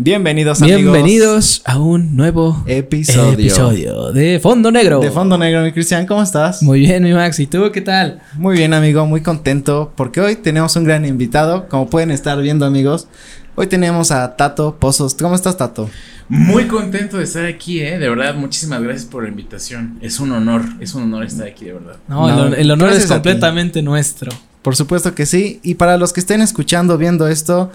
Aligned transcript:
Bienvenidos 0.00 0.62
amigos. 0.62 0.80
Bienvenidos 0.80 1.62
a 1.64 1.76
un 1.80 2.14
nuevo 2.14 2.62
episodio. 2.68 3.32
episodio 3.32 4.12
de 4.12 4.38
Fondo 4.38 4.70
Negro. 4.70 5.00
De 5.00 5.10
Fondo 5.10 5.36
Negro, 5.36 5.64
mi 5.64 5.72
Cristian, 5.72 6.06
¿cómo 6.06 6.22
estás? 6.22 6.62
Muy 6.62 6.78
bien, 6.78 7.02
mi 7.02 7.12
Max. 7.12 7.40
¿Y 7.40 7.48
tú 7.48 7.68
qué 7.72 7.80
tal? 7.80 8.22
Muy 8.34 8.56
bien, 8.56 8.74
amigo, 8.74 9.04
muy 9.06 9.22
contento 9.22 9.92
porque 9.96 10.20
hoy 10.20 10.36
tenemos 10.36 10.76
un 10.76 10.84
gran 10.84 11.04
invitado, 11.04 11.68
como 11.68 11.90
pueden 11.90 12.12
estar 12.12 12.40
viendo, 12.40 12.64
amigos. 12.64 13.08
Hoy 13.56 13.66
tenemos 13.66 14.12
a 14.12 14.36
Tato 14.36 14.76
Pozos. 14.78 15.14
¿Cómo 15.14 15.34
estás, 15.34 15.56
Tato? 15.56 15.90
Muy 16.28 16.68
contento 16.68 17.16
de 17.16 17.24
estar 17.24 17.44
aquí, 17.46 17.80
eh. 17.80 17.98
De 17.98 18.08
verdad, 18.08 18.36
muchísimas 18.36 18.80
gracias 18.80 19.04
por 19.06 19.24
la 19.24 19.30
invitación. 19.30 19.98
Es 20.00 20.20
un 20.20 20.30
honor, 20.30 20.62
es 20.78 20.94
un 20.94 21.02
honor 21.02 21.24
estar 21.24 21.48
aquí, 21.48 21.64
de 21.64 21.72
verdad. 21.72 21.96
No, 22.06 22.54
el, 22.54 22.70
honor 22.70 22.92
es 22.92 23.06
completamente 23.06 23.82
nuestro. 23.82 24.30
Por 24.62 24.76
supuesto 24.76 25.16
que 25.16 25.26
sí. 25.26 25.58
Y 25.64 25.74
para 25.74 25.96
los 25.96 26.12
que 26.12 26.20
estén 26.20 26.40
escuchando, 26.40 26.98
viendo 26.98 27.26
esto, 27.26 27.72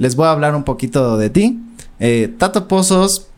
les 0.00 0.16
voy 0.16 0.26
a 0.26 0.30
hablar 0.30 0.56
un 0.56 0.64
poquito 0.64 1.18
de 1.18 1.28
ti. 1.28 1.60
Eh, 2.00 2.34
Tato 2.38 2.66
Pozos, 2.68 3.28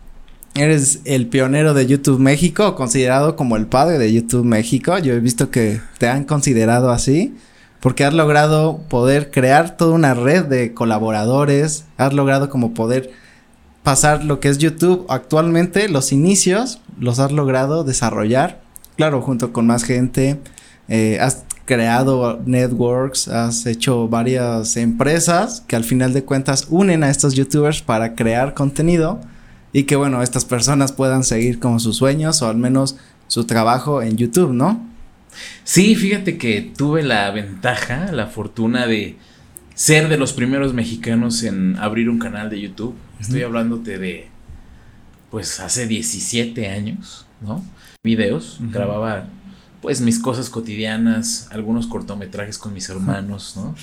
eres 0.54 1.00
el 1.04 1.26
pionero 1.26 1.74
de 1.74 1.88
YouTube 1.88 2.20
México, 2.20 2.76
considerado 2.76 3.34
como 3.34 3.56
el 3.56 3.66
padre 3.66 3.98
de 3.98 4.12
YouTube 4.12 4.44
México. 4.44 4.96
Yo 4.98 5.12
he 5.12 5.18
visto 5.18 5.50
que 5.50 5.80
te 5.98 6.08
han 6.08 6.22
considerado 6.22 6.92
así, 6.92 7.34
porque 7.80 8.04
has 8.04 8.14
logrado 8.14 8.78
poder 8.88 9.32
crear 9.32 9.76
toda 9.76 9.92
una 9.92 10.14
red 10.14 10.44
de 10.44 10.72
colaboradores, 10.72 11.84
has 11.96 12.12
logrado 12.12 12.48
como 12.48 12.74
poder 12.74 13.10
pasar 13.82 14.24
lo 14.24 14.38
que 14.38 14.48
es 14.48 14.58
YouTube 14.58 15.04
actualmente, 15.08 15.88
los 15.88 16.12
inicios, 16.12 16.80
los 16.96 17.18
has 17.18 17.32
logrado 17.32 17.82
desarrollar, 17.82 18.62
claro, 18.96 19.20
junto 19.20 19.52
con 19.52 19.66
más 19.66 19.82
gente, 19.82 20.38
eh, 20.86 21.18
has 21.20 21.42
creado 21.64 22.40
networks, 22.44 23.28
has 23.28 23.66
hecho 23.66 24.08
varias 24.08 24.76
empresas 24.76 25.62
que 25.66 25.76
al 25.76 25.84
final 25.84 26.12
de 26.12 26.24
cuentas 26.24 26.66
unen 26.70 27.04
a 27.04 27.10
estos 27.10 27.34
youtubers 27.34 27.82
para 27.82 28.14
crear 28.14 28.54
contenido 28.54 29.20
y 29.72 29.84
que 29.84 29.96
bueno, 29.96 30.22
estas 30.22 30.44
personas 30.44 30.92
puedan 30.92 31.24
seguir 31.24 31.58
como 31.58 31.78
sus 31.80 31.96
sueños 31.96 32.42
o 32.42 32.48
al 32.48 32.56
menos 32.56 32.96
su 33.26 33.44
trabajo 33.44 34.02
en 34.02 34.16
YouTube, 34.16 34.52
¿no? 34.52 34.86
Sí, 35.64 35.94
fíjate 35.94 36.36
que 36.36 36.72
tuve 36.76 37.02
la 37.02 37.30
ventaja, 37.30 38.12
la 38.12 38.26
fortuna 38.26 38.86
de 38.86 39.16
ser 39.74 40.08
de 40.08 40.18
los 40.18 40.32
primeros 40.32 40.74
mexicanos 40.74 41.42
en 41.42 41.76
abrir 41.78 42.10
un 42.10 42.18
canal 42.18 42.50
de 42.50 42.60
YouTube. 42.60 42.94
Estoy 43.20 43.42
hablándote 43.42 43.98
de, 43.98 44.28
pues, 45.30 45.60
hace 45.60 45.86
17 45.86 46.68
años, 46.68 47.26
¿no? 47.40 47.64
Videos, 48.02 48.58
grababa 48.60 49.28
pues 49.82 50.00
mis 50.00 50.20
cosas 50.20 50.48
cotidianas, 50.48 51.48
algunos 51.50 51.88
cortometrajes 51.88 52.56
con 52.56 52.72
mis 52.72 52.88
hermanos, 52.88 53.54
¿no? 53.56 53.74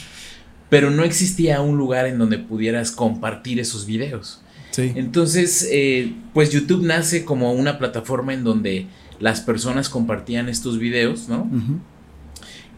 Pero 0.69 0.89
no 0.89 1.03
existía 1.03 1.61
un 1.61 1.77
lugar 1.77 2.07
en 2.07 2.17
donde 2.17 2.39
pudieras 2.39 2.91
compartir 2.91 3.59
esos 3.59 3.85
videos. 3.85 4.41
Sí. 4.71 4.93
Entonces, 4.95 5.67
eh, 5.71 6.13
pues 6.33 6.51
YouTube 6.51 6.83
nace 6.83 7.25
como 7.25 7.51
una 7.51 7.77
plataforma 7.77 8.33
en 8.33 8.43
donde 8.43 8.87
las 9.19 9.41
personas 9.41 9.89
compartían 9.89 10.47
estos 10.47 10.79
videos, 10.79 11.27
¿no? 11.27 11.49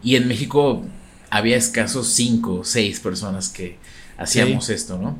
Y 0.02 0.16
en 0.16 0.26
México 0.26 0.84
había 1.30 1.56
escasos 1.56 2.08
cinco 2.08 2.56
o 2.56 2.64
seis 2.64 2.98
personas 2.98 3.48
que 3.48 3.78
hacíamos 4.18 4.68
esto, 4.68 4.98
¿no? 4.98 5.18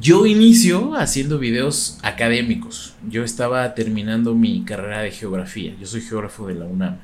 Yo 0.00 0.26
inicio 0.26 0.94
haciendo 0.96 1.38
videos 1.38 1.98
académicos. 2.02 2.94
Yo 3.08 3.24
estaba 3.24 3.74
terminando 3.74 4.34
mi 4.34 4.64
carrera 4.64 5.00
de 5.00 5.10
geografía. 5.10 5.74
Yo 5.80 5.86
soy 5.86 6.00
geógrafo 6.00 6.46
de 6.46 6.54
la 6.54 6.64
UNAM. 6.64 6.98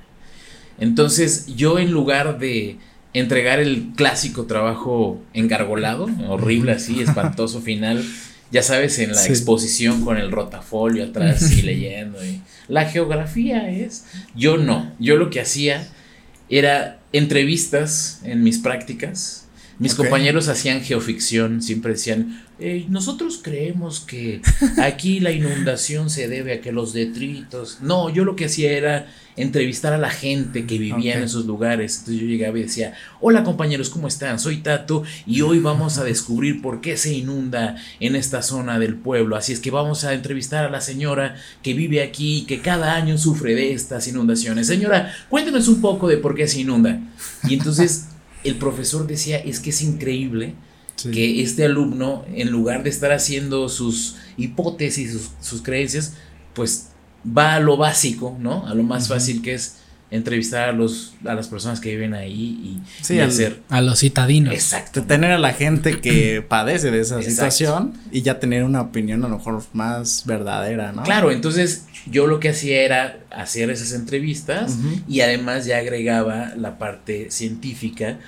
Entonces 0.79 1.47
yo 1.57 1.79
en 1.79 1.91
lugar 1.91 2.39
de 2.39 2.79
entregar 3.13 3.59
el 3.59 3.93
clásico 3.97 4.47
trabajo 4.47 5.21
engargolado, 5.33 6.09
horrible 6.29 6.73
así, 6.73 7.01
espantoso 7.01 7.61
final, 7.61 8.05
ya 8.51 8.63
sabes, 8.63 8.99
en 8.99 9.13
la 9.13 9.27
exposición 9.27 10.05
con 10.05 10.17
el 10.17 10.31
rotafolio 10.31 11.05
atrás 11.05 11.51
y 11.53 11.63
leyendo. 11.63 12.19
la 12.69 12.87
geografía 12.87 13.71
es, 13.71 14.07
yo 14.35 14.57
no, 14.57 14.93
yo 14.99 15.17
lo 15.17 15.31
que 15.31 15.41
hacía 15.41 15.87
era 16.49 16.99
entrevistas 17.13 18.21
en 18.25 18.43
mis 18.43 18.59
prácticas. 18.59 19.47
Mis 19.79 19.95
compañeros 19.95 20.49
hacían 20.49 20.81
geoficción, 20.81 21.63
siempre 21.63 21.93
decían, 21.93 22.43
nosotros 22.89 23.41
creemos 23.43 24.01
que 24.01 24.43
aquí 24.79 25.21
la 25.21 25.31
inundación 25.31 26.11
se 26.11 26.29
debe 26.29 26.55
a 26.55 26.61
que 26.61 26.73
los 26.73 26.93
detritos. 26.93 27.79
No, 27.81 28.11
yo 28.11 28.25
lo 28.25 28.37
que 28.37 28.47
hacía 28.47 28.73
era 28.73 29.07
entrevistar 29.37 29.93
a 29.93 29.99
la 29.99 30.11
gente 30.11 30.67
que 30.67 30.79
vivía 30.79 31.17
en 31.17 31.23
esos 31.23 31.47
lugares. 31.47 31.99
Entonces 31.99 32.21
yo 32.21 32.27
llegaba 32.27 32.59
y 32.59 32.63
decía, 32.63 32.95
hola 33.21 33.45
compañeros, 33.45 33.89
¿cómo 33.91 34.09
están? 34.09 34.41
Soy 34.41 34.59
Tato 34.59 35.05
y 35.27 35.43
hoy 35.43 35.61
vamos 35.61 35.99
a 35.99 36.05
descubrir 36.05 36.61
por 36.61 36.81
qué 36.81 36.97
se 36.97 37.15
inunda 37.15 37.77
en 38.01 38.17
esta 38.17 38.43
zona 38.43 38.81
del 38.81 38.97
pueblo. 38.97 39.37
Así 39.37 39.53
es 39.53 39.61
que 39.61 39.71
vamos 39.71 40.05
a 40.05 40.15
entrevistar 40.15 40.65
a 40.65 40.71
la 40.71 40.81
señora 40.81 41.37
que 41.63 41.75
vive 41.75 42.03
aquí 42.03 42.39
y 42.39 42.43
que 42.47 42.61
cada 42.61 42.97
año 42.97 43.17
sufre 43.17 43.55
de 43.55 43.73
estas 43.73 44.09
inundaciones. 44.09 44.67
Señora, 44.67 45.15
cuéntenos 45.29 45.69
un 45.69 45.81
poco 45.81 46.09
de 46.09 46.17
por 46.17 46.35
qué 46.35 46.49
se 46.49 46.61
inunda. 46.61 47.01
Y 47.49 47.55
entonces 47.55 48.09
el 48.43 48.57
profesor 48.57 49.07
decía, 49.07 49.39
es 49.39 49.61
que 49.61 49.71
es 49.71 49.83
increíble 49.83 50.55
que 51.13 51.43
este 51.43 51.65
alumno, 51.65 52.25
en 52.35 52.51
lugar 52.51 52.83
de 52.83 52.91
estar 52.91 53.13
haciendo 53.13 53.69
sus 53.69 54.17
hipótesis, 54.37 55.13
sus, 55.13 55.31
sus 55.41 55.63
creencias, 55.63 56.15
pues 56.55 56.89
va 57.27 57.55
a 57.55 57.61
lo 57.61 57.77
básico, 57.77 58.37
¿no? 58.41 58.67
A 58.67 58.75
lo 58.75 58.83
más 58.83 59.09
fácil 59.09 59.43
que 59.43 59.55
es 59.55 59.77
entrevistar 60.11 60.71
a 60.71 60.73
los 60.73 61.15
a 61.27 61.35
las 61.35 61.49
personas 61.49 61.81
que 61.81 61.91
viven 61.91 62.15
ahí 62.15 62.81
y, 63.11 63.19
hacer 63.19 63.61
a 63.69 63.81
los 63.83 64.01
citadinos. 64.01 64.55
Exacto. 64.55 65.03
Tener 65.03 65.33
a 65.33 65.39
la 65.39 65.53
gente 65.53 66.01
que 66.01 66.43
padece 66.49 66.91
de 66.91 67.01
esa 67.01 67.23
situación 67.23 67.93
y 68.11 68.23
ya 68.23 68.41
tener 68.41 68.65
una 68.65 68.81
opinión 68.81 69.25
a 69.25 69.29
lo 69.29 69.37
mejor 69.37 69.63
más 69.73 70.25
verdadera, 70.25 70.93
¿no? 70.93 71.03
Claro, 71.03 71.31
entonces 71.31 71.85
yo 72.11 72.27
lo 72.27 72.41
que 72.41 72.51
hacía 72.51 72.83
era 72.83 73.21
hacer 73.31 73.71
esas 73.71 73.93
entrevistas 73.93 74.79
y 75.07 75.21
además 75.21 75.67
ya 75.67 75.79
agregaba 75.79 76.55
la 76.57 76.79
parte 76.79 77.31
científica, 77.31 78.19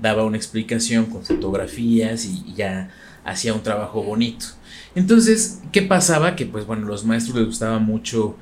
daba 0.00 0.24
una 0.24 0.36
explicación 0.36 1.06
con 1.06 1.24
fotografías 1.24 2.24
y 2.24 2.54
ya 2.54 2.90
hacía 3.24 3.54
un 3.54 3.62
trabajo 3.62 4.02
bonito. 4.02 4.46
Entonces, 4.94 5.60
¿qué 5.72 5.82
pasaba? 5.82 6.36
Que 6.36 6.46
pues 6.46 6.66
bueno, 6.66 6.86
los 6.86 7.04
maestros 7.04 7.36
les 7.36 7.46
gustaba 7.46 7.78
mucho 7.78 8.36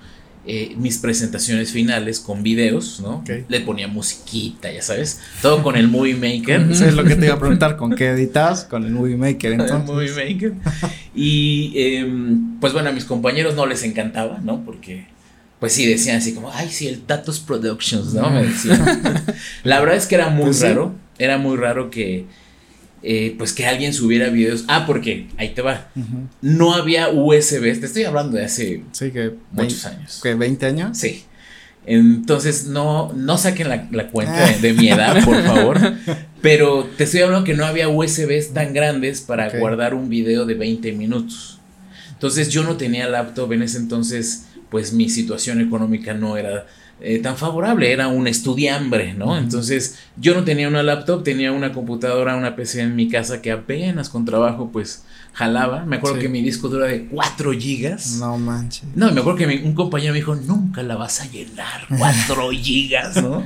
eh, 0.49 0.75
mis 0.79 0.99
presentaciones 0.99 1.73
finales 1.73 2.21
con 2.21 2.45
videos, 2.45 3.01
¿no? 3.01 3.25
Le 3.49 3.61
ponía 3.63 3.89
musiquita, 3.89 4.71
ya 4.71 4.81
sabes, 4.81 5.21
todo 5.43 5.61
con 5.63 5.75
el 5.75 5.89
Movie 5.89 6.15
Maker. 6.15 6.71
Eso 6.71 6.85
es 6.85 6.95
lo 6.95 7.03
que 7.03 7.17
te 7.17 7.27
iba 7.27 7.35
a 7.35 7.39
preguntar, 7.41 7.77
¿con 7.77 7.97
qué 7.97 8.07
editas? 8.11 8.63
Con 8.65 8.85
el 8.85 8.93
Movie 8.93 9.17
Maker, 9.17 9.53
entonces. 9.53 9.77
el 9.77 9.83
Movie 9.83 10.11
Maker. 10.11 10.53
Y 11.17 11.73
em, 11.75 12.61
pues 12.61 12.73
bueno, 12.73 12.91
a 12.91 12.93
mis 12.93 13.05
compañeros 13.05 13.57
no 13.57 13.67
les 13.67 13.83
encantaba, 13.83 14.39
¿no? 14.39 14.65
Porque 14.65 15.07
pues 15.61 15.73
sí, 15.73 15.87
decían 15.87 16.17
así 16.19 16.35
como, 16.35 16.53
ay, 16.53 16.69
sí, 16.71 16.87
el 16.89 17.07
Datos 17.07 17.41
Productions, 17.41 18.13
¿no? 18.15 18.31
Me 18.31 18.45
decían. 18.45 19.25
La 19.65 19.81
verdad 19.81 19.97
es 19.97 20.07
que 20.07 20.15
era 20.15 20.29
muy 20.29 20.47
pues 20.47 20.61
raro, 20.61 20.95
era 21.19 21.39
muy 21.39 21.57
raro 21.57 21.91
que 21.91 22.27
eh, 23.03 23.37
pues 23.39 23.53
que 23.53 23.67
alguien 23.67 23.95
subiera 23.95 24.31
videos. 24.31 24.65
Ah, 24.67 24.85
porque 24.85 25.29
ahí 25.37 25.51
te 25.51 25.63
va. 25.63 25.89
No 26.41 26.75
había 26.75 27.09
USB. 27.09 27.79
Te 27.79 27.87
estoy 27.87 28.05
hablando 28.05 28.37
de 28.37 28.45
hace 28.45 28.83
muchos 29.53 29.87
años. 29.87 30.21
¿Que 30.23 30.35
20 30.35 30.67
años? 30.67 30.99
Sí. 30.99 31.25
Entonces, 31.87 32.67
no, 32.67 33.13
no 33.13 33.39
saquen 33.39 33.69
la, 33.69 34.09
cuenta 34.09 34.51
de, 34.61 34.73
mi 34.73 34.89
edad, 34.89 35.25
por 35.25 35.41
favor. 35.45 35.79
Pero 36.43 36.89
te 36.97 37.05
estoy 37.05 37.21
hablando 37.21 37.45
que 37.45 37.55
no 37.55 37.65
había 37.65 37.89
USBs 37.89 38.53
tan 38.53 38.75
grandes 38.75 39.21
para 39.21 39.57
guardar 39.57 39.95
un 39.95 40.09
video 40.09 40.45
de 40.45 40.55
20 40.55 40.93
minutos. 40.93 41.61
Entonces, 42.11 42.49
yo 42.49 42.65
no 42.65 42.77
tenía 42.77 43.09
laptop 43.09 43.53
en 43.53 43.63
ese 43.63 43.79
entonces, 43.79 44.47
pues 44.71 44.93
mi 44.93 45.09
situación 45.09 45.61
económica 45.61 46.15
no 46.15 46.37
era 46.37 46.67
eh, 47.01 47.19
tan 47.19 47.37
favorable, 47.37 47.93
era 47.93 48.09
un 48.09 48.27
estudiambre, 48.27 49.13
¿no? 49.13 49.37
Entonces 49.37 49.99
yo 50.17 50.35
no 50.35 50.45
tenía 50.45 50.67
una 50.67 50.83
laptop, 50.83 51.23
tenía 51.23 51.53
una 51.53 51.73
computadora, 51.73 52.37
una 52.37 52.57
PC 52.57 52.81
en 52.81 52.97
mi 52.97 53.09
casa 53.09 53.43
que 53.43 53.53
apenas 53.53 54.09
con 54.09 54.25
trabajo 54.25 54.71
pues 54.73 55.05
jalaba. 55.35 55.85
Me 55.85 55.97
acuerdo 55.97 56.19
que 56.19 56.31
mi 56.31 56.41
disco 56.41 56.69
dura 56.69 56.87
de 56.87 57.05
4 57.05 57.53
gigas. 57.53 58.13
No 58.13 58.39
manches. 58.39 58.85
No, 58.95 59.13
me 59.13 59.21
acuerdo 59.21 59.39
que 59.39 59.63
un 59.63 59.75
compañero 59.75 60.15
me 60.15 60.21
dijo, 60.21 60.35
nunca 60.35 60.83
la 60.83 60.97
vas 60.97 61.21
a 61.21 61.31
llenar, 61.31 61.87
4 61.99 62.51
gigas, 62.53 63.23
¿no? 63.23 63.45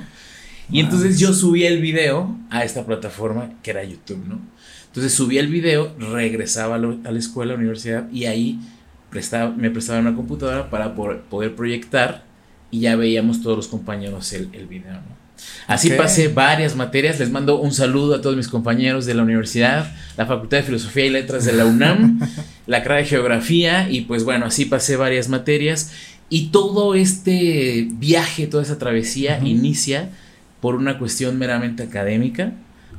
Y 0.71 0.79
entonces 0.79 1.19
yo 1.19 1.33
subí 1.33 1.65
el 1.65 1.81
video 1.81 2.37
a 2.49 2.65
esta 2.65 2.87
plataforma 2.87 3.51
que 3.63 3.73
era 3.73 3.83
YouTube, 3.83 4.25
¿no? 4.29 4.39
Entonces 4.87 5.13
subí 5.13 5.39
el 5.39 5.49
video, 5.49 5.93
regresaba 5.99 6.77
a, 6.77 6.79
la 6.79 7.19
escuela, 7.19 7.53
a 7.53 7.57
la 7.57 7.61
universidad 7.61 8.11
y 8.13 8.27
ahí 8.27 8.61
prestaba, 9.11 9.51
me 9.51 9.71
prestaba 9.71 10.01
una 10.01 10.15
computadora 10.15 10.71
para 10.71 10.95
poder 10.95 11.55
proyectar 11.55 12.25
y 12.71 12.81
ya 12.81 12.97
veíamos 12.97 13.43
todos 13.43 13.57
los 13.57 13.69
compañeros 13.69 14.33
el, 14.33 14.49
el 14.53 14.67
video. 14.67 14.93
¿no? 14.93 15.21
Así 15.67 15.91
pasé 15.91 16.29
varias 16.29 16.77
materias. 16.77 17.19
Les 17.19 17.31
mando 17.31 17.61
un 17.61 17.73
saludo 17.73 18.17
a 18.17 18.21
todos 18.21 18.37
mis 18.37 18.49
compañeros 18.49 19.07
de 19.07 19.15
la 19.15 19.23
universidad, 19.23 19.93
la 20.17 20.27
Facultad 20.27 20.59
de 20.59 20.63
Filosofía 20.65 21.07
y 21.07 21.11
Letras 21.11 21.45
de 21.45 21.53
la 21.53 21.67
UNAM, 21.67 22.21
la 22.67 22.83
carrera 22.83 23.03
de 23.03 23.07
Geografía 23.07 23.89
y 23.91 24.03
pues 24.03 24.25
bueno, 24.25 24.47
así 24.47 24.65
pasé 24.65 24.97
varias 24.97 25.29
materias. 25.29 25.93
Y 26.29 26.49
todo 26.49 26.95
este 26.95 27.89
viaje, 27.91 28.47
toda 28.47 28.63
esa 28.63 28.79
travesía 28.79 29.41
inicia 29.41 30.11
por 30.61 30.75
una 30.77 30.99
cuestión 30.99 31.39
meramente 31.39 31.83
académica, 31.83 32.53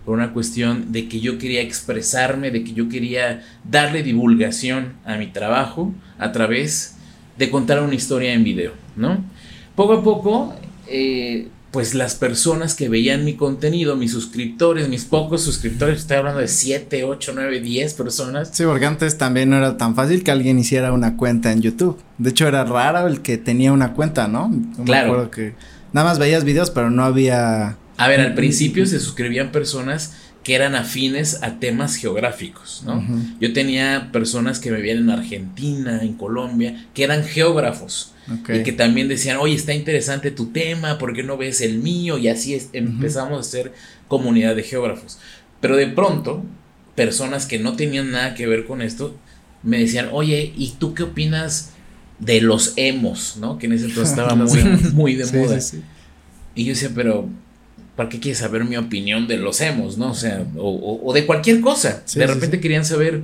por 0.05 0.15
una 0.15 0.33
cuestión 0.33 0.91
de 0.91 1.07
que 1.07 1.19
yo 1.19 1.37
quería 1.37 1.61
expresarme, 1.61 2.51
de 2.51 2.63
que 2.63 2.73
yo 2.73 2.89
quería 2.89 3.43
darle 3.63 4.03
divulgación 4.03 4.93
a 5.05 5.17
mi 5.17 5.27
trabajo 5.27 5.93
a 6.17 6.31
través 6.31 6.95
de 7.37 7.49
contar 7.49 7.81
una 7.81 7.95
historia 7.95 8.33
en 8.33 8.43
video, 8.43 8.73
¿no? 8.95 9.23
Poco 9.75 9.93
a 9.93 10.03
poco, 10.03 10.55
eh, 10.87 11.47
pues 11.71 11.93
las 11.93 12.15
personas 12.15 12.75
que 12.75 12.89
veían 12.89 13.23
mi 13.23 13.35
contenido, 13.35 13.95
mis 13.95 14.11
suscriptores, 14.11 14.89
mis 14.89 15.05
pocos 15.05 15.41
suscriptores, 15.41 15.99
estoy 15.99 16.17
hablando 16.17 16.41
de 16.41 16.49
7, 16.49 17.05
8, 17.05 17.31
9, 17.33 17.61
10 17.61 17.93
personas. 17.93 18.49
Sí, 18.51 18.63
porque 18.65 18.85
antes 18.85 19.17
también 19.17 19.49
no 19.49 19.57
era 19.57 19.77
tan 19.77 19.95
fácil 19.95 20.23
que 20.23 20.31
alguien 20.31 20.59
hiciera 20.59 20.91
una 20.91 21.15
cuenta 21.15 21.51
en 21.51 21.61
YouTube. 21.61 21.97
De 22.17 22.31
hecho, 22.31 22.47
era 22.47 22.65
raro 22.65 23.07
el 23.07 23.21
que 23.21 23.37
tenía 23.37 23.71
una 23.71 23.93
cuenta, 23.93 24.27
¿no? 24.27 24.51
claro. 24.85 25.31
que 25.31 25.55
nada 25.93 26.07
más 26.09 26.19
veías 26.19 26.43
videos, 26.43 26.69
pero 26.71 26.91
no 26.91 27.03
había... 27.03 27.77
A 28.01 28.07
ver, 28.07 28.19
al 28.19 28.33
principio 28.33 28.87
se 28.87 28.99
suscribían 28.99 29.51
personas 29.51 30.13
que 30.43 30.55
eran 30.55 30.73
afines 30.73 31.43
a 31.43 31.59
temas 31.59 31.95
geográficos, 31.97 32.81
¿no? 32.83 33.05
Yo 33.39 33.53
tenía 33.53 34.09
personas 34.11 34.59
que 34.59 34.71
me 34.71 34.77
vivían 34.77 34.97
en 34.97 35.11
Argentina, 35.11 35.99
en 36.01 36.13
Colombia, 36.13 36.87
que 36.95 37.03
eran 37.03 37.23
geógrafos 37.23 38.13
y 38.51 38.63
que 38.63 38.71
también 38.71 39.07
decían, 39.07 39.37
oye, 39.37 39.53
está 39.53 39.75
interesante 39.75 40.31
tu 40.31 40.47
tema, 40.47 40.97
¿por 40.97 41.13
qué 41.13 41.21
no 41.21 41.37
ves 41.37 41.61
el 41.61 41.77
mío? 41.77 42.17
Y 42.17 42.27
así 42.27 42.59
empezamos 42.73 43.39
a 43.39 43.51
ser 43.51 43.71
comunidad 44.07 44.55
de 44.55 44.63
geógrafos. 44.63 45.19
Pero 45.59 45.75
de 45.75 45.85
pronto, 45.85 46.43
personas 46.95 47.45
que 47.45 47.59
no 47.59 47.75
tenían 47.75 48.09
nada 48.09 48.33
que 48.33 48.47
ver 48.47 48.65
con 48.65 48.81
esto, 48.81 49.15
me 49.61 49.77
decían, 49.77 50.09
oye, 50.11 50.53
¿y 50.57 50.71
tú 50.79 50.95
qué 50.95 51.03
opinas 51.03 51.73
de 52.17 52.41
los 52.41 52.73
emos, 52.77 53.37
¿no? 53.39 53.59
Que 53.59 53.67
en 53.67 53.73
ese 53.73 53.85
entonces 53.85 54.09
estaba 54.09 54.33
muy, 54.35 54.63
muy 54.91 55.13
de 55.13 55.25
moda. 55.31 55.59
Y 56.55 56.63
yo 56.63 56.73
decía, 56.73 56.89
pero 56.95 57.29
¿para 57.95 58.09
qué 58.09 58.19
quieres 58.19 58.39
saber 58.39 58.65
mi 58.65 58.77
opinión 58.77 59.27
de 59.27 59.37
los 59.37 59.61
emos, 59.61 59.97
no? 59.97 60.11
O 60.11 60.15
sea, 60.15 60.45
o, 60.57 61.11
de 61.13 61.25
cualquier 61.25 61.61
cosa. 61.61 62.03
de 62.13 62.27
repente 62.27 62.59
querían 62.59 62.85
saber 62.85 63.23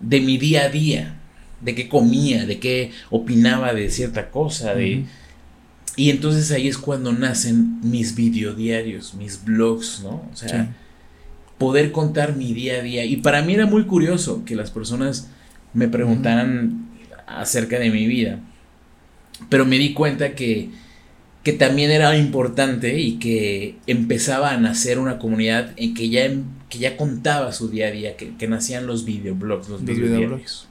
de 0.00 0.20
mi 0.20 0.38
día 0.38 0.64
a 0.64 0.68
día, 0.68 1.16
de 1.60 1.74
qué 1.74 1.88
comía, 1.88 2.46
de 2.46 2.58
qué 2.58 2.92
opinaba 3.10 3.72
de 3.74 3.90
cierta 3.90 4.30
cosa, 4.30 4.74
de... 4.74 5.04
Y 5.96 6.10
entonces 6.10 6.52
ahí 6.52 6.68
es 6.68 6.78
cuando 6.78 7.12
nacen 7.12 7.80
mis 7.82 8.14
videodiarios, 8.14 9.14
mis 9.14 9.44
blogs, 9.44 10.00
¿no? 10.04 10.28
O 10.32 10.36
sea, 10.36 10.76
poder 11.58 11.90
contar 11.90 12.36
mi 12.36 12.54
día 12.54 12.74
a 12.76 12.82
día. 12.82 13.04
Y 13.04 13.16
para 13.16 13.42
mí 13.42 13.54
era 13.54 13.66
muy 13.66 13.84
curioso 13.84 14.44
que 14.44 14.54
las 14.54 14.70
personas 14.70 15.28
me 15.74 15.88
preguntaran 15.88 16.88
acerca 17.26 17.80
de 17.80 17.90
mi 17.90 18.06
vida. 18.06 18.38
Pero 19.48 19.66
me 19.66 19.76
di 19.78 19.92
cuenta 19.92 20.36
que 20.36 20.70
que 21.48 21.54
también 21.54 21.90
era 21.90 22.14
importante 22.14 23.00
y 23.00 23.12
que 23.12 23.78
empezaba 23.86 24.50
a 24.50 24.58
nacer 24.58 24.98
una 24.98 25.18
comunidad 25.18 25.70
en 25.76 25.94
que 25.94 26.10
ya, 26.10 26.28
que 26.68 26.78
ya 26.78 26.98
contaba 26.98 27.54
su 27.54 27.70
día 27.70 27.86
a 27.86 27.90
día, 27.90 28.18
que, 28.18 28.48
nacían 28.48 28.86
los 28.86 29.06
videoblogs, 29.06 29.70
los, 29.70 29.82
videoblogs. 29.82 30.68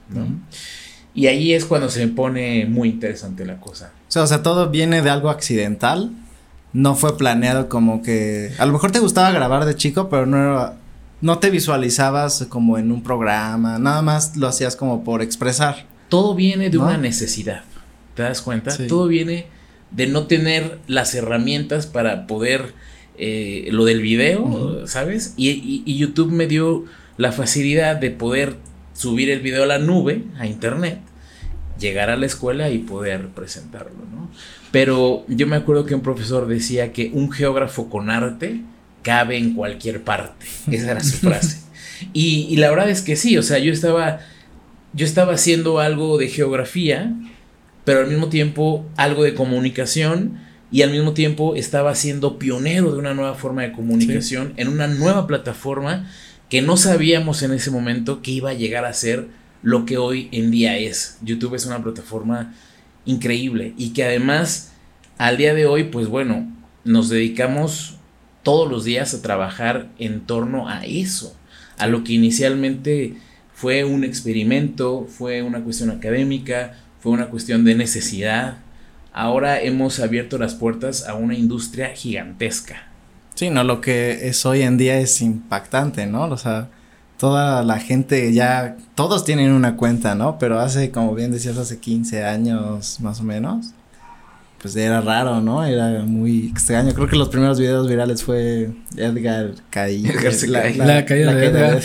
Y 1.14 1.26
ahí 1.26 1.52
es 1.52 1.64
cuando 1.64 1.88
se 1.90 2.06
pone 2.06 2.66
muy 2.66 2.90
interesante 2.90 3.44
la 3.44 3.58
cosa. 3.58 3.90
O 4.08 4.12
sea, 4.12 4.22
o 4.22 4.26
sea, 4.28 4.44
todo 4.44 4.70
viene 4.70 5.02
de 5.02 5.10
algo 5.10 5.30
accidental. 5.30 6.12
No 6.72 6.94
fue 6.94 7.18
planeado 7.18 7.68
como 7.68 8.00
que. 8.00 8.52
A 8.60 8.64
lo 8.64 8.72
mejor 8.72 8.92
te 8.92 9.00
gustaba 9.00 9.32
grabar 9.32 9.64
de 9.64 9.74
chico, 9.74 10.08
pero 10.08 10.26
no 10.26 10.74
No 11.20 11.38
te 11.40 11.50
visualizabas 11.50 12.46
como 12.48 12.78
en 12.78 12.92
un 12.92 13.02
programa. 13.02 13.80
Nada 13.80 14.00
más 14.00 14.36
lo 14.36 14.46
hacías 14.46 14.76
como 14.76 15.02
por 15.02 15.22
expresar. 15.22 15.86
Todo 16.08 16.36
viene 16.36 16.70
de 16.70 16.78
una 16.78 16.98
necesidad. 16.98 17.64
¿Te 18.14 18.22
das 18.22 18.42
cuenta? 18.42 18.76
Todo 18.86 19.08
viene 19.08 19.57
de 19.90 20.06
no 20.06 20.26
tener 20.26 20.78
las 20.86 21.14
herramientas 21.14 21.86
para 21.86 22.26
poder 22.26 22.74
eh, 23.16 23.68
lo 23.72 23.84
del 23.84 24.00
video, 24.00 24.86
¿sabes? 24.86 25.34
Y, 25.36 25.82
YouTube 25.98 26.30
me 26.30 26.46
dio 26.46 26.84
la 27.16 27.32
facilidad 27.32 27.96
de 27.96 28.10
poder 28.10 28.56
subir 28.92 29.30
el 29.30 29.40
video 29.40 29.64
a 29.64 29.66
la 29.66 29.78
nube, 29.78 30.22
a 30.38 30.46
internet, 30.46 31.00
llegar 31.80 32.10
a 32.10 32.16
la 32.16 32.26
escuela 32.26 32.70
y 32.70 32.78
poder 32.78 33.28
presentarlo, 33.28 34.04
¿no? 34.12 34.30
Pero 34.70 35.24
yo 35.28 35.46
me 35.46 35.56
acuerdo 35.56 35.86
que 35.86 35.94
un 35.94 36.02
profesor 36.02 36.46
decía 36.46 36.92
que 36.92 37.10
un 37.12 37.32
geógrafo 37.32 37.88
con 37.88 38.10
arte 38.10 38.60
cabe 39.02 39.38
en 39.38 39.54
cualquier 39.54 40.02
parte. 40.02 40.46
Esa 40.70 40.92
era 40.92 41.02
su 41.02 41.16
frase. 41.26 41.62
Y, 42.12 42.46
y 42.50 42.56
la 42.56 42.70
verdad 42.70 42.90
es 42.90 43.02
que 43.02 43.16
sí, 43.16 43.36
o 43.38 43.42
sea, 43.42 43.58
yo 43.58 43.72
estaba, 43.72 44.20
yo 44.92 45.06
estaba 45.06 45.32
haciendo 45.32 45.80
algo 45.80 46.18
de 46.18 46.28
geografía 46.28 47.12
pero 47.88 48.00
al 48.00 48.08
mismo 48.08 48.28
tiempo 48.28 48.84
algo 48.98 49.24
de 49.24 49.32
comunicación 49.32 50.36
y 50.70 50.82
al 50.82 50.90
mismo 50.90 51.14
tiempo 51.14 51.56
estaba 51.56 51.94
siendo 51.94 52.38
pionero 52.38 52.92
de 52.92 52.98
una 52.98 53.14
nueva 53.14 53.34
forma 53.34 53.62
de 53.62 53.72
comunicación 53.72 54.52
en 54.58 54.68
una 54.68 54.88
nueva 54.88 55.26
plataforma 55.26 56.06
que 56.50 56.60
no 56.60 56.76
sabíamos 56.76 57.42
en 57.42 57.54
ese 57.54 57.70
momento 57.70 58.20
que 58.20 58.32
iba 58.32 58.50
a 58.50 58.52
llegar 58.52 58.84
a 58.84 58.92
ser 58.92 59.28
lo 59.62 59.86
que 59.86 59.96
hoy 59.96 60.28
en 60.32 60.50
día 60.50 60.76
es. 60.76 61.16
YouTube 61.22 61.54
es 61.54 61.64
una 61.64 61.82
plataforma 61.82 62.52
increíble 63.06 63.72
y 63.78 63.94
que 63.94 64.04
además 64.04 64.72
al 65.16 65.38
día 65.38 65.54
de 65.54 65.64
hoy, 65.64 65.84
pues 65.84 66.08
bueno, 66.08 66.46
nos 66.84 67.08
dedicamos 67.08 67.96
todos 68.42 68.70
los 68.70 68.84
días 68.84 69.14
a 69.14 69.22
trabajar 69.22 69.88
en 69.98 70.20
torno 70.26 70.68
a 70.68 70.84
eso, 70.84 71.34
a 71.78 71.86
lo 71.86 72.04
que 72.04 72.12
inicialmente 72.12 73.14
fue 73.54 73.84
un 73.84 74.04
experimento, 74.04 75.06
fue 75.08 75.40
una 75.40 75.64
cuestión 75.64 75.88
académica, 75.90 76.74
fue 77.00 77.12
una 77.12 77.26
cuestión 77.26 77.64
de 77.64 77.74
necesidad. 77.74 78.58
Ahora 79.12 79.60
hemos 79.60 80.00
abierto 80.00 80.38
las 80.38 80.54
puertas 80.54 81.06
a 81.06 81.14
una 81.14 81.34
industria 81.34 81.88
gigantesca. 81.90 82.88
Sí, 83.34 83.50
no, 83.50 83.62
lo 83.64 83.80
que 83.80 84.28
es 84.28 84.44
hoy 84.46 84.62
en 84.62 84.76
día 84.76 84.98
es 84.98 85.20
impactante, 85.20 86.06
¿no? 86.06 86.24
O 86.24 86.36
sea, 86.36 86.68
toda 87.18 87.62
la 87.62 87.78
gente 87.78 88.32
ya, 88.32 88.76
todos 88.94 89.24
tienen 89.24 89.52
una 89.52 89.76
cuenta, 89.76 90.14
¿no? 90.14 90.38
Pero 90.38 90.58
hace, 90.58 90.90
como 90.90 91.14
bien 91.14 91.30
decías, 91.30 91.56
hace 91.56 91.78
15 91.78 92.24
años 92.24 92.98
más 93.00 93.20
o 93.20 93.24
menos, 93.24 93.74
pues 94.60 94.74
era 94.74 95.00
raro, 95.00 95.40
¿no? 95.40 95.64
Era 95.64 96.02
muy 96.04 96.48
extraño. 96.48 96.92
Creo 96.94 97.06
que 97.06 97.16
los 97.16 97.28
primeros 97.28 97.60
videos 97.60 97.88
virales 97.88 98.24
fue 98.24 98.70
Edgar 98.96 99.52
Caí. 99.70 100.02
la, 100.48 100.70
la, 100.70 101.04
caída 101.04 101.34
de 101.34 101.46
Edgar. 101.46 101.80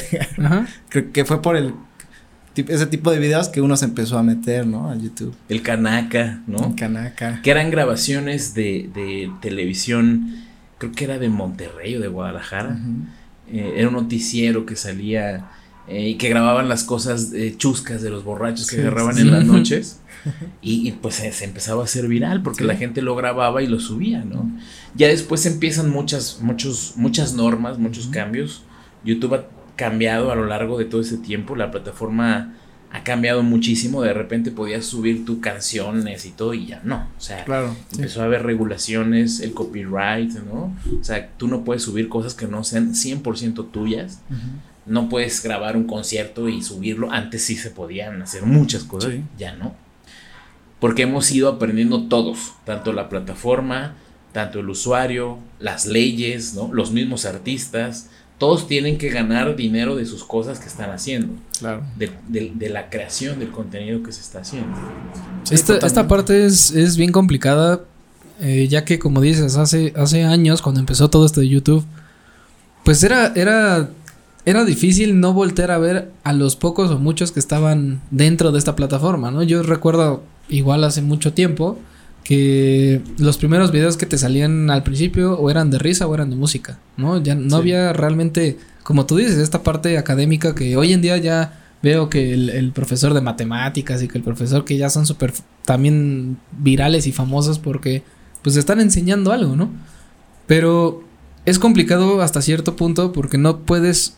Creo 0.90 1.12
que 1.12 1.24
fue 1.26 1.42
por 1.42 1.56
el 1.56 1.74
ese 2.56 2.86
tipo 2.86 3.12
de 3.12 3.20
videos 3.20 3.50
que 3.50 3.62
uno 3.62 3.76
se 3.78 3.86
empezó 3.86 4.18
a 4.18 4.24
meter, 4.24 4.68
¿no? 4.68 4.90
A 4.90 4.96
YouTube. 4.96 5.34
El 5.50 5.62
Kanaka, 5.62 6.42
¿no? 6.48 6.68
El 6.68 6.76
Kanaka. 6.76 7.42
Que 7.42 7.52
eran 7.52 7.72
grabaciones 7.72 8.54
de, 8.54 8.90
de 8.94 9.32
televisión, 9.42 10.36
creo 10.78 10.92
que 10.92 11.06
era 11.06 11.20
de 11.20 11.30
Monterrey 11.30 11.96
o 11.96 12.00
de 12.00 12.08
Guadalajara. 12.08 12.78
Eh, 13.52 13.74
era 13.78 13.88
un 13.88 13.96
noticiero 13.96 14.66
que 14.66 14.76
salía 14.76 15.50
eh, 15.88 16.10
y 16.10 16.16
que 16.16 16.30
grababan 16.30 16.70
las 16.70 16.84
cosas 16.84 17.34
eh, 17.34 17.56
chuscas 17.58 18.02
de 18.02 18.10
los 18.10 18.24
borrachos 18.24 18.70
que 18.70 18.80
agarraban 18.80 19.18
en 19.18 19.32
las 19.32 19.46
noches. 19.46 20.00
Y, 20.62 20.90
pues 20.94 21.16
se 21.16 21.44
empezaba 21.44 21.82
a 21.82 21.84
hacer 21.84 22.08
viral 22.08 22.44
porque 22.44 22.64
la 22.64 22.78
gente 22.78 23.02
lo 23.02 23.14
grababa 23.14 23.62
y 23.62 23.68
lo 23.68 23.82
subía, 23.82 24.24
¿no? 24.24 24.50
Ya 24.96 25.10
después 25.10 25.46
empiezan 25.46 25.90
muchas, 25.90 26.40
muchos, 26.40 26.94
muchas 26.96 27.34
normas, 27.34 27.78
muchos 27.78 28.08
cambios. 28.08 28.64
YouTube 29.04 29.44
cambiado 29.76 30.32
a 30.32 30.36
lo 30.36 30.46
largo 30.46 30.78
de 30.78 30.86
todo 30.86 31.02
ese 31.02 31.18
tiempo. 31.18 31.56
La 31.56 31.72
plataforma 31.72 32.54
ha 32.92 33.04
cambiado 33.04 33.42
muchísimo. 33.44 34.04
De 34.04 34.14
repente 34.14 34.52
podías 34.52 34.86
subir 34.86 35.26
tus 35.26 35.40
canciones 35.40 36.26
y 36.26 36.32
todo 36.32 36.54
y 36.54 36.68
ya 36.68 36.82
no. 36.84 37.08
O 37.18 37.22
sea, 37.22 37.46
empezó 37.92 38.22
a 38.22 38.26
haber 38.26 38.44
regulaciones, 38.44 39.40
el 39.40 39.54
copyright, 39.54 40.32
¿no? 40.32 40.76
O 41.00 41.04
sea, 41.04 41.30
tú 41.38 41.48
no 41.48 41.64
puedes 41.64 41.84
subir 41.84 42.08
cosas 42.08 42.36
que 42.36 42.48
no 42.48 42.64
sean 42.64 42.94
100% 42.94 43.72
tuyas. 43.72 44.22
No 44.86 45.10
puedes 45.10 45.42
grabar 45.42 45.76
un 45.78 45.86
concierto 45.86 46.50
y 46.50 46.62
subirlo. 46.62 47.12
Antes 47.12 47.44
sí 47.44 47.56
se 47.56 47.72
podían 47.72 48.22
hacer 48.22 48.44
muchas 48.44 48.84
cosas, 48.84 49.14
ya 49.38 49.56
no. 49.56 49.74
Porque 50.80 51.04
hemos 51.04 51.32
ido 51.32 51.48
aprendiendo 51.48 52.10
todos, 52.10 52.54
tanto 52.66 52.92
la 52.92 53.08
plataforma, 53.08 53.96
tanto 54.34 54.60
el 54.60 54.70
usuario, 54.70 55.40
las 55.60 55.86
leyes, 55.86 56.54
¿no? 56.56 56.74
Los 56.74 56.92
mismos 56.92 57.26
artistas, 57.26 58.10
todos 58.38 58.68
tienen 58.68 58.98
que 58.98 59.10
ganar 59.10 59.56
dinero 59.56 59.96
de 59.96 60.06
sus 60.06 60.24
cosas 60.24 60.60
que 60.60 60.68
están 60.68 60.92
haciendo. 60.92 61.34
Claro. 61.60 61.84
De, 61.98 62.70
la 62.70 62.90
creación 62.90 63.40
del 63.40 63.52
contenido 63.52 64.04
que 64.04 64.12
se 64.12 64.22
está 64.22 64.40
haciendo. 64.40 64.76
esta, 65.50 66.08
parte 66.08 66.46
es, 66.46 66.98
bien 66.98 67.12
complicada, 67.12 67.82
eh, 68.42 68.68
ya 68.70 68.84
que 68.86 69.00
como 69.00 69.22
dices, 69.22 69.56
hace, 69.56 69.94
hace 69.96 70.24
años, 70.24 70.62
cuando 70.62 70.80
empezó 70.80 71.10
todo 71.10 71.26
esto 71.26 71.42
de 71.42 71.50
YouTube, 71.50 71.86
pues 72.84 73.04
era, 73.04 73.32
era, 73.36 73.90
era 74.46 74.66
difícil 74.66 75.20
no 75.20 75.34
voltear 75.34 75.72
a 75.72 75.78
ver 75.78 76.12
a 76.24 76.34
los 76.34 76.56
pocos 76.56 76.92
o 76.92 77.00
muchos 77.00 77.32
que 77.32 77.40
estaban 77.40 78.02
dentro 78.12 78.52
de 78.52 78.60
esta 78.60 78.76
plataforma, 78.76 79.32
¿no? 79.32 79.44
Yo 79.44 79.64
recuerdo 79.64 80.24
igual 80.50 80.84
hace 80.84 81.02
mucho 81.02 81.34
tiempo 81.34 81.78
que 82.24 83.02
los 83.18 83.38
primeros 83.38 83.72
videos 83.72 83.98
que 83.98 84.06
te 84.06 84.18
salían 84.18 84.70
al 84.70 84.84
principio 84.84 85.34
o 85.34 85.50
eran 85.50 85.70
de 85.70 85.80
risa 85.80 86.08
o 86.08 86.14
eran 86.14 86.30
de 86.30 86.36
música, 86.36 86.80
¿no? 86.96 87.22
Ya 87.22 87.36
no 87.36 87.58
había 87.58 87.92
realmente, 87.94 88.58
como 88.84 89.06
tú 89.06 89.18
dices, 89.18 89.38
esta 89.38 89.64
parte 89.64 89.98
académica 89.98 90.56
que 90.56 90.78
hoy 90.78 90.94
en 90.94 91.02
día 91.02 91.18
ya 91.18 91.60
veo 91.82 92.10
que 92.10 92.34
el, 92.34 92.72
profesor 92.72 93.14
de 93.14 93.20
matemáticas 93.20 94.02
y 94.02 94.08
que 94.08 94.18
el 94.18 94.24
profesor 94.24 94.64
que 94.64 94.78
ya 94.78 94.90
son 94.90 95.06
súper 95.06 95.34
también 95.66 96.38
virales 96.58 97.08
y 97.08 97.12
famosos 97.12 97.60
porque 97.60 98.04
pues 98.42 98.56
están 98.56 98.80
enseñando 98.80 99.34
algo, 99.34 99.58
¿no? 99.58 99.70
Pero 100.48 101.04
es 101.46 101.60
complicado 101.60 102.22
hasta 102.22 102.42
cierto 102.42 102.78
punto 102.78 103.12
porque 103.12 103.38
no 103.38 103.60
puedes 103.60 104.18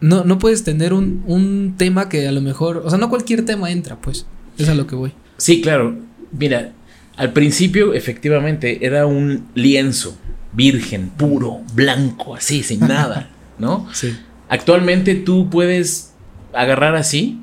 no, 0.00 0.24
no 0.24 0.38
puedes 0.38 0.62
tener 0.64 0.92
un, 0.92 1.22
un 1.26 1.74
tema 1.76 2.08
que 2.08 2.26
a 2.28 2.32
lo 2.32 2.40
mejor, 2.40 2.82
o 2.84 2.90
sea, 2.90 2.98
no 2.98 3.10
cualquier 3.10 3.44
tema 3.44 3.70
entra, 3.70 3.96
pues. 4.00 4.26
Es 4.56 4.68
a 4.68 4.74
lo 4.74 4.86
que 4.86 4.94
voy. 4.94 5.12
Sí, 5.36 5.60
claro. 5.60 5.96
Mira, 6.32 6.72
al 7.20 7.34
principio 7.34 7.92
efectivamente 7.92 8.86
era 8.86 9.04
un 9.04 9.46
lienzo 9.54 10.16
virgen, 10.54 11.10
puro, 11.10 11.60
blanco, 11.74 12.34
así, 12.34 12.62
sin 12.62 12.80
nada, 12.80 13.28
¿no? 13.58 13.86
Sí. 13.92 14.16
Actualmente 14.48 15.14
tú 15.16 15.50
puedes 15.50 16.14
agarrar 16.54 16.96
así 16.96 17.38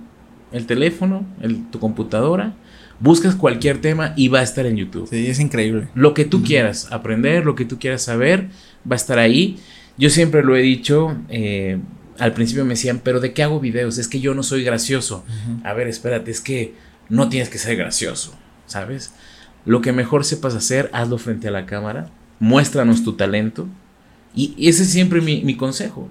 el 0.52 0.66
teléfono, 0.66 1.28
el, 1.42 1.70
tu 1.70 1.80
computadora, 1.80 2.56
buscas 3.00 3.36
cualquier 3.36 3.80
tema 3.80 4.14
y 4.18 4.30
va 4.30 4.40
a 4.40 4.44
estar 4.44 4.66
en 4.66 4.78
YouTube. 4.78 5.08
Sí, 5.12 5.28
es 5.28 5.40
increíble. 5.40 5.90
Lo 5.94 6.16
que 6.16 6.26
tú 6.26 6.42
quieras 6.42 6.92
aprender, 6.92 7.46
lo 7.46 7.54
que 7.54 7.64
tú 7.64 7.78
quieras 7.78 8.02
saber, 8.02 8.48
va 8.92 8.96
a 8.96 8.96
estar 8.96 9.20
ahí. 9.20 9.60
Yo 9.96 10.10
siempre 10.10 10.44
lo 10.44 10.56
he 10.56 10.62
dicho, 10.64 11.16
eh, 11.30 11.78
al 12.18 12.34
principio 12.34 12.66
me 12.66 12.72
decían, 12.72 13.00
pero 13.04 13.20
¿de 13.20 13.32
qué 13.32 13.44
hago 13.44 13.60
videos? 13.60 14.00
Es 14.00 14.08
que 14.08 14.22
yo 14.22 14.34
no 14.34 14.42
soy 14.42 14.64
gracioso. 14.64 15.24
A 15.64 15.74
ver, 15.74 15.88
espérate, 15.88 16.32
es 16.32 16.42
que 16.42 16.74
no 17.10 17.30
tienes 17.30 17.50
que 17.50 17.60
ser 17.60 17.76
gracioso, 17.76 18.34
¿sabes? 18.66 19.14
Lo 19.68 19.82
que 19.82 19.92
mejor 19.92 20.24
sepas 20.24 20.56
hacer, 20.56 20.90
hazlo 20.94 21.18
frente 21.18 21.50
a 21.50 21.52
la 21.52 21.66
cámara, 21.66 22.10
muéstranos 22.40 23.04
tu 23.04 23.14
talento. 23.14 23.68
Y 24.34 24.56
ese 24.68 24.84
es 24.84 24.90
siempre 24.90 25.20
mi, 25.20 25.44
mi 25.44 25.58
consejo. 25.58 26.08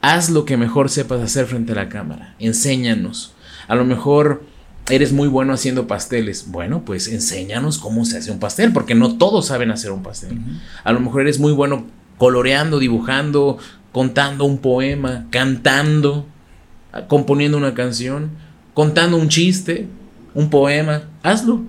Haz 0.00 0.30
lo 0.30 0.44
que 0.44 0.56
mejor 0.56 0.88
sepas 0.88 1.20
hacer 1.20 1.46
frente 1.46 1.72
a 1.72 1.74
la 1.74 1.88
cámara, 1.88 2.36
enséñanos. 2.38 3.34
A 3.66 3.74
lo 3.74 3.84
mejor 3.84 4.44
eres 4.88 5.12
muy 5.12 5.26
bueno 5.26 5.52
haciendo 5.52 5.88
pasteles. 5.88 6.46
Bueno, 6.48 6.84
pues 6.84 7.08
enséñanos 7.08 7.78
cómo 7.78 8.04
se 8.04 8.18
hace 8.18 8.30
un 8.30 8.38
pastel, 8.38 8.72
porque 8.72 8.94
no 8.94 9.18
todos 9.18 9.46
saben 9.46 9.72
hacer 9.72 9.90
un 9.90 10.04
pastel. 10.04 10.38
A 10.84 10.92
lo 10.92 11.00
mejor 11.00 11.22
eres 11.22 11.40
muy 11.40 11.52
bueno 11.52 11.86
coloreando, 12.18 12.78
dibujando, 12.78 13.58
contando 13.90 14.44
un 14.44 14.58
poema, 14.58 15.26
cantando, 15.30 16.24
componiendo 17.08 17.58
una 17.58 17.74
canción, 17.74 18.30
contando 18.74 19.16
un 19.16 19.28
chiste, 19.28 19.88
un 20.34 20.50
poema. 20.50 21.02
Hazlo. 21.24 21.64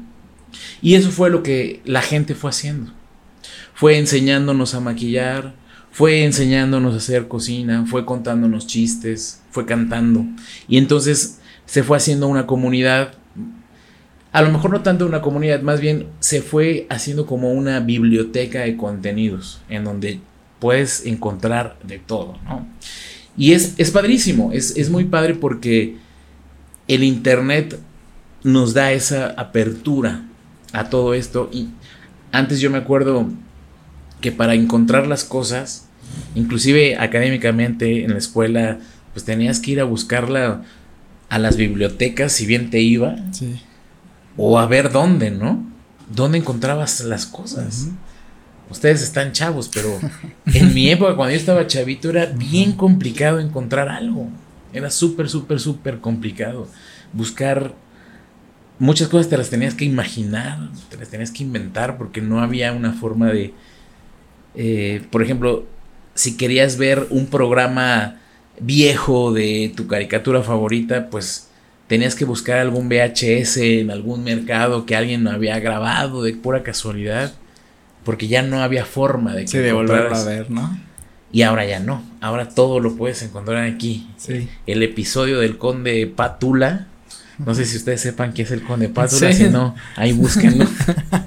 Y 0.81 0.95
eso 0.95 1.11
fue 1.11 1.29
lo 1.29 1.43
que 1.43 1.81
la 1.85 2.01
gente 2.01 2.35
fue 2.35 2.49
haciendo. 2.49 2.93
Fue 3.73 3.97
enseñándonos 3.97 4.73
a 4.73 4.79
maquillar, 4.79 5.53
fue 5.91 6.23
enseñándonos 6.23 6.93
a 6.93 6.97
hacer 6.97 7.27
cocina, 7.27 7.85
fue 7.87 8.05
contándonos 8.05 8.67
chistes, 8.67 9.41
fue 9.49 9.65
cantando. 9.65 10.25
Y 10.67 10.77
entonces 10.77 11.39
se 11.65 11.83
fue 11.83 11.97
haciendo 11.97 12.27
una 12.27 12.45
comunidad, 12.45 13.13
a 14.31 14.41
lo 14.41 14.51
mejor 14.51 14.71
no 14.71 14.81
tanto 14.81 15.05
una 15.05 15.21
comunidad, 15.21 15.61
más 15.61 15.79
bien 15.79 16.07
se 16.19 16.41
fue 16.41 16.85
haciendo 16.89 17.25
como 17.25 17.51
una 17.51 17.79
biblioteca 17.79 18.61
de 18.61 18.77
contenidos, 18.77 19.61
en 19.69 19.83
donde 19.83 20.19
puedes 20.59 21.05
encontrar 21.05 21.77
de 21.83 21.99
todo, 21.99 22.37
¿no? 22.45 22.67
Y 23.35 23.53
es, 23.53 23.75
es 23.77 23.91
padrísimo, 23.91 24.51
es, 24.51 24.75
es 24.77 24.89
muy 24.89 25.05
padre 25.05 25.35
porque 25.35 25.97
el 26.87 27.03
Internet 27.03 27.79
nos 28.43 28.73
da 28.73 28.91
esa 28.91 29.27
apertura 29.31 30.25
a 30.73 30.89
todo 30.89 31.13
esto. 31.13 31.49
Y 31.51 31.69
antes 32.31 32.59
yo 32.59 32.69
me 32.69 32.77
acuerdo 32.77 33.27
que 34.21 34.31
para 34.31 34.53
encontrar 34.55 35.07
las 35.07 35.23
cosas, 35.23 35.87
inclusive 36.35 36.97
académicamente 36.97 38.03
en 38.03 38.11
la 38.11 38.17
escuela, 38.17 38.79
pues 39.13 39.25
tenías 39.25 39.59
que 39.59 39.71
ir 39.71 39.79
a 39.81 39.85
buscarla 39.85 40.63
a 41.29 41.39
las 41.39 41.57
bibliotecas, 41.57 42.31
si 42.31 42.45
bien 42.45 42.69
te 42.69 42.79
iba, 42.81 43.15
Sí. 43.31 43.61
o 44.37 44.59
a 44.59 44.65
ver 44.67 44.91
dónde, 44.91 45.31
¿no? 45.31 45.65
¿Dónde 46.13 46.37
encontrabas 46.37 47.01
las 47.01 47.25
cosas? 47.25 47.89
Ustedes 48.69 49.01
están 49.01 49.31
chavos, 49.33 49.69
pero 49.73 49.97
en 50.53 50.73
mi 50.73 50.89
época, 50.89 51.15
cuando 51.15 51.31
yo 51.33 51.37
estaba 51.39 51.67
chavito, 51.67 52.09
era 52.09 52.25
bien 52.27 52.73
complicado 52.73 53.39
encontrar 53.39 53.89
algo. 53.89 54.29
Era 54.73 54.89
súper, 54.89 55.29
súper, 55.29 55.59
súper 55.59 55.99
complicado. 55.99 56.67
Buscar 57.13 57.73
muchas 58.79 59.07
cosas 59.07 59.29
te 59.29 59.37
las 59.37 59.49
tenías 59.49 59.73
que 59.73 59.85
imaginar, 59.85 60.69
te 60.89 60.97
las 60.97 61.09
tenías 61.09 61.31
que 61.31 61.43
inventar, 61.43 61.97
porque 61.97 62.21
no 62.21 62.41
había 62.41 62.73
una 62.73 62.93
forma 62.93 63.27
de. 63.31 63.53
eh, 64.55 65.01
por 65.11 65.23
ejemplo, 65.23 65.65
si 66.15 66.37
querías 66.37 66.77
ver 66.77 67.07
un 67.09 67.27
programa 67.27 68.17
viejo 68.59 69.31
de 69.31 69.71
tu 69.75 69.87
caricatura 69.87 70.41
favorita, 70.41 71.09
pues 71.09 71.49
tenías 71.87 72.15
que 72.15 72.25
buscar 72.25 72.57
algún 72.57 72.89
VHS 72.89 73.57
en 73.57 73.91
algún 73.91 74.23
mercado 74.23 74.85
que 74.85 74.95
alguien 74.95 75.27
había 75.27 75.59
grabado 75.59 76.23
de 76.23 76.33
pura 76.33 76.63
casualidad, 76.63 77.33
porque 78.03 78.27
ya 78.27 78.41
no 78.41 78.61
había 78.61 78.85
forma 78.85 79.33
de 79.33 79.41
que 79.41 79.47
Sí, 79.47 79.57
de 79.59 79.73
volverlo 79.73 80.15
a 80.15 80.23
ver, 80.23 80.49
¿no? 80.49 80.77
Y 81.31 81.41
ahora 81.41 81.65
ya 81.65 81.79
no, 81.79 82.03
ahora 82.21 82.49
todo 82.49 82.79
lo 82.79 82.95
puedes 82.95 83.21
encontrar 83.21 83.63
aquí. 83.65 84.07
Sí. 84.17 84.47
El 84.65 84.81
episodio 84.81 85.39
del 85.39 85.57
conde 85.57 86.07
Pátula, 86.07 86.87
no 87.45 87.53
sé 87.55 87.65
si 87.65 87.77
ustedes 87.77 88.01
sepan 88.01 88.33
qué 88.33 88.43
es 88.43 88.51
el 88.51 88.63
conde 88.63 88.89
Pátula, 88.89 89.31
Sí. 89.31 89.45
si 89.45 89.49
no, 89.49 89.75
ahí 89.95 90.13
búsquenlo. 90.13 90.65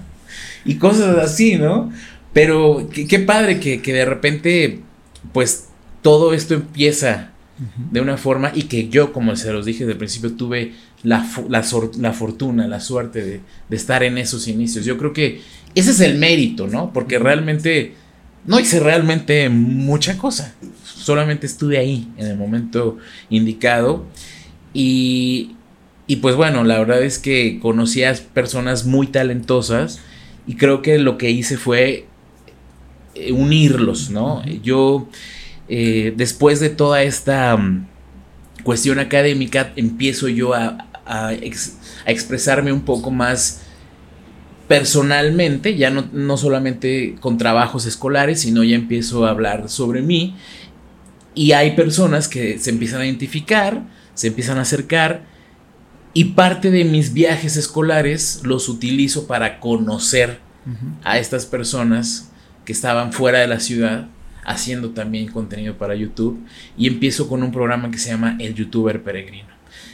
y 0.64 0.74
cosas 0.76 1.16
así, 1.18 1.56
¿no? 1.56 1.92
Pero 2.32 2.88
qué, 2.92 3.06
qué 3.06 3.18
padre 3.18 3.60
que, 3.60 3.80
que 3.82 3.92
de 3.92 4.04
repente, 4.04 4.80
pues 5.32 5.68
todo 6.02 6.32
esto 6.32 6.54
empieza 6.54 7.30
de 7.90 8.00
una 8.00 8.16
forma 8.16 8.52
y 8.54 8.62
que 8.62 8.88
yo, 8.88 9.12
como 9.12 9.36
se 9.36 9.52
los 9.52 9.66
dije 9.66 9.80
desde 9.80 9.92
el 9.92 9.98
principio, 9.98 10.32
tuve 10.32 10.72
la, 11.02 11.28
la 11.48 12.12
fortuna, 12.12 12.66
la 12.66 12.80
suerte 12.80 13.22
de, 13.22 13.40
de 13.68 13.76
estar 13.76 14.02
en 14.02 14.16
esos 14.16 14.48
inicios. 14.48 14.84
Yo 14.86 14.96
creo 14.96 15.12
que 15.12 15.42
ese 15.74 15.90
es 15.90 16.00
el 16.00 16.16
mérito, 16.18 16.66
¿no? 16.68 16.92
Porque 16.92 17.18
realmente 17.18 17.94
no 18.46 18.58
hice 18.58 18.80
realmente 18.80 19.48
mucha 19.50 20.16
cosa. 20.16 20.54
Solamente 20.84 21.46
estuve 21.46 21.76
ahí 21.78 22.08
en 22.16 22.28
el 22.28 22.36
momento 22.38 22.96
indicado. 23.28 24.06
Y, 24.72 25.56
y 26.10 26.16
pues 26.16 26.34
bueno, 26.34 26.64
la 26.64 26.78
verdad 26.78 27.02
es 27.02 27.20
que 27.20 27.60
conocí 27.60 28.02
a 28.02 28.12
personas 28.34 28.84
muy 28.84 29.06
talentosas 29.06 30.00
y 30.46 30.56
creo 30.56 30.82
que 30.82 30.98
lo 30.98 31.18
que 31.18 31.30
hice 31.30 31.56
fue 31.56 32.06
eh, 33.14 33.30
unirlos, 33.32 34.10
¿no? 34.10 34.44
Yo, 34.62 35.08
eh, 35.68 36.12
después 36.16 36.58
de 36.58 36.70
toda 36.70 37.04
esta 37.04 37.56
mm, 37.56 37.86
cuestión 38.64 38.98
académica, 38.98 39.72
empiezo 39.76 40.26
yo 40.26 40.52
a, 40.54 40.88
a 41.06 41.32
ex- 41.34 41.76
a 42.04 42.10
expresarme 42.10 42.72
un 42.72 42.80
poco 42.82 43.12
más 43.12 43.60
personalmente, 44.66 45.76
ya 45.76 45.90
no, 45.90 46.08
no 46.12 46.36
solamente 46.36 47.16
con 47.20 47.38
trabajos 47.38 47.86
escolares, 47.86 48.40
sino 48.40 48.62
ya 48.64 48.76
empiezo 48.76 49.26
a 49.26 49.30
hablar 49.30 49.68
sobre 49.68 50.02
mí. 50.02 50.34
Y 51.34 51.52
hay 51.52 51.72
personas 51.76 52.26
que 52.28 52.58
se 52.58 52.70
empiezan 52.70 53.00
a 53.00 53.06
identificar, 53.06 53.82
se 54.14 54.28
empiezan 54.28 54.58
a 54.58 54.62
acercar, 54.62 55.29
y 56.12 56.24
parte 56.26 56.70
de 56.70 56.84
mis 56.84 57.12
viajes 57.12 57.56
escolares 57.56 58.40
los 58.44 58.68
utilizo 58.68 59.26
para 59.26 59.60
conocer 59.60 60.40
a 61.04 61.18
estas 61.18 61.46
personas 61.46 62.30
que 62.64 62.72
estaban 62.72 63.12
fuera 63.12 63.38
de 63.38 63.46
la 63.46 63.60
ciudad 63.60 64.08
haciendo 64.44 64.90
también 64.90 65.28
contenido 65.28 65.76
para 65.76 65.94
YouTube 65.94 66.40
y 66.76 66.86
empiezo 66.86 67.28
con 67.28 67.42
un 67.42 67.52
programa 67.52 67.90
que 67.90 67.98
se 67.98 68.10
llama 68.10 68.36
El 68.40 68.54
YouTuber 68.54 69.02
Peregrino, 69.02 69.48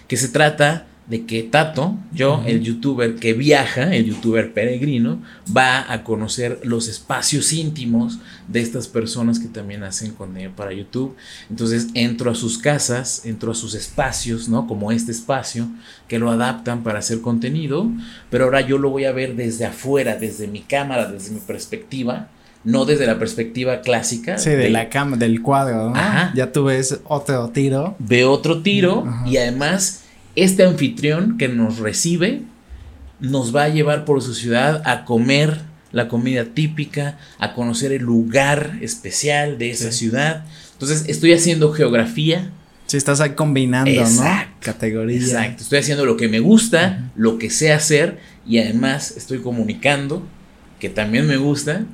que 0.09 0.17
se 0.17 0.29
trata 0.29 0.87
de 1.09 1.25
que 1.25 1.45
Tato, 1.45 1.97
yo, 2.13 2.43
el 2.47 2.63
youtuber 2.63 3.15
que 3.15 3.33
viaja, 3.33 3.95
el 3.95 4.07
youtuber 4.07 4.53
peregrino, 4.53 5.23
va 5.57 5.93
a 5.93 6.03
conocer 6.03 6.61
los 6.65 6.89
espacios 6.89 7.53
íntimos 7.53 8.19
de 8.49 8.61
estas 8.61 8.89
personas 8.89 9.39
que 9.39 9.47
también 9.47 9.85
hacen 9.85 10.13
contenido 10.13 10.53
para 10.57 10.73
YouTube. 10.73 11.15
Entonces 11.49 11.89
entro 11.95 12.31
a 12.31 12.35
sus 12.35 12.59
casas, 12.59 13.25
entro 13.25 13.53
a 13.53 13.55
sus 13.55 13.75
espacios, 13.75 14.49
¿no? 14.49 14.67
Como 14.67 14.91
este 14.91 15.13
espacio, 15.13 15.69
que 16.09 16.19
lo 16.19 16.31
adaptan 16.31 16.83
para 16.83 16.99
hacer 16.99 17.21
contenido, 17.21 17.89
pero 18.29 18.45
ahora 18.45 18.61
yo 18.63 18.79
lo 18.79 18.91
voy 18.91 19.05
a 19.05 19.13
ver 19.13 19.37
desde 19.37 19.65
afuera, 19.65 20.17
desde 20.17 20.49
mi 20.49 20.61
cámara, 20.61 21.11
desde 21.11 21.31
mi 21.31 21.41
perspectiva, 21.41 22.31
no 22.65 22.85
desde 22.85 23.07
la 23.07 23.17
perspectiva 23.17 23.81
clásica. 23.81 24.39
Sí, 24.39 24.51
de 24.51 24.71
la 24.71 24.89
cama, 24.89 25.17
del 25.17 25.41
cuadro, 25.41 25.91
¿no? 25.91 25.97
Ajá. 25.97 26.33
Ya 26.35 26.51
tú 26.51 26.65
ves 26.65 26.99
otro 27.05 27.49
tiro. 27.51 27.95
de 28.01 28.25
otro 28.25 28.61
tiro 28.63 29.05
y 29.25 29.37
además 29.37 30.03
este 30.37 30.65
anfitrión 30.65 31.37
que 31.39 31.49
nos 31.49 31.79
recibe 31.79 32.43
nos 33.21 33.55
va 33.57 33.65
a 33.65 33.69
llevar 33.71 34.05
por 34.05 34.23
su 34.23 34.35
ciudad 34.35 34.83
a 34.85 35.05
comer 35.05 35.61
la 35.93 36.09
comida 36.09 36.45
típica, 36.45 37.19
a 37.39 37.55
conocer 37.55 37.93
el 37.93 38.03
lugar 38.03 38.79
especial 38.83 39.57
de 39.57 39.71
esa 39.71 39.91
Sí. 39.93 39.99
ciudad. 39.99 40.45
Entonces 40.73 41.05
estoy 41.09 41.33
haciendo 41.33 41.73
geografía. 41.73 42.51
Sí, 42.87 42.97
estás 42.99 43.21
ahí 43.21 43.31
combinando, 43.31 43.91
Exacto. 43.91 44.51
¿no? 44.51 44.57
Categoría. 44.61 45.17
Exacto. 45.17 45.63
Estoy 45.63 45.79
haciendo 45.79 46.05
lo 46.05 46.17
que 46.17 46.29
me 46.29 46.39
gusta, 46.41 47.11
lo 47.17 47.39
que 47.39 47.49
sé 47.51 47.73
hacer 47.73 48.19
y 48.47 48.59
además 48.59 49.15
estoy 49.17 49.39
comunicando, 49.39 50.23
que 50.79 50.91
también 50.91 51.27
me 51.27 51.39
gusta, 51.39 51.87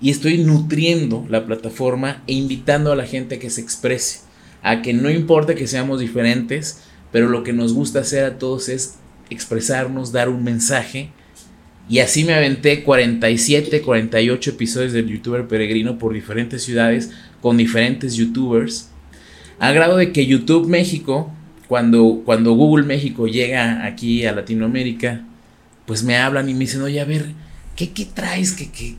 y 0.00 0.10
estoy 0.10 0.38
nutriendo 0.38 1.24
la 1.30 1.46
plataforma 1.46 2.22
e 2.26 2.32
invitando 2.34 2.90
a 2.92 2.96
la 2.96 3.06
gente 3.06 3.36
a 3.36 3.38
que 3.38 3.50
se 3.50 3.60
exprese, 3.60 4.20
a 4.62 4.82
que 4.82 4.92
no 4.92 5.08
importa 5.10 5.54
que 5.54 5.66
seamos 5.68 6.00
diferentes, 6.00 6.80
pero 7.12 7.28
lo 7.28 7.42
que 7.42 7.52
nos 7.52 7.72
gusta 7.72 8.00
hacer 8.00 8.24
a 8.24 8.38
todos 8.38 8.68
es 8.68 8.96
expresarnos, 9.30 10.12
dar 10.12 10.28
un 10.28 10.42
mensaje 10.44 11.10
Y 11.90 12.00
así 12.00 12.24
me 12.24 12.34
aventé 12.34 12.82
47, 12.84 13.80
48 13.80 14.50
episodios 14.50 14.92
del 14.92 15.08
youtuber 15.08 15.48
peregrino 15.48 15.96
por 15.96 16.12
diferentes 16.12 16.62
ciudades 16.62 17.10
con 17.40 17.56
diferentes 17.56 18.14
youtubers. 18.14 18.90
A 19.58 19.72
grado 19.72 19.96
de 19.96 20.12
que 20.12 20.26
YouTube 20.26 20.68
México, 20.68 21.32
cuando, 21.66 22.22
cuando 22.26 22.52
Google 22.52 22.84
México 22.84 23.26
llega 23.26 23.86
aquí 23.86 24.26
a 24.26 24.32
Latinoamérica, 24.32 25.24
pues 25.86 26.04
me 26.04 26.18
hablan 26.18 26.50
y 26.50 26.52
me 26.52 26.60
dicen, 26.60 26.82
oye, 26.82 27.00
a 27.00 27.06
ver, 27.06 27.32
¿qué, 27.74 27.90
qué 27.90 28.04
traes? 28.04 28.52
¿Qué, 28.52 28.70
qué, 28.70 28.96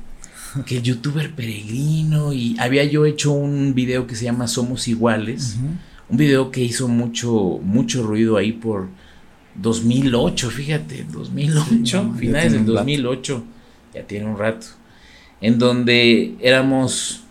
que 0.65 0.77
el 0.77 0.83
youtuber 0.83 1.35
peregrino? 1.35 2.33
Y 2.33 2.55
había 2.57 2.83
yo 2.85 3.05
hecho 3.05 3.31
un 3.31 3.75
video 3.75 4.07
que 4.07 4.15
se 4.15 4.25
llama 4.25 4.47
Somos 4.47 4.87
Iguales. 4.87 5.57
Un 6.09 6.17
video 6.17 6.51
que 6.51 6.61
hizo 6.61 6.87
mucho, 6.87 7.59
mucho 7.63 8.03
ruido 8.03 8.37
ahí 8.37 8.51
por 8.51 8.87
2008, 9.55 10.49
fíjate, 10.49 11.05
2008, 11.11 12.13
finales 12.17 12.53
del 12.53 12.65
2008, 12.65 13.43
ya 13.93 14.03
tiene 14.03 14.25
un 14.25 14.37
rato, 14.37 14.67
en 15.41 15.59
donde 15.59 16.35
éramos, 16.39 17.21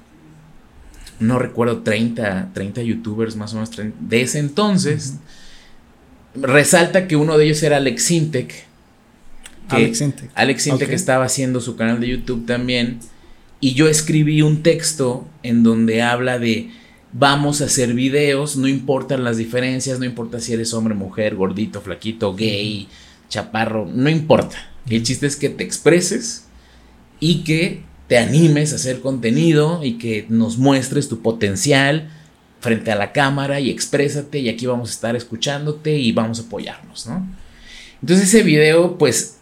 no 1.21 1.39
recuerdo, 1.39 1.83
30, 1.83 2.51
30 2.53 2.83
youtubers 2.83 3.37
más 3.37 3.53
o 3.53 3.57
menos, 3.57 3.71
de 3.77 4.23
ese 4.23 4.39
entonces. 4.39 5.15
Resalta 6.35 7.09
que 7.09 7.17
uno 7.17 7.39
de 7.39 7.47
ellos 7.47 7.63
era 7.63 7.79
Alex 7.79 8.03
Sintek. 8.05 8.67
Alex 9.69 9.99
Sintek. 9.99 10.31
Alex 10.35 10.63
Sintek 10.63 10.91
estaba 10.91 11.25
haciendo 11.25 11.61
su 11.61 11.77
canal 11.77 12.01
de 12.01 12.09
YouTube 12.09 12.47
también. 12.47 13.01
Y 13.61 13.75
yo 13.75 13.89
escribí 13.89 14.43
un 14.43 14.63
texto 14.63 15.27
en 15.43 15.63
donde 15.63 16.03
habla 16.03 16.39
de 16.39 16.71
vamos 17.13 17.61
a 17.61 17.67
hacer 17.67 17.95
videos, 17.95 18.57
no 18.57 18.69
importan 18.69 19.25
las 19.25 19.37
diferencias, 19.37 19.99
no 19.99 20.05
importa 20.05 20.41
si 20.41 20.53
eres 20.53 20.75
hombre, 20.75 20.95
mujer, 20.95 21.35
gordito, 21.35 21.81
flaquito, 21.81 22.35
gay, 22.35 22.89
chaparro, 23.29 23.87
no 23.87 24.09
importa. 24.11 24.57
El 24.89 25.03
chiste 25.03 25.27
es 25.27 25.37
que 25.37 25.49
te 25.49 25.65
expreses 25.65 26.47
y 27.21 27.45
que 27.45 27.83
te 28.07 28.19
animes 28.19 28.73
a 28.73 28.77
hacer 28.77 29.01
contenido 29.01 29.85
y 29.85 29.99
que 29.99 30.27
nos 30.29 30.57
muestres 30.59 31.09
tu 31.09 31.21
potencial 31.21 32.11
frente 32.61 32.91
a 32.91 32.97
la 32.97 33.13
cámara 33.13 33.61
y 33.61 33.71
exprésate 33.71 34.39
y 34.39 34.49
aquí 34.49 34.67
vamos 34.67 34.91
a 34.91 34.93
estar 34.93 35.15
escuchándote 35.15 35.97
y 35.97 36.13
vamos 36.13 36.41
a 36.41 36.43
apoyarnos, 36.43 37.07
¿no? 37.07 37.27
Entonces 38.01 38.29
ese 38.29 38.43
video 38.43 38.97
pues 38.99 39.39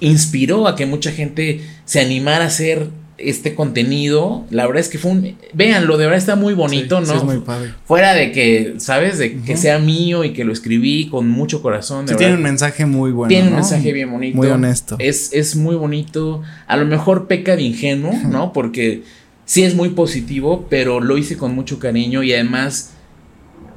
inspiró 0.00 0.68
a 0.68 0.76
que 0.76 0.86
mucha 0.86 1.10
gente 1.12 1.62
se 1.84 2.00
animara 2.00 2.44
a 2.44 2.48
hacer 2.48 2.90
este 3.18 3.54
contenido, 3.54 4.44
la 4.50 4.66
verdad 4.66 4.80
es 4.80 4.88
que 4.88 4.98
fue 4.98 5.10
un, 5.10 5.36
véanlo, 5.54 5.96
de 5.96 6.04
verdad 6.04 6.18
está 6.18 6.36
muy 6.36 6.54
bonito, 6.54 7.00
¿no? 7.00 7.06
Sí, 7.06 7.16
es 7.16 7.24
muy 7.24 7.38
padre. 7.38 7.72
Fuera 7.86 8.14
de 8.14 8.32
que, 8.32 8.74
¿sabes? 8.78 9.18
De 9.18 9.38
que 9.40 9.56
sea 9.56 9.78
mío 9.78 10.24
y 10.24 10.32
que 10.32 10.44
lo 10.44 10.52
escribí 10.52 11.08
con 11.08 11.28
mucho 11.28 11.62
corazón. 11.62 12.06
sí, 12.08 12.14
tiene 12.16 12.34
un 12.34 12.42
mensaje 12.42 12.84
muy 12.86 13.12
bueno. 13.12 13.28
Tiene 13.28 13.48
un 13.48 13.54
mensaje 13.54 13.92
bien 13.92 14.10
bonito. 14.10 14.36
Muy 14.36 14.48
honesto. 14.48 14.96
Es, 14.98 15.32
es 15.32 15.56
muy 15.56 15.76
bonito. 15.76 16.42
A 16.66 16.76
lo 16.76 16.84
mejor 16.84 17.26
peca 17.26 17.56
de 17.56 17.62
ingenuo, 17.62 18.12
¿no? 18.28 18.52
Porque 18.54 19.02
sí 19.44 19.62
es 19.62 19.74
muy 19.74 19.90
positivo, 19.90 20.66
pero 20.68 21.00
lo 21.00 21.16
hice 21.16 21.36
con 21.36 21.54
mucho 21.54 21.78
cariño 21.78 22.22
y 22.22 22.34
además 22.34 22.95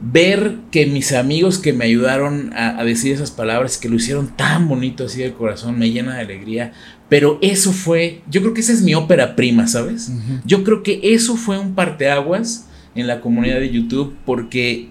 ver 0.01 0.55
que 0.71 0.85
mis 0.85 1.11
amigos 1.11 1.57
que 1.57 1.73
me 1.73 1.85
ayudaron 1.85 2.53
a, 2.53 2.79
a, 2.79 2.83
decir 2.85 3.13
esas 3.13 3.31
palabras, 3.31 3.77
que 3.77 3.89
lo 3.89 3.95
hicieron 3.95 4.35
tan 4.35 4.67
bonito 4.67 5.05
así 5.05 5.21
de 5.21 5.33
corazón, 5.33 5.77
me 5.77 5.91
llena 5.91 6.15
de 6.15 6.21
alegría. 6.21 6.73
Pero 7.09 7.39
eso 7.41 7.73
fue, 7.73 8.21
yo 8.29 8.41
creo 8.41 8.53
que 8.53 8.61
esa 8.61 8.71
es 8.71 8.81
mi 8.81 8.93
ópera 8.93 9.35
prima, 9.35 9.67
¿sabes? 9.67 10.09
Uh 10.09 10.13
-huh. 10.13 10.41
Yo 10.45 10.63
creo 10.63 10.83
que 10.83 10.99
eso 11.01 11.35
fue 11.35 11.57
un 11.57 11.73
parteaguas 11.73 12.67
en 12.95 13.07
la 13.07 13.19
comunidad 13.19 13.59
de 13.59 13.71
YouTube 13.71 14.15
porque 14.25 14.89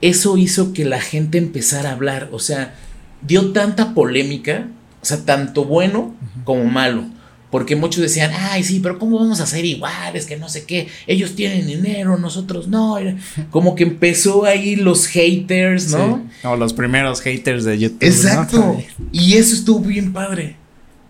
eso 0.00 0.36
hizo 0.36 0.72
que 0.72 0.84
la 0.84 1.00
gente 1.00 1.38
empezara 1.38 1.90
a 1.90 1.92
hablar, 1.92 2.28
o 2.32 2.38
sea, 2.38 2.74
dio 3.22 3.52
tanta 3.52 3.94
polémica, 3.94 4.68
o 5.02 5.04
sea, 5.04 5.24
tanto 5.24 5.64
bueno 5.64 6.00
uh 6.00 6.40
-huh. 6.40 6.44
como 6.44 6.64
malo. 6.64 7.04
Porque 7.50 7.76
muchos 7.76 8.02
decían, 8.02 8.30
ay, 8.34 8.62
sí, 8.62 8.80
pero 8.80 8.98
¿cómo 8.98 9.18
vamos 9.18 9.40
a 9.40 9.46
ser 9.46 9.64
iguales? 9.64 10.26
Que 10.26 10.36
no 10.36 10.48
sé 10.48 10.64
qué. 10.64 10.88
Ellos 11.06 11.34
tienen 11.34 11.66
dinero, 11.66 12.18
nosotros 12.18 12.68
no. 12.68 12.98
Como 13.50 13.74
que 13.74 13.84
empezó 13.84 14.44
ahí 14.44 14.76
los 14.76 15.06
haters, 15.06 15.90
¿no? 15.90 16.22
Sí. 16.42 16.46
O 16.46 16.56
los 16.56 16.74
primeros 16.74 17.22
haters 17.22 17.64
de 17.64 17.78
YouTube. 17.78 18.02
Exacto. 18.02 18.58
¿no? 18.98 19.08
Y 19.12 19.34
eso 19.34 19.54
estuvo 19.54 19.80
bien 19.80 20.12
padre. 20.12 20.56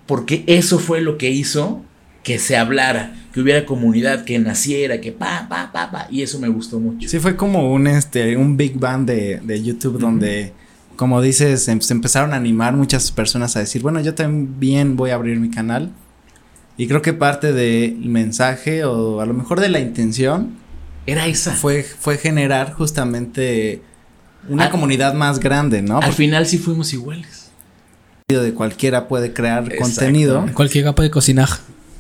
Porque 0.06 0.44
eso 0.46 0.78
fue 0.78 1.00
lo 1.00 1.18
que 1.18 1.30
hizo 1.30 1.82
que 2.22 2.38
se 2.38 2.56
hablara, 2.56 3.14
que 3.32 3.40
hubiera 3.40 3.64
comunidad, 3.64 4.24
que 4.24 4.38
naciera, 4.38 5.00
que 5.00 5.12
pa, 5.12 5.46
pa, 5.48 5.70
pa, 5.72 5.90
pa. 5.90 6.08
Y 6.10 6.22
eso 6.22 6.38
me 6.38 6.48
gustó 6.48 6.78
mucho. 6.78 7.08
Sí, 7.08 7.18
fue 7.18 7.36
como 7.36 7.72
un, 7.72 7.86
este, 7.86 8.36
un 8.36 8.56
big 8.56 8.78
bang 8.78 9.06
de, 9.06 9.40
de 9.42 9.62
YouTube 9.62 9.94
uh 9.94 9.98
-huh. 9.98 10.00
donde, 10.02 10.52
como 10.96 11.20
dices, 11.20 11.66
em, 11.68 11.80
se 11.80 11.92
empezaron 11.92 12.32
a 12.32 12.36
animar 12.36 12.74
muchas 12.74 13.10
personas 13.12 13.56
a 13.56 13.60
decir, 13.60 13.82
bueno, 13.82 14.00
yo 14.00 14.14
también 14.14 14.96
voy 14.96 15.10
a 15.10 15.14
abrir 15.14 15.38
mi 15.40 15.50
canal. 15.50 15.92
Y 16.78 16.86
creo 16.86 17.02
que 17.02 17.12
parte 17.12 17.52
del 17.52 17.98
mensaje 18.08 18.84
o 18.84 19.20
a 19.20 19.26
lo 19.26 19.34
mejor 19.34 19.60
de 19.60 19.68
la 19.68 19.80
intención 19.80 20.54
era 21.06 21.26
esa. 21.26 21.52
Fue, 21.52 21.82
fue 21.82 22.18
generar 22.18 22.72
justamente 22.72 23.82
una 24.48 24.66
al, 24.66 24.70
comunidad 24.70 25.12
más 25.12 25.40
grande, 25.40 25.82
¿no? 25.82 25.96
Al 25.96 26.02
Porque 26.02 26.16
final 26.16 26.46
sí 26.46 26.56
fuimos 26.56 26.92
iguales. 26.92 27.50
De 28.28 28.54
cualquiera 28.54 29.08
puede 29.08 29.32
crear 29.32 29.64
Exacto. 29.64 29.82
contenido. 29.82 30.46
Cualquiera 30.54 30.94
puede 30.94 31.10
cocinar. 31.10 31.48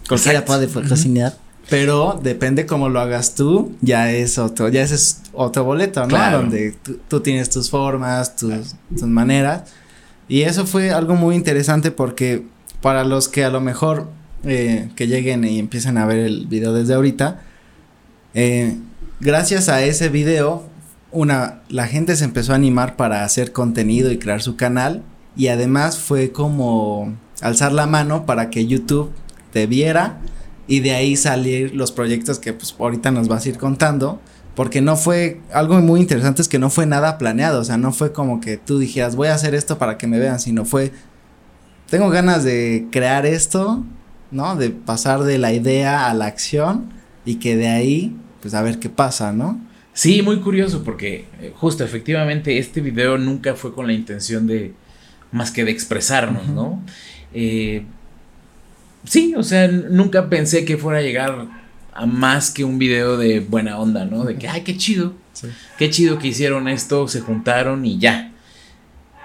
Cualquiera 0.08 0.44
puede 0.44 0.68
cocinar. 0.68 1.36
Pero 1.68 2.20
depende 2.22 2.64
cómo 2.64 2.88
lo 2.88 3.00
hagas 3.00 3.34
tú, 3.34 3.76
ya 3.82 4.12
es 4.12 4.38
otro, 4.38 4.68
ya 4.68 4.82
ese 4.82 4.94
es 4.94 5.22
otro 5.32 5.64
boleto, 5.64 6.02
¿no? 6.02 6.08
Claro. 6.08 6.38
Donde 6.38 6.72
tú, 6.82 6.98
tú, 7.08 7.20
tienes 7.20 7.50
tus 7.50 7.68
formas, 7.68 8.36
tus, 8.36 8.76
tus 8.90 9.02
maneras. 9.02 9.64
Y 10.28 10.42
eso 10.42 10.66
fue 10.66 10.92
algo 10.92 11.14
muy 11.14 11.34
interesante 11.34 11.90
porque 11.90 12.46
para 12.80 13.04
los 13.04 13.28
que 13.28 13.44
a 13.44 13.50
lo 13.50 13.60
mejor 13.60 14.08
eh, 14.44 14.88
que 14.94 15.06
lleguen 15.06 15.44
y 15.44 15.58
empiecen 15.58 15.98
a 15.98 16.06
ver 16.06 16.18
el 16.18 16.46
video 16.46 16.72
desde 16.72 16.94
ahorita. 16.94 17.40
Eh, 18.34 18.76
gracias 19.20 19.68
a 19.68 19.82
ese 19.82 20.08
video, 20.08 20.64
una, 21.10 21.62
la 21.68 21.86
gente 21.86 22.16
se 22.16 22.24
empezó 22.24 22.52
a 22.52 22.56
animar 22.56 22.96
para 22.96 23.24
hacer 23.24 23.52
contenido 23.52 24.12
y 24.12 24.18
crear 24.18 24.42
su 24.42 24.56
canal. 24.56 25.02
Y 25.36 25.48
además 25.48 25.98
fue 25.98 26.32
como 26.32 27.14
alzar 27.40 27.72
la 27.72 27.86
mano 27.86 28.26
para 28.26 28.50
que 28.50 28.66
YouTube 28.66 29.10
te 29.52 29.66
viera 29.66 30.18
y 30.66 30.80
de 30.80 30.92
ahí 30.92 31.16
salir 31.16 31.74
los 31.74 31.92
proyectos 31.92 32.38
que 32.38 32.52
pues 32.52 32.74
ahorita 32.78 33.10
nos 33.10 33.28
vas 33.28 33.46
a 33.46 33.48
ir 33.48 33.58
contando. 33.58 34.20
Porque 34.54 34.80
no 34.80 34.96
fue, 34.96 35.40
algo 35.52 35.78
muy 35.80 36.00
interesante 36.00 36.42
es 36.42 36.48
que 36.48 36.58
no 36.58 36.68
fue 36.68 36.84
nada 36.84 37.16
planeado, 37.16 37.60
o 37.60 37.64
sea, 37.64 37.76
no 37.76 37.92
fue 37.92 38.12
como 38.12 38.40
que 38.40 38.56
tú 38.56 38.80
dijeras 38.80 39.14
voy 39.14 39.28
a 39.28 39.34
hacer 39.34 39.54
esto 39.54 39.78
para 39.78 39.98
que 39.98 40.08
me 40.08 40.18
vean, 40.18 40.40
sino 40.40 40.64
fue, 40.64 40.90
tengo 41.88 42.10
ganas 42.10 42.42
de 42.42 42.88
crear 42.90 43.24
esto, 43.24 43.84
¿no? 44.30 44.56
De 44.56 44.70
pasar 44.70 45.22
de 45.22 45.38
la 45.38 45.52
idea 45.52 46.08
a 46.08 46.14
la 46.14 46.26
acción 46.26 46.92
y 47.24 47.36
que 47.36 47.56
de 47.56 47.68
ahí, 47.68 48.16
pues 48.40 48.54
a 48.54 48.62
ver 48.62 48.78
qué 48.78 48.88
pasa, 48.88 49.32
¿no? 49.32 49.60
Sí, 49.92 50.22
muy 50.22 50.38
curioso 50.40 50.84
porque 50.84 51.26
eh, 51.40 51.52
justo 51.56 51.82
efectivamente 51.84 52.58
este 52.58 52.80
video 52.80 53.18
nunca 53.18 53.54
fue 53.54 53.74
con 53.74 53.86
la 53.86 53.92
intención 53.92 54.46
de 54.46 54.72
más 55.32 55.50
que 55.50 55.64
de 55.64 55.72
expresarnos, 55.72 56.44
uh 56.46 56.50
-huh. 56.50 56.54
¿no? 56.54 56.82
Eh, 57.34 57.82
sí, 59.04 59.34
o 59.36 59.42
sea, 59.42 59.68
nunca 59.68 60.28
pensé 60.28 60.64
que 60.64 60.76
fuera 60.76 61.00
a 61.00 61.02
llegar 61.02 61.48
a 61.92 62.06
más 62.06 62.50
que 62.50 62.64
un 62.64 62.78
video 62.78 63.16
de 63.16 63.40
buena 63.40 63.78
onda, 63.78 64.04
¿no? 64.04 64.24
De 64.24 64.36
que, 64.36 64.48
ay, 64.48 64.62
qué 64.62 64.76
chido, 64.76 65.14
sí. 65.32 65.48
qué 65.78 65.90
chido 65.90 66.18
que 66.18 66.28
hicieron 66.28 66.68
esto, 66.68 67.08
se 67.08 67.20
juntaron 67.20 67.84
y 67.84 67.98
ya. 67.98 68.32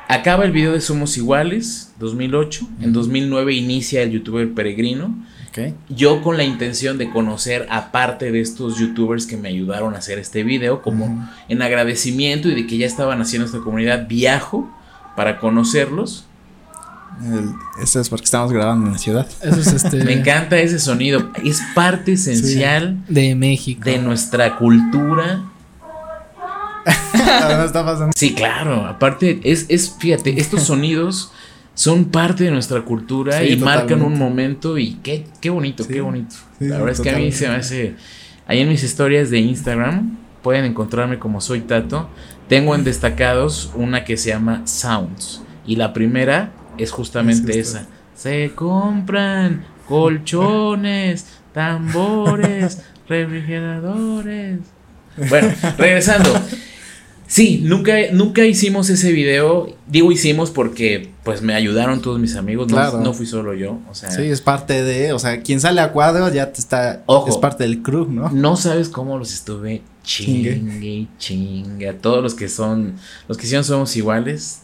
Acaba 0.08 0.46
el 0.46 0.52
video 0.52 0.74
de 0.74 0.82
Somos 0.82 1.18
Iguales, 1.18 1.94
2008. 2.00 2.66
Uh 2.66 2.68
-huh. 2.68 2.84
En 2.84 2.94
2009 2.94 3.54
inicia 3.54 4.02
el 4.02 4.12
youtuber 4.12 4.54
Peregrino. 4.54 5.16
Okay. 5.50 5.76
Yo 5.90 6.22
con 6.22 6.38
la 6.38 6.44
intención 6.44 6.98
de 6.98 7.10
conocer 7.12 7.68
a 7.70 7.92
parte 7.92 8.32
de 8.32 8.42
estos 8.42 8.80
youtubers 8.80 9.28
que 9.28 9.38
me 9.38 9.50
ayudaron 9.50 9.94
a 9.94 10.00
hacer 10.00 10.18
este 10.18 10.44
video, 10.44 10.82
como 10.82 11.06
uh 11.06 11.10
-huh. 11.10 11.30
en 11.48 11.62
agradecimiento 11.62 12.50
y 12.50 12.56
de 12.56 12.68
que 12.68 12.78
ya 12.78 12.88
estaban 12.88 13.22
haciendo 13.22 13.46
esta 13.46 13.60
comunidad, 13.60 14.08
viajo 14.08 14.70
para 15.16 15.40
conocerlos. 15.40 16.26
El, 17.24 17.52
eso 17.82 18.00
es 18.00 18.10
porque 18.10 18.26
estamos 18.26 18.52
grabando 18.52 18.88
en 18.88 18.94
la 18.94 18.98
ciudad. 18.98 19.28
Eso 19.42 19.60
es 19.60 19.68
este... 19.68 20.04
Me 20.06 20.14
encanta 20.14 20.58
ese 20.58 20.80
sonido. 20.80 21.32
Es 21.44 21.62
parte 21.76 22.14
esencial 22.14 23.04
sí. 23.08 23.14
de 23.14 23.36
México. 23.36 23.84
De 23.86 24.00
nuestra 24.00 24.58
cultura 24.58 25.44
está 27.66 27.86
pasando. 27.86 28.12
Sí, 28.16 28.34
claro. 28.34 28.86
Aparte, 28.86 29.40
es, 29.44 29.66
es, 29.70 29.96
fíjate, 29.98 30.40
estos 30.40 30.64
sonidos 30.68 31.32
son 31.74 32.06
parte 32.06 32.44
de 32.44 32.52
nuestra 32.52 32.82
cultura 32.82 33.40
sí, 33.40 33.46
y 33.46 33.56
totalmente. 33.58 33.96
marcan 33.96 34.02
un 34.04 34.18
momento 34.18 34.78
y 34.78 34.96
qué, 34.96 35.26
qué 35.42 35.50
bonito, 35.50 35.84
sí, 35.84 35.94
qué 35.94 36.02
bonito. 36.02 36.36
Sí, 36.60 36.66
La 36.66 36.78
verdad 36.78 36.92
es 36.94 37.02
que 37.02 37.10
a 37.10 37.18
mí 37.18 37.32
se 37.32 37.48
me 37.48 37.56
hace. 37.56 37.96
Ahí 38.46 38.60
en 38.60 38.70
mis 38.70 38.84
historias 38.84 39.30
de 39.30 39.40
Instagram 39.40 40.18
pueden 40.42 40.66
encontrarme 40.66 41.18
como 41.18 41.42
soy 41.42 41.62
Tato. 41.62 42.10
Tengo 42.48 42.76
en 42.76 42.84
destacados 42.84 43.72
una 43.76 44.04
que 44.04 44.18
se 44.18 44.30
llama 44.30 44.62
Sounds. 44.66 45.42
Y 45.66 45.78
la 45.78 45.94
primera 45.94 46.52
es 46.78 46.92
justamente 46.92 47.60
esa. 47.60 47.88
Se 48.16 48.52
compran 48.54 49.66
colchones, 49.88 51.28
tambores, 51.54 52.84
refrigeradores. 53.08 54.60
Bueno, 55.30 55.54
regresando. 55.78 56.30
Sí, 57.34 57.62
nunca, 57.64 57.96
nunca 58.12 58.46
hicimos 58.46 58.92
ese 58.92 59.12
video. 59.12 59.76
Digo 59.88 60.12
hicimos 60.12 60.52
porque 60.52 61.10
pues 61.24 61.42
me 61.42 61.56
ayudaron 61.56 62.00
todos 62.00 62.20
mis 62.20 62.36
amigos. 62.36 62.68
No, 62.68 63.00
no 63.00 63.12
fui 63.16 63.26
solo 63.26 63.56
yo. 63.56 63.80
O 63.90 63.96
sea. 63.96 64.12
Sí, 64.12 64.22
es 64.22 64.40
parte 64.40 64.84
de. 64.84 65.14
O 65.14 65.18
sea, 65.18 65.42
quien 65.42 65.60
sale 65.60 65.82
a 65.82 65.92
cuadro 65.92 66.32
ya 66.32 66.54
te 66.54 66.60
está. 66.60 67.02
Ojo, 67.08 67.28
es 67.28 67.38
parte 67.38 67.64
del 67.64 67.82
crew, 67.82 68.06
¿no? 68.08 68.30
No 68.30 68.56
sabes 68.56 68.88
cómo 68.88 69.18
los 69.18 69.34
estuve 69.34 69.82
chingue, 70.04 71.08
chingue. 71.18 71.94
Todos 71.94 72.22
los 72.22 72.36
que 72.36 72.48
son. 72.48 72.98
Los 73.28 73.40
que 73.40 73.46
hicieron 73.46 73.64
somos 73.64 73.96
iguales. 73.96 74.60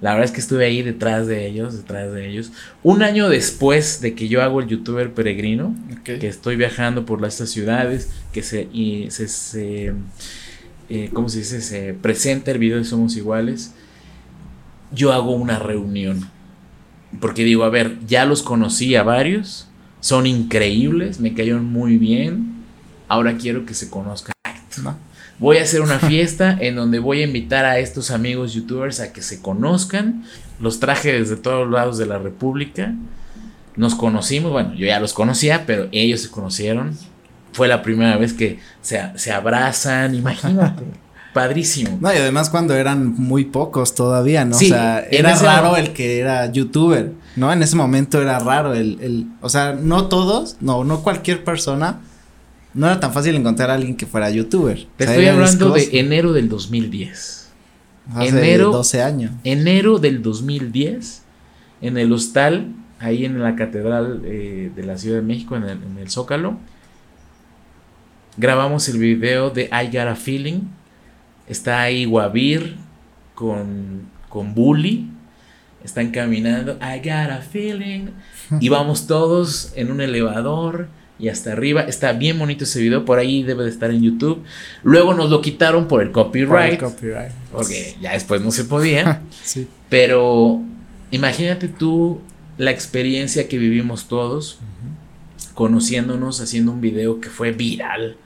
La 0.00 0.12
verdad 0.12 0.24
es 0.24 0.32
que 0.32 0.40
estuve 0.40 0.64
ahí 0.64 0.80
detrás 0.80 1.26
de 1.26 1.46
ellos, 1.46 1.76
detrás 1.76 2.10
de 2.10 2.26
ellos. 2.26 2.52
Un 2.82 3.02
año 3.02 3.28
después 3.28 4.00
de 4.00 4.14
que 4.14 4.28
yo 4.28 4.42
hago 4.42 4.60
el 4.60 4.68
youtuber 4.68 5.12
peregrino, 5.12 5.76
que 6.04 6.26
estoy 6.26 6.56
viajando 6.56 7.04
por 7.04 7.22
estas 7.26 7.50
ciudades, 7.50 8.08
que 8.32 8.42
se, 8.42 8.62
y 8.72 9.10
se 9.10 9.92
eh, 10.88 11.10
¿cómo 11.12 11.28
se 11.28 11.38
dice? 11.38 11.60
Se 11.60 11.94
presenta 11.94 12.50
el 12.50 12.58
video 12.58 12.78
de 12.78 12.84
Somos 12.84 13.16
Iguales, 13.16 13.72
yo 14.92 15.12
hago 15.12 15.32
una 15.32 15.58
reunión. 15.58 16.28
Porque 17.20 17.44
digo, 17.44 17.64
a 17.64 17.70
ver, 17.70 17.98
ya 18.06 18.24
los 18.24 18.42
conocí 18.42 18.96
a 18.96 19.02
varios, 19.02 19.68
son 20.00 20.26
increíbles, 20.26 21.20
me 21.20 21.34
cayeron 21.34 21.64
muy 21.64 21.96
bien, 21.96 22.64
ahora 23.08 23.36
quiero 23.36 23.64
que 23.66 23.74
se 23.74 23.88
conozcan. 23.88 24.34
Voy 25.38 25.58
a 25.58 25.62
hacer 25.62 25.80
una 25.80 25.98
fiesta 25.98 26.56
en 26.60 26.76
donde 26.76 26.98
voy 26.98 27.20
a 27.20 27.24
invitar 27.24 27.64
a 27.64 27.78
estos 27.78 28.10
amigos 28.10 28.54
youtubers 28.54 29.00
a 29.00 29.12
que 29.12 29.22
se 29.22 29.40
conozcan. 29.40 30.24
Los 30.60 30.80
traje 30.80 31.12
desde 31.12 31.36
todos 31.36 31.70
lados 31.70 31.98
de 31.98 32.06
la 32.06 32.18
República. 32.18 32.94
Nos 33.76 33.94
conocimos, 33.94 34.52
bueno, 34.52 34.74
yo 34.74 34.86
ya 34.86 35.00
los 35.00 35.12
conocía, 35.12 35.66
pero 35.66 35.88
ellos 35.90 36.20
se 36.20 36.30
conocieron 36.30 36.96
fue 37.54 37.68
la 37.68 37.82
primera 37.82 38.16
vez 38.16 38.32
que 38.32 38.58
se, 38.82 39.00
se 39.14 39.32
abrazan, 39.32 40.14
imagínate. 40.14 40.82
Padrísimo. 41.32 41.98
No, 42.00 42.12
y 42.12 42.16
además 42.16 42.50
cuando 42.50 42.74
eran 42.74 43.14
muy 43.14 43.44
pocos 43.44 43.94
todavía, 43.94 44.44
¿no? 44.44 44.56
o 44.56 44.58
sea, 44.58 45.00
era 45.10 45.34
raro 45.34 45.76
el 45.76 45.92
que 45.92 46.20
era 46.20 46.50
youtuber, 46.52 47.12
¿no? 47.34 47.52
En 47.52 47.60
ese 47.60 47.74
momento 47.74 48.22
era 48.22 48.38
raro 48.38 48.72
el, 48.72 48.98
el, 49.00 49.26
o 49.40 49.48
sea, 49.48 49.72
no 49.72 50.06
todos, 50.06 50.56
no, 50.60 50.84
no 50.84 51.02
cualquier 51.02 51.42
persona, 51.42 52.00
no 52.72 52.86
era 52.86 53.00
tan 53.00 53.12
fácil 53.12 53.34
encontrar 53.34 53.70
a 53.70 53.74
alguien 53.74 53.96
que 53.96 54.06
fuera 54.06 54.30
youtuber. 54.30 54.86
Te 54.96 55.04
estoy 55.04 55.26
hablando 55.26 55.70
de 55.70 55.88
enero 55.98 56.32
del 56.32 56.48
2010. 56.48 57.48
Hace 58.14 58.28
enero, 58.28 58.70
12 58.70 59.02
años. 59.02 59.32
Enero 59.42 59.98
del 59.98 60.22
2010, 60.22 61.22
en 61.80 61.98
el 61.98 62.12
hostal, 62.12 62.74
ahí 63.00 63.24
en 63.24 63.42
la 63.42 63.56
catedral 63.56 64.22
eh, 64.24 64.70
de 64.74 64.82
la 64.84 64.98
Ciudad 64.98 65.16
de 65.16 65.22
México, 65.22 65.56
en 65.56 65.64
el, 65.64 65.82
en 65.82 65.98
el 65.98 66.10
Zócalo 66.10 66.58
grabamos 68.36 68.88
el 68.88 68.98
video 68.98 69.50
de 69.50 69.64
I 69.64 69.86
Got 69.86 70.08
a 70.08 70.16
Feeling. 70.16 70.62
Está 71.48 71.82
ahí 71.82 72.04
Guavir 72.04 72.76
con, 73.34 74.08
con 74.28 74.54
Bully. 74.54 75.10
Están 75.84 76.10
caminando. 76.10 76.78
I 76.80 76.98
got 76.98 77.30
a 77.30 77.42
feeling. 77.42 78.06
Y 78.58 78.70
vamos 78.70 79.06
todos 79.06 79.72
en 79.76 79.90
un 79.90 80.00
elevador 80.00 80.88
y 81.18 81.28
hasta 81.28 81.52
arriba. 81.52 81.82
Está 81.82 82.14
bien 82.14 82.38
bonito 82.38 82.64
ese 82.64 82.80
video. 82.80 83.04
Por 83.04 83.18
ahí 83.18 83.42
debe 83.42 83.64
de 83.64 83.70
estar 83.70 83.90
en 83.90 84.02
YouTube. 84.02 84.42
Luego 84.82 85.12
nos 85.12 85.28
lo 85.28 85.42
quitaron 85.42 85.86
por 85.86 86.02
el 86.02 86.10
copyright. 86.10 86.80
Porque 87.52 87.96
ya 88.00 88.12
después 88.12 88.40
no 88.40 88.50
se 88.50 88.64
podía. 88.64 89.20
Pero 89.90 90.62
imagínate 91.10 91.68
tú 91.68 92.22
la 92.56 92.70
experiencia 92.70 93.46
que 93.46 93.58
vivimos 93.58 94.08
todos. 94.08 94.60
Conociéndonos, 95.52 96.40
haciendo 96.40 96.72
un 96.72 96.80
video 96.80 97.20
que 97.20 97.28
fue 97.28 97.52
viral 97.52 98.16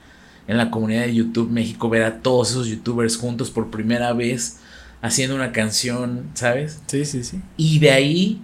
en 0.49 0.57
la 0.57 0.71
comunidad 0.71 1.03
de 1.03 1.13
YouTube 1.13 1.51
México 1.51 1.89
ver 1.89 2.01
a 2.01 2.21
todos 2.21 2.49
esos 2.49 2.65
youtubers 2.65 3.17
juntos 3.17 3.51
por 3.51 3.69
primera 3.69 4.13
vez 4.13 4.57
haciendo 4.99 5.35
una 5.35 5.51
canción, 5.51 6.31
¿sabes? 6.33 6.79
Sí, 6.87 7.05
sí, 7.05 7.23
sí. 7.23 7.39
Y 7.55 7.77
de 7.77 7.91
ahí, 7.91 8.41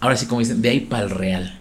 ahora 0.00 0.14
sí 0.16 0.26
como 0.26 0.40
dicen, 0.40 0.60
de 0.60 0.68
ahí 0.68 0.80
para 0.80 1.04
el 1.04 1.10
real. 1.10 1.58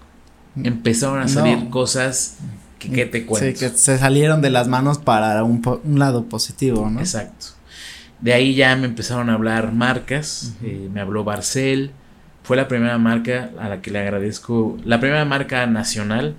Mm. 0.56 0.66
Empezaron 0.66 1.22
a 1.22 1.30
salir 1.30 1.70
cosas 1.70 2.36
que, 2.80 3.06
te 3.06 3.26
cuento. 3.26 3.58
Sí, 3.58 3.66
que 3.66 3.70
se 3.78 3.98
salieron 3.98 4.42
de 4.42 4.50
las 4.50 4.68
manos 4.68 4.98
para 4.98 5.42
un, 5.46 5.62
lado 5.98 6.26
positivo, 6.26 6.90
¿no? 6.90 7.00
Exacto. 7.00 7.46
De 8.20 8.34
ahí 8.34 8.56
ya 8.56 8.76
me 8.76 8.88
empezaron 8.88 9.30
a 9.30 9.36
hablar 9.36 9.72
marcas, 9.72 10.56
eh, 10.62 10.90
me 10.92 11.00
habló 11.00 11.24
Barcel, 11.24 11.92
fue 12.50 12.58
la 12.58 12.68
primera 12.68 12.98
marca 12.98 13.52
a 13.60 13.70
la 13.70 13.80
que 13.80 13.92
le 13.92 14.00
agradezco, 14.00 14.76
la 14.84 15.00
primera 15.00 15.24
marca 15.24 15.68
nacional, 15.68 16.34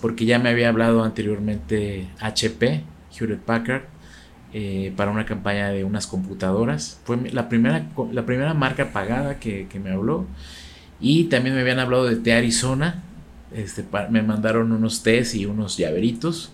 porque 0.00 0.24
ya 0.24 0.40
me 0.40 0.48
había 0.48 0.68
hablado 0.68 1.04
anteriormente 1.04 2.08
HP, 2.18 2.82
Hewlett 3.16 3.42
Packard, 3.42 3.82
eh, 4.52 4.92
para 4.96 5.12
una 5.12 5.24
campaña 5.24 5.68
de 5.68 5.84
unas 5.84 6.08
computadoras. 6.08 6.98
Fue 7.04 7.30
la 7.30 7.48
primera, 7.48 7.86
la 8.10 8.26
primera 8.26 8.54
marca 8.54 8.90
pagada 8.90 9.38
que, 9.38 9.68
me 9.80 9.92
habló. 9.92 10.26
Y 11.00 11.26
también 11.26 11.54
me 11.54 11.60
habían 11.60 11.78
hablado 11.78 12.06
de 12.06 12.16
T 12.16 12.32
Arizona. 12.32 13.04
Este, 13.54 13.84
me 14.10 14.22
mandaron 14.22 14.72
unos 14.72 15.04
tés 15.04 15.36
y 15.36 15.46
unos 15.46 15.76
llaveritos 15.76 16.50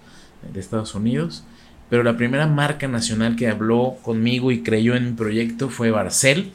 de 0.52 0.60
Estados 0.60 0.94
Unidos. 0.94 1.44
Pero 1.88 2.02
la 2.02 2.18
primera 2.18 2.46
marca 2.46 2.88
nacional 2.88 3.36
que 3.36 3.48
habló 3.48 3.96
conmigo 4.02 4.50
y 4.50 4.62
creyó 4.62 4.96
en 4.96 5.06
mi 5.06 5.12
proyecto 5.12 5.70
fue 5.70 5.90
Barcel. 5.90 6.52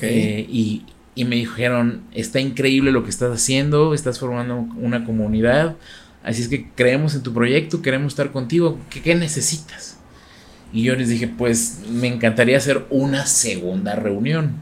Eh, 0.00 0.46
y, 0.48 0.86
y 1.14 1.24
me 1.24 1.36
dijeron, 1.36 2.02
está 2.12 2.40
increíble 2.40 2.92
lo 2.92 3.02
que 3.04 3.10
estás 3.10 3.32
haciendo, 3.32 3.94
estás 3.94 4.18
formando 4.18 4.56
una 4.76 5.04
comunidad, 5.04 5.76
así 6.22 6.42
es 6.42 6.48
que 6.48 6.70
creemos 6.74 7.14
en 7.14 7.22
tu 7.22 7.34
proyecto, 7.34 7.82
queremos 7.82 8.12
estar 8.12 8.30
contigo, 8.32 8.78
¿qué, 8.90 9.14
necesitas? 9.14 9.98
Y 10.72 10.82
yo 10.82 10.94
les 10.94 11.08
dije, 11.08 11.26
pues 11.26 11.80
me 11.90 12.06
encantaría 12.06 12.56
hacer 12.56 12.86
una 12.90 13.26
segunda 13.26 13.96
reunión, 13.96 14.54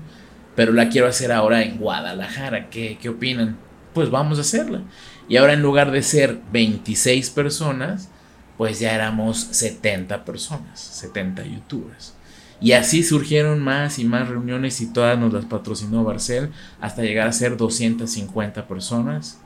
pero 0.57 0.73
la 0.73 0.89
quiero 0.89 1.07
hacer 1.07 1.33
ahora 1.33 1.63
en 1.63 1.77
Guadalajara, 1.79 2.71
¿qué, 2.71 2.99
qué 3.01 3.11
opinan? 3.11 3.59
Pues 3.93 4.11
vamos 4.11 4.39
a 4.39 4.41
hacerla. 4.41 4.83
Y 5.29 5.37
ahora 5.37 5.53
en 5.53 5.63
lugar 5.63 5.91
de 5.91 6.03
ser 6.03 6.39
26 6.53 7.31
personas, 7.31 8.09
pues 8.57 8.81
ya 8.81 8.95
éramos 8.95 9.39
70 9.39 10.25
personas, 10.25 10.81
70 10.81 11.45
youtubers. 11.45 12.15
Y 12.61 12.73
así 12.73 13.03
surgieron 13.03 13.61
más 13.61 13.99
y 13.99 14.05
más 14.05 14.29
reuniones 14.29 14.81
y 14.81 14.87
todas 14.87 15.18
nos 15.18 15.33
las 15.33 15.44
patrocinó 15.44 16.03
Barcel 16.03 16.51
hasta 16.81 17.03
llegar 17.03 17.29
a 17.29 17.33
ser 17.33 17.57
250 17.57 18.66
personas. 18.66 19.38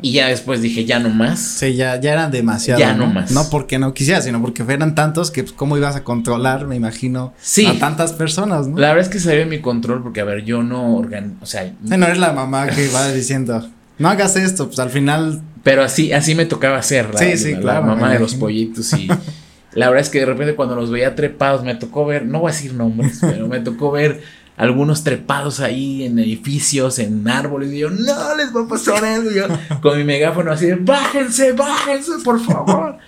Y 0.00 0.12
ya 0.12 0.28
después 0.28 0.60
dije, 0.60 0.84
ya 0.84 0.98
no 0.98 1.10
más. 1.10 1.38
Sí, 1.38 1.74
ya, 1.74 2.00
ya 2.00 2.12
eran 2.12 2.32
demasiado. 2.32 2.80
Ya 2.80 2.92
no, 2.92 3.06
más. 3.06 3.30
No 3.30 3.48
porque 3.50 3.78
no 3.78 3.94
quisiera, 3.94 4.20
sino 4.20 4.40
porque 4.40 4.64
eran 4.68 4.96
tantos 4.96 5.30
que, 5.30 5.44
pues, 5.44 5.54
¿cómo 5.54 5.76
ibas 5.76 5.94
a 5.94 6.02
controlar, 6.02 6.66
me 6.66 6.74
imagino, 6.74 7.32
sí. 7.40 7.66
a 7.66 7.78
tantas 7.78 8.12
personas, 8.12 8.66
¿no? 8.66 8.78
La 8.78 8.88
verdad 8.88 9.04
es 9.04 9.08
que 9.08 9.20
salió 9.20 9.46
mi 9.46 9.60
control 9.60 10.02
porque, 10.02 10.20
a 10.20 10.24
ver, 10.24 10.44
yo 10.44 10.64
no 10.64 10.96
organ... 10.96 11.36
O 11.40 11.46
sea... 11.46 11.72
no 11.82 12.04
eres 12.04 12.18
la 12.18 12.32
mamá 12.32 12.66
que 12.66 12.88
va 12.88 13.08
diciendo, 13.12 13.68
no 13.98 14.08
hagas 14.08 14.34
esto, 14.34 14.66
pues 14.66 14.80
al 14.80 14.90
final... 14.90 15.40
Pero 15.62 15.84
así, 15.84 16.12
así 16.12 16.34
me 16.34 16.46
tocaba 16.46 16.78
hacer, 16.78 17.10
Sí, 17.16 17.36
sí, 17.36 17.54
claro. 17.54 17.86
La 17.86 17.94
mamá 17.94 18.12
de 18.12 18.18
los 18.18 18.34
pollitos 18.34 18.92
y... 18.94 19.08
La 19.74 19.88
verdad 19.88 20.02
es 20.02 20.10
que 20.10 20.20
de 20.20 20.26
repente 20.26 20.54
cuando 20.54 20.76
los 20.76 20.90
veía 20.90 21.14
trepados, 21.14 21.64
me 21.64 21.74
tocó 21.74 22.04
ver, 22.04 22.26
no 22.26 22.40
voy 22.40 22.50
a 22.50 22.54
decir 22.54 22.74
nombres, 22.74 23.18
pero 23.20 23.48
me 23.48 23.60
tocó 23.60 23.90
ver 23.90 24.22
algunos 24.56 25.02
trepados 25.02 25.60
ahí 25.60 26.04
en 26.04 26.18
edificios, 26.18 26.98
en 26.98 27.26
árboles, 27.26 27.72
y 27.72 27.78
yo, 27.78 27.90
no 27.90 28.36
les 28.36 28.54
va 28.54 28.62
a 28.62 28.68
pasar 28.68 29.04
eso. 29.04 29.30
yo, 29.30 29.46
con 29.80 29.96
mi 29.96 30.04
megáfono 30.04 30.52
así 30.52 30.66
de, 30.66 30.74
bájense, 30.76 31.52
bájense, 31.52 32.12
por 32.22 32.38
favor. 32.38 32.98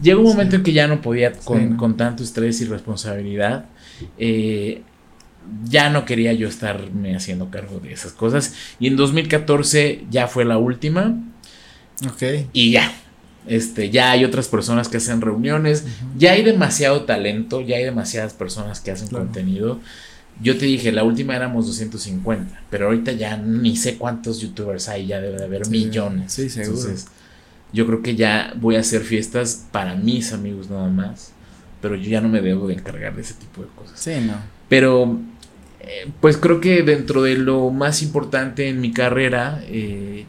Llegó 0.00 0.20
un 0.20 0.28
momento 0.28 0.56
en 0.56 0.62
que 0.62 0.72
ya 0.72 0.88
no 0.88 1.00
podía 1.00 1.32
con, 1.32 1.96
tanto 1.96 2.22
estrés 2.22 2.60
y 2.60 2.64
responsabilidad. 2.64 3.66
Eh, 4.18 4.82
ya 5.64 5.90
no 5.90 6.04
quería 6.04 6.32
yo 6.32 6.48
estarme 6.48 7.14
haciendo 7.14 7.50
cargo 7.50 7.78
de 7.78 7.92
esas 7.92 8.12
cosas. 8.12 8.54
Y 8.80 8.88
en 8.88 8.96
2014 8.96 10.06
ya 10.10 10.26
fue 10.26 10.44
la 10.44 10.58
última. 10.58 11.14
Ok. 12.04 12.22
Y 12.52 12.72
ya, 12.72 12.92
este, 13.46 13.90
ya 13.90 14.12
hay 14.12 14.24
otras 14.24 14.48
personas 14.48 14.88
que 14.88 14.98
hacen 14.98 15.20
reuniones, 15.20 15.84
ya 16.16 16.32
hay 16.32 16.42
demasiado 16.42 17.02
talento, 17.04 17.60
ya 17.60 17.76
hay 17.76 17.84
demasiadas 17.84 18.34
personas 18.34 18.80
que 18.80 18.90
hacen 18.90 19.08
contenido. 19.08 19.80
Yo 20.40 20.56
te 20.56 20.66
dije, 20.66 20.92
la 20.92 21.04
última 21.04 21.36
éramos 21.36 21.66
250, 21.66 22.62
pero 22.70 22.86
ahorita 22.86 23.12
ya 23.12 23.36
ni 23.36 23.76
sé 23.76 23.98
cuántos 23.98 24.40
youtubers 24.40 24.88
hay, 24.88 25.06
ya 25.06 25.20
debe 25.20 25.38
de 25.38 25.44
haber 25.44 25.68
millones. 25.68 26.32
Sí, 26.32 26.48
seguro. 26.48 26.78
Entonces, 26.78 27.06
yo 27.72 27.86
creo 27.86 28.02
que 28.02 28.16
ya 28.16 28.52
voy 28.56 28.76
a 28.76 28.80
hacer 28.80 29.02
fiestas 29.02 29.66
para 29.72 29.94
mis 29.94 30.32
amigos 30.32 30.70
nada 30.70 30.88
más, 30.88 31.32
pero 31.80 31.96
yo 31.96 32.08
ya 32.08 32.20
no 32.20 32.28
me 32.28 32.40
debo 32.40 32.68
de 32.68 32.74
encargar 32.74 33.14
de 33.14 33.22
ese 33.22 33.34
tipo 33.34 33.62
de 33.62 33.68
cosas. 33.74 33.98
Sí, 33.98 34.12
no. 34.26 34.34
Pero, 34.68 35.18
eh, 35.80 36.10
pues 36.20 36.36
creo 36.36 36.60
que 36.60 36.82
dentro 36.82 37.22
de 37.22 37.36
lo 37.36 37.70
más 37.70 38.02
importante 38.02 38.68
en 38.68 38.80
mi 38.80 38.92
carrera, 38.92 39.62
eh, 39.66 40.26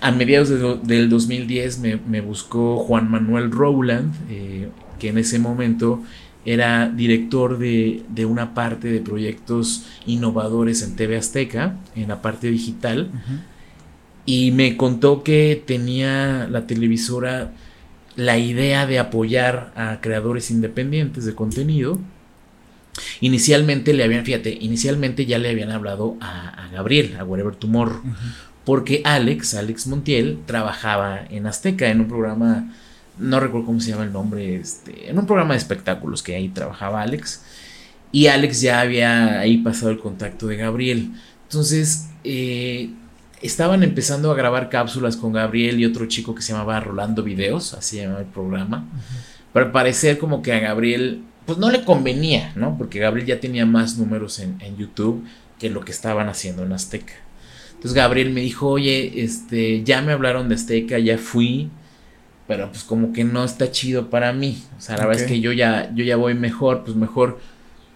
a 0.00 0.10
mediados 0.10 0.48
del 0.86 1.08
2010 1.08 1.78
me, 1.78 2.20
buscó 2.20 2.78
Juan 2.78 3.10
Manuel 3.10 3.50
Rowland, 3.50 4.12
eh, 4.30 4.68
que 4.98 5.08
en 5.08 5.18
ese 5.18 5.38
momento 5.38 6.02
era 6.44 6.88
director 6.90 7.58
de, 7.58 8.04
una 8.26 8.54
parte 8.54 8.88
de 8.88 9.00
proyectos 9.00 9.86
innovadores 10.06 10.82
en 10.82 10.96
TV 10.96 11.16
Azteca, 11.16 11.76
en 11.96 12.08
la 12.08 12.20
parte 12.20 12.50
digital, 12.50 13.10
y 14.26 14.50
me 14.50 14.76
contó 14.76 15.22
que 15.22 15.62
tenía 15.66 16.46
la 16.50 16.66
televisora 16.66 17.52
la 18.16 18.38
idea 18.38 18.86
de 18.86 18.98
apoyar 18.98 19.72
a 19.74 20.00
creadores 20.00 20.50
independientes 20.50 21.24
de 21.24 21.34
contenido. 21.34 21.98
Inicialmente 23.20 23.92
le 23.92 24.04
habían, 24.04 24.24
fíjate, 24.24 24.56
inicialmente 24.60 25.26
ya 25.26 25.38
le 25.38 25.50
habían 25.50 25.70
hablado 25.70 26.16
a, 26.20 26.68
Gabriel, 26.72 27.16
a 27.18 27.24
Whatever 27.24 27.56
Tomorrow, 27.56 28.02
porque 28.64 29.02
Alex, 29.04 29.54
Alex 29.54 29.86
Montiel, 29.86 30.40
trabajaba 30.46 31.20
en 31.30 31.46
Azteca 31.46 31.88
en 31.88 32.00
un 32.00 32.08
programa, 32.08 32.72
no 33.18 33.40
recuerdo 33.40 33.66
cómo 33.66 33.80
se 33.80 33.90
llama 33.90 34.04
el 34.04 34.12
nombre, 34.12 34.56
este, 34.56 35.10
en 35.10 35.18
un 35.18 35.26
programa 35.26 35.54
de 35.54 35.58
espectáculos 35.58 36.22
que 36.22 36.34
ahí 36.34 36.48
trabajaba 36.48 37.02
Alex, 37.02 37.42
y 38.12 38.28
Alex 38.28 38.60
ya 38.60 38.80
había 38.80 39.40
ahí 39.40 39.58
pasado 39.58 39.90
el 39.90 39.98
contacto 39.98 40.46
de 40.46 40.56
Gabriel. 40.56 41.10
Entonces, 41.48 42.10
eh, 42.22 42.90
estaban 43.42 43.82
empezando 43.82 44.30
a 44.30 44.34
grabar 44.34 44.70
cápsulas 44.70 45.16
con 45.16 45.32
Gabriel 45.32 45.78
y 45.78 45.84
otro 45.84 46.06
chico 46.06 46.34
que 46.34 46.40
se 46.40 46.52
llamaba 46.52 46.80
Rolando 46.80 47.22
Videos, 47.22 47.74
así 47.74 47.96
se 47.96 48.02
llamaba 48.02 48.20
el 48.20 48.26
programa. 48.26 48.88
Pero 49.52 49.70
parecer 49.70 50.18
como 50.18 50.42
que 50.42 50.52
a 50.52 50.60
Gabriel, 50.60 51.22
pues 51.44 51.58
no 51.58 51.70
le 51.70 51.84
convenía, 51.84 52.52
¿no? 52.56 52.78
Porque 52.78 53.00
Gabriel 53.00 53.26
ya 53.26 53.40
tenía 53.40 53.66
más 53.66 53.98
números 53.98 54.38
en, 54.38 54.76
YouTube 54.78 55.24
que 55.58 55.68
lo 55.68 55.84
que 55.84 55.92
estaban 55.92 56.28
haciendo 56.28 56.62
en 56.62 56.72
Azteca. 56.72 57.14
Entonces 57.84 58.02
Gabriel 58.02 58.30
me 58.30 58.40
dijo, 58.40 58.70
oye, 58.70 59.12
este, 59.22 59.84
ya 59.84 60.00
me 60.00 60.12
hablaron 60.12 60.48
de 60.48 60.54
Azteca, 60.54 60.98
ya 60.98 61.18
fui, 61.18 61.68
pero 62.48 62.70
pues 62.70 62.82
como 62.82 63.12
que 63.12 63.24
no 63.24 63.44
está 63.44 63.70
chido 63.70 64.08
para 64.08 64.32
mí. 64.32 64.62
O 64.78 64.80
sea, 64.80 64.96
la 64.96 65.04
verdad 65.04 65.24
es 65.24 65.28
que 65.28 65.40
yo 65.40 65.52
ya, 65.52 65.92
yo 65.94 66.02
ya 66.02 66.16
voy 66.16 66.32
mejor, 66.32 66.82
pues 66.82 66.96
mejor 66.96 67.40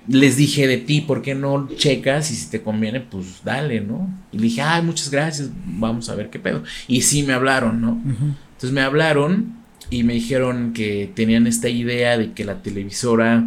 les 0.07 0.37
dije 0.37 0.66
de 0.66 0.77
ti, 0.77 1.01
¿por 1.01 1.22
qué 1.22 1.35
no 1.35 1.70
checas? 1.74 2.31
Y 2.31 2.35
si 2.35 2.51
te 2.51 2.61
conviene, 2.61 3.01
pues 3.01 3.40
dale, 3.42 3.81
¿no? 3.81 4.14
Y 4.31 4.37
le 4.37 4.42
dije, 4.42 4.61
ay, 4.61 4.83
muchas 4.83 5.11
gracias, 5.11 5.48
vamos 5.64 6.11
a 6.11 6.14
ver 6.14 6.29
qué 6.29 6.38
pedo. 6.38 6.62
Y 6.87 7.01
sí 7.01 7.22
me 7.22 7.33
hablaron, 7.33 7.81
¿no? 7.81 7.98
Entonces 8.05 8.72
me 8.72 8.83
hablaron 8.83 9.55
y 9.88 10.03
me 10.03 10.12
dijeron 10.12 10.74
que 10.74 11.11
tenían 11.14 11.46
esta 11.46 11.70
idea 11.70 12.18
de 12.18 12.33
que 12.33 12.44
la 12.44 12.62
televisora 12.62 13.42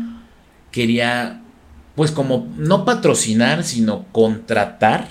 quería, 0.72 1.44
pues 1.94 2.10
como, 2.10 2.52
no 2.58 2.84
patrocinar, 2.84 3.64
sino 3.64 4.08
contratar 4.12 5.08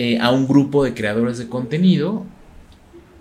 eh, 0.00 0.16
a 0.20 0.30
un 0.30 0.46
grupo 0.46 0.84
de 0.84 0.94
creadores 0.94 1.38
de 1.38 1.48
contenido, 1.48 2.24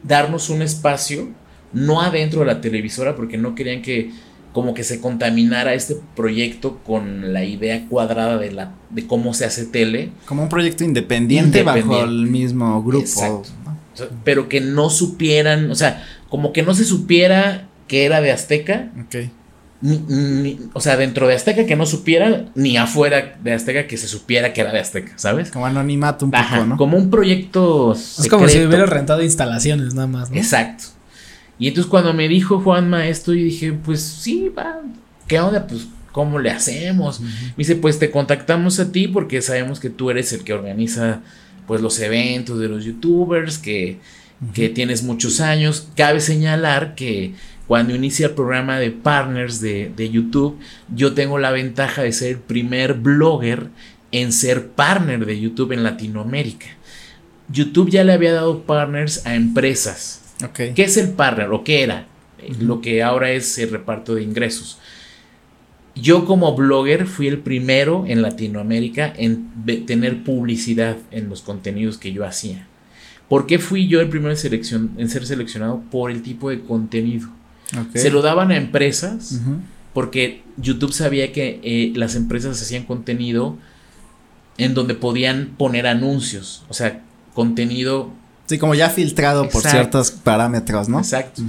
darnos 0.03 0.51
un 0.51 0.61
espacio, 0.61 1.27
no 1.73 2.01
adentro 2.01 2.41
de 2.41 2.45
la 2.45 2.61
televisora, 2.61 3.15
porque 3.15 3.35
no 3.39 3.55
querían 3.55 3.81
que 3.81 4.11
como 4.53 4.75
que 4.75 4.83
se 4.83 5.01
contaminara 5.01 5.73
este 5.73 5.97
proyecto 6.15 6.77
con 6.85 7.33
la 7.33 7.43
idea 7.43 7.87
cuadrada 7.89 8.37
de 8.37 8.51
la 8.51 8.75
de 8.91 9.07
cómo 9.07 9.33
se 9.33 9.45
hace 9.45 9.65
tele. 9.65 10.11
Como 10.27 10.43
un 10.43 10.49
proyecto 10.49 10.83
independiente, 10.83 11.63
bajo 11.63 12.03
el 12.03 12.27
mismo 12.27 12.83
grupo. 12.83 13.43
pero 14.23 14.47
que 14.47 14.61
no 14.61 14.91
supieran, 14.91 15.71
o 15.71 15.75
sea, 15.75 16.05
como 16.29 16.53
que 16.53 16.61
no 16.61 16.75
se 16.75 16.85
supiera 16.85 17.69
que 17.87 18.05
era 18.05 18.21
de 18.21 18.31
Azteca. 18.31 18.91
Ok. 19.83 20.71
o 20.73 20.81
sea, 20.81 20.97
dentro 20.97 21.27
de 21.27 21.35
Azteca 21.35 21.65
que 21.65 21.75
no 21.75 21.85
supiera, 21.85 22.45
ni 22.55 22.77
afuera 22.77 23.37
de 23.43 23.53
Azteca 23.53 23.85
que 23.85 23.97
se 23.97 24.07
supiera 24.07 24.51
que 24.51 24.61
era 24.61 24.71
de 24.71 24.79
Azteca, 24.79 25.13
¿sabes? 25.17 25.51
Como 25.51 25.67
anonimato 25.67 26.25
un 26.25 26.31
poco, 26.31 26.65
¿no? 26.65 26.77
Como 26.77 26.97
un 26.97 27.11
proyecto. 27.11 27.93
Es 27.93 28.27
como 28.29 28.47
si 28.47 28.65
hubiera 28.65 28.85
rentado 28.87 29.21
instalaciones 29.21 29.93
nada 29.93 30.07
más, 30.07 30.31
¿no? 30.31 30.37
Exacto. 30.37 30.85
Y 31.59 31.67
entonces 31.67 31.89
cuando 31.89 32.13
me 32.13 32.27
dijo 32.27 32.59
Juanma 32.59 33.07
esto, 33.07 33.33
yo 33.33 33.43
dije, 33.43 33.73
pues 33.73 34.01
sí, 34.01 34.49
va, 34.49 34.81
¿qué 35.27 35.39
onda? 35.39 35.65
Pues, 35.67 35.87
¿cómo 36.11 36.39
le 36.39 36.51
hacemos? 36.51 37.19
Me 37.19 37.29
dice, 37.57 37.75
pues 37.75 37.99
te 37.99 38.11
contactamos 38.11 38.79
a 38.79 38.91
ti 38.91 39.07
porque 39.07 39.41
sabemos 39.41 39.79
que 39.79 39.89
tú 39.89 40.09
eres 40.09 40.33
el 40.33 40.43
que 40.43 40.53
organiza, 40.53 41.21
pues, 41.65 41.81
los 41.81 41.99
eventos 41.99 42.59
de 42.59 42.67
los 42.67 42.85
youtubers, 42.85 43.57
que, 43.57 43.99
que 44.53 44.69
tienes 44.69 45.03
muchos 45.03 45.41
años. 45.41 45.87
Cabe 45.95 46.19
señalar 46.19 46.95
que 46.95 47.33
cuando 47.67 47.93
inicia 47.93 48.27
el 48.27 48.33
programa 48.33 48.79
de 48.79 48.91
partners 48.91 49.59
de, 49.59 49.91
de 49.95 50.09
YouTube, 50.09 50.57
yo 50.93 51.13
tengo 51.13 51.37
la 51.37 51.51
ventaja 51.51 52.03
de 52.03 52.11
ser 52.11 52.29
el 52.29 52.39
primer 52.39 52.93
blogger 52.93 53.67
en 54.11 54.31
ser 54.31 54.69
partner 54.69 55.25
de 55.25 55.39
YouTube 55.39 55.73
en 55.73 55.83
Latinoamérica. 55.83 56.67
YouTube 57.49 57.89
ya 57.89 58.03
le 58.03 58.13
había 58.13 58.33
dado 58.33 58.63
partners 58.63 59.25
a 59.25 59.35
empresas 59.35 60.23
¿Qué 60.53 60.83
es 60.83 60.97
el 60.97 61.09
partner 61.11 61.49
o 61.51 61.63
qué 61.63 61.81
era? 61.81 62.05
Lo 62.59 62.81
que 62.81 63.01
ahora 63.01 63.31
es 63.31 63.57
el 63.57 63.71
reparto 63.71 64.15
de 64.15 64.23
ingresos. 64.23 64.77
Yo 65.95 66.25
como 66.25 66.55
blogger 66.55 67.07
fui 67.07 67.27
el 67.27 67.39
primero 67.39 68.05
en 68.07 68.21
Latinoamérica 68.21 69.11
en 69.17 69.49
tener 69.87 70.23
publicidad 70.23 70.97
en 71.09 71.29
los 71.29 71.41
contenidos 71.41 71.97
que 71.97 72.13
yo 72.13 72.23
hacía. 72.23 72.67
¿Por 73.27 73.47
qué 73.47 73.57
fui 73.57 73.87
yo 73.87 73.99
el 73.99 74.09
primero 74.09 74.29
en, 74.31 74.37
ser 75.09 75.25
seleccionado? 75.25 75.81
Por 75.89 76.11
el 76.11 76.21
tipo 76.21 76.51
de 76.51 76.61
contenido. 76.61 77.29
Se 77.93 78.09
lo 78.09 78.21
daban 78.21 78.51
a 78.51 78.57
empresas 78.57 79.39
porque 79.93 80.43
YouTube 80.57 80.93
sabía 80.93 81.31
que 81.33 81.59
eh, 81.63 81.91
las 81.95 82.15
empresas 82.15 82.61
hacían 82.61 82.83
contenido 82.83 83.57
en 84.57 84.73
donde 84.73 84.95
podían 84.95 85.55
poner 85.57 85.85
anuncios, 85.85 86.63
o 86.69 86.73
sea, 86.73 87.03
contenido 87.33 88.11
Sí, 88.47 88.57
como 88.57 88.75
ya 88.75 88.89
filtrado 88.89 89.49
por 89.49 89.61
ciertos 89.61 90.09
parámetros, 90.11 90.87
¿no? 90.87 90.99
Exacto. 90.99 91.41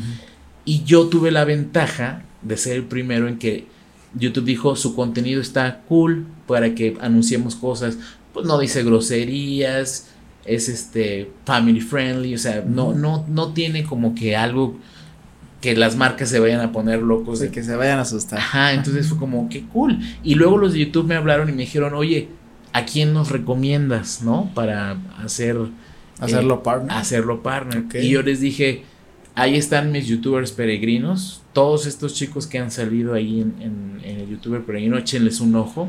Y 0.65 0.83
yo 0.83 1.07
tuve 1.07 1.31
la 1.31 1.45
ventaja 1.45 2.25
de 2.43 2.57
ser 2.57 2.77
el 2.77 2.85
primero 2.85 3.29
en 3.29 3.39
que 3.39 3.67
YouTube 4.15 4.45
dijo 4.45 4.75
su 4.75 4.97
contenido 4.97 5.41
está 5.41 5.83
cool 5.89 6.27
para 6.49 6.75
que 6.75 6.97
anunciemos 7.01 7.55
cosas, 7.55 7.99
pues 8.35 8.47
no 8.47 8.59
dice 8.59 8.83
groserías, 8.83 10.09
es 10.45 10.69
este 10.69 11.31
family 11.45 11.81
friendly, 11.81 12.35
o 12.35 12.39
sea, 12.39 12.65
no, 12.67 12.95
no, 12.95 13.25
no 13.29 13.53
tiene 13.53 13.85
como 13.85 14.15
que 14.15 14.35
algo 14.35 14.77
que 15.61 15.75
las 15.77 15.97
marcas 15.97 16.29
se 16.29 16.39
vayan 16.39 16.61
a 16.61 16.73
poner 16.73 17.03
locos. 17.03 17.41
de 17.41 17.51
que 17.51 17.63
se 17.63 17.75
vayan 17.75 17.99
a 17.99 18.03
asustar. 18.03 18.39
Ajá, 18.39 18.73
entonces 18.73 19.09
fue 19.09 19.19
como 19.19 19.49
que 19.49 19.63
cool. 19.63 19.99
Y 20.23 20.35
luego 20.35 20.59
los 20.59 20.73
de 20.73 20.81
YouTube 20.81 21.07
me 21.07 21.17
hablaron 21.17 21.49
y 21.49 21.53
me 21.53 21.63
dijeron, 21.63 21.95
oye, 21.95 22.29
¿a 22.73 22.85
quién 22.85 23.13
nos 23.13 23.31
recomiendas, 23.31 24.23
no? 24.23 24.51
Para 24.55 24.97
hacer 25.19 25.57
Hacerlo 26.21 26.57
eh, 26.57 26.61
partner. 26.65 26.93
Hacerlo 26.97 27.43
partner. 27.43 27.85
Y 28.03 28.11
yo 28.11 28.23
les 28.23 28.41
dije, 28.41 28.85
ahí 29.35 29.57
están 29.57 29.93
mis 29.93 30.07
youtubers 30.07 30.53
peregrinos. 30.53 31.43
Todos 31.53 31.87
estos 31.87 32.15
chicos 32.15 32.47
que 32.47 32.59
han 32.59 32.71
salido 32.71 33.15
ahí 33.15 33.41
en, 33.41 34.01
el 34.05 34.29
youtuber 34.29 34.63
peregrino, 34.63 34.99
échenles 34.99 35.41
un 35.41 35.55
ojo. 35.57 35.89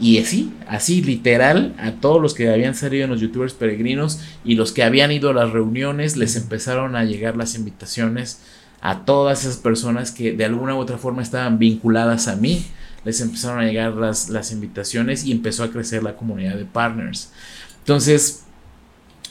Y 0.00 0.18
así, 0.18 0.52
así 0.68 1.02
literal, 1.02 1.74
a 1.78 1.92
todos 1.92 2.22
los 2.22 2.34
que 2.34 2.48
habían 2.48 2.76
salido 2.76 3.04
en 3.04 3.10
los 3.10 3.20
youtubers 3.20 3.52
peregrinos 3.52 4.20
y 4.44 4.54
los 4.54 4.70
que 4.70 4.84
habían 4.84 5.10
ido 5.10 5.30
a 5.30 5.34
las 5.34 5.50
reuniones, 5.50 6.16
les 6.16 6.36
empezaron 6.36 6.94
a 6.94 7.04
llegar 7.04 7.36
las 7.36 7.56
invitaciones 7.56 8.40
a 8.80 9.04
todas 9.04 9.44
esas 9.44 9.56
personas 9.56 10.12
que 10.12 10.32
de 10.32 10.44
alguna 10.44 10.74
u 10.74 10.78
otra 10.78 10.98
forma 10.98 11.22
estaban 11.22 11.58
vinculadas 11.58 12.28
a 12.28 12.36
mí. 12.36 12.64
Les 13.04 13.20
empezaron 13.20 13.60
a 13.60 13.64
llegar 13.64 13.94
las, 13.94 14.28
las 14.28 14.52
invitaciones 14.52 15.24
y 15.24 15.32
empezó 15.32 15.64
a 15.64 15.70
crecer 15.70 16.02
la 16.02 16.16
comunidad 16.16 16.56
de 16.56 16.64
partners. 16.64 17.32
Entonces, 17.80 18.44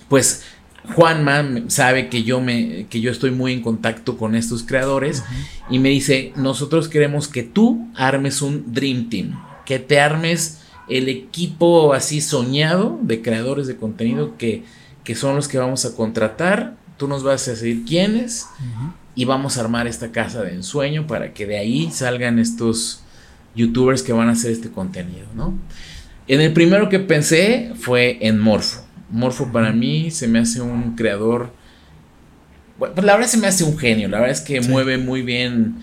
pues 0.09 0.43
Juanma 0.95 1.43
sabe 1.67 2.09
que 2.09 2.23
yo 2.23 2.39
me 2.39 2.87
que 2.89 3.01
yo 3.01 3.11
estoy 3.11 3.31
muy 3.31 3.53
en 3.53 3.61
contacto 3.61 4.17
con 4.17 4.35
estos 4.35 4.63
creadores 4.63 5.23
y 5.69 5.79
me 5.79 5.89
dice, 5.89 6.31
"Nosotros 6.35 6.87
queremos 6.87 7.27
que 7.27 7.43
tú 7.43 7.87
armes 7.95 8.41
un 8.41 8.73
dream 8.73 9.09
team, 9.09 9.39
que 9.65 9.79
te 9.79 9.99
armes 9.99 10.61
el 10.87 11.09
equipo 11.09 11.93
así 11.93 12.21
soñado 12.21 12.97
de 13.01 13.21
creadores 13.21 13.67
de 13.67 13.75
contenido 13.75 14.37
que, 14.37 14.63
que 15.03 15.15
son 15.15 15.35
los 15.35 15.49
que 15.49 15.57
vamos 15.57 15.85
a 15.85 15.95
contratar, 15.95 16.77
tú 16.97 17.07
nos 17.07 17.23
vas 17.23 17.47
a 17.47 17.51
decir 17.51 17.83
quiénes 17.85 18.47
y 19.17 19.25
vamos 19.25 19.57
a 19.57 19.61
armar 19.61 19.87
esta 19.87 20.11
casa 20.11 20.43
de 20.43 20.53
ensueño 20.53 21.07
para 21.07 21.33
que 21.33 21.47
de 21.47 21.57
ahí 21.57 21.89
salgan 21.91 22.37
estos 22.37 23.01
youtubers 23.55 24.03
que 24.03 24.13
van 24.13 24.29
a 24.29 24.33
hacer 24.33 24.51
este 24.51 24.69
contenido, 24.69 25.25
¿no? 25.35 25.57
En 26.27 26.39
el 26.39 26.53
primero 26.53 26.87
que 26.87 26.99
pensé 26.99 27.71
fue 27.75 28.19
en 28.21 28.37
Morfo. 28.37 28.85
Morfo 29.09 29.51
para 29.51 29.73
mí 29.73 30.11
se 30.11 30.27
me 30.27 30.37
hace 30.37 30.61
un 30.61 30.95
creador. 30.95 31.51
Bueno, 32.77 32.93
pues 32.93 33.07
la 33.07 33.15
verdad 33.15 33.27
se 33.27 33.39
me 33.39 33.47
hace 33.47 33.63
un 33.63 33.75
genio. 33.79 34.07
La 34.07 34.19
verdad 34.19 34.35
es 34.35 34.41
que 34.41 34.61
mueve 34.61 34.99
muy 34.99 35.23
bien 35.23 35.77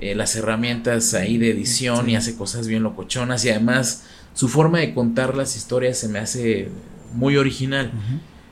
eh, 0.00 0.16
las 0.16 0.34
herramientas 0.34 1.14
ahí 1.14 1.38
de 1.38 1.50
edición 1.50 2.10
y 2.10 2.16
hace 2.16 2.34
cosas 2.34 2.66
bien 2.66 2.82
locochonas. 2.82 3.44
Y 3.44 3.50
además 3.50 4.04
su 4.34 4.48
forma 4.48 4.78
de 4.78 4.94
contar 4.94 5.36
las 5.36 5.54
historias 5.54 5.96
se 5.96 6.08
me 6.08 6.18
hace 6.18 6.70
muy 7.12 7.36
original. 7.36 7.92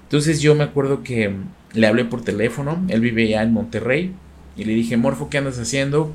Entonces 0.04 0.40
yo 0.40 0.54
me 0.54 0.62
acuerdo 0.62 1.02
que 1.02 1.34
le 1.72 1.86
hablé 1.88 2.04
por 2.04 2.22
teléfono. 2.22 2.84
Él 2.88 3.00
vive 3.00 3.26
ya 3.26 3.42
en 3.42 3.52
Monterrey. 3.52 4.14
Y 4.58 4.64
le 4.64 4.74
dije, 4.74 4.96
Morfo, 4.96 5.30
¿qué 5.30 5.38
andas 5.38 5.58
haciendo? 5.58 6.12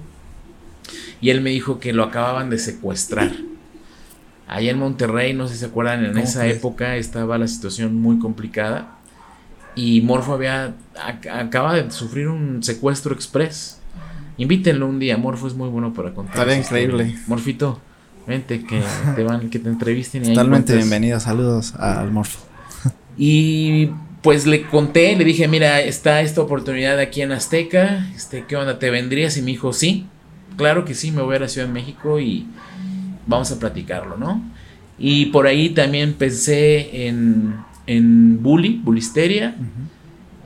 Y 1.21 1.29
él 1.29 1.39
me 1.39 1.49
dijo 1.49 1.79
que 1.79 1.93
lo 1.93 2.03
acababan 2.03 2.49
de 2.49 2.59
secuestrar. 2.59 3.31
Allá 4.49 4.71
en 4.71 4.77
Monterrey, 4.77 5.33
no 5.33 5.47
sé 5.47 5.53
si 5.53 5.61
se 5.61 5.67
acuerdan, 5.67 6.03
en 6.03 6.17
esa 6.17 6.45
época 6.47 6.97
estaba 6.97 7.37
la 7.37 7.47
situación 7.47 7.95
muy 8.01 8.19
complicada. 8.19 8.97
Y 9.75 10.01
Morfo 10.01 10.33
había. 10.33 10.75
acaba 11.31 11.73
de 11.73 11.89
sufrir 11.89 12.27
un 12.27 12.61
secuestro 12.61 13.15
express. 13.15 13.79
Invítenlo 14.37 14.87
un 14.87 14.99
día, 14.99 15.17
Morfo 15.17 15.47
es 15.47 15.53
muy 15.53 15.69
bueno 15.69 15.93
para 15.93 16.13
contar. 16.13 16.35
Estaría 16.35 16.57
increíble. 16.57 17.15
Morfito, 17.27 17.79
vente, 18.27 18.65
que 18.65 18.83
te 19.15 19.23
van, 19.23 19.49
que 19.49 19.59
te 19.59 19.69
entrevisten. 19.69 20.23
Totalmente 20.23 20.75
bienvenido, 20.75 21.17
saludos 21.21 21.75
al 21.75 22.11
Morfo. 22.11 22.39
Y 23.17 23.89
pues 24.23 24.47
le 24.47 24.63
conté, 24.63 25.15
le 25.17 25.25
dije, 25.25 25.49
mira, 25.49 25.81
está 25.81 26.21
esta 26.21 26.41
oportunidad 26.41 26.97
aquí 26.97 27.21
en 27.21 27.33
Azteca, 27.33 28.07
este, 28.15 28.45
¿qué 28.47 28.55
onda? 28.55 28.79
¿Te 28.79 28.89
vendrías? 28.89 29.35
Y 29.37 29.41
me 29.41 29.51
dijo, 29.51 29.73
sí, 29.73 30.07
claro 30.55 30.85
que 30.85 30.95
sí, 30.95 31.11
me 31.11 31.21
voy 31.21 31.35
a 31.35 31.39
la 31.39 31.49
Ciudad 31.49 31.67
de 31.67 31.73
México 31.73 32.19
y 32.21 32.47
vamos 33.27 33.51
a 33.51 33.59
platicarlo, 33.59 34.17
¿no? 34.17 34.41
Y 34.97 35.25
por 35.27 35.45
ahí 35.45 35.69
también 35.71 36.13
pensé 36.13 37.07
en, 37.07 37.55
en 37.85 38.41
Bully, 38.41 38.79
Bulisteria, 38.81 39.55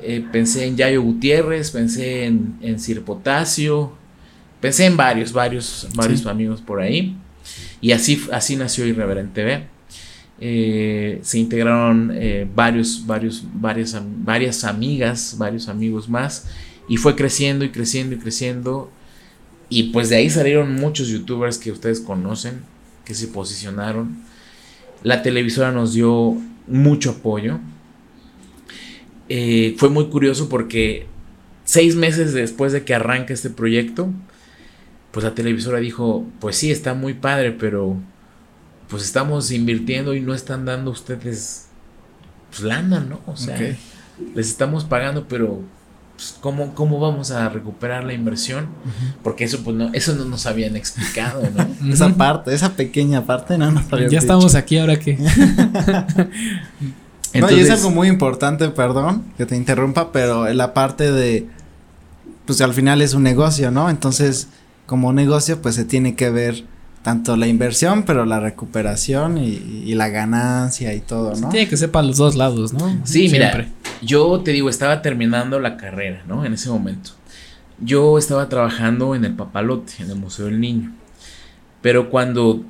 eh, 0.01 0.25
pensé 0.31 0.65
en 0.65 0.75
Yayo 0.75 1.03
Gutiérrez, 1.03 1.69
pensé 1.69 2.25
en, 2.25 2.55
en 2.61 2.79
Sir 2.79 3.03
Potasio, 3.03 3.93
pensé 4.59 4.85
en 4.85 4.97
varios, 4.97 5.33
varios, 5.33 5.87
varios 5.93 6.25
amigos 6.25 6.61
por 6.61 6.81
ahí. 6.81 7.15
Y 7.79 7.91
así, 7.91 8.25
así 8.31 8.55
nació 8.55 8.87
Irreverente 8.87 9.43
B. 9.43 9.76
Eh, 10.39 11.19
se 11.23 11.39
integraron 11.39 12.11
eh, 12.13 12.47
varios, 12.53 13.05
varios, 13.07 13.43
varias, 13.53 13.99
varias 14.23 14.63
amigas, 14.63 15.35
varios 15.37 15.67
amigos 15.67 16.07
más, 16.07 16.47
y 16.87 16.97
fue 16.97 17.15
creciendo 17.15 17.65
y 17.65 17.69
creciendo 17.69 18.15
y 18.15 18.19
creciendo. 18.19 18.91
Y 19.69 19.91
pues 19.91 20.09
de 20.09 20.17
ahí 20.17 20.29
salieron 20.29 20.75
muchos 20.75 21.07
youtubers 21.09 21.57
que 21.57 21.71
ustedes 21.71 21.99
conocen, 21.99 22.61
que 23.03 23.13
se 23.13 23.27
posicionaron. 23.27 24.17
La 25.03 25.21
televisora 25.21 25.71
nos 25.71 25.93
dio 25.93 26.37
mucho 26.67 27.11
apoyo. 27.11 27.59
Eh, 29.29 29.75
fue 29.77 29.89
muy 29.89 30.07
curioso 30.07 30.47
porque 30.47 31.05
seis 31.65 31.95
meses 31.95 32.33
después 32.33 32.71
de 32.71 32.85
que 32.85 32.95
arranca 32.95 33.33
este 33.33 33.49
proyecto, 33.49 34.09
pues 35.11 35.25
la 35.25 35.35
televisora 35.35 35.79
dijo, 35.79 36.25
pues 36.39 36.55
sí, 36.55 36.71
está 36.71 36.93
muy 36.93 37.13
padre, 37.13 37.51
pero 37.51 37.97
pues 38.89 39.03
estamos 39.03 39.51
invirtiendo 39.51 40.15
y 40.15 40.21
no 40.21 40.33
están 40.33 40.65
dando 40.65 40.91
ustedes 40.91 41.67
pues 42.49 42.61
lana, 42.61 43.01
¿no? 43.01 43.19
O 43.25 43.35
sea, 43.35 43.57
les 44.35 44.47
estamos 44.47 44.85
pagando, 44.85 45.27
pero 45.27 45.61
pues, 46.15 46.35
¿cómo, 46.39 46.73
¿cómo 46.73 46.99
vamos 46.99 47.31
a 47.31 47.49
recuperar 47.49 48.03
la 48.03 48.13
inversión? 48.13 48.67
Porque 49.23 49.43
eso 49.43 49.63
pues 49.63 49.75
no, 49.75 49.93
eso 49.93 50.15
no 50.15 50.25
nos 50.25 50.45
habían 50.45 50.75
explicado, 50.75 51.43
¿no? 51.55 51.67
esa 51.93 52.15
parte, 52.15 52.53
esa 52.53 52.73
pequeña 52.73 53.25
parte 53.25 53.57
no 53.57 53.71
nos 53.71 53.91
habían 53.91 54.09
Ya 54.09 54.19
estamos 54.19 54.55
aquí, 54.55 54.77
ahora 54.77 54.97
que. 54.97 55.17
no, 57.33 57.51
y 57.51 57.59
es 57.59 57.69
algo 57.69 57.91
muy 57.91 58.07
importante, 58.07 58.67
perdón 58.69 59.23
que 59.37 59.45
te 59.45 59.55
interrumpa, 59.55 60.11
pero 60.11 60.51
la 60.53 60.73
parte 60.73 61.11
de, 61.11 61.47
pues 62.45 62.61
al 62.61 62.73
final 62.73 63.01
es 63.01 63.13
un 63.13 63.23
negocio, 63.23 63.69
¿no? 63.69 63.89
Entonces, 63.89 64.47
como 64.85 65.13
negocio, 65.13 65.61
pues 65.61 65.75
se 65.75 65.85
tiene 65.85 66.15
que 66.15 66.29
ver 66.29 66.63
tanto 67.01 67.37
la 67.37 67.47
inversión, 67.47 68.03
pero 68.03 68.25
la 68.25 68.39
recuperación 68.39 69.37
y, 69.37 69.93
la 69.95 70.09
ganancia 70.09 70.93
y 70.93 70.99
todo, 70.99 71.35
¿no? 71.35 71.49
Tiene 71.49 71.67
que 71.67 71.77
ser 71.77 71.89
para 71.91 72.05
los 72.05 72.17
dos 72.17 72.35
lados, 72.35 72.73
¿no? 72.73 72.99
Sí, 73.03 73.29
mira, 73.29 73.67
yo 74.01 74.41
te 74.41 74.51
digo, 74.51 74.69
estaba 74.69 75.01
terminando 75.01 75.59
la 75.59 75.77
carrera, 75.77 76.23
¿no? 76.27 76.45
En 76.45 76.53
ese 76.53 76.69
momento. 76.69 77.11
Yo 77.79 78.17
estaba 78.17 78.49
trabajando 78.49 79.15
en 79.15 79.25
el 79.25 79.33
Papalote, 79.33 79.93
en 79.99 80.09
el 80.09 80.17
Museo 80.17 80.45
del 80.45 80.59
Niño. 80.59 80.93
Pero 81.81 82.09
cuando 82.09 82.63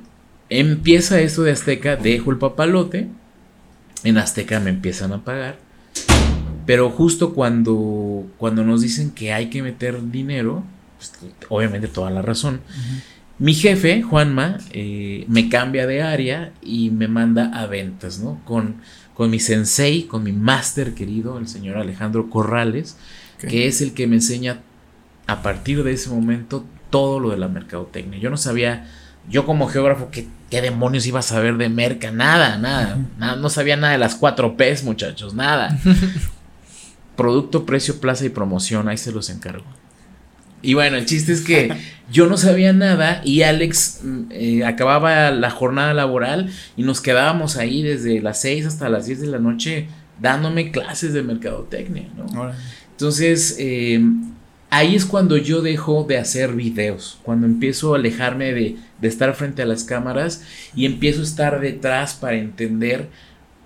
empieza 0.48 1.20
esto 1.20 1.42
de 1.42 1.52
Azteca, 1.52 1.96
dejo 1.96 2.30
el 2.30 2.38
Papalote. 2.38 3.08
En 4.04 4.18
Azteca 4.18 4.60
me 4.60 4.70
empiezan 4.70 5.12
a 5.12 5.24
pagar. 5.24 5.58
Pero 6.66 6.90
justo 6.90 7.32
cuando, 7.32 8.26
cuando 8.36 8.62
nos 8.62 8.82
dicen 8.82 9.10
que 9.10 9.32
hay 9.32 9.48
que 9.48 9.62
meter 9.62 10.10
dinero, 10.10 10.62
pues, 10.98 11.12
obviamente 11.48 11.88
toda 11.88 12.10
la 12.10 12.22
razón. 12.22 12.60
Mi 13.38 13.54
jefe, 13.54 14.02
Juanma, 14.02 14.58
eh, 14.72 15.24
me 15.28 15.48
cambia 15.48 15.86
de 15.86 16.02
área 16.02 16.52
y 16.60 16.90
me 16.90 17.06
manda 17.06 17.50
a 17.54 17.66
ventas, 17.66 18.18
¿no? 18.18 18.40
Con, 18.44 18.76
con 19.14 19.30
mi 19.30 19.38
sensei, 19.38 20.04
con 20.04 20.24
mi 20.24 20.32
máster 20.32 20.94
querido, 20.94 21.38
el 21.38 21.46
señor 21.46 21.76
Alejandro 21.76 22.30
Corrales, 22.30 22.96
que 23.38 23.68
es 23.68 23.80
el 23.80 23.94
que 23.94 24.08
me 24.08 24.16
enseña 24.16 24.60
a 25.28 25.42
partir 25.42 25.84
de 25.84 25.92
ese 25.92 26.10
momento 26.10 26.64
todo 26.90 27.20
lo 27.20 27.30
de 27.30 27.36
la 27.36 27.46
mercadotecnia. 27.46 28.18
Yo 28.18 28.30
no 28.30 28.36
sabía, 28.36 28.88
yo 29.30 29.46
como 29.46 29.68
geógrafo, 29.68 30.10
¿qué, 30.10 30.26
qué 30.50 30.60
demonios 30.60 31.06
iba 31.06 31.20
a 31.20 31.22
saber 31.22 31.58
de 31.58 31.68
merca? 31.68 32.10
Nada, 32.10 32.58
nada, 32.58 32.98
nada, 33.18 33.36
no 33.36 33.50
sabía 33.50 33.76
nada 33.76 33.92
de 33.92 33.98
las 33.98 34.16
cuatro 34.16 34.56
P's, 34.56 34.82
muchachos, 34.82 35.34
nada. 35.34 35.78
Producto, 37.16 37.66
precio, 37.66 38.00
plaza 38.00 38.24
y 38.24 38.30
promoción, 38.30 38.88
ahí 38.88 38.96
se 38.96 39.12
los 39.12 39.30
encargo. 39.30 39.66
Y 40.62 40.74
bueno, 40.74 40.96
el 40.96 41.06
chiste 41.06 41.32
es 41.32 41.42
que 41.42 41.72
yo 42.10 42.26
no 42.26 42.36
sabía 42.36 42.72
nada 42.72 43.20
y 43.24 43.42
Alex 43.42 44.00
mm, 44.02 44.22
eh, 44.30 44.64
acababa 44.64 45.30
la 45.30 45.50
jornada 45.50 45.94
laboral 45.94 46.50
y 46.76 46.82
nos 46.82 47.00
quedábamos 47.00 47.56
ahí 47.56 47.82
desde 47.82 48.20
las 48.20 48.40
6 48.40 48.66
hasta 48.66 48.88
las 48.88 49.06
10 49.06 49.20
de 49.20 49.26
la 49.28 49.38
noche 49.38 49.88
dándome 50.20 50.70
clases 50.70 51.12
de 51.12 51.22
mercadotecnia, 51.22 52.08
¿no? 52.16 52.50
Entonces, 52.90 53.56
eh, 53.60 54.00
ahí 54.70 54.96
es 54.96 55.04
cuando 55.06 55.36
yo 55.36 55.62
dejo 55.62 56.04
de 56.08 56.18
hacer 56.18 56.54
videos, 56.54 57.20
cuando 57.22 57.46
empiezo 57.46 57.94
a 57.94 57.98
alejarme 57.98 58.52
de, 58.52 58.76
de 59.00 59.08
estar 59.08 59.34
frente 59.34 59.62
a 59.62 59.66
las 59.66 59.84
cámaras 59.84 60.42
y 60.74 60.86
empiezo 60.86 61.20
a 61.20 61.24
estar 61.24 61.60
detrás 61.60 62.14
para 62.14 62.36
entender 62.36 63.08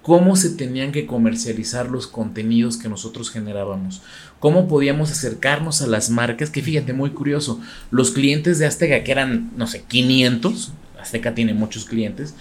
cómo 0.03 0.37
se 0.37 0.51
tenían 0.51 0.93
que 0.93 1.07
comercializar 1.07 1.89
los 1.89 2.07
contenidos 2.07 2.77
que 2.77 2.89
nosotros 2.89 3.31
generábamos, 3.31 4.03
cómo 4.43 4.67
podíamos 4.67 5.13
acercarnos 5.13 5.83
a 5.83 5.87
las 5.87 6.11
marcas, 6.11 6.51
que 6.51 6.63
fíjate, 6.63 6.93
muy 6.93 7.11
curioso, 7.11 7.61
los 7.93 8.11
clientes 8.11 8.59
de 8.59 8.67
Azteca, 8.67 9.05
que 9.05 9.13
eran, 9.13 9.53
no 9.57 9.69
sé, 9.69 9.85
500, 9.87 10.73
Azteca 11.01 11.33
tiene 11.33 11.55
muchos 11.55 11.85
clientes, 11.85 12.35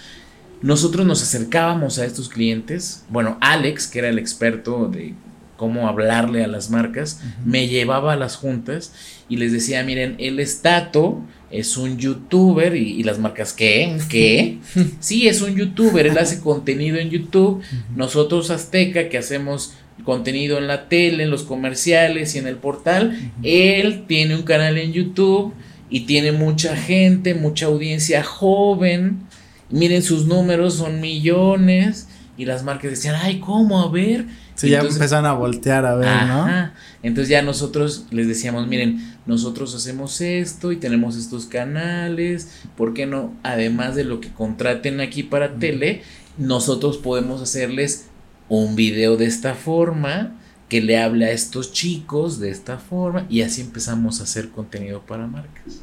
nosotros 0.64 1.06
nos 1.06 1.22
acercábamos 1.22 2.00
a 2.00 2.06
estos 2.06 2.28
clientes, 2.28 3.06
bueno, 3.08 3.38
Alex, 3.40 3.86
que 3.86 4.00
era 4.00 4.10
el 4.10 4.18
experto 4.18 4.88
de 4.88 5.14
cómo 5.58 5.88
hablarle 5.88 6.44
a 6.44 6.48
las 6.48 6.72
marcas, 6.72 7.22
me 7.46 7.68
llevaba 7.68 8.14
a 8.14 8.16
las 8.16 8.36
juntas 8.36 8.94
y 9.30 9.38
les 9.38 9.52
decía, 9.52 9.84
miren, 9.84 10.16
el 10.18 10.40
estato 10.40 11.22
es 11.52 11.78
un 11.78 12.00
youtuber 12.00 12.76
y, 12.76 13.04
las 13.04 13.20
marcas, 13.20 13.54
¿qué? 13.54 13.96
¿Qué? 14.10 14.58
Sí, 15.00 15.28
es 15.28 15.40
un 15.44 15.56
youtuber, 15.56 16.08
él 16.08 16.18
hace 16.18 16.40
contenido 16.40 16.98
en 16.98 17.12
YouTube, 17.12 17.62
nosotros 17.96 18.50
Azteca 18.50 19.08
que 19.08 19.20
hacemos 19.20 19.76
contenido 20.04 20.58
en 20.58 20.68
la 20.68 20.88
tele, 20.90 21.24
en 21.24 21.32
los 21.32 21.44
comerciales 21.44 22.36
y 22.36 22.40
en 22.40 22.48
el 22.48 22.56
portal, 22.56 23.32
él 23.44 24.06
tiene 24.08 24.36
un 24.36 24.44
canal 24.44 24.78
en 24.78 24.94
YouTube 24.94 25.54
y 25.90 26.02
tiene 26.02 26.32
mucha 26.32 26.76
gente, 26.76 27.34
mucha 27.34 27.66
audiencia 27.66 28.24
joven, 28.24 29.24
miren 29.70 30.04
sus 30.04 30.26
números 30.26 30.76
son 30.76 31.02
millones 31.02 32.08
y 32.38 32.46
las 32.46 32.64
marcas 32.64 32.92
decían, 32.92 33.16
ay, 33.22 33.40
¿cómo? 33.40 33.82
A 33.82 33.92
ver, 33.92 34.26
Sí, 34.56 34.70
ya 34.70 34.82
empezaron 34.82 35.26
a 35.26 35.34
voltear 35.34 35.86
a 35.88 35.96
ver, 35.96 36.08
ajá, 36.08 36.74
Entonces 37.02 37.30
ya 37.30 37.42
nosotros 37.42 38.06
les 38.12 38.28
decíamos, 38.28 38.68
miren, 38.68 39.16
nosotros 39.26 39.74
hacemos 39.74 40.22
esto 40.22 40.72
y 40.72 40.76
tenemos 40.76 41.16
estos 41.18 41.48
canales, 41.48 42.62
¿por 42.78 42.94
qué 42.94 43.08
no? 43.08 43.34
Además 43.42 43.96
de 43.96 44.04
lo 44.04 44.22
que 44.22 44.30
contraten 44.30 45.02
aquí 45.02 45.24
para 45.24 45.56
tele, 45.56 46.04
nosotros 46.38 46.98
podemos 46.98 47.42
hacerles 47.42 48.11
un 48.58 48.76
video 48.76 49.16
de 49.16 49.26
esta 49.26 49.56
forma 49.56 50.34
que 50.68 50.82
le 50.82 51.02
hable 51.02 51.26
a 51.26 51.32
estos 51.32 51.72
chicos 51.72 52.38
de 52.40 52.50
esta 52.50 52.78
forma 52.78 53.26
y 53.30 53.44
así 53.44 53.62
empezamos 53.62 54.20
a 54.20 54.24
hacer 54.24 54.50
contenido 54.50 55.02
para 55.02 55.26
marcas. 55.26 55.82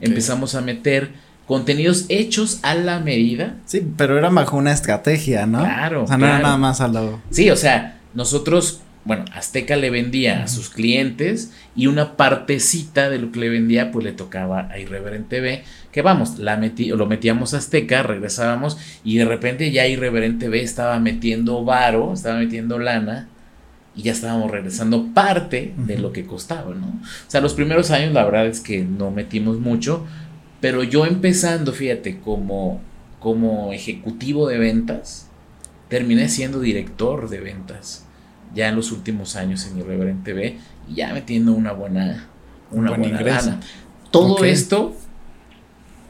Empezamos 0.00 0.54
a 0.54 0.60
meter 0.60 1.10
contenidos 1.48 2.06
hechos 2.08 2.60
a 2.62 2.76
la 2.76 3.00
medida. 3.00 3.56
Sí, 3.66 3.84
pero 3.96 4.16
era 4.18 4.30
bajo 4.30 4.56
una 4.56 4.72
estrategia, 4.72 5.46
¿no? 5.46 5.58
Claro. 5.58 6.04
O 6.04 6.06
sea, 6.06 6.16
no 6.16 6.26
era 6.26 6.38
nada 6.38 6.56
más 6.56 6.80
a 6.80 6.86
lo. 6.86 7.20
Sí, 7.30 7.50
o 7.50 7.56
sea, 7.56 7.98
nosotros, 8.14 8.82
bueno, 9.06 9.24
Azteca 9.32 9.76
le 9.76 9.88
vendía 9.88 10.42
a 10.42 10.48
sus 10.48 10.68
clientes 10.68 11.52
y 11.76 11.86
una 11.86 12.16
partecita 12.16 13.08
de 13.08 13.20
lo 13.20 13.30
que 13.30 13.38
le 13.38 13.48
vendía, 13.48 13.92
pues 13.92 14.04
le 14.04 14.10
tocaba 14.10 14.68
a 14.68 14.80
Irreverente 14.80 15.40
B, 15.40 15.62
que 15.92 16.02
vamos, 16.02 16.40
la 16.40 16.56
metí, 16.56 16.86
lo 16.88 17.06
metíamos 17.06 17.54
a 17.54 17.58
Azteca, 17.58 18.02
regresábamos 18.02 18.76
y 19.04 19.18
de 19.18 19.24
repente 19.24 19.70
ya 19.70 19.86
Irreverente 19.86 20.48
B 20.48 20.60
estaba 20.60 20.98
metiendo 20.98 21.64
varo, 21.64 22.12
estaba 22.12 22.38
metiendo 22.38 22.80
lana 22.80 23.28
y 23.94 24.02
ya 24.02 24.12
estábamos 24.12 24.50
regresando 24.50 25.06
parte 25.14 25.72
de 25.76 25.98
lo 25.98 26.12
que 26.12 26.26
costaba, 26.26 26.74
¿no? 26.74 26.88
O 26.88 27.30
sea, 27.30 27.40
los 27.40 27.54
primeros 27.54 27.92
años 27.92 28.12
la 28.12 28.24
verdad 28.24 28.46
es 28.46 28.58
que 28.58 28.82
no 28.82 29.12
metimos 29.12 29.60
mucho, 29.60 30.04
pero 30.60 30.82
yo 30.82 31.06
empezando, 31.06 31.72
fíjate, 31.72 32.18
como, 32.18 32.80
como 33.20 33.72
ejecutivo 33.72 34.48
de 34.48 34.58
ventas, 34.58 35.30
terminé 35.88 36.28
siendo 36.28 36.58
director 36.58 37.28
de 37.30 37.38
ventas 37.38 38.05
ya 38.54 38.68
en 38.68 38.76
los 38.76 38.92
últimos 38.92 39.36
años 39.36 39.66
en 39.66 39.78
Irreverente 39.78 40.32
B 40.32 40.58
y 40.88 40.94
ya 40.94 41.12
metiendo 41.12 41.52
una 41.52 41.72
buena, 41.72 42.26
una 42.70 42.92
buena 42.92 43.60
Todo 44.10 44.44
esto 44.44 44.94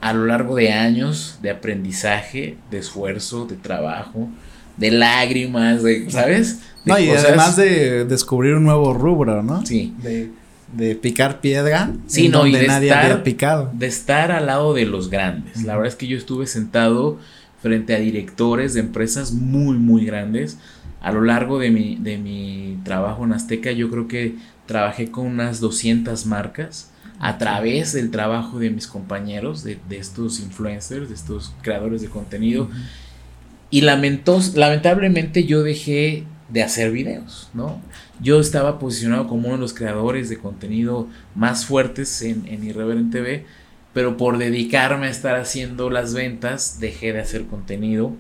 a 0.01 0.13
lo 0.13 0.27
largo 0.27 0.55
de 0.55 0.73
años 0.73 1.39
de 1.43 1.51
aprendizaje, 1.51 2.57
de 2.71 2.79
esfuerzo, 2.79 3.47
de 3.47 3.57
trabajo, 3.57 4.29
de 4.77 4.91
lágrimas, 4.91 5.83
de, 5.83 6.11
¿sabes? 6.11 6.61
no, 6.85 6.99
y 6.99 7.11
además 7.11 7.57
de 7.57 8.05
descubrir 8.05 8.55
un 8.55 8.65
nuevo 8.65 8.93
rubro, 8.95 9.43
¿no? 9.43 9.65
Sí. 9.65 9.95
De 10.03 10.31
de 10.73 10.95
picar 10.95 11.41
piedra. 11.41 11.93
Sí, 12.07 12.29
no, 12.29 12.47
y 12.47 12.53
de 12.53 12.67
nadie 12.67 12.89
estar, 12.89 13.23
picado. 13.23 13.71
De 13.73 13.87
estar 13.87 14.33
al 14.33 14.47
lado 14.47 14.75
de 14.75 14.85
los 14.87 15.11
grandes. 15.11 15.63
La 15.63 15.75
verdad 15.75 15.89
es 15.89 15.97
que 15.97 16.07
yo 16.07 16.17
estuve 16.17 16.47
sentado 16.47 17.19
frente 17.63 17.95
a 17.95 17.99
directores 17.99 18.75
de 18.75 18.81
empresas 18.81 19.33
muy, 19.33 19.77
muy 19.77 20.05
grandes. 20.05 20.59
A 21.01 21.13
lo 21.13 21.23
largo 21.23 21.59
de 21.59 21.71
mi, 21.71 21.97
de 21.97 22.19
mi 22.19 22.79
trabajo 22.85 23.25
en 23.25 23.33
Azteca, 23.33 23.73
yo 23.73 23.91
creo 23.91 24.09
que 24.09 24.37
trabajé 24.67 25.11
con 25.11 25.27
unas 25.27 25.61
200 25.61 26.27
marcas 26.27 26.91
a 27.19 27.39
través 27.39 27.93
del 27.93 28.11
trabajo 28.11 28.59
de 28.59 28.71
mis 28.71 28.87
compañeros, 28.87 29.65
de, 29.65 29.79
estos 29.91 30.41
influencers, 30.41 31.09
de 31.09 31.15
estos 31.15 31.55
creadores 31.63 32.03
de 32.03 32.09
contenido. 32.09 32.69
Y 33.71 33.81
lamentablemente 33.83 35.45
yo 35.45 35.63
dejé 35.63 36.25
de 36.49 36.63
hacer 36.63 36.93
videos, 36.93 37.51
¿no? 37.55 37.81
Yo 38.21 38.39
estaba 38.39 38.79
posicionado 38.79 39.27
como 39.27 39.49
uno 39.49 39.57
de 39.57 39.63
los 39.63 39.75
creadores 39.75 40.29
de 40.29 40.39
contenido 40.39 41.09
más 41.35 41.67
fuertes 41.67 42.23
en, 42.23 42.47
en 42.47 42.65
Irreverent 42.65 43.11
TV, 43.11 43.45
pero 43.93 44.17
por 44.17 44.39
dedicarme 44.39 45.07
a 45.07 45.11
estar 45.11 45.37
haciendo 45.37 45.91
las 45.91 46.15
ventas, 46.15 46.79
dejé 46.79 47.13
de 47.13 47.21
hacer 47.21 47.47
contenido. 47.47 48.13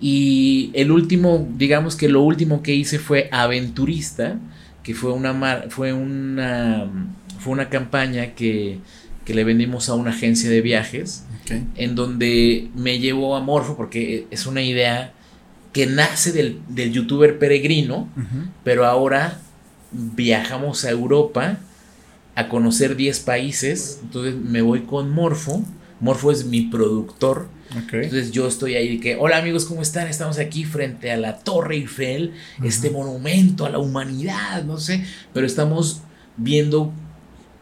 Y 0.00 0.70
el 0.74 0.90
último, 0.90 1.46
digamos 1.56 1.94
que 1.94 2.08
lo 2.08 2.22
último 2.22 2.62
que 2.62 2.74
hice 2.74 2.98
fue 2.98 3.28
Aventurista, 3.32 4.38
que 4.82 4.94
fue 4.94 5.12
una, 5.12 5.64
fue 5.68 5.92
una, 5.92 6.88
fue 7.38 7.52
una 7.52 7.68
campaña 7.68 8.34
que, 8.34 8.78
que 9.24 9.34
le 9.34 9.44
vendimos 9.44 9.88
a 9.88 9.94
una 9.94 10.10
agencia 10.10 10.48
de 10.48 10.62
viajes, 10.62 11.24
en 11.76 11.94
donde 11.96 12.70
me 12.74 12.98
llevó 12.98 13.36
a 13.36 13.40
Morfo, 13.40 13.76
porque 13.76 14.26
es 14.30 14.46
una 14.46 14.62
idea 14.62 15.12
que 15.72 15.86
nace 15.86 16.32
del, 16.32 16.60
del 16.68 16.92
youtuber 16.92 17.38
peregrino, 17.38 18.08
pero 18.64 18.86
ahora 18.86 19.40
viajamos 19.92 20.84
a 20.84 20.90
Europa 20.90 21.58
a 22.36 22.48
conocer 22.48 22.96
10 22.96 23.20
países, 23.20 23.98
entonces 24.02 24.34
me 24.36 24.62
voy 24.62 24.80
con 24.80 25.10
Morfo, 25.10 25.62
Morfo 26.00 26.30
es 26.30 26.46
mi 26.46 26.62
productor, 26.62 27.48
entonces 27.70 28.30
yo 28.32 28.46
estoy 28.48 28.74
ahí 28.74 28.98
que, 28.98 29.16
hola 29.16 29.38
amigos, 29.38 29.64
¿cómo 29.64 29.82
están? 29.82 30.08
Estamos 30.08 30.38
aquí 30.38 30.64
frente 30.64 31.10
a 31.10 31.16
la 31.16 31.38
Torre 31.38 31.76
Eiffel, 31.76 32.34
este 32.64 32.90
monumento 32.90 33.66
a 33.66 33.70
la 33.70 33.78
humanidad, 33.78 34.64
no 34.64 34.78
sé, 34.78 35.04
pero 35.32 35.46
estamos 35.46 36.02
viendo 36.36 36.92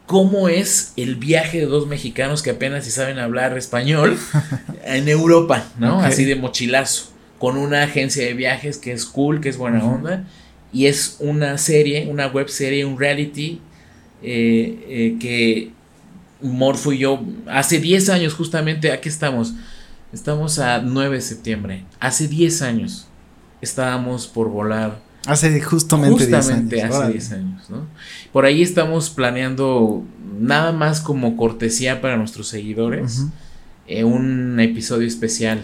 cómo 0.06 0.48
es 0.48 0.92
el 0.96 1.16
viaje 1.16 1.60
de 1.60 1.66
dos 1.66 1.86
mexicanos 1.86 2.42
que 2.42 2.50
apenas 2.50 2.84
si 2.86 2.90
saben 2.90 3.18
hablar 3.18 3.56
español 3.58 4.18
en 4.84 5.08
Europa, 5.08 5.66
¿no? 5.78 6.00
Así 6.00 6.24
de 6.24 6.36
mochilazo, 6.36 7.10
con 7.38 7.56
una 7.56 7.82
agencia 7.82 8.24
de 8.24 8.32
viajes 8.32 8.78
que 8.78 8.92
es 8.92 9.04
cool, 9.04 9.40
que 9.40 9.50
es 9.50 9.58
buena 9.58 9.84
onda, 9.84 10.24
y 10.72 10.86
es 10.86 11.16
una 11.20 11.58
serie, 11.58 12.06
una 12.10 12.26
web 12.26 12.48
serie, 12.48 12.84
un 12.84 12.98
reality 12.98 13.60
eh, 14.22 14.84
eh, 14.88 15.16
que 15.20 15.70
Morfo 16.40 16.92
y 16.92 16.98
yo, 16.98 17.20
hace 17.46 17.80
10 17.80 18.10
años 18.10 18.34
justamente, 18.34 18.92
aquí 18.92 19.08
estamos, 19.08 19.54
Estamos 20.12 20.58
a 20.58 20.80
9 20.80 21.16
de 21.16 21.22
septiembre. 21.22 21.84
Hace 22.00 22.28
10 22.28 22.62
años 22.62 23.08
estábamos 23.60 24.26
por 24.26 24.48
volar. 24.48 25.00
Hace 25.26 25.60
justamente, 25.60 26.24
justamente 26.24 26.76
10 26.76 26.84
años. 26.84 26.96
hace 26.96 27.12
10 27.12 27.32
años, 27.32 27.70
¿no? 27.70 27.86
Por 28.32 28.46
ahí 28.46 28.62
estamos 28.62 29.10
planeando 29.10 30.02
nada 30.40 30.72
más 30.72 31.00
como 31.00 31.36
cortesía 31.36 32.00
para 32.00 32.16
nuestros 32.16 32.48
seguidores. 32.48 33.26
Eh, 33.86 34.04
un 34.04 34.58
episodio 34.60 35.06
especial 35.06 35.60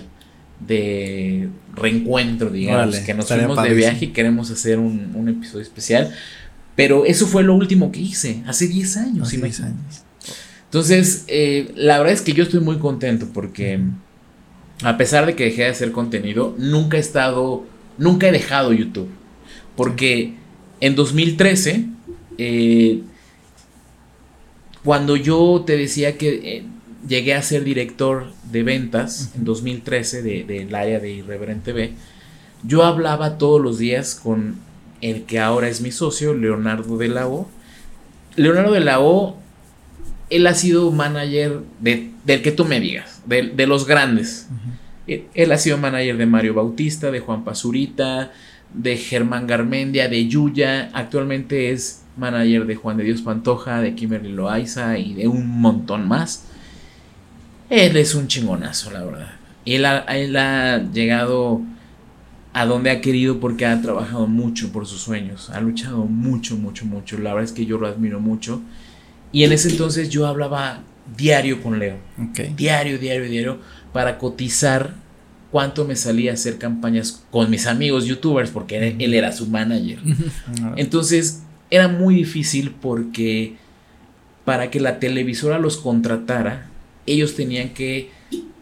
de 0.61 1.49
reencuentro, 1.74 2.51
digamos, 2.51 2.97
que 2.99 3.14
nos 3.14 3.26
fuimos 3.26 3.62
de 3.62 3.74
viaje 3.74 4.07
y 4.07 4.09
queremos 4.09 4.51
hacer 4.51 4.78
un, 4.78 5.26
episodio 5.28 5.62
especial. 5.62 6.14
Pero 6.76 7.07
eso 7.07 7.26
fue 7.26 7.45
lo 7.45 7.55
último 7.55 7.92
que 7.92 8.01
hice, 8.01 8.42
hace 8.47 8.66
10 8.68 8.97
años. 8.99 9.28
Hace 9.28 9.38
10 9.38 9.61
años. 9.61 10.03
Entonces, 10.64 11.24
eh, 11.28 11.72
la 11.76 11.99
verdad 11.99 12.12
es 12.12 12.20
que 12.20 12.32
yo 12.32 12.42
estoy 12.42 12.61
muy 12.61 12.78
contento 12.78 13.28
porque 13.32 13.80
a 14.83 14.97
pesar 14.97 15.27
de 15.27 15.37
que 15.37 15.45
dejé 15.45 15.62
de 15.62 15.68
hacer 15.68 15.93
contenido, 15.93 16.55
nunca 16.59 16.97
he 16.97 17.01
estado, 17.01 17.64
nunca 17.99 18.29
he 18.29 18.33
dejado 18.33 18.72
YouTube. 18.72 19.09
Porque 19.77 20.35
en 20.81 20.95
2013, 20.95 21.87
eh, 22.39 23.03
cuando 24.85 25.16
yo 25.16 25.62
te 25.66 25.77
decía 25.77 26.18
que 26.18 26.57
eh, 26.57 26.64
llegué 27.09 27.35
a 27.35 27.43
ser 27.43 27.64
director 27.64 28.33
de 28.51 28.62
ventas 28.62 29.33
en 29.37 29.45
2013 29.45 30.22
del 30.22 30.75
área 30.75 31.01
de 31.01 31.12
Irreverent 31.12 31.64
TV, 31.64 31.93
yo 32.62 32.85
hablaba 32.85 33.39
todos 33.39 33.61
los 33.61 33.79
días 33.79 34.14
con 34.14 34.57
el 35.01 35.25
que 35.25 35.39
ahora 35.39 35.68
es 35.68 35.81
mi 35.81 35.91
socio, 35.91 36.35
Leonardo 36.35 36.97
de 36.97 37.09
la 37.09 37.29
O. 37.29 37.49
Leonardo 38.37 38.72
de 38.72 38.81
la 38.81 39.01
O, 39.01 39.39
él 40.31 40.47
ha 40.47 40.55
sido 40.55 40.91
manager 40.91 41.61
del 41.81 42.43
que 42.43 42.53
tú 42.53 42.64
me 42.64 42.81
digas, 42.81 43.22
de, 43.27 43.66
los 43.66 43.87
grandes. 43.87 44.49
Eh, 45.07 45.27
él 45.35 45.53
ha 45.53 45.59
sido 45.59 45.79
manager 45.79 46.16
de 46.16 46.27
Mario 46.27 46.55
Bautista, 46.55 47.11
de 47.11 47.20
Juan 47.20 47.45
Pazurita, 47.45 48.33
de 48.72 48.97
Germán 48.97 49.47
Garmendia, 49.47 50.09
de 50.09 50.27
Yuya. 50.27 50.91
Actualmente 50.95 51.70
es 51.70 52.03
manager 52.16 52.66
de 52.66 52.75
Juan 52.75 52.97
de 52.97 53.05
Dios 53.05 53.22
Pantoja, 53.22 53.81
de 53.81 53.95
Kimberly 53.95 54.33
Loaiza 54.33 54.99
y 54.99 55.14
de 55.14 55.29
un 55.29 55.61
montón 55.61 56.09
más. 56.09 56.47
Él 57.70 57.97
es 57.97 58.14
un 58.14 58.29
chingonazo, 58.29 58.91
la 58.91 59.05
verdad. 59.05 59.33
Él 59.64 59.85
ha, 59.85 60.01
él 60.16 60.37
ha 60.37 60.79
llegado 60.93 61.62
a 62.53 62.66
donde 62.66 62.91
ha 62.91 63.01
querido 63.01 63.41
porque 63.41 63.66
ha 63.66 63.81
trabajado 63.81 64.27
mucho 64.27 64.70
por 64.70 64.87
sus 64.87 65.01
sueños. 65.01 65.51
Ha 65.51 65.61
luchado 65.61 66.05
mucho, 66.05 66.57
mucho, 66.57 66.87
mucho. 66.87 67.18
La 67.18 67.35
verdad 67.35 67.45
es 67.45 67.53
que 67.53 67.66
yo 67.66 67.79
lo 67.79 67.87
admiro 67.87 68.20
mucho. 68.20 68.62
Y 69.35 69.43
en 69.43 69.53
ese 69.53 69.68
entonces 69.68 70.11
yo 70.11 70.28
hablaba 70.28 70.85
diario 71.16 71.61
con 71.61 71.80
Leo. 71.80 71.97
Diario, 72.57 72.99
diario, 73.01 73.28
diario 73.28 73.59
para 73.93 74.16
cotizar 74.16 74.95
cuánto 75.51 75.85
me 75.85 75.97
salía 75.97 76.32
hacer 76.32 76.57
campañas 76.57 77.24
con 77.32 77.51
mis 77.51 77.66
amigos 77.66 78.05
youtubers, 78.05 78.51
porque 78.51 78.95
él, 78.97 79.12
era 79.12 79.32
su 79.32 79.49
manager. 79.49 79.99
Entonces 80.76 81.43
era 81.68 81.89
muy 81.89 82.14
difícil 82.14 82.76
porque 82.80 83.57
para 84.45 84.70
que 84.70 84.78
la 84.78 85.01
televisora 85.01 85.59
los 85.59 85.78
contratara, 85.78 86.70
ellos 87.05 87.35
tenían 87.35 87.70
que 87.70 88.11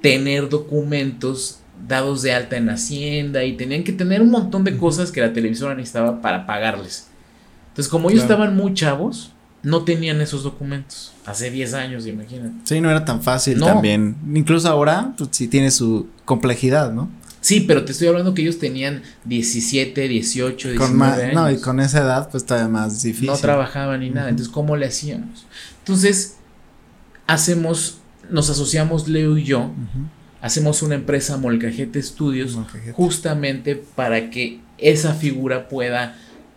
tener 0.01 0.49
documentos 0.49 1.61
dados 1.87 2.23
de 2.23 2.33
alta 2.33 2.57
en 2.57 2.70
Hacienda 2.70 3.45
y 3.45 3.59
tenían 3.59 3.85
que 3.85 3.93
tener 3.93 4.23
un 4.23 4.31
montón 4.31 4.64
de 4.64 4.79
cosas 4.79 5.12
que 5.12 5.20
la 5.20 5.35
televisora 5.35 5.75
necesitaba 5.75 6.23
para 6.23 6.47
pagarles. 6.47 7.09
Entonces, 7.68 7.91
como 7.91 8.09
ellos 8.09 8.23
estaban 8.23 8.57
muy 8.57 8.73
chavos, 8.73 9.33
no 9.63 9.85
tenían 9.85 10.21
esos 10.21 10.43
documentos. 10.43 11.13
Hace 11.25 11.51
10 11.51 11.75
años, 11.75 12.07
imagínate. 12.07 12.55
Sí, 12.65 12.81
no 12.81 12.91
era 12.91 13.05
tan 13.05 13.23
fácil 13.23 13.61
también. 13.61 14.17
Incluso 14.35 14.69
ahora, 14.69 15.15
pues 15.17 15.31
sí 15.33 15.49
tiene 15.49 15.71
su 15.71 16.09
complejidad, 16.25 16.93
¿no? 16.93 17.09
Sí, 17.41 17.61
pero 17.61 17.85
te 17.85 17.93
estoy 17.93 18.09
hablando 18.09 18.35
que 18.35 18.43
ellos 18.43 18.59
tenían 18.59 19.03
17, 19.25 20.09
18, 20.09 20.71
19 20.71 20.79
con 20.79 21.03
años. 21.03 21.35
No, 21.35 21.51
y 21.51 21.59
con 21.59 21.81
esa 21.81 22.03
edad, 22.03 22.29
pues 22.31 22.45
todavía 22.47 22.69
más 22.69 23.03
difícil. 23.03 23.27
No 23.27 23.37
trabajaban 23.37 24.01
ni 24.01 24.11
nada. 24.11 24.29
Entonces, 24.29 24.53
¿cómo 24.53 24.77
le 24.77 24.87
hacíamos? 24.87 25.47
Entonces, 25.79 26.37
hacemos, 27.27 27.99
nos 28.31 28.49
asociamos 28.49 29.09
Leo 29.09 29.37
y 29.37 29.45
yo, 29.45 29.73
hacemos 30.41 30.83
una 30.83 30.95
empresa 30.95 31.37
Molcajete 31.37 32.01
Studios, 32.01 32.57
justamente 32.93 33.75
para 33.77 34.31
que 34.31 34.61
esa 34.79 35.15
figura 35.15 35.69
pueda 35.69 36.17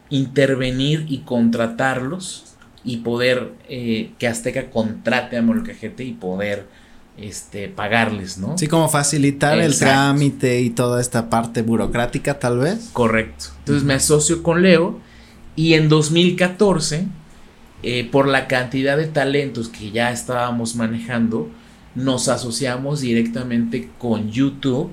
intervenir 0.09 1.05
y 1.09 1.19
contratarlos 1.19 2.54
y 2.85 2.97
poder 2.97 3.53
eh, 3.67 4.11
que 4.19 4.27
Azteca 4.27 4.69
contrate 4.69 5.37
a 5.37 5.41
Molcajete 5.41 6.03
y 6.03 6.13
poder 6.13 6.67
este, 7.17 7.67
pagarles, 7.67 8.37
¿no? 8.37 8.57
Sí, 8.57 8.67
como 8.67 8.89
facilitar 8.89 9.59
el 9.59 9.77
trámite 9.77 10.61
y 10.61 10.69
toda 10.69 11.01
esta 11.01 11.29
parte 11.29 11.61
burocrática, 11.61 12.39
tal 12.39 12.59
vez. 12.59 12.89
Correcto. 12.93 13.45
Entonces 13.59 13.83
me 13.83 13.95
asocio 13.95 14.43
con 14.43 14.61
Leo 14.61 14.99
y 15.55 15.73
en 15.73 15.89
2014, 15.89 17.07
eh, 17.83 18.09
por 18.11 18.27
la 18.27 18.47
cantidad 18.47 18.97
de 18.97 19.07
talentos 19.07 19.69
que 19.69 19.91
ya 19.91 20.11
estábamos 20.11 20.75
manejando, 20.75 21.49
nos 21.95 22.27
asociamos 22.27 23.01
directamente 23.01 23.89
con 23.97 24.29
YouTube 24.29 24.91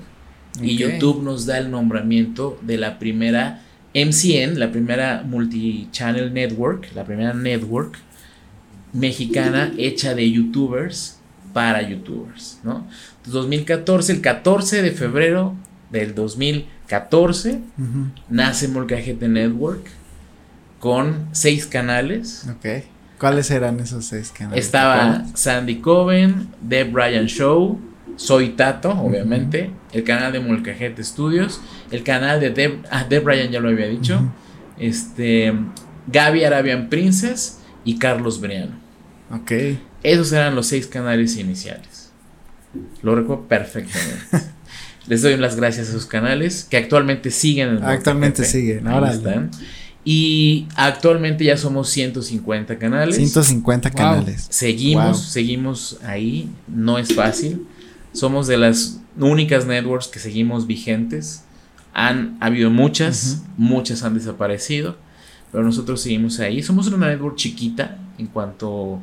y 0.61 0.77
YouTube 0.77 1.23
nos 1.23 1.47
da 1.47 1.59
el 1.59 1.71
nombramiento 1.71 2.59
de 2.63 2.77
la 2.77 2.99
primera 2.99 3.62
MCN, 3.95 4.59
la 4.59 4.71
primera 4.71 5.23
multi-channel 5.27 6.33
network, 6.33 6.89
la 6.95 7.05
primera 7.05 7.35
network 7.35 7.99
mexicana 8.93 9.73
hecha 9.77 10.15
de 10.15 10.31
youtubers 10.31 11.19
para 11.53 11.83
youtubers, 11.83 12.59
¿no? 12.63 12.87
2014, 13.27 14.13
el 14.13 14.21
14 14.21 14.83
de 14.83 14.91
febrero 14.93 15.55
del 15.91 16.15
2014, 16.15 17.61
nace 18.29 18.69
Molcajete 18.69 19.29
Network 19.29 19.87
con 20.81 21.29
seis 21.33 21.67
canales. 21.67 22.47
Ok. 22.51 22.85
¿Cuáles 23.19 23.51
eran 23.51 23.79
esos 23.79 24.07
seis 24.07 24.33
canales? 24.37 24.65
Estaba 24.65 25.25
Sandy 25.35 25.77
Coven, 25.77 26.49
The 26.69 26.85
Brian 26.85 27.27
Show, 27.27 27.79
soy 28.23 28.51
Tato, 28.51 28.91
obviamente. 28.91 29.71
El 29.93 30.05
canal 30.05 30.33
de 30.33 30.39
Molcajete 30.39 31.03
Studios. 31.03 31.61
El 31.91 32.05
canal 32.05 32.39
de 32.39 32.51
Deb, 32.51 32.85
ah, 32.91 33.05
Deb 33.09 33.27
Ryan 33.27 33.51
ya 33.51 33.61
lo 33.61 33.69
había 33.69 33.89
dicho. 33.89 34.33
Este. 34.79 35.53
Gaby 36.07 36.45
Arabian 36.45 36.89
Princess 36.89 37.59
y 37.85 37.99
Carlos 37.99 38.41
Briano. 38.41 38.77
Ok. 39.33 39.53
Esos 40.05 40.33
eran 40.33 40.55
los 40.55 40.69
seis 40.69 40.87
canales 40.87 41.37
iniciales. 41.37 42.11
Lo 43.03 43.17
recuerdo 43.17 43.49
perfectamente. 43.49 44.25
Les 45.09 45.23
doy 45.23 45.37
las 45.37 45.57
gracias 45.57 45.89
a 45.89 45.91
esos 45.91 46.07
canales 46.07 46.65
que 46.71 46.77
actualmente 46.77 47.33
siguen. 47.33 47.79
En 47.79 47.85
actualmente 47.85 48.45
siguen, 48.45 48.87
ahora 48.87 49.13
están. 49.13 49.51
Y 50.05 50.69
actualmente 50.77 51.45
ya 51.45 51.57
somos 51.57 51.89
150 51.91 52.79
canales. 52.79 53.17
150 53.17 53.91
canales. 53.91 54.47
Seguimos, 54.49 55.29
seguimos 55.29 55.99
ahí. 56.05 56.49
No 56.69 56.99
es 56.99 57.15
fácil. 57.15 57.67
Somos 58.13 58.47
de 58.47 58.59
las 58.59 59.01
únicas 59.19 59.67
networks 59.67 60.09
que 60.09 60.19
seguimos 60.19 60.67
vigentes. 60.67 61.45
Han 61.95 62.37
habido 62.41 62.71
muchas, 62.71 63.43
muchas 63.57 64.03
han 64.03 64.15
desaparecido, 64.15 64.97
pero 65.51 65.65
nosotros 65.65 66.01
seguimos 66.01 66.41
ahí. 66.41 66.63
Somos 66.63 66.87
una 66.89 67.09
network 67.09 67.37
chiquita 67.37 67.99
en 68.19 68.27
cuanto 68.27 69.01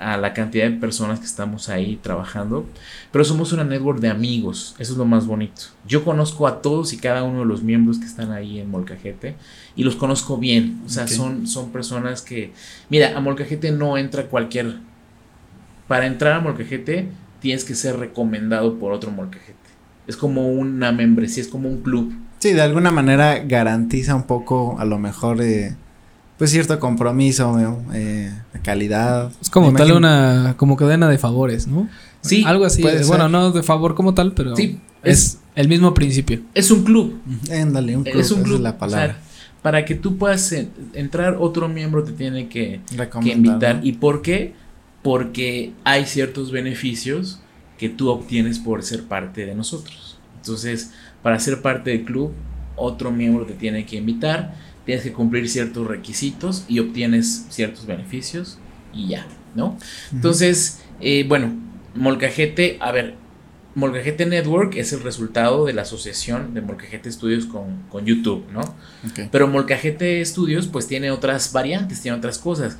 a 0.00 0.16
la 0.16 0.32
cantidad 0.32 0.64
de 0.64 0.76
personas 0.78 1.20
que 1.20 1.26
estamos 1.26 1.68
ahí 1.68 1.98
trabajando, 2.02 2.66
pero 3.12 3.22
somos 3.22 3.52
una 3.52 3.64
network 3.64 4.00
de 4.00 4.08
amigos, 4.08 4.74
eso 4.78 4.92
es 4.92 4.98
lo 4.98 5.04
más 5.04 5.26
bonito. 5.26 5.62
Yo 5.86 6.04
conozco 6.04 6.46
a 6.46 6.62
todos 6.62 6.94
y 6.94 6.96
cada 6.96 7.22
uno 7.22 7.40
de 7.40 7.44
los 7.44 7.62
miembros 7.62 7.98
que 7.98 8.06
están 8.06 8.32
ahí 8.32 8.58
en 8.58 8.70
Molcajete 8.70 9.36
y 9.76 9.84
los 9.84 9.96
conozco 9.96 10.38
bien, 10.38 10.80
o 10.86 10.88
sea, 10.88 11.06
son, 11.06 11.46
son 11.46 11.70
personas 11.70 12.22
que, 12.22 12.54
mira, 12.88 13.14
a 13.16 13.20
Molcajete 13.20 13.72
no 13.72 13.98
entra 13.98 14.24
cualquier, 14.24 14.78
para 15.86 16.06
entrar 16.06 16.32
a 16.32 16.40
Molcajete 16.40 17.10
tienes 17.40 17.64
que 17.64 17.74
ser 17.74 17.98
recomendado 17.98 18.78
por 18.78 18.92
otro 18.92 19.10
Molcajete, 19.10 19.58
es 20.06 20.16
como 20.16 20.48
una 20.48 20.92
membresía, 20.92 21.42
es 21.42 21.48
como 21.48 21.68
un 21.68 21.82
club. 21.82 22.12
Sí, 22.38 22.52
de 22.52 22.62
alguna 22.62 22.90
manera 22.90 23.40
garantiza 23.40 24.14
un 24.14 24.24
poco 24.24 24.78
a 24.78 24.84
lo 24.84 24.98
mejor... 24.98 25.40
Eh 25.42 25.74
pues 26.40 26.52
cierto 26.52 26.80
compromiso, 26.80 27.54
eh, 27.92 28.32
de 28.54 28.60
calidad. 28.60 29.30
Es 29.42 29.50
como 29.50 29.74
tal 29.74 29.92
una 29.92 30.54
como 30.56 30.74
cadena 30.74 31.06
de 31.06 31.18
favores, 31.18 31.66
¿no? 31.66 31.86
Sí. 32.22 32.44
Algo 32.46 32.64
así. 32.64 32.82
bueno, 33.08 33.28
no 33.28 33.52
de 33.52 33.62
favor 33.62 33.94
como 33.94 34.14
tal, 34.14 34.32
pero 34.32 34.56
sí, 34.56 34.80
es, 35.02 35.38
el 35.54 35.68
mismo 35.68 35.92
principio. 35.92 36.40
Es 36.54 36.70
un 36.70 36.82
club. 36.82 37.20
Éndale, 37.50 37.94
un 37.94 38.04
club. 38.04 38.16
Es 38.18 38.30
un 38.30 38.42
club. 38.42 38.58
la 38.58 38.78
palabra. 38.78 39.18
para 39.60 39.84
que 39.84 39.94
tú 39.94 40.16
puedas 40.16 40.50
entrar, 40.94 41.36
otro 41.38 41.68
miembro 41.68 42.04
te 42.04 42.12
tiene 42.12 42.48
que, 42.48 42.80
que 43.22 43.32
invitar. 43.32 43.80
¿Y 43.82 43.92
por 43.92 44.22
qué? 44.22 44.54
Porque 45.02 45.72
hay 45.84 46.06
ciertos 46.06 46.50
beneficios 46.50 47.40
que 47.78 47.88
tú 47.88 48.10
obtienes 48.10 48.58
por 48.58 48.82
ser 48.82 49.04
parte 49.04 49.46
de 49.46 49.54
nosotros. 49.54 50.18
Entonces, 50.36 50.92
para 51.22 51.38
ser 51.38 51.62
parte 51.62 51.90
del 51.90 52.04
club, 52.04 52.32
otro 52.76 53.10
miembro 53.10 53.46
te 53.46 53.54
tiene 53.54 53.86
que 53.86 53.96
invitar 53.96 54.54
tienes 54.84 55.04
que 55.04 55.12
cumplir 55.12 55.48
ciertos 55.48 55.86
requisitos 55.86 56.64
y 56.68 56.78
obtienes 56.78 57.46
ciertos 57.50 57.86
beneficios 57.86 58.58
y 58.92 59.08
ya, 59.08 59.26
¿no? 59.54 59.78
Entonces, 60.12 60.80
eh, 61.00 61.24
bueno, 61.28 61.54
Molcajete, 61.94 62.78
a 62.80 62.92
ver, 62.92 63.14
Molcajete 63.76 64.26
Network 64.26 64.74
es 64.76 64.92
el 64.92 65.02
resultado 65.02 65.64
de 65.64 65.74
la 65.74 65.82
asociación 65.82 66.54
de 66.54 66.60
Molcajete 66.60 67.10
Studios 67.12 67.46
con, 67.46 67.84
con 67.88 68.04
YouTube, 68.04 68.44
¿no? 68.52 68.62
Pero 69.30 69.46
Molcajete 69.46 70.24
Studios 70.24 70.66
pues 70.66 70.88
tiene 70.88 71.10
otras 71.12 71.52
variantes, 71.52 72.00
tiene 72.00 72.18
otras 72.18 72.38
cosas. 72.38 72.76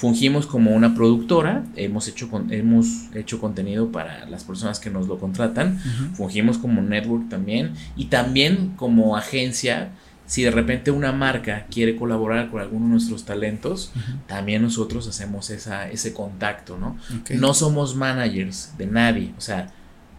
Fungimos 0.00 0.46
como 0.46 0.70
una 0.70 0.94
productora, 0.94 1.62
hemos 1.76 2.08
hecho, 2.08 2.30
hemos 2.48 3.14
hecho 3.14 3.38
contenido 3.38 3.92
para 3.92 4.24
las 4.30 4.44
personas 4.44 4.80
que 4.80 4.88
nos 4.88 5.06
lo 5.08 5.18
contratan, 5.18 5.78
fungimos 6.14 6.56
como 6.56 6.80
network 6.80 7.28
también 7.28 7.74
y 7.96 8.06
también 8.06 8.72
como 8.76 9.14
agencia 9.14 9.90
si 10.24 10.42
de 10.42 10.50
repente 10.50 10.90
una 10.90 11.12
marca 11.12 11.66
quiere 11.70 11.96
colaborar 11.96 12.50
con 12.50 12.62
alguno 12.62 12.86
de 12.86 12.92
nuestros 12.92 13.26
talentos, 13.26 13.92
también 14.26 14.62
nosotros 14.62 15.06
hacemos 15.06 15.50
esa, 15.50 15.90
ese 15.90 16.14
contacto, 16.14 16.78
¿no? 16.78 16.96
No 17.34 17.52
somos 17.52 17.94
managers 17.94 18.72
de 18.78 18.86
nadie, 18.86 19.34
o 19.36 19.40
sea, 19.42 19.70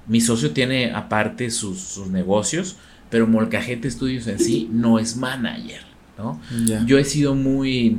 mi 0.05 0.21
socio 0.21 0.51
tiene 0.51 0.91
aparte 0.93 1.49
sus, 1.49 1.97
negocios, 2.11 2.75
pero 3.09 3.25
Molcajete 3.25 3.89
Studios 3.89 4.27
en 4.27 4.37
sí 4.37 4.69
no 4.71 4.99
es 4.99 5.17
manager, 5.17 5.81
¿no? 6.19 6.39
Yo 6.85 6.99
he 6.99 7.03
sido 7.03 7.33
muy, 7.33 7.97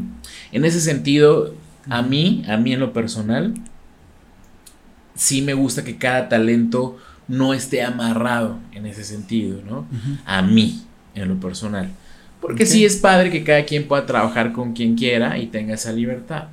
en 0.52 0.64
ese 0.64 0.80
sentido, 0.80 1.56
a 1.88 2.02
mí, 2.02 2.44
a 2.48 2.56
mí 2.56 2.72
en 2.72 2.80
lo 2.80 2.92
personal, 2.92 3.54
sí 5.14 5.42
me 5.42 5.54
gusta 5.54 5.84
que 5.84 5.96
cada 5.96 6.28
talento 6.28 6.98
no 7.28 7.54
esté 7.54 7.82
amarrado 7.82 8.58
en 8.72 8.86
ese 8.86 9.04
sentido, 9.04 9.60
¿no? 9.68 9.86
A 10.24 10.42
mí, 10.42 10.82
en 11.14 11.28
lo 11.28 11.40
personal. 11.40 11.90
Porque 12.40 12.66
sí 12.66 12.84
es 12.84 12.96
padre 12.96 13.30
que 13.30 13.44
cada 13.44 13.64
quien 13.64 13.86
pueda 13.86 14.04
trabajar 14.04 14.52
con 14.52 14.72
quien 14.72 14.96
quiera 14.96 15.38
y 15.38 15.46
tenga 15.46 15.74
esa 15.74 15.92
libertad. 15.92 16.48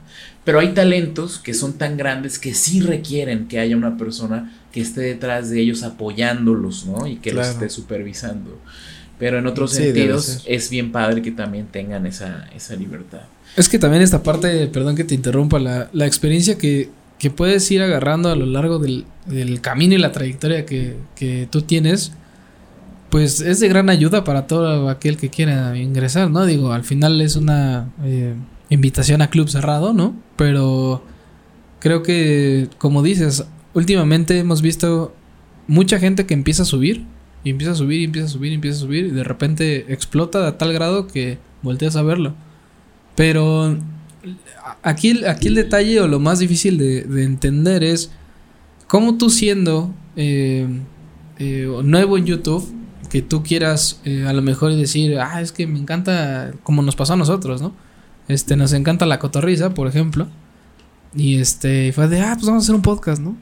Pero 0.45 0.59
hay 0.59 0.69
talentos 0.73 1.39
que 1.39 1.53
son 1.53 1.73
tan 1.73 1.97
grandes 1.97 2.37
que 2.37 2.53
sí 2.53 2.81
requieren 2.81 3.47
que 3.47 3.59
haya 3.59 3.75
una 3.75 3.97
persona 3.97 4.53
que 4.71 4.81
esté 4.81 5.01
detrás 5.01 5.49
de 5.49 5.59
ellos 5.61 5.83
apoyándolos, 5.83 6.85
¿no? 6.85 7.07
Y 7.07 7.15
que 7.15 7.33
los 7.33 7.47
esté 7.47 7.69
supervisando. 7.69 8.59
Pero 9.17 9.39
en 9.39 9.47
otros 9.47 9.73
sentidos 9.73 10.43
es 10.45 10.69
bien 10.69 10.91
padre 10.91 11.21
que 11.21 11.31
también 11.31 11.65
tengan 11.67 12.05
esa, 12.05 12.47
esa 12.55 12.75
libertad. 12.75 13.23
Es 13.59 13.67
que 13.67 13.77
también 13.77 14.01
esta 14.01 14.23
parte, 14.23 14.67
perdón 14.67 14.95
que 14.95 15.03
te 15.03 15.13
interrumpa, 15.15 15.59
la, 15.59 16.05
experiencia 16.05 16.57
que, 16.57 16.89
puedes 17.35 17.69
ir 17.69 17.81
agarrando 17.81 18.29
a 18.29 18.35
lo 18.37 18.45
largo 18.45 18.79
del, 18.79 19.05
camino 19.59 19.95
y 19.95 19.97
la 19.97 20.13
trayectoria 20.13 20.65
que, 20.65 20.95
que 21.17 21.45
tú 21.51 21.61
tienes 21.63 22.13
pues 23.09 23.41
es 23.41 23.59
de 23.59 23.67
gran 23.67 23.89
ayuda 23.89 24.23
para 24.23 24.47
todo 24.47 24.87
aquel 24.87 25.17
que 25.17 25.29
quiera 25.29 25.77
ingresar, 25.77 26.31
¿no? 26.31 26.45
Digo, 26.45 26.71
al 26.71 26.85
final 26.85 27.19
es 27.19 27.35
una 27.35 27.89
eh, 28.01 28.33
invitación 28.69 29.21
a 29.21 29.29
club 29.29 29.49
cerrado, 29.49 29.91
¿no? 29.91 30.15
Pero 30.37 31.03
creo 31.79 32.01
que, 32.01 32.69
como 32.77 33.03
dices, 33.03 33.43
últimamente 33.73 34.39
hemos 34.39 34.61
visto 34.61 35.13
mucha 35.67 35.99
gente 35.99 36.25
que 36.25 36.33
empieza 36.33 36.63
a 36.63 36.65
subir, 36.65 37.03
y 37.43 37.49
empieza 37.49 37.73
a 37.73 37.75
subir, 37.75 37.99
y 37.99 38.05
empieza 38.05 38.27
a 38.27 38.31
subir, 38.31 38.53
y 38.53 38.55
empieza 38.55 38.77
a 38.77 38.81
subir, 38.81 39.07
y 39.07 39.11
de 39.11 39.25
repente 39.25 39.91
explota 39.91 40.47
a 40.47 40.57
tal 40.57 40.71
grado 40.71 41.07
que 41.07 41.39
volteas 41.61 41.97
a 41.97 42.03
verlo. 42.03 42.35
Pero 43.19 43.77
aquí, 44.81 45.25
aquí 45.25 45.49
el 45.49 45.55
detalle 45.55 45.99
o 45.99 46.07
lo 46.07 46.21
más 46.21 46.39
difícil 46.39 46.77
de, 46.77 47.01
entender 47.21 47.83
es 47.83 48.11
cómo 48.87 49.17
tú 49.17 49.29
siendo 49.29 49.93
eh, 50.15 50.65
eh, 51.37 51.69
nuevo 51.83 52.17
en 52.17 52.25
YouTube, 52.25 52.73
que 53.09 53.21
tú 53.21 53.43
quieras 53.43 53.99
eh, 54.05 54.23
a 54.25 54.31
lo 54.31 54.41
mejor 54.41 54.73
decir, 54.73 55.19
ah, 55.19 55.41
es 55.41 55.51
que 55.51 55.67
me 55.67 55.79
encanta, 55.79 56.53
como 56.63 56.81
nos 56.81 56.95
pasó 56.95 57.11
a 57.11 57.17
nosotros, 57.17 57.61
¿no? 57.61 57.73
Este, 58.29 58.55
nos 58.55 58.71
encanta 58.71 59.05
la 59.05 59.19
cotorriza, 59.19 59.73
por 59.73 59.87
ejemplo. 59.87 60.29
Y 61.13 61.39
este, 61.41 61.91
fue 61.91 62.07
de, 62.07 62.21
ah, 62.21 62.35
pues 62.35 62.45
vamos 62.45 62.63
a 62.63 62.65
hacer 62.67 62.75
un 62.75 62.83
podcast, 62.83 63.21
¿no? 63.21 63.35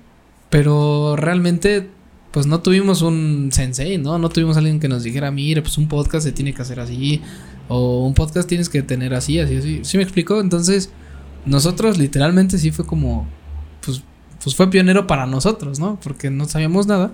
Pero 0.50 1.16
realmente, 1.18 1.88
pues 2.32 2.48
no 2.48 2.62
tuvimos 2.62 3.04
un 3.04 3.50
sensei, 3.52 4.00
¿no? 4.00 4.18
No 4.18 4.30
tuvimos 4.30 4.58
alguien 4.58 4.80
que 4.80 4.88
nos 4.88 5.04
dijera, 5.04 5.30
mire, 5.30 5.62
pues 5.62 5.78
un 5.78 5.88
podcast 5.88 6.26
se 6.26 6.32
tiene 6.32 6.52
que 6.56 6.64
hacer 6.64 6.80
así. 6.80 7.22
O 7.68 8.06
un 8.06 8.14
podcast 8.14 8.48
tienes 8.48 8.70
que 8.70 8.82
tener 8.82 9.14
así, 9.14 9.40
así, 9.40 9.58
así. 9.58 9.80
¿Sí 9.84 9.98
me 9.98 10.04
explicó? 10.04 10.40
Entonces, 10.40 10.90
nosotros 11.46 11.98
literalmente 11.98 12.58
sí 12.58 12.72
fue 12.72 12.86
como, 12.86 13.28
pues, 13.86 14.04
pues 14.44 14.56
fue 14.56 14.70
pionero 14.70 15.08
para 15.08 15.26
nosotros, 15.26 15.80
¿no? 15.80 16.00
Porque 16.02 16.30
no 16.30 16.46
sabíamos 16.46 16.88
nada. 16.88 17.12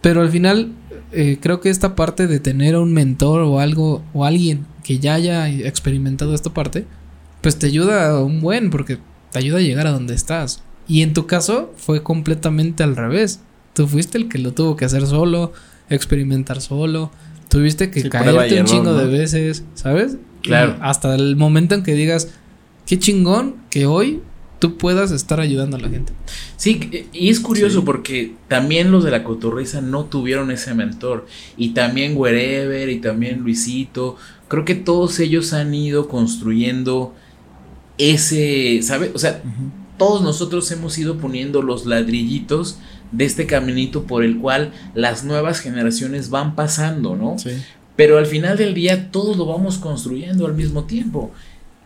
Pero 0.00 0.22
al 0.22 0.30
final 0.30 0.72
eh, 1.12 1.38
creo 1.40 1.60
que 1.60 1.70
esta 1.70 1.94
parte 1.94 2.26
de 2.26 2.40
tener 2.40 2.76
un 2.76 2.92
mentor 2.92 3.42
o 3.42 3.60
algo 3.60 4.02
o 4.12 4.24
alguien 4.24 4.66
que 4.82 4.98
ya 4.98 5.14
haya 5.14 5.48
experimentado 5.48 6.34
esta 6.34 6.54
parte, 6.54 6.86
pues 7.42 7.58
te 7.58 7.66
ayuda 7.66 8.22
un 8.22 8.40
buen 8.40 8.70
porque 8.70 8.98
te 9.30 9.38
ayuda 9.38 9.58
a 9.58 9.62
llegar 9.62 9.86
a 9.86 9.92
donde 9.92 10.14
estás. 10.14 10.62
Y 10.88 11.02
en 11.02 11.12
tu 11.12 11.26
caso 11.26 11.72
fue 11.76 12.02
completamente 12.02 12.82
al 12.82 12.96
revés. 12.96 13.40
Tú 13.74 13.86
fuiste 13.86 14.18
el 14.18 14.28
que 14.28 14.38
lo 14.38 14.52
tuvo 14.52 14.76
que 14.76 14.84
hacer 14.84 15.06
solo, 15.06 15.52
experimentar 15.88 16.60
solo. 16.60 17.10
Tuviste 17.50 17.90
que 17.90 18.08
caerte 18.08 18.60
un 18.60 18.66
chingo 18.66 18.94
de 18.94 19.06
veces, 19.06 19.64
¿sabes? 19.74 20.16
Claro. 20.42 20.76
hasta 20.80 21.14
el 21.14 21.36
momento 21.36 21.74
en 21.74 21.82
que 21.82 21.92
digas, 21.92 22.28
qué 22.86 22.98
chingón 22.98 23.56
que 23.68 23.84
hoy 23.84 24.22
tú 24.60 24.76
puedas 24.76 25.10
estar 25.10 25.40
ayudando 25.40 25.76
a 25.76 25.80
la 25.80 25.88
gente. 25.88 26.12
Sí, 26.56 27.08
y 27.12 27.30
es 27.30 27.40
curioso 27.40 27.84
porque 27.84 28.34
también 28.46 28.92
los 28.92 29.02
de 29.02 29.10
la 29.10 29.24
cotorriza 29.24 29.80
no 29.80 30.04
tuvieron 30.04 30.50
ese 30.50 30.74
mentor. 30.74 31.26
Y 31.56 31.70
también 31.70 32.16
Wherever 32.16 32.88
y 32.88 33.00
también 33.00 33.40
Luisito. 33.40 34.16
Creo 34.48 34.64
que 34.64 34.74
todos 34.74 35.18
ellos 35.18 35.52
han 35.52 35.74
ido 35.74 36.08
construyendo 36.08 37.14
ese, 37.96 38.80
¿sabes? 38.82 39.10
O 39.14 39.18
sea, 39.18 39.42
todos 39.96 40.22
nosotros 40.22 40.70
hemos 40.70 40.96
ido 40.98 41.18
poniendo 41.18 41.62
los 41.62 41.86
ladrillitos 41.86 42.78
de 43.12 43.24
este 43.24 43.46
caminito 43.46 44.04
por 44.04 44.24
el 44.24 44.38
cual 44.38 44.72
las 44.94 45.24
nuevas 45.24 45.60
generaciones 45.60 46.30
van 46.30 46.54
pasando, 46.54 47.16
¿no? 47.16 47.38
Sí. 47.38 47.50
Pero 47.96 48.18
al 48.18 48.26
final 48.26 48.56
del 48.56 48.74
día 48.74 49.10
todos 49.10 49.36
lo 49.36 49.46
vamos 49.46 49.78
construyendo 49.78 50.46
al 50.46 50.54
mismo 50.54 50.84
tiempo. 50.84 51.32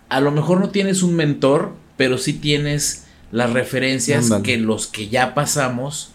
A 0.09 0.21
lo 0.21 0.31
mejor 0.31 0.61
no 0.61 0.71
tienes 0.71 1.03
un 1.03 1.17
mentor, 1.17 1.73
pero 1.97 2.19
sí 2.19 2.35
tienes 2.35 3.07
las 3.33 3.53
referencias 3.53 4.31
que 4.43 4.59
los 4.59 4.87
que 4.87 5.09
ya 5.09 5.35
pasamos 5.35 6.13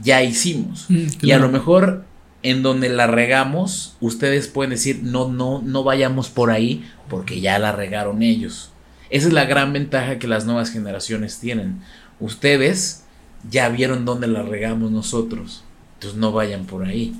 ya 0.00 0.22
hicimos. 0.22 0.86
Mm, 0.88 1.06
y 1.22 1.32
a 1.32 1.38
lo 1.38 1.48
mejor 1.48 2.04
en 2.42 2.62
donde 2.62 2.88
la 2.88 3.06
regamos, 3.06 3.96
ustedes 4.00 4.48
pueden 4.48 4.70
decir, 4.70 5.00
no, 5.02 5.28
no, 5.28 5.62
no 5.62 5.84
vayamos 5.84 6.28
por 6.28 6.50
ahí 6.50 6.88
porque 7.08 7.40
ya 7.40 7.58
la 7.58 7.72
regaron 7.72 8.22
ellos. 8.22 8.70
Esa 9.10 9.28
es 9.28 9.32
la 9.32 9.44
gran 9.44 9.72
ventaja 9.72 10.18
que 10.18 10.28
las 10.28 10.44
nuevas 10.44 10.70
generaciones 10.70 11.38
tienen. 11.38 11.80
Ustedes 12.18 13.01
ya 13.50 13.68
vieron 13.68 14.04
dónde 14.04 14.26
la 14.26 14.42
regamos 14.42 14.90
nosotros. 14.90 15.64
Entonces 15.94 16.18
no 16.18 16.32
vayan 16.32 16.66
por 16.66 16.84
ahí. 16.84 17.14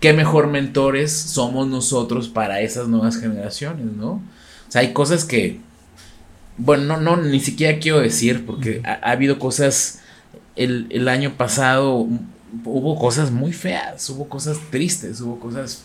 qué 0.00 0.12
mejor 0.12 0.48
mentores 0.48 1.12
somos 1.12 1.68
nosotros 1.68 2.28
para 2.28 2.60
esas 2.60 2.88
nuevas 2.88 3.18
generaciones, 3.18 3.86
¿no? 3.86 4.22
O 4.68 4.70
sea, 4.70 4.82
hay 4.82 4.92
cosas 4.92 5.24
que, 5.24 5.60
bueno, 6.58 6.84
no, 6.84 7.16
no, 7.16 7.16
ni 7.22 7.40
siquiera 7.40 7.78
quiero 7.78 8.00
decir, 8.00 8.44
porque 8.44 8.82
ha, 8.84 9.10
habido 9.10 9.38
cosas, 9.38 10.00
el, 10.54 10.86
el, 10.90 11.08
año 11.08 11.34
pasado 11.36 12.06
hubo 12.64 12.98
cosas 12.98 13.30
muy 13.30 13.52
feas, 13.52 14.08
hubo 14.10 14.28
cosas 14.28 14.58
tristes, 14.70 15.20
hubo 15.20 15.40
cosas 15.40 15.84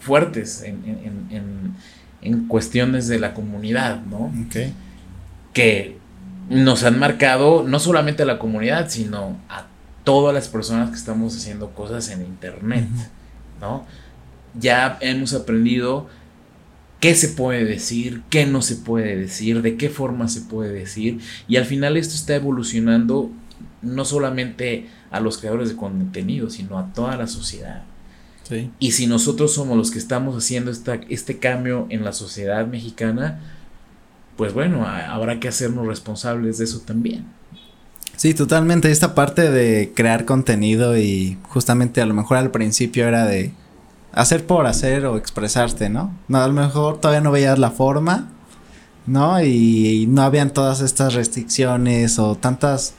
fuertes 0.00 0.62
en, 0.62 0.84
en, 0.84 1.26
en, 1.30 1.74
en 2.22 2.46
cuestiones 2.46 3.08
de 3.08 3.18
la 3.18 3.34
comunidad, 3.34 4.02
¿no? 4.04 4.32
Ok. 4.46 4.72
Que 5.52 5.98
nos 6.48 6.84
han 6.84 6.98
marcado 6.98 7.62
no 7.66 7.78
solamente 7.78 8.22
a 8.22 8.26
la 8.26 8.38
comunidad, 8.38 8.88
sino 8.88 9.36
a 9.48 9.66
todas 10.04 10.34
las 10.34 10.48
personas 10.48 10.90
que 10.90 10.96
estamos 10.96 11.36
haciendo 11.36 11.70
cosas 11.70 12.08
en 12.10 12.22
internet, 12.22 12.88
¿no? 13.60 13.84
Ya 14.58 14.96
hemos 15.00 15.34
aprendido 15.34 16.08
qué 17.00 17.14
se 17.14 17.28
puede 17.28 17.64
decir, 17.64 18.22
qué 18.30 18.46
no 18.46 18.62
se 18.62 18.76
puede 18.76 19.16
decir, 19.16 19.62
de 19.62 19.76
qué 19.76 19.90
forma 19.90 20.28
se 20.28 20.40
puede 20.40 20.72
decir, 20.72 21.20
y 21.46 21.56
al 21.56 21.64
final 21.64 21.96
esto 21.96 22.14
está 22.14 22.34
evolucionando 22.34 23.30
no 23.82 24.04
solamente 24.04 24.88
a 25.10 25.20
los 25.20 25.38
creadores 25.38 25.68
de 25.68 25.76
contenido, 25.76 26.50
sino 26.50 26.78
a 26.78 26.92
toda 26.92 27.16
la 27.16 27.26
sociedad. 27.26 27.82
Sí. 28.42 28.70
Y 28.78 28.92
si 28.92 29.06
nosotros 29.06 29.52
somos 29.52 29.76
los 29.76 29.90
que 29.90 29.98
estamos 29.98 30.36
haciendo 30.36 30.70
esta, 30.70 30.94
este 31.08 31.38
cambio 31.38 31.86
en 31.90 32.02
la 32.02 32.12
sociedad 32.12 32.66
mexicana, 32.66 33.40
pues 34.38 34.54
bueno, 34.54 34.86
habrá 34.86 35.40
que 35.40 35.48
hacernos 35.48 35.84
responsables 35.84 36.58
de 36.58 36.64
eso 36.64 36.78
también. 36.78 37.26
Sí, 38.16 38.34
totalmente. 38.34 38.90
Esta 38.90 39.16
parte 39.16 39.50
de 39.50 39.92
crear 39.96 40.24
contenido 40.24 40.96
y 40.96 41.38
justamente 41.42 42.00
a 42.00 42.06
lo 42.06 42.14
mejor 42.14 42.36
al 42.36 42.52
principio 42.52 43.08
era 43.08 43.26
de 43.26 43.52
hacer 44.12 44.46
por 44.46 44.66
hacer 44.66 45.06
o 45.06 45.16
expresarte, 45.16 45.88
¿no? 45.88 46.16
No, 46.28 46.38
a 46.38 46.46
lo 46.46 46.54
mejor 46.54 47.00
todavía 47.00 47.20
no 47.20 47.32
veías 47.32 47.58
la 47.58 47.72
forma, 47.72 48.28
¿no? 49.06 49.42
Y, 49.42 50.06
no 50.08 50.22
habían 50.22 50.52
todas 50.52 50.82
estas 50.82 51.14
restricciones 51.14 52.20
o 52.20 52.36
tantas, 52.36 52.94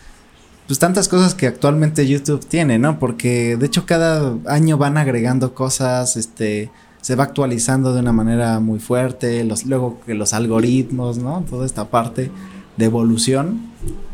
pues 0.67 0.77
tantas 0.77 1.07
cosas 1.07 1.35
que 1.35 1.47
actualmente 1.47 2.05
YouTube 2.05 2.45
tiene, 2.45 2.79
¿no? 2.79 2.99
Porque 2.99 3.55
de 3.55 3.65
hecho 3.65 3.85
cada 3.85 4.35
año 4.45 4.77
van 4.77 4.97
agregando 4.97 5.53
cosas, 5.53 6.17
este, 6.17 6.69
se 7.01 7.15
va 7.15 7.23
actualizando 7.23 7.93
de 7.93 8.01
una 8.01 8.11
manera 8.11 8.59
muy 8.59 8.79
fuerte, 8.79 9.43
los, 9.43 9.65
luego 9.65 9.99
que 10.05 10.13
los 10.13 10.33
algoritmos, 10.33 11.17
¿no? 11.17 11.45
Toda 11.49 11.65
esta 11.65 11.89
parte 11.89 12.31
de 12.77 12.85
evolución. 12.85 13.71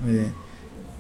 Eh, 0.08 0.32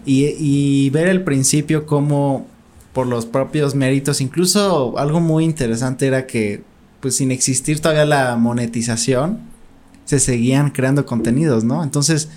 y, 0.05 0.25
y, 0.39 0.89
ver 0.91 1.07
el 1.07 1.23
principio 1.23 1.85
como 1.85 2.47
por 2.93 3.07
los 3.07 3.25
propios 3.25 3.75
méritos, 3.75 4.21
incluso 4.21 4.97
algo 4.97 5.19
muy 5.19 5.43
interesante 5.43 6.07
era 6.07 6.27
que 6.27 6.63
pues 6.99 7.17
sin 7.17 7.31
existir 7.31 7.79
todavía 7.79 8.05
la 8.05 8.35
monetización, 8.35 9.39
se 10.05 10.19
seguían 10.19 10.69
creando 10.69 11.05
contenidos, 11.05 11.63
¿no? 11.63 11.83
Entonces 11.83 12.29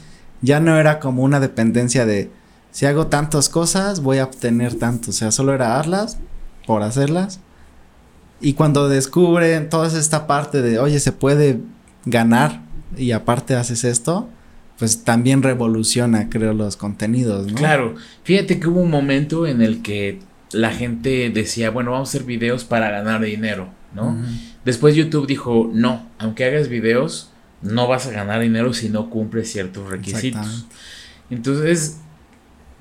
ya 0.43 0.61
no 0.61 0.79
era 0.79 1.01
como 1.01 1.23
una 1.23 1.41
dependencia 1.41 2.07
de 2.07 2.31
si 2.71 2.87
hago 2.87 3.07
tantas 3.07 3.49
cosas 3.49 4.01
voy 4.01 4.19
a 4.19 4.25
obtener 4.25 4.75
tanto, 4.75 5.11
o 5.11 5.13
sea, 5.13 5.31
solo 5.31 5.55
era 5.55 5.79
hazlas 5.79 6.19
por 6.67 6.83
hacerlas 6.83 7.41
y 8.41 8.53
cuando 8.53 8.89
descubren 8.89 9.69
toda 9.69 9.87
esta 9.89 10.27
parte 10.27 10.63
de, 10.63 10.79
oye, 10.79 11.01
se 11.01 11.13
puede 11.13 11.61
ganar 12.05 12.63
y 12.97 13.13
aparte 13.13 13.57
haces 13.57 13.85
esto, 13.85 14.29
pues 14.79 15.05
también 15.05 15.43
revoluciona, 15.43 16.31
creo, 16.31 16.55
los 16.55 16.77
contenidos, 16.77 17.49
¿no? 17.49 17.55
Claro, 17.55 17.97
fíjate 18.23 18.61
que 18.61 18.69
hubo 18.69 18.81
un 18.81 18.91
momento 18.91 19.47
en 19.47 19.61
el 19.61 19.83
que 19.83 20.21
la 20.53 20.71
gente 20.71 21.31
decía, 21.31 21.71
bueno, 21.71 21.91
vamos 21.91 22.09
a 22.09 22.11
hacer 22.11 22.25
videos 22.25 22.65
para 22.65 22.91
ganar 22.91 23.21
dinero, 23.23 23.69
¿no? 23.95 24.17
Después 24.65 24.95
YouTube 24.95 25.27
dijo, 25.27 25.71
no, 25.73 26.07
aunque 26.19 26.45
hagas 26.45 26.69
videos, 26.69 27.31
no 27.61 27.89
vas 27.89 28.07
a 28.07 28.13
ganar 28.13 28.41
dinero 28.41 28.73
si 28.73 28.89
no 28.89 29.11
cumples 29.11 29.51
ciertos 29.51 29.91
requisitos. 29.91 30.67
Entonces, 31.29 31.99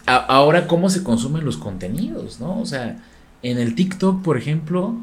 ahora, 0.06 0.68
¿cómo 0.68 0.90
se 0.90 1.04
consumen 1.04 1.44
los 1.44 1.58
contenidos, 1.58 2.40
no? 2.40 2.62
O 2.62 2.66
sea, 2.66 2.98
en 3.42 3.58
el 3.58 3.76
TikTok, 3.76 4.22
por 4.22 4.38
ejemplo, 4.38 4.96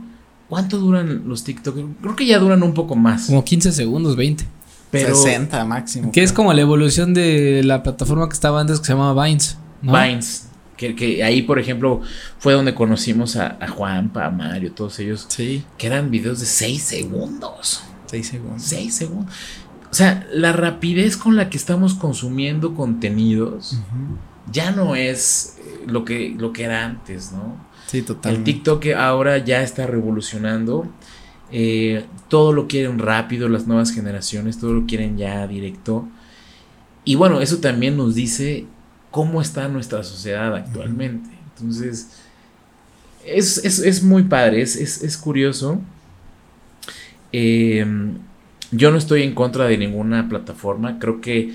¿Cuánto 0.55 0.79
duran 0.79 1.25
los 1.27 1.43
TikTok? 1.43 1.77
Creo 2.01 2.15
que 2.15 2.27
ya 2.27 2.39
duran 2.39 2.63
un 2.63 2.75
poco 2.75 2.95
más. 2.95 3.27
Como 3.27 3.43
15 3.43 3.73
segundos, 3.73 4.15
20. 4.15 4.47
Pero 4.93 5.13
60 5.13 5.65
máximo. 5.65 6.13
Que 6.13 6.23
es 6.23 6.33
como 6.33 6.53
la 6.53 6.61
evolución 6.61 7.13
de 7.13 7.63
la 7.65 7.83
plataforma 7.83 8.29
que 8.29 8.35
estaba 8.35 8.61
antes 8.61 8.79
que 8.79 8.87
se 8.87 8.93
llamaba 8.93 9.27
Vines. 9.27 9.59
Vines. 9.83 10.47
Que, 10.77 11.25
ahí, 11.25 11.43
por 11.43 11.59
ejemplo, 11.59 12.03
fue 12.39 12.53
donde 12.53 12.73
conocimos 12.73 13.35
a, 13.35 13.57
a 13.61 13.67
Juanpa, 13.67 14.27
a 14.27 14.31
Mario, 14.31 14.71
todos 14.71 14.97
ellos. 15.01 15.27
Sí. 15.27 15.65
Que 15.77 15.89
eran 15.89 16.13
videos 16.13 16.39
de 16.39 16.47
6 16.47 16.81
segundos. 16.81 17.83
6 18.07 18.25
segundos. 18.25 18.63
6 18.63 18.95
segundos. 18.95 19.35
O 19.91 19.95
sea, 19.95 20.25
la 20.33 20.53
rapidez 20.53 21.17
con 21.17 21.35
la 21.35 21.51
que 21.51 21.57
estamos 21.57 21.95
consumiendo 21.95 22.77
contenidos 22.77 23.77
ya 24.53 24.71
no 24.71 24.95
es 24.95 25.57
eh, 25.59 25.83
lo 25.89 26.05
que, 26.05 26.33
lo 26.39 26.53
que 26.53 26.63
era 26.63 26.85
antes, 26.85 27.33
¿no? 27.33 27.74
Sí, 27.87 28.05
El 28.25 28.45
TikTok 28.45 28.87
ahora 28.97 29.39
ya 29.39 29.63
está 29.63 29.87
revolucionando. 29.87 30.89
Eh, 31.53 32.05
todo 32.29 32.53
lo 32.53 32.67
quieren 32.67 32.99
rápido, 32.99 33.49
las 33.49 33.67
nuevas 33.67 33.93
generaciones, 33.93 34.59
todo 34.59 34.73
lo 34.73 34.87
quieren 34.87 35.17
ya 35.17 35.47
directo. 35.47 36.09
Y 37.05 37.15
bueno, 37.17 37.41
eso 37.41 37.59
también 37.59 37.97
nos 37.97 38.15
dice 38.15 38.67
cómo 39.11 39.41
está 39.41 39.69
nuestra 39.69 40.03
sociedad 40.03 40.55
actualmente. 40.57 41.31
Entonces, 41.55 42.09
es, 43.25 44.03
muy 44.03 44.25
padre, 44.25 44.63
es, 44.63 45.19
curioso. 45.23 45.81
Em, 47.31 48.19
yo 48.71 48.91
no 48.91 48.97
estoy 48.97 49.23
en 49.23 49.35
contra 49.35 49.67
de 49.67 49.79
ninguna 49.79 50.29
plataforma, 50.29 50.99
creo 50.99 51.21
que 51.21 51.55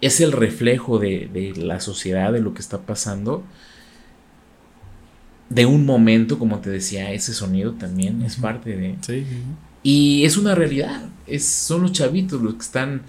es 0.00 0.20
el 0.20 0.32
reflejo 0.32 0.98
de, 0.98 1.28
de 1.32 1.52
la 1.56 1.80
sociedad, 1.80 2.32
de 2.32 2.40
lo 2.40 2.54
que 2.54 2.60
está 2.60 2.78
pasando 2.78 3.44
de 5.48 5.66
un 5.66 5.86
momento, 5.86 6.38
como 6.38 6.58
te 6.58 6.70
decía, 6.70 7.12
ese 7.12 7.32
sonido 7.32 7.72
también 7.72 8.22
es 8.22 8.36
parte 8.36 8.76
de... 8.76 8.96
Sí, 9.00 9.24
Y 9.82 10.24
es 10.24 10.36
una 10.36 10.54
realidad, 10.54 11.02
es, 11.26 11.44
son 11.44 11.82
los 11.82 11.92
chavitos 11.92 12.42
los 12.42 12.54
que 12.54 12.62
están, 12.62 13.02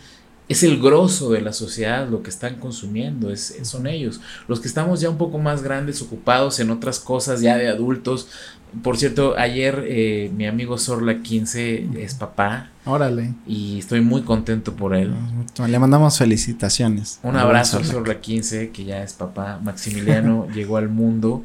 es 0.48 0.64
el 0.64 0.80
grosso 0.80 1.32
de 1.32 1.42
la 1.42 1.52
sociedad 1.52 2.08
lo 2.08 2.22
que 2.22 2.30
están 2.30 2.56
consumiendo, 2.56 3.32
es, 3.32 3.58
son 3.64 3.88
ellos. 3.88 4.22
Los 4.48 4.60
que 4.60 4.68
estamos 4.68 5.02
ya 5.02 5.10
un 5.10 5.18
poco 5.18 5.40
más 5.40 5.64
grandes, 5.64 6.02
ocupados 6.02 6.60
en 6.60 6.70
otras 6.70 7.00
cosas 7.00 7.42
ya 7.42 7.58
de 7.58 7.70
adultos. 7.70 8.30
Por 8.84 8.98
cierto, 8.98 9.36
ayer 9.38 9.84
eh, 9.88 10.32
mi 10.36 10.46
amigo 10.46 10.78
Sorla 10.78 11.22
15 11.22 11.90
es 11.98 12.14
papá. 12.14 12.70
Órale. 12.86 13.34
Y 13.48 13.80
estoy 13.80 14.02
muy 14.02 14.22
contento 14.22 14.76
por 14.76 14.94
él. 14.94 15.14
Le 15.68 15.80
mandamos 15.80 16.18
felicitaciones. 16.18 17.20
Un 17.24 17.38
abrazo 17.38 17.80
a 17.80 17.84
Sorla 17.84 18.22
15, 18.22 18.70
que 18.70 18.86
ya 18.86 19.02
es 19.02 19.14
papá. 19.14 19.60
Maximiliano 19.64 20.48
llegó 20.54 20.78
al 20.78 20.90
mundo. 20.90 21.44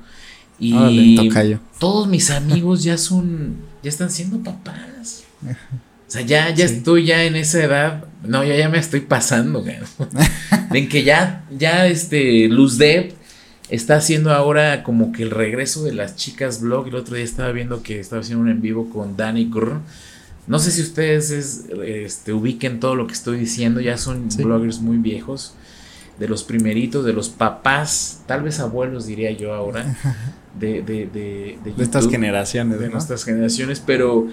Y 0.58 1.30
todos 1.78 2.06
mis 2.08 2.30
amigos 2.30 2.84
ya 2.84 2.96
son, 2.96 3.56
ya 3.82 3.90
están 3.90 4.10
siendo 4.10 4.38
papás. 4.38 5.24
O 6.12 6.14
sea, 6.14 6.26
ya, 6.26 6.54
ya 6.54 6.66
estoy 6.66 7.06
ya 7.06 7.24
en 7.24 7.36
esa 7.36 7.64
edad. 7.64 8.04
No, 8.22 8.44
ya, 8.44 8.54
ya 8.54 8.68
me 8.68 8.76
estoy 8.76 9.00
pasando, 9.00 9.64
En 10.74 10.88
que 10.90 11.04
ya, 11.04 11.46
ya 11.50 11.86
este, 11.86 12.48
Luz 12.48 12.76
Dev 12.76 13.14
está 13.70 13.96
haciendo 13.96 14.30
ahora 14.30 14.82
como 14.82 15.10
que 15.12 15.22
el 15.22 15.30
regreso 15.30 15.84
de 15.84 15.94
las 15.94 16.16
chicas 16.16 16.60
blog. 16.60 16.88
El 16.88 16.96
otro 16.96 17.16
día 17.16 17.24
estaba 17.24 17.50
viendo 17.52 17.82
que 17.82 17.98
estaba 17.98 18.20
haciendo 18.20 18.44
un 18.44 18.50
en 18.50 18.60
vivo 18.60 18.90
con 18.90 19.16
Danny 19.16 19.48
Grr. 19.50 19.80
No 20.46 20.58
sé 20.58 20.70
si 20.70 20.82
ustedes 20.82 21.30
este, 21.30 22.34
ubiquen 22.34 22.78
todo 22.78 22.94
lo 22.94 23.06
que 23.06 23.14
estoy 23.14 23.38
diciendo. 23.38 23.80
Ya 23.80 23.96
son 23.96 24.28
bloggers 24.36 24.80
muy 24.80 24.98
viejos. 24.98 25.54
De 26.18 26.28
los 26.28 26.44
primeritos, 26.44 27.04
de 27.04 27.12
los 27.12 27.28
papás, 27.28 28.22
tal 28.26 28.42
vez 28.42 28.60
abuelos 28.60 29.06
diría 29.06 29.30
yo 29.32 29.54
ahora. 29.54 29.96
de, 30.58 30.82
de, 30.82 31.06
de, 31.06 31.58
de, 31.64 31.82
estas 31.82 32.08
generaciones. 32.08 32.78
De 32.78 32.88
nuestras 32.88 33.24
generaciones, 33.24 33.82
pero 33.84 34.28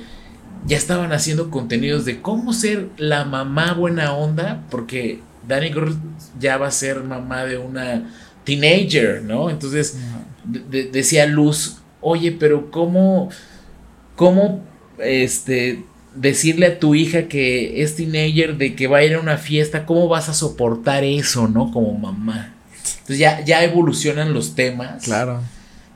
ya 0.65 0.77
estaban 0.77 1.11
haciendo 1.13 1.49
contenidos 1.49 2.05
de 2.05 2.21
cómo 2.21 2.53
ser 2.53 2.89
la 2.97 3.25
mamá 3.25 3.73
buena 3.73 4.13
onda, 4.13 4.65
porque 4.69 5.21
Danny 5.47 5.69
Girl 5.69 5.95
ya 6.39 6.57
va 6.57 6.67
a 6.67 6.71
ser 6.71 7.03
mamá 7.03 7.45
de 7.45 7.57
una 7.57 8.11
teenager, 8.43 9.23
¿no? 9.23 9.49
Entonces 9.49 9.97
decía 10.45 11.25
Luz, 11.25 11.77
oye, 12.01 12.31
pero 12.31 12.71
¿cómo, 12.71 13.29
cómo, 14.15 14.63
este, 14.97 15.85
decirle 16.15 16.65
a 16.65 16.79
tu 16.79 16.95
hija 16.95 17.23
que 17.23 17.81
es 17.81 17.95
teenager 17.95 18.57
de 18.57 18.75
que 18.75 18.87
va 18.87 18.99
a 18.99 19.03
ir 19.03 19.15
a 19.15 19.19
una 19.19 19.37
fiesta, 19.37 19.85
¿cómo 19.85 20.07
vas 20.07 20.29
a 20.29 20.33
soportar 20.33 21.03
eso, 21.03 21.47
no? 21.47 21.71
Como 21.71 21.93
mamá. 21.93 22.53
Entonces 22.83 23.19
ya, 23.19 23.43
ya 23.43 23.63
evolucionan 23.63 24.33
los 24.33 24.55
temas. 24.55 25.03
Claro 25.03 25.41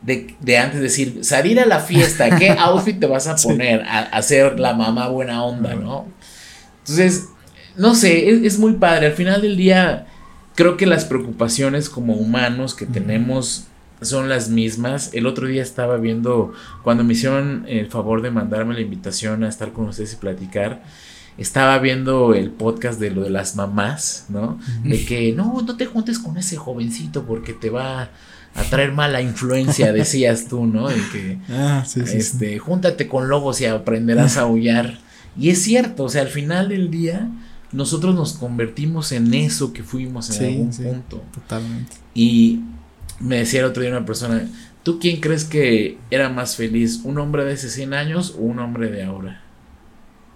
de, 0.04 0.36
de, 0.42 0.58
antes 0.58 0.82
decir, 0.82 1.20
salir 1.22 1.60
a 1.60 1.66
la 1.66 1.80
fiesta, 1.80 2.38
¿qué 2.38 2.50
outfit 2.60 3.00
te 3.00 3.08
vas 3.08 3.28
a 3.28 3.36
poner 3.36 3.82
a, 3.84 4.00
a, 4.00 4.22
ser 4.22 4.60
la 4.60 4.74
mamá 4.74 5.08
buena 5.08 5.44
onda, 5.44 5.76
no? 5.76 6.06
Entonces, 6.80 7.30
no 7.78 7.96
sé, 7.96 8.46
es, 8.46 8.60
muy 8.60 8.74
padre. 8.74 9.08
Al 9.08 9.14
final 9.14 9.42
del 9.42 9.56
día, 9.56 10.06
creo 10.56 10.76
que 10.76 10.86
las 10.86 11.06
preocupaciones 11.06 11.90
como 11.90 12.14
humanos 12.14 12.76
que 12.76 12.86
tenemos 12.86 13.66
son 14.06 14.30
las 14.30 14.50
mismas. 14.50 15.12
El 15.14 15.26
otro 15.26 15.48
día 15.48 15.62
estaba 15.62 15.98
viendo, 15.98 16.54
cuando 16.84 17.04
me 17.04 17.14
hicieron 17.14 17.66
el 17.68 17.88
favor 17.88 18.22
de 18.22 18.32
mandarme 18.32 18.74
la 18.74 18.82
invitación 18.82 19.44
a 19.44 19.50
estar 19.50 19.74
con 19.74 19.88
ustedes 19.88 20.14
y 20.14 20.16
platicar, 20.18 20.84
estaba 21.38 21.80
viendo 21.80 22.34
el 22.34 22.52
podcast 22.52 23.00
de 23.00 23.12
lo 23.12 23.24
de 23.24 23.30
las 23.30 23.56
mamás, 23.56 24.26
¿no? 24.30 24.60
De 24.84 25.04
que 25.04 25.34
no, 25.34 25.62
no 25.62 25.76
te 25.78 25.86
juntes 25.86 26.20
con 26.20 26.38
ese 26.38 26.58
jovencito 26.58 27.26
porque 27.26 27.54
te 27.54 27.70
va 27.70 28.10
a 28.56 28.64
traer 28.70 28.92
mala 28.92 29.22
influencia, 29.22 29.92
decías 29.94 30.48
tú, 30.48 30.66
¿no? 30.66 30.90
De 30.90 31.02
que, 31.12 31.40
ah, 31.50 31.84
sí, 31.88 32.02
sí, 32.06 32.18
este, 32.18 32.60
júntate 32.60 33.08
con 33.08 33.30
lobos 33.30 33.62
y 33.62 33.66
aprenderás 33.66 34.38
a 34.38 34.42
aullar. 34.44 35.00
Y 35.38 35.50
es 35.50 35.64
cierto, 35.64 36.04
o 36.04 36.10
sea, 36.10 36.22
al 36.22 36.28
final 36.28 36.70
del 36.70 36.92
día, 36.92 37.32
nosotros 37.72 38.14
nos 38.14 38.34
convertimos 38.34 39.12
en 39.12 39.34
eso 39.34 39.74
que 39.74 39.82
fuimos 39.82 40.30
en 40.40 40.46
algún 40.46 40.70
punto. 40.70 41.24
Totalmente. 41.34 41.96
Y 42.14 42.62
me 43.24 43.38
decía 43.38 43.62
el 43.62 43.68
otro 43.68 43.82
día 43.82 43.92
una 43.92 44.06
persona, 44.06 44.48
¿tú 44.84 45.00
quién 45.00 45.20
crees 45.22 45.46
que 45.46 45.98
era 46.12 46.30
más 46.30 46.56
feliz? 46.56 47.02
¿Un 47.04 47.18
hombre 47.18 47.46
de 47.46 47.54
hace 47.54 47.70
100 47.70 47.94
años 47.94 48.36
o 48.38 48.42
un 48.42 48.60
hombre 48.60 48.90
de 48.90 49.04
ahora? 49.04 49.42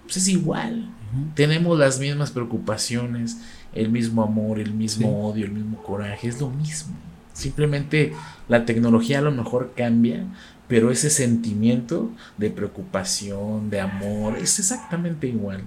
Pues 0.04 0.16
es 0.16 0.28
igual. 0.28 0.90
Tenemos 1.34 1.78
las 1.78 1.98
mismas 1.98 2.30
preocupaciones, 2.30 3.38
el 3.74 3.90
mismo 3.90 4.22
amor, 4.22 4.58
el 4.58 4.74
mismo 4.74 5.26
odio, 5.26 5.46
el 5.46 5.52
mismo 5.52 5.82
coraje, 5.82 6.28
es 6.28 6.40
lo 6.40 6.50
mismo. 6.50 6.94
Simplemente 7.32 8.12
la 8.48 8.64
tecnología 8.64 9.18
a 9.18 9.22
lo 9.22 9.30
mejor 9.30 9.72
cambia, 9.76 10.24
pero 10.66 10.90
ese 10.90 11.08
sentimiento 11.08 12.10
de 12.36 12.50
preocupación, 12.50 13.70
de 13.70 13.80
amor, 13.80 14.36
es 14.38 14.58
exactamente 14.58 15.28
igual. 15.28 15.62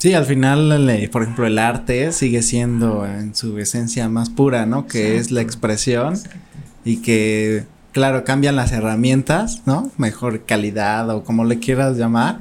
Sí, 0.00 0.14
al 0.14 0.24
final, 0.24 1.08
por 1.12 1.22
ejemplo, 1.22 1.46
el 1.46 1.58
arte 1.58 2.10
sigue 2.12 2.40
siendo 2.40 3.04
en 3.04 3.34
su 3.34 3.58
esencia 3.58 4.08
más 4.08 4.30
pura, 4.30 4.64
¿no? 4.64 4.86
Que 4.86 5.18
es 5.18 5.30
la 5.30 5.42
expresión 5.42 6.14
y 6.86 7.02
que, 7.02 7.66
claro, 7.92 8.24
cambian 8.24 8.56
las 8.56 8.72
herramientas, 8.72 9.60
¿no? 9.66 9.90
Mejor 9.98 10.46
calidad 10.46 11.10
o 11.10 11.22
como 11.22 11.44
le 11.44 11.58
quieras 11.58 11.98
llamar, 11.98 12.38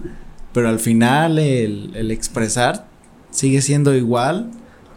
pero 0.54 0.70
al 0.70 0.80
final 0.80 1.38
el, 1.38 1.92
el 1.96 2.12
expresar 2.12 2.88
sigue 3.30 3.62
siendo 3.62 3.94
igual 3.94 4.52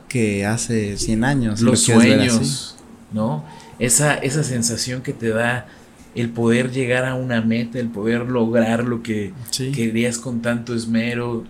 que 0.08 0.46
hace 0.46 0.98
100 0.98 1.24
años. 1.24 1.62
Los 1.62 1.80
sueños, 1.80 2.76
¿no? 3.12 3.44
Esa, 3.80 4.14
esa 4.14 4.44
sensación 4.44 5.02
que 5.02 5.12
te 5.12 5.30
da 5.30 5.66
el 6.14 6.30
poder 6.30 6.70
llegar 6.70 7.06
a 7.06 7.16
una 7.16 7.40
meta, 7.40 7.80
el 7.80 7.88
poder 7.88 8.28
lograr 8.28 8.84
lo 8.84 9.02
que 9.02 9.32
querías 9.74 10.18
con 10.18 10.42
tanto 10.42 10.76
esmero, 10.76 11.42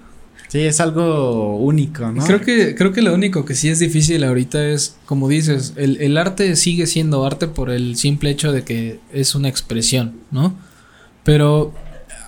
Sí, 0.52 0.60
es 0.60 0.80
algo 0.80 1.56
único, 1.56 2.12
¿no? 2.12 2.22
Creo 2.26 2.42
que, 2.42 2.74
creo 2.74 2.92
que 2.92 3.00
lo 3.00 3.14
único 3.14 3.46
que 3.46 3.54
sí 3.54 3.70
es 3.70 3.78
difícil 3.78 4.22
ahorita 4.22 4.62
es, 4.66 4.98
como 5.06 5.26
dices, 5.26 5.72
el, 5.76 5.96
el 6.02 6.18
arte 6.18 6.56
sigue 6.56 6.86
siendo 6.86 7.24
arte 7.24 7.48
por 7.48 7.70
el 7.70 7.96
simple 7.96 8.28
hecho 8.28 8.52
de 8.52 8.62
que 8.62 9.00
es 9.14 9.34
una 9.34 9.48
expresión, 9.48 10.12
¿no? 10.30 10.54
Pero 11.24 11.72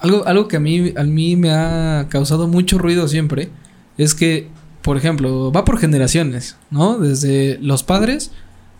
algo, 0.00 0.26
algo 0.26 0.48
que 0.48 0.56
a 0.56 0.60
mí, 0.60 0.94
mí 1.04 1.36
me 1.36 1.50
ha 1.50 2.06
causado 2.08 2.48
mucho 2.48 2.78
ruido 2.78 3.08
siempre 3.08 3.50
es 3.98 4.14
que, 4.14 4.48
por 4.80 4.96
ejemplo, 4.96 5.52
va 5.52 5.66
por 5.66 5.76
generaciones, 5.76 6.56
¿no? 6.70 6.98
Desde 6.98 7.58
los 7.60 7.82
padres, 7.82 8.30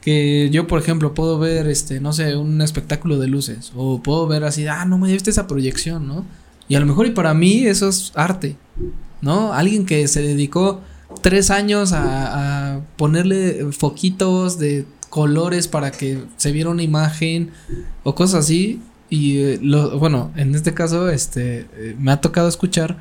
que 0.01 0.49
yo, 0.53 0.67
por 0.67 0.81
ejemplo, 0.81 1.13
puedo 1.13 1.39
ver, 1.39 1.67
este, 1.69 2.01
no 2.01 2.15
sé, 2.15 2.35
un 2.35 2.63
espectáculo 2.63 3.19
de 3.19 3.29
luces, 3.29 3.73
o 3.77 4.03
puedo 4.03 4.27
ver 4.27 4.45
así, 4.45 4.67
ah, 4.67 4.87
no 4.87 4.97
me 4.97 5.13
viste 5.13 5.29
esa 5.29 5.47
proyección, 5.47 6.09
¿no? 6.09 6.25
Y 6.67 6.77
a 6.77 6.81
lo 6.81 6.87
mejor 6.87 7.05
y 7.05 7.11
para 7.11 7.35
mí 7.35 7.67
eso 7.67 7.91
es 7.91 8.11
arte, 8.15 8.57
¿no? 9.25 9.55
Alguien 9.55 9.87
que 9.87 10.07
se 10.07 10.23
dedicó 10.23 10.83
tres 11.23 11.51
años 11.51 11.93
a, 11.93 12.81
ponerle 12.97 13.73
foquitos 13.73 14.59
de 14.59 14.85
colores 15.11 15.69
para 15.69 15.91
que 15.91 16.23
se 16.37 16.53
viera 16.53 16.71
una 16.71 16.83
imagen 16.83 17.51
o 18.03 18.15
cosas 18.15 18.45
así. 18.45 18.81
Y 19.11 19.39
eh, 19.39 19.59
lo, 19.63 19.99
bueno, 19.99 20.33
en 20.37 20.55
este 20.55 20.75
caso, 20.75 21.09
este, 21.09 21.67
eh, 21.77 21.97
me 21.99 22.13
ha 22.13 22.21
tocado 22.21 22.49
escuchar, 22.49 23.01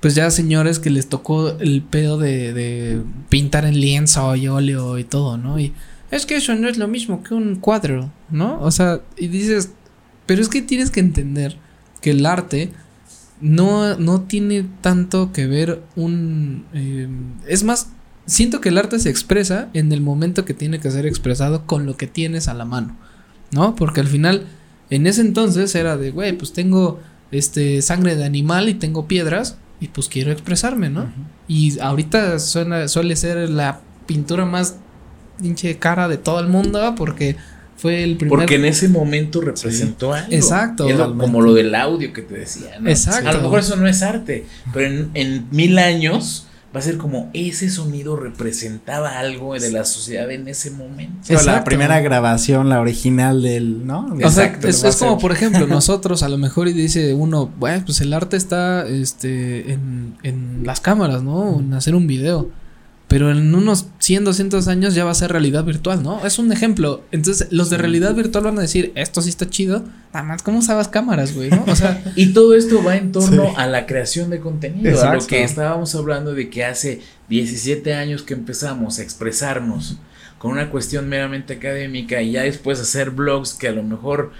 pues 0.00 0.14
ya 0.14 0.30
señores 0.30 0.78
que 0.78 0.90
les 0.90 1.08
tocó 1.08 1.50
el 1.58 1.82
pedo 1.82 2.18
de, 2.18 2.52
de 2.52 3.02
pintar 3.28 3.64
en 3.64 3.78
lienzo 3.78 4.34
y 4.36 4.48
óleo 4.48 4.98
y 4.98 5.04
todo, 5.04 5.36
¿no? 5.36 5.58
Y 5.58 5.74
es 6.10 6.26
que 6.26 6.36
eso 6.36 6.54
no 6.54 6.68
es 6.68 6.78
lo 6.78 6.88
mismo 6.88 7.22
que 7.22 7.34
un 7.34 7.56
cuadro, 7.56 8.10
¿no? 8.30 8.60
O 8.60 8.70
sea, 8.70 9.00
y 9.16 9.28
dices, 9.28 9.72
pero 10.26 10.40
es 10.40 10.48
que 10.48 10.62
tienes 10.62 10.90
que 10.90 11.00
entender 11.00 11.56
que 12.00 12.10
el 12.12 12.24
arte 12.24 12.70
no, 13.40 13.96
no 13.96 14.22
tiene 14.22 14.66
tanto 14.80 15.32
que 15.32 15.46
ver 15.46 15.82
un... 15.96 16.64
Eh, 16.72 17.08
es 17.46 17.64
más, 17.64 17.90
siento 18.26 18.60
que 18.60 18.68
el 18.68 18.78
arte 18.78 18.98
se 18.98 19.10
expresa 19.10 19.68
en 19.74 19.92
el 19.92 20.00
momento 20.00 20.44
que 20.44 20.54
tiene 20.54 20.80
que 20.80 20.90
ser 20.90 21.06
expresado 21.06 21.66
con 21.66 21.86
lo 21.86 21.96
que 21.96 22.06
tienes 22.06 22.48
a 22.48 22.54
la 22.54 22.64
mano, 22.64 22.96
¿no? 23.52 23.74
Porque 23.74 24.00
al 24.00 24.08
final, 24.08 24.46
en 24.90 25.06
ese 25.06 25.20
entonces 25.20 25.74
era 25.74 25.96
de, 25.96 26.10
güey, 26.10 26.36
pues 26.36 26.52
tengo 26.52 27.00
este 27.30 27.82
sangre 27.82 28.16
de 28.16 28.24
animal 28.24 28.68
y 28.68 28.74
tengo 28.74 29.06
piedras 29.06 29.58
y 29.80 29.88
pues 29.88 30.08
quiero 30.08 30.32
expresarme, 30.32 30.90
¿no? 30.90 31.06
Y 31.46 31.78
ahorita 31.78 32.38
suena, 32.38 32.88
suele 32.88 33.16
ser 33.16 33.48
la 33.48 33.80
pintura 34.06 34.44
más 34.44 34.76
pinche 35.40 35.78
cara 35.78 36.08
de 36.08 36.16
todo 36.16 36.40
el 36.40 36.48
mundo 36.48 36.94
porque 36.96 37.36
fue 37.78 38.02
el 38.02 38.16
primer. 38.16 38.30
Porque 38.30 38.56
en 38.56 38.64
ese 38.64 38.88
momento 38.88 39.40
representó 39.40 40.12
algo. 40.12 40.32
Exacto. 40.32 40.86
como 41.16 41.40
lo 41.40 41.54
del 41.54 41.74
audio 41.74 42.12
que 42.12 42.22
te 42.22 42.34
decía. 42.34 42.78
Exacto. 42.84 43.30
A 43.30 43.32
lo 43.32 43.42
mejor 43.42 43.60
eso 43.60 43.76
no 43.76 43.86
es 43.86 44.02
arte, 44.02 44.44
pero 44.72 45.08
en, 45.14 45.46
mil 45.50 45.78
años 45.78 46.46
va 46.74 46.80
a 46.80 46.82
ser 46.82 46.98
como 46.98 47.30
ese 47.32 47.70
sonido 47.70 48.16
representaba 48.16 49.18
algo 49.18 49.54
de 49.54 49.70
la 49.70 49.84
sociedad 49.84 50.30
en 50.30 50.48
ese 50.48 50.72
momento. 50.72 51.32
la 51.46 51.62
primera 51.64 52.00
grabación, 52.00 52.68
la 52.68 52.80
original 52.80 53.42
del, 53.42 53.86
¿no? 53.86 54.14
Exacto. 54.20 54.66
es, 54.66 54.96
como, 54.96 55.18
por 55.18 55.30
ejemplo, 55.30 55.66
nosotros 55.68 56.24
a 56.24 56.28
lo 56.28 56.36
mejor 56.36 56.66
y 56.66 56.72
dice 56.72 57.14
uno, 57.14 57.50
bueno, 57.58 57.84
pues 57.86 58.00
el 58.00 58.12
arte 58.12 58.36
está 58.36 58.86
este, 58.88 59.72
en, 59.72 60.16
en 60.24 60.62
las 60.64 60.80
cámaras, 60.80 61.22
¿no? 61.22 61.60
En 61.60 61.72
hacer 61.74 61.94
un 61.94 62.08
video. 62.08 62.50
Pero 63.08 63.30
en 63.32 63.54
unos 63.54 63.86
100, 64.00 64.24
200 64.24 64.68
años 64.68 64.94
ya 64.94 65.06
va 65.06 65.12
a 65.12 65.14
ser 65.14 65.32
realidad 65.32 65.64
virtual, 65.64 66.02
¿no? 66.02 66.24
Es 66.26 66.38
un 66.38 66.52
ejemplo. 66.52 67.02
Entonces, 67.10 67.48
los 67.50 67.70
de 67.70 67.78
realidad 67.78 68.14
virtual 68.14 68.44
van 68.44 68.58
a 68.58 68.60
decir, 68.60 68.92
esto 68.96 69.22
sí 69.22 69.30
está 69.30 69.48
chido. 69.48 69.82
Nada 70.12 70.26
más, 70.26 70.42
¿cómo 70.42 70.58
usabas 70.58 70.88
cámaras, 70.88 71.34
güey? 71.34 71.48
¿no? 71.48 71.64
O 71.66 71.74
sea. 71.74 72.02
y 72.16 72.34
todo 72.34 72.54
esto 72.54 72.84
va 72.84 72.96
en 72.96 73.10
torno 73.10 73.56
a 73.56 73.66
la 73.66 73.86
creación 73.86 74.28
de 74.28 74.40
contenido. 74.40 75.02
A 75.02 75.14
lo 75.14 75.26
que 75.26 75.42
estábamos 75.42 75.94
hablando 75.94 76.34
de 76.34 76.50
que 76.50 76.66
hace 76.66 77.00
17 77.30 77.94
años 77.94 78.22
que 78.22 78.34
empezamos 78.34 78.98
a 78.98 79.02
expresarnos 79.02 79.96
con 80.36 80.52
una 80.52 80.70
cuestión 80.70 81.08
meramente 81.08 81.54
académica 81.54 82.20
y 82.20 82.32
ya 82.32 82.42
después 82.42 82.78
hacer 82.78 83.10
blogs 83.10 83.54
que 83.54 83.68
a 83.68 83.72
lo 83.72 83.82
mejor 83.82 84.32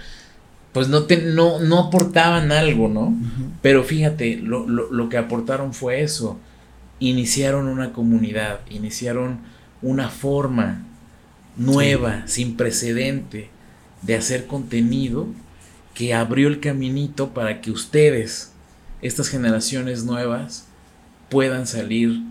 pues 0.71 0.87
no, 0.87 1.03
te, 1.03 1.17
no, 1.17 1.59
no 1.59 1.87
aportaban 1.87 2.51
algo, 2.51 2.87
¿no? 2.87 3.17
Pero 3.63 3.83
fíjate, 3.83 4.37
lo, 4.37 4.67
lo, 4.67 4.91
lo 4.91 5.09
que 5.09 5.17
aportaron 5.17 5.73
fue 5.73 6.03
eso 6.03 6.39
iniciaron 6.99 7.67
una 7.67 7.93
comunidad, 7.93 8.59
iniciaron 8.69 9.39
una 9.81 10.09
forma 10.09 10.85
nueva, 11.55 12.23
sin 12.27 12.55
precedente, 12.57 13.49
de 14.01 14.15
hacer 14.15 14.47
contenido 14.47 15.27
que 15.93 16.13
abrió 16.13 16.47
el 16.47 16.59
caminito 16.59 17.33
para 17.33 17.61
que 17.61 17.71
ustedes, 17.71 18.51
estas 19.01 19.29
generaciones 19.29 20.03
nuevas, 20.03 20.65
puedan 21.29 21.67
salir 21.67 22.21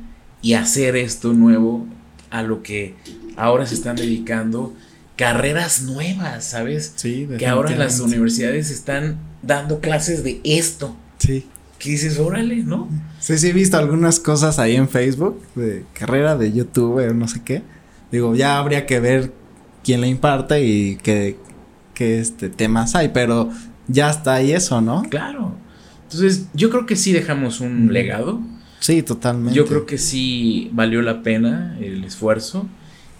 y 0.40 0.54
hacer 0.54 0.96
esto 0.96 1.32
nuevo 1.32 1.86
a 2.30 2.42
lo 2.42 2.62
que 2.62 2.94
ahora 3.36 3.66
se 3.66 3.74
están 3.74 3.96
dedicando 3.96 4.74
carreras 5.16 5.82
nuevas, 5.82 6.44
¿sabes? 6.44 6.92
Sí, 6.96 7.28
que 7.38 7.46
ahora 7.46 7.74
las 7.76 8.00
universidades 8.00 8.70
están 8.70 9.18
dando 9.42 9.80
clases 9.80 10.22
de 10.24 10.40
esto. 10.44 10.96
Sí 11.18 11.46
que 11.78 11.90
dices, 11.90 12.18
órale, 12.18 12.56
¿no? 12.56 12.88
Sí, 13.28 13.36
sí, 13.36 13.48
he 13.48 13.52
visto 13.52 13.76
algunas 13.76 14.20
cosas 14.20 14.58
ahí 14.58 14.74
en 14.74 14.88
Facebook 14.88 15.38
de 15.54 15.84
carrera 15.92 16.34
de 16.34 16.50
YouTube 16.50 17.06
o 17.06 17.12
no 17.12 17.28
sé 17.28 17.42
qué. 17.44 17.62
Digo, 18.10 18.34
ya 18.34 18.56
habría 18.56 18.86
que 18.86 19.00
ver 19.00 19.34
quién 19.84 20.00
la 20.00 20.06
imparte 20.06 20.64
y 20.64 20.96
qué, 20.96 21.36
qué 21.92 22.20
este, 22.20 22.48
temas 22.48 22.94
hay, 22.94 23.10
pero 23.10 23.50
ya 23.86 24.08
está 24.08 24.36
ahí 24.36 24.52
eso, 24.52 24.80
¿no? 24.80 25.02
Claro. 25.10 25.52
Entonces, 26.04 26.46
yo 26.54 26.70
creo 26.70 26.86
que 26.86 26.96
sí 26.96 27.12
dejamos 27.12 27.60
un 27.60 27.92
legado. 27.92 28.40
Sí, 28.80 29.02
totalmente. 29.02 29.54
Yo 29.54 29.66
creo 29.66 29.84
que 29.84 29.98
sí 29.98 30.70
valió 30.72 31.02
la 31.02 31.22
pena 31.22 31.76
el 31.82 32.04
esfuerzo. 32.04 32.66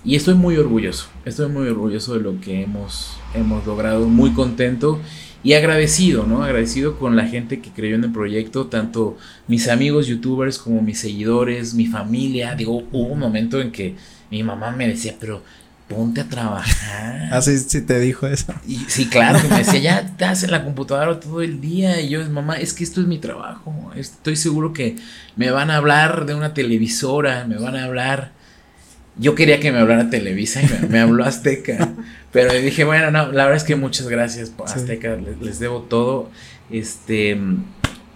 Y 0.06 0.16
estoy 0.16 0.32
muy 0.32 0.56
orgulloso. 0.56 1.08
Estoy 1.26 1.50
muy 1.50 1.68
orgulloso 1.68 2.14
de 2.14 2.20
lo 2.20 2.40
que 2.40 2.62
hemos, 2.62 3.18
hemos 3.34 3.66
logrado. 3.66 4.08
Muy 4.08 4.32
contento 4.32 5.00
y 5.42 5.52
agradecido, 5.52 6.24
¿no? 6.26 6.42
Agradecido 6.42 6.98
con 6.98 7.16
la 7.16 7.26
gente 7.26 7.60
que 7.60 7.70
creyó 7.70 7.94
en 7.94 8.04
el 8.04 8.12
proyecto, 8.12 8.66
tanto 8.66 9.16
mis 9.46 9.68
amigos 9.68 10.06
youtubers 10.06 10.58
como 10.58 10.82
mis 10.82 10.98
seguidores, 10.98 11.74
mi 11.74 11.86
familia. 11.86 12.54
Digo, 12.54 12.84
hubo 12.92 13.12
un 13.12 13.18
momento 13.18 13.60
en 13.60 13.70
que 13.70 13.94
mi 14.30 14.42
mamá 14.42 14.72
me 14.72 14.88
decía, 14.88 15.14
pero 15.18 15.42
ponte 15.88 16.20
a 16.20 16.24
trabajar. 16.24 17.28
Ah, 17.32 17.40
sí, 17.40 17.58
sí 17.58 17.80
te 17.80 17.98
dijo 17.98 18.26
eso. 18.26 18.54
Y, 18.66 18.76
sí, 18.88 19.06
claro, 19.08 19.40
que 19.40 19.48
me 19.48 19.58
decía, 19.58 19.80
ya 19.80 19.98
estás 20.00 20.42
en 20.42 20.50
la 20.50 20.64
computadora 20.64 21.18
todo 21.18 21.40
el 21.40 21.60
día. 21.60 22.00
Y 22.00 22.10
yo, 22.10 22.28
mamá, 22.28 22.58
es 22.58 22.74
que 22.74 22.84
esto 22.84 23.00
es 23.00 23.06
mi 23.06 23.18
trabajo. 23.18 23.90
Estoy 23.96 24.36
seguro 24.36 24.72
que 24.72 24.96
me 25.36 25.50
van 25.50 25.70
a 25.70 25.76
hablar 25.76 26.26
de 26.26 26.34
una 26.34 26.52
televisora, 26.54 27.44
me 27.46 27.56
van 27.56 27.76
a 27.76 27.84
hablar. 27.84 28.32
yo 29.16 29.34
quería 29.34 29.60
que 29.60 29.72
me 29.72 29.78
hablara 29.78 30.10
Televisa 30.10 30.62
y 30.62 30.86
me, 30.88 31.00
habló 31.00 31.24
Azteca. 31.24 31.88
Pero 32.32 32.52
dije, 32.54 32.84
bueno, 32.84 33.10
no, 33.10 33.32
la 33.32 33.44
verdad 33.44 33.56
es 33.56 33.64
que 33.64 33.76
muchas 33.76 34.08
gracias, 34.08 34.52
Azteca, 34.64 35.16
les, 35.40 35.58
debo 35.58 35.82
todo. 35.82 36.30
Este, 36.70 37.38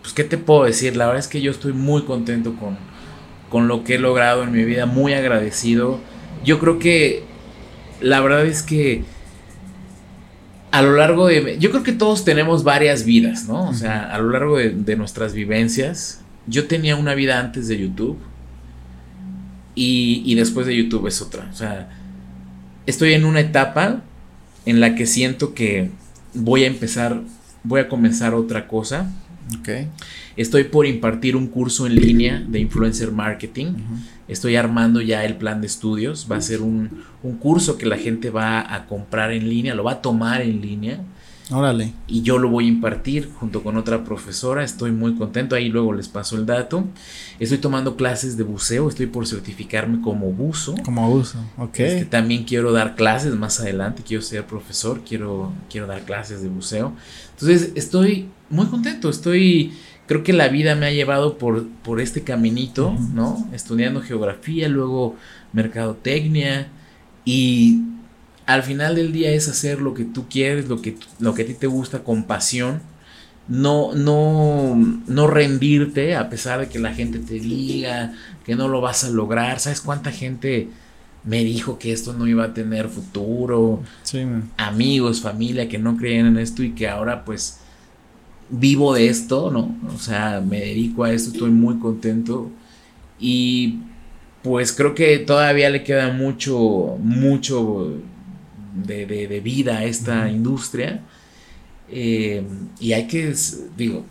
pues, 0.01 0.13
¿qué 0.13 0.25
te 0.25 0.39
puedo 0.39 0.65
decir? 0.65 0.97
La 0.97 1.07
verdad 1.07 1.21
es 1.21 1.29
que 1.29 1.41
yo 1.41 1.51
estoy 1.51 1.73
muy 1.73 2.03
contento 2.03 2.55
con, 2.57 2.77
con 3.49 3.69
lo 3.69 3.85
que 3.85 3.95
he 3.95 3.99
logrado 3.99 4.43
en 4.43 4.53
mi 4.53 4.65
vida, 4.65 4.87
muy 4.87 5.15
agradecido. 5.15 6.01
Yo 6.45 6.59
creo 6.59 6.79
que, 6.79 7.25
la 8.01 8.21
verdad 8.21 8.45
es 8.45 8.63
que 8.63 9.05
a 10.73 10.83
lo 10.83 10.93
largo 10.97 11.27
de... 11.27 11.59
Yo 11.59 11.71
creo 11.71 11.83
que 11.83 11.93
todos 11.93 12.25
tenemos 12.25 12.65
varias 12.65 13.05
vidas, 13.05 13.49
¿no? 13.49 13.69
O 13.69 13.75
sea, 13.75 14.13
a 14.13 14.19
lo 14.19 14.31
largo 14.31 14.59
de, 14.59 14.71
de 14.71 14.97
nuestras 14.97 15.33
vivencias. 15.33 16.21
Yo 16.47 16.67
tenía 16.67 16.97
una 16.97 17.15
vida 17.15 17.39
antes 17.39 17.69
de 17.69 17.79
YouTube 17.79 18.19
y, 19.75 20.35
después 20.35 20.67
de 20.67 20.77
YouTube 20.77 21.07
es 21.07 21.23
otra. 21.23 21.49
O 21.51 21.55
sea, 21.55 21.89
estoy 22.87 23.15
en 23.15 23.25
una 23.25 23.41
etapa 23.41 24.03
en 24.67 24.81
la 24.81 24.95
que 24.95 25.07
siento 25.07 25.55
que 25.55 25.91
voy 26.35 26.65
a 26.65 26.67
empezar, 26.67 27.21
voy 27.65 27.81
a 27.81 27.89
comenzar 27.89 28.35
otra 28.35 28.69
cosa. 28.69 29.11
Okay. 29.61 29.89
Estoy 30.37 30.65
por 30.65 30.87
impartir 30.87 31.37
un 31.37 31.49
curso 31.49 31.87
en 31.87 31.97
línea 31.97 32.43
de 32.47 32.61
influencer 32.61 33.13
marketing. 33.13 33.75
Estoy 34.29 34.57
armando 34.57 35.01
ya 35.01 35.25
el 35.25 35.37
plan 35.37 35.61
de 35.61 35.67
estudios. 35.67 36.27
Va 36.31 36.37
a 36.37 36.41
ser 36.41 36.63
un, 36.63 37.03
un, 37.23 37.37
curso 37.37 37.77
que 37.77 37.87
la 37.87 37.99
gente 37.99 38.31
va 38.31 38.75
a 38.75 38.87
comprar 38.87 39.33
en 39.33 39.49
línea, 39.49 39.75
lo 39.75 39.85
va 39.85 39.93
a 39.93 40.03
tomar 40.03 40.41
en 40.41 40.61
línea. 40.63 41.01
Órale. 41.51 41.93
Y 42.07 42.23
yo 42.23 42.39
lo 42.39 42.49
voy 42.49 42.67
a 42.67 42.69
impartir 42.69 43.31
junto 43.39 43.63
con 43.63 43.77
otra 43.77 44.05
profesora. 44.05 44.65
Estoy 44.65 44.93
muy 44.93 45.15
contento. 45.15 45.55
Ahí 45.55 45.69
luego 45.69 45.93
les 45.93 46.09
paso 46.09 46.37
el 46.37 46.47
dato. 46.47 46.85
Estoy 47.41 47.59
tomando 47.59 47.97
clases 47.97 48.37
de 48.37 48.45
buceo. 48.45 48.89
Estoy 48.89 49.07
por 49.07 49.27
certificarme 49.27 50.01
como 50.01 50.31
buzo. 50.33 50.75
Como 50.85 51.09
buzo, 51.11 51.39
ok. 51.59 51.81
Este, 51.81 52.05
también 52.05 52.45
quiero 52.45 52.73
dar 52.73 52.95
clases 52.95 53.35
más 53.35 53.61
adelante. 53.61 54.03
Quiero 54.07 54.23
ser 54.23 54.47
profesor. 54.47 55.03
Quiero, 55.07 55.53
quiero 55.69 55.87
dar 55.87 56.03
clases 56.05 56.43
de 56.43 56.49
buceo. 56.49 56.93
Entonces 57.33 57.73
estoy 57.75 58.29
muy 58.49 58.67
contento. 58.67 59.11
Estoy. 59.11 59.73
Creo 60.07 60.23
que 60.25 60.33
la 60.33 60.49
vida 60.49 60.75
me 60.75 60.87
ha 60.87 60.91
llevado 60.91 61.39
por, 61.39 61.69
por 61.83 62.01
este 62.01 62.23
caminito, 62.23 62.97
¿no? 63.15 63.49
Estudiando 63.53 64.01
geografía, 64.01 64.69
luego 64.69 65.17
mercadotecnia. 65.53 66.69
Y 67.25 67.83
al 68.47 68.63
final 68.63 68.95
del 68.95 69.13
día 69.13 69.33
es 69.33 69.49
hacer 69.49 69.81
lo 69.81 69.95
que 69.95 70.05
tú 70.05 70.27
quieres, 70.29 70.69
lo 70.69 70.83
que, 70.83 70.97
lo 71.21 71.35
que 71.35 71.43
a 71.43 71.47
ti 71.47 71.55
te 71.55 71.67
gusta 71.67 72.01
con 72.01 72.25
pasión. 72.25 72.81
No, 73.49 73.93
no, 73.95 74.77
no 75.07 75.27
rendirte 75.27 76.15
a 76.15 76.31
pesar 76.31 76.61
de 76.61 76.69
que 76.69 76.79
la 76.79 76.95
gente 76.95 77.19
te 77.19 77.35
diga 77.35 78.15
que 78.45 78.55
no 78.55 78.69
lo 78.69 78.81
vas 78.81 79.05
a 79.05 79.11
lograr. 79.11 79.59
¿Sabes 79.61 79.81
cuánta 79.81 80.13
gente 80.13 80.69
me 81.25 81.45
dijo 81.45 81.79
que 81.79 81.93
esto 81.93 82.13
no 82.13 82.27
iba 82.27 82.45
a 82.45 82.55
tener 82.55 82.89
futuro? 82.89 83.83
Amigos, 84.57 85.21
familia 85.21 85.69
que 85.69 85.79
no 85.79 85.97
creían 85.97 86.27
en 86.27 86.39
esto 86.39 86.63
y 86.63 86.71
que 86.71 86.89
ahora 86.89 87.25
pues 87.25 87.59
vivo 88.49 88.95
de 88.95 89.09
esto, 89.09 89.51
¿no? 89.51 89.75
O 89.93 89.99
sea, 89.99 90.41
me 90.41 90.61
dedico 90.61 91.05
a 91.05 91.13
esto, 91.13 91.31
estoy 91.31 91.51
muy 91.51 91.79
contento. 91.79 92.51
Y 93.19 93.79
pues 94.43 94.73
creo 94.73 94.95
que 94.95 95.19
todavía 95.19 95.71
le 95.71 95.85
queda 95.85 96.13
mucho, 96.13 96.97
mucho 97.01 97.93
de, 98.73 99.41
vida 99.43 99.79
a 99.79 99.85
esta 99.85 100.29
industria. 100.29 101.01
Eh, 101.89 102.43
y 102.81 102.93
hay 102.93 103.07
que, 103.07 103.35
digo, 103.77 104.05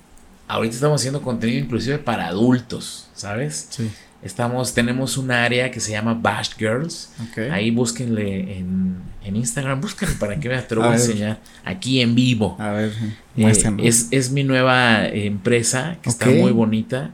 ahorita 0.48 0.76
estamos 0.76 1.02
haciendo 1.02 1.22
contenido 1.22 1.60
inclusive 1.60 1.98
para 1.98 2.28
adultos, 2.28 3.10
¿sabes? 3.14 3.68
Sí. 3.70 3.90
Estamos, 4.22 4.76
tenemos 4.76 5.18
un 5.18 5.32
área 5.32 5.72
que 5.72 5.80
se 5.80 5.92
llama 5.92 6.14
Bash 6.14 6.52
Girls. 6.58 7.10
Ahí 7.52 7.72
búsquenle 7.72 8.58
en, 8.58 9.36
Instagram, 9.36 9.82
búsquenle 9.82 10.16
para 10.16 10.40
que 10.40 10.48
veas, 10.48 10.68
te 10.68 10.76
lo 10.76 10.82
voy 10.84 10.92
a, 10.92 10.94
enseñar 10.94 11.40
aquí 11.66 12.02
en 12.02 12.14
vivo. 12.14 12.56
A 12.60 12.70
ver, 12.72 12.92
eh, 13.38 13.52
es, 13.80 14.10
es, 14.12 14.32
mi 14.32 14.44
nueva 14.44 15.08
empresa 15.08 15.98
que 16.04 16.10
está 16.10 16.28
muy 16.28 16.52
bonita. 16.52 17.12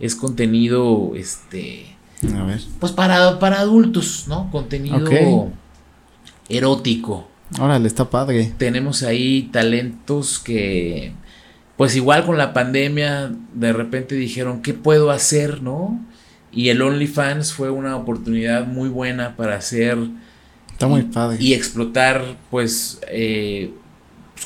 Es 0.00 0.16
contenido, 0.16 1.12
este. 1.14 1.86
A 2.34 2.42
ver. 2.44 2.60
Pues 2.80 2.90
para, 2.92 3.38
para 3.38 3.60
adultos, 3.60 4.24
¿no? 4.26 4.50
Contenido 4.50 5.52
erótico. 6.50 7.28
Órale, 7.58 7.88
está 7.88 8.10
padre. 8.10 8.52
Tenemos 8.58 9.02
ahí 9.02 9.48
talentos 9.52 10.38
que, 10.38 11.12
pues 11.76 11.96
igual 11.96 12.26
con 12.26 12.36
la 12.38 12.52
pandemia, 12.52 13.32
de 13.54 13.72
repente 13.72 14.14
dijeron, 14.14 14.62
¿qué 14.62 14.74
puedo 14.74 15.10
hacer, 15.10 15.62
no? 15.62 16.00
Y 16.52 16.68
el 16.68 16.82
OnlyFans 16.82 17.52
fue 17.52 17.70
una 17.70 17.96
oportunidad 17.96 18.66
muy 18.66 18.88
buena 18.88 19.36
para 19.36 19.56
hacer... 19.56 19.98
Está 20.72 20.86
muy 20.88 21.02
padre. 21.02 21.36
Y 21.40 21.54
explotar, 21.54 22.36
pues, 22.50 23.00
eh, 23.08 23.72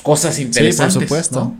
cosas 0.03 0.39
interesantes. 0.39 0.93
Sí, 0.93 0.99
por 0.99 1.07
supuesto. 1.07 1.53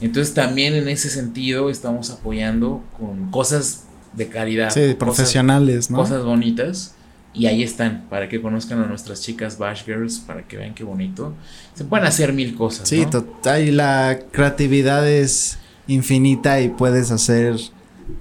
Entonces 0.00 0.34
también 0.34 0.74
en 0.74 0.88
ese 0.88 1.08
sentido 1.08 1.70
estamos 1.70 2.10
apoyando 2.10 2.82
con 2.98 3.30
cosas 3.30 3.84
de 4.12 4.28
calidad. 4.28 4.70
Sí, 4.70 4.94
profesionales, 4.98 5.90
¿no? 5.90 5.98
Cosas 5.98 6.24
bonitas. 6.24 6.94
Y 7.34 7.46
ahí 7.46 7.64
están, 7.64 8.04
para 8.08 8.28
que 8.28 8.40
conozcan 8.40 8.80
a 8.80 8.86
nuestras 8.86 9.20
chicas 9.20 9.58
Bash 9.58 9.84
Girls, 9.84 10.20
para 10.20 10.42
que 10.44 10.56
vean 10.56 10.72
qué 10.72 10.84
bonito. 10.84 11.34
Se 11.74 11.84
pueden 11.84 12.06
hacer 12.06 12.32
mil 12.32 12.54
cosas. 12.54 12.88
Sí, 12.88 13.04
total. 13.06 13.68
Y 13.68 13.72
la 13.72 14.20
creatividad 14.30 15.08
es 15.08 15.58
infinita 15.88 16.60
y 16.60 16.68
puedes 16.68 17.10
hacer 17.10 17.56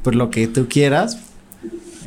pues 0.01 0.16
lo 0.16 0.32
que 0.32 0.47
tú 0.47 0.68
quieras. 0.68 1.20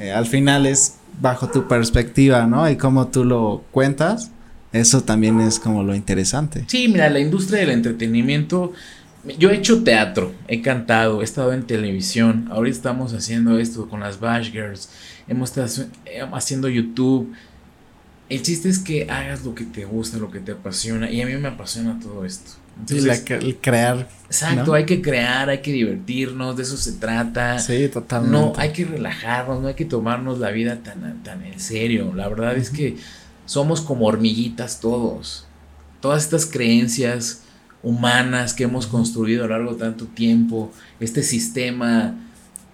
Eh, 0.00 0.10
al 0.10 0.26
final 0.26 0.66
es 0.66 0.96
bajo 1.20 1.48
tu 1.48 1.68
perspectiva, 1.68 2.46
¿no? 2.46 2.68
Y 2.68 2.76
cómo 2.76 3.06
tú 3.06 3.24
lo 3.24 3.64
cuentas. 3.70 4.32
Eso 4.72 5.02
también 5.02 5.40
es 5.40 5.58
como 5.60 5.84
lo 5.84 5.94
interesante. 5.94 6.64
Sí, 6.66 6.88
mira, 6.88 7.08
la 7.08 7.20
industria 7.20 7.60
del 7.60 7.70
entretenimiento. 7.70 8.72
Yo 9.38 9.50
he 9.50 9.56
hecho 9.56 9.82
teatro, 9.82 10.32
he 10.48 10.60
cantado, 10.60 11.20
he 11.20 11.24
estado 11.24 11.52
en 11.52 11.64
televisión. 11.64 12.48
Ahorita 12.50 12.76
estamos 12.76 13.12
haciendo 13.12 13.58
esto 13.58 13.88
con 13.88 14.00
las 14.00 14.20
Bash 14.20 14.52
Girls 14.52 14.88
hemos 15.28 15.56
estado 15.56 15.88
eh, 16.04 16.26
haciendo 16.32 16.68
YouTube. 16.68 17.32
El 18.28 18.42
chiste 18.42 18.68
es 18.68 18.78
que 18.78 19.08
hagas 19.08 19.44
lo 19.44 19.54
que 19.54 19.64
te 19.64 19.84
gusta, 19.84 20.18
lo 20.18 20.30
que 20.30 20.40
te 20.40 20.52
apasiona. 20.52 21.10
Y 21.10 21.20
a 21.22 21.26
mí 21.26 21.36
me 21.36 21.48
apasiona 21.48 21.98
todo 22.00 22.24
esto. 22.24 22.52
Entonces, 22.78 23.24
el 23.30 23.56
crear. 23.56 24.08
Exacto, 24.26 24.74
hay 24.74 24.84
que 24.84 25.00
crear, 25.00 25.48
hay 25.48 25.62
que 25.62 25.72
divertirnos, 25.72 26.56
de 26.56 26.62
eso 26.62 26.76
se 26.76 26.92
trata. 26.92 27.58
Sí, 27.58 27.88
totalmente. 27.88 28.36
No, 28.36 28.52
hay 28.56 28.72
que 28.72 28.84
relajarnos, 28.84 29.62
no 29.62 29.68
hay 29.68 29.74
que 29.74 29.86
tomarnos 29.86 30.38
la 30.38 30.50
vida 30.50 30.82
tan, 30.82 31.22
tan 31.22 31.44
en 31.44 31.58
serio. 31.58 32.12
La 32.14 32.28
verdad 32.28 32.56
es 32.56 32.70
que 32.70 32.96
somos 33.46 33.80
como 33.80 34.06
hormiguitas 34.06 34.80
todos. 34.80 35.46
Todas 36.00 36.24
estas 36.24 36.44
creencias 36.44 37.42
humanas 37.82 38.52
que 38.52 38.64
hemos 38.64 38.86
construido 38.86 39.44
a 39.44 39.46
lo 39.46 39.56
largo 39.56 39.72
de 39.74 39.78
tanto 39.78 40.04
tiempo, 40.06 40.70
este 41.00 41.22
sistema 41.22 42.14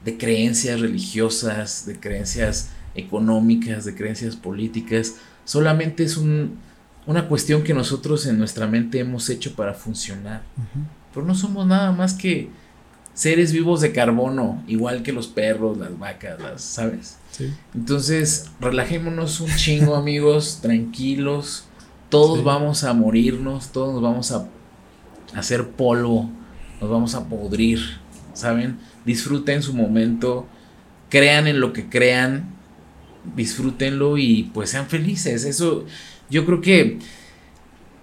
de 0.04 0.18
creencias 0.18 0.80
religiosas, 0.80 1.86
de 1.86 1.98
creencias 1.98 2.70
económicas, 2.94 3.84
de 3.84 3.94
creencias 3.94 4.36
políticas. 4.36 5.16
Solamente 5.44 6.04
es 6.04 6.16
un, 6.16 6.58
una 7.06 7.28
cuestión 7.28 7.62
que 7.62 7.74
nosotros 7.74 8.26
en 8.26 8.38
nuestra 8.38 8.66
mente 8.66 9.00
hemos 9.00 9.28
hecho 9.30 9.54
para 9.54 9.74
funcionar. 9.74 10.42
Pero 11.12 11.26
no 11.26 11.34
somos 11.34 11.66
nada 11.66 11.92
más 11.92 12.14
que 12.14 12.50
seres 13.14 13.52
vivos 13.52 13.80
de 13.80 13.92
carbono, 13.92 14.62
igual 14.66 15.02
que 15.02 15.12
los 15.12 15.28
perros, 15.28 15.76
las 15.78 15.98
vacas, 15.98 16.40
las, 16.40 16.62
¿sabes? 16.62 17.18
Entonces, 17.74 18.50
relajémonos 18.60 19.40
un 19.40 19.50
chingo, 19.56 19.96
amigos, 19.96 20.58
tranquilos. 20.62 21.64
Todos 22.08 22.44
vamos 22.44 22.84
a 22.84 22.92
morirnos, 22.92 23.72
todos 23.72 23.94
nos 23.94 24.02
vamos 24.02 24.32
a 24.32 24.46
hacer 25.34 25.70
polvo, 25.70 26.30
nos 26.80 26.90
vamos 26.90 27.14
a 27.14 27.26
podrir, 27.26 27.80
¿saben? 28.34 28.78
Disfruten 29.04 29.62
su 29.62 29.74
momento, 29.74 30.46
crean 31.08 31.46
en 31.46 31.60
lo 31.60 31.72
que 31.72 31.88
crean, 31.88 32.54
disfrútenlo 33.36 34.18
y 34.18 34.50
pues 34.54 34.70
sean 34.70 34.86
felices. 34.86 35.44
Eso 35.44 35.86
yo 36.30 36.44
creo 36.46 36.60
que 36.60 36.98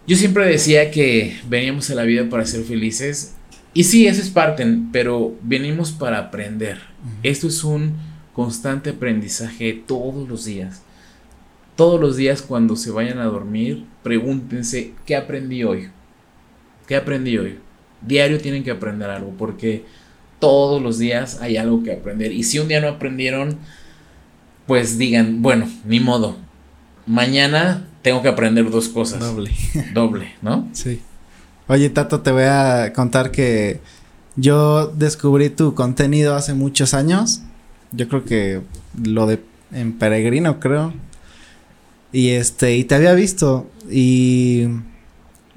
yo 0.07 0.15
siempre 0.15 0.45
decía 0.45 0.91
que 0.91 1.39
veníamos 1.47 1.89
a 1.89 1.95
la 1.95 2.03
vida 2.03 2.29
para 2.29 2.45
ser 2.45 2.63
felices 2.63 3.35
y 3.73 3.83
sí, 3.83 4.07
eso 4.07 4.21
es 4.21 4.29
parte, 4.29 4.65
pero 4.91 5.35
venimos 5.43 5.91
para 5.91 6.17
aprender. 6.17 6.79
Esto 7.21 7.47
es 7.47 7.63
un 7.63 7.93
constante 8.33 8.89
aprendizaje 8.89 9.83
todos 9.85 10.27
los 10.27 10.45
días. 10.45 10.81
Todos 11.75 12.01
los 12.01 12.17
días 12.17 12.41
cuando 12.41 12.75
se 12.75 12.91
vayan 12.91 13.19
a 13.19 13.25
dormir, 13.25 13.85
pregúntense, 14.03 14.93
¿qué 15.05 15.15
aprendí 15.15 15.63
hoy? 15.63 15.89
¿Qué 16.87 16.95
aprendí 16.95 17.37
hoy? 17.37 17.59
Diario 18.01 18.39
tienen 18.39 18.63
que 18.63 18.71
aprender 18.71 19.09
algo 19.09 19.33
porque 19.37 19.85
todos 20.39 20.81
los 20.81 20.97
días 20.97 21.39
hay 21.41 21.57
algo 21.57 21.83
que 21.83 21.93
aprender. 21.93 22.31
Y 22.31 22.43
si 22.43 22.59
un 22.59 22.67
día 22.67 22.81
no 22.81 22.87
aprendieron, 22.87 23.57
pues 24.65 24.97
digan, 24.97 25.41
bueno, 25.41 25.69
ni 25.85 25.99
modo. 25.99 26.37
Mañana 27.05 27.87
tengo 28.01 28.21
que 28.21 28.29
aprender 28.29 28.69
dos 28.69 28.89
cosas. 28.89 29.19
Doble. 29.19 29.51
Doble, 29.93 30.33
¿no? 30.41 30.67
Sí. 30.73 31.01
Oye, 31.67 31.89
Tato, 31.89 32.21
te 32.21 32.31
voy 32.31 32.43
a 32.43 32.93
contar 32.93 33.31
que 33.31 33.79
yo 34.35 34.87
descubrí 34.87 35.49
tu 35.49 35.75
contenido 35.75 36.35
hace 36.35 36.53
muchos 36.53 36.93
años. 36.93 37.41
Yo 37.91 38.07
creo 38.07 38.23
que 38.25 38.61
lo 39.03 39.27
de 39.27 39.39
en 39.71 39.93
Peregrino, 39.93 40.59
creo. 40.59 40.93
Y 42.11 42.29
este, 42.29 42.75
y 42.75 42.85
te 42.85 42.95
había 42.95 43.13
visto. 43.13 43.69
Y 43.89 44.67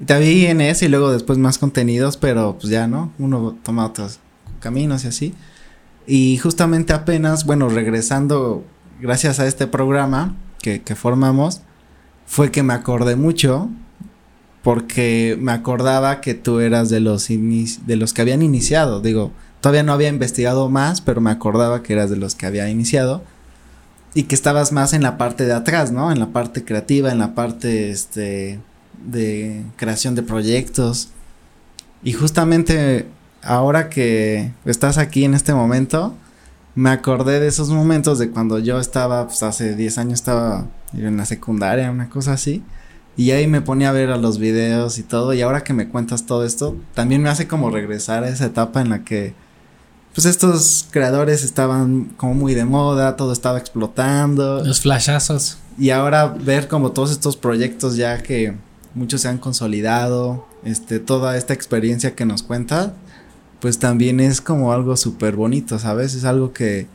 te 0.05 0.19
vi 0.19 0.45
en 0.45 0.61
ese 0.61 0.85
y 0.85 0.89
luego 0.89 1.11
después 1.11 1.37
más 1.39 1.57
contenidos, 1.57 2.17
pero 2.17 2.57
pues 2.59 2.69
ya, 2.69 2.87
¿no? 2.87 3.11
Uno 3.17 3.57
toma 3.63 3.85
otros 3.85 4.19
caminos 4.63 5.03
y 5.03 5.07
así. 5.09 5.33
Y 6.07 6.37
justamente 6.37 6.93
apenas, 6.93 7.45
bueno, 7.45 7.69
regresando, 7.69 8.63
gracias 8.99 9.39
a 9.39 9.47
este 9.47 9.67
programa 9.67 10.35
que, 10.61 10.81
que 10.81 10.95
formamos, 10.95 11.61
fue 12.25 12.51
que 12.51 12.63
me 12.63 12.73
acordé 12.73 13.15
mucho 13.15 13.69
porque 14.63 15.37
me 15.39 15.51
acordaba 15.51 16.21
que 16.21 16.33
tú 16.33 16.61
eras 16.61 16.89
de 16.89 17.01
los 17.01 17.27
de 17.27 17.95
los 17.97 18.13
que 18.13 18.21
habían 18.21 18.41
iniciado, 18.41 19.01
digo, 19.01 19.31
todavía 19.59 19.83
no 19.83 19.93
había 19.93 20.07
investigado 20.07 20.69
más, 20.69 21.01
pero 21.01 21.19
me 21.19 21.31
acordaba 21.31 21.83
que 21.83 21.93
eras 21.93 22.09
de 22.09 22.15
los 22.15 22.35
que 22.35 22.45
había 22.45 22.69
iniciado 22.69 23.23
y 24.13 24.23
que 24.23 24.35
estabas 24.35 24.71
más 24.71 24.93
en 24.93 25.03
la 25.03 25.17
parte 25.17 25.45
de 25.45 25.53
atrás, 25.53 25.91
¿no? 25.91 26.11
En 26.11 26.19
la 26.19 26.27
parte 26.27 26.63
creativa, 26.63 27.11
en 27.11 27.19
la 27.19 27.35
parte 27.35 27.89
este 27.89 28.59
de 29.05 29.63
creación 29.75 30.15
de 30.15 30.23
proyectos. 30.23 31.09
Y 32.03 32.13
justamente 32.13 33.07
ahora 33.43 33.89
que 33.89 34.51
estás 34.65 34.97
aquí 34.97 35.25
en 35.25 35.33
este 35.33 35.53
momento, 35.53 36.15
me 36.75 36.89
acordé 36.89 37.39
de 37.39 37.47
esos 37.47 37.69
momentos 37.69 38.19
de 38.19 38.31
cuando 38.31 38.59
yo 38.59 38.79
estaba, 38.79 39.27
pues 39.27 39.43
hace 39.43 39.75
10 39.75 39.97
años 39.99 40.13
estaba 40.13 40.65
en 40.93 41.17
la 41.17 41.25
secundaria, 41.25 41.91
una 41.91 42.09
cosa 42.09 42.33
así. 42.33 42.63
Y 43.15 43.31
ahí 43.31 43.45
me 43.45 43.61
ponía 43.61 43.89
a 43.89 43.93
ver 43.93 44.09
a 44.09 44.17
los 44.17 44.39
videos 44.39 44.97
y 44.97 45.03
todo. 45.03 45.33
Y 45.33 45.41
ahora 45.41 45.63
que 45.63 45.73
me 45.73 45.87
cuentas 45.87 46.25
todo 46.25 46.45
esto, 46.45 46.75
también 46.95 47.21
me 47.21 47.29
hace 47.29 47.47
como 47.47 47.69
regresar 47.69 48.23
a 48.23 48.29
esa 48.29 48.45
etapa 48.45 48.81
en 48.81 48.89
la 48.89 49.03
que, 49.03 49.35
pues 50.15 50.25
estos 50.25 50.87
creadores 50.89 51.43
estaban 51.43 52.05
como 52.17 52.33
muy 52.33 52.55
de 52.55 52.65
moda, 52.65 53.15
todo 53.15 53.31
estaba 53.31 53.59
explotando. 53.59 54.63
Los 54.63 54.81
flashazos. 54.81 55.59
Y 55.77 55.91
ahora 55.91 56.27
ver 56.27 56.67
como 56.67 56.91
todos 56.91 57.11
estos 57.11 57.37
proyectos 57.37 57.97
ya 57.97 58.21
que 58.23 58.55
muchos 58.95 59.21
se 59.21 59.27
han 59.27 59.37
consolidado, 59.37 60.47
este, 60.63 60.99
toda 60.99 61.37
esta 61.37 61.53
experiencia 61.53 62.15
que 62.15 62.25
nos 62.25 62.43
cuenta, 62.43 62.93
pues 63.63 63.79
también 63.79 64.19
es 64.19 64.41
como 64.41 64.73
algo 64.73 64.97
súper 64.97 65.37
bonito, 65.37 65.79
¿sabes? 65.79 66.15
Es 66.15 66.25
algo 66.25 66.51
que, 66.51 66.85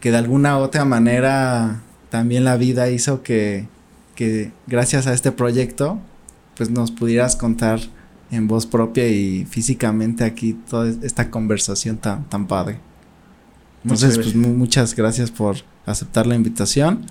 que 0.00 0.10
de 0.10 0.16
alguna 0.16 0.56
u 0.56 0.62
otra 0.62 0.86
manera 0.86 1.82
también 2.08 2.44
la 2.44 2.56
vida 2.56 2.88
hizo 2.88 3.22
que, 3.22 3.68
que 4.14 4.52
gracias 4.66 5.06
a 5.06 5.12
este 5.12 5.32
proyecto, 5.32 5.98
pues 6.56 6.70
nos 6.70 6.92
pudieras 6.92 7.36
contar 7.36 7.78
en 8.30 8.48
voz 8.48 8.64
propia 8.64 9.06
y 9.06 9.44
físicamente 9.44 10.24
aquí 10.24 10.54
toda 10.54 10.88
esta 11.02 11.30
conversación 11.30 11.98
tan, 11.98 12.24
tan 12.30 12.46
padre. 12.46 12.78
Entonces, 13.84 14.16
pues 14.16 14.34
muchas 14.34 14.96
gracias 14.96 15.30
por 15.30 15.56
aceptar 15.84 16.26
la 16.26 16.36
invitación. 16.36 17.04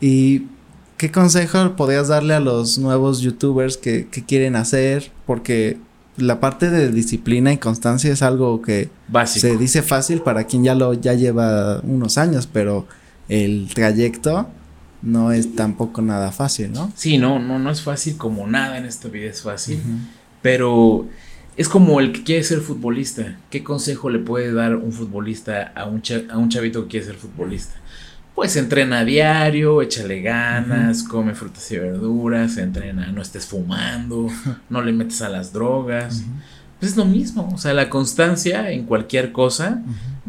Y 0.00 0.48
¿qué 0.96 1.12
consejo 1.12 1.76
podrías 1.76 2.08
darle 2.08 2.34
a 2.34 2.40
los 2.40 2.76
nuevos 2.76 3.20
youtubers 3.20 3.76
que, 3.76 4.08
quieren 4.26 4.56
hacer? 4.56 5.12
Porque 5.26 5.78
la 6.18 6.40
parte 6.40 6.70
de 6.70 6.90
disciplina 6.90 7.52
y 7.52 7.58
constancia 7.58 8.12
es 8.12 8.22
algo 8.22 8.60
que 8.62 8.90
se 9.26 9.56
dice 9.56 9.82
fácil 9.82 10.20
para 10.20 10.44
quien 10.44 10.64
ya 10.64 10.74
lo 10.74 10.92
ya 10.94 11.14
lleva 11.14 11.80
unos 11.80 12.18
años, 12.18 12.48
pero 12.50 12.86
el 13.28 13.68
trayecto 13.72 14.48
no 15.02 15.32
es 15.32 15.54
tampoco 15.54 16.02
nada 16.02 16.32
fácil, 16.32 16.72
¿no? 16.72 16.92
Sí, 16.96 17.18
no, 17.18 17.38
no, 17.38 17.58
no 17.58 17.70
es 17.70 17.82
fácil 17.82 18.16
como 18.16 18.46
nada 18.46 18.78
en 18.78 18.86
esta 18.86 19.08
vida 19.08 19.30
es 19.30 19.42
fácil, 19.42 19.80
pero 20.42 21.06
es 21.56 21.68
como 21.68 22.00
el 22.00 22.12
que 22.12 22.22
quiere 22.22 22.44
ser 22.44 22.60
futbolista. 22.60 23.36
¿Qué 23.50 23.62
consejo 23.62 24.10
le 24.10 24.18
puede 24.18 24.52
dar 24.52 24.76
un 24.76 24.92
futbolista 24.92 25.72
a 25.74 25.86
un, 25.86 26.02
a 26.30 26.38
un 26.38 26.48
chavito 26.48 26.82
que 26.82 26.88
quiere 26.88 27.06
ser 27.06 27.16
futbolista? 27.16 27.74
Pues 28.38 28.54
entrena 28.54 29.00
a 29.00 29.04
diario, 29.04 29.82
échale 29.82 30.22
ganas, 30.22 31.02
come 31.02 31.34
frutas 31.34 31.68
y 31.72 31.76
verduras, 31.76 32.56
entrena, 32.56 33.10
no 33.10 33.20
estés 33.20 33.46
fumando, 33.46 34.28
no 34.70 34.80
le 34.80 34.92
metes 34.92 35.22
a 35.22 35.28
las 35.28 35.52
drogas. 35.52 36.22
Pues 36.78 36.92
es 36.92 36.96
lo 36.96 37.04
mismo, 37.04 37.50
o 37.52 37.58
sea, 37.58 37.74
la 37.74 37.90
constancia 37.90 38.70
en 38.70 38.84
cualquier 38.84 39.32
cosa 39.32 39.82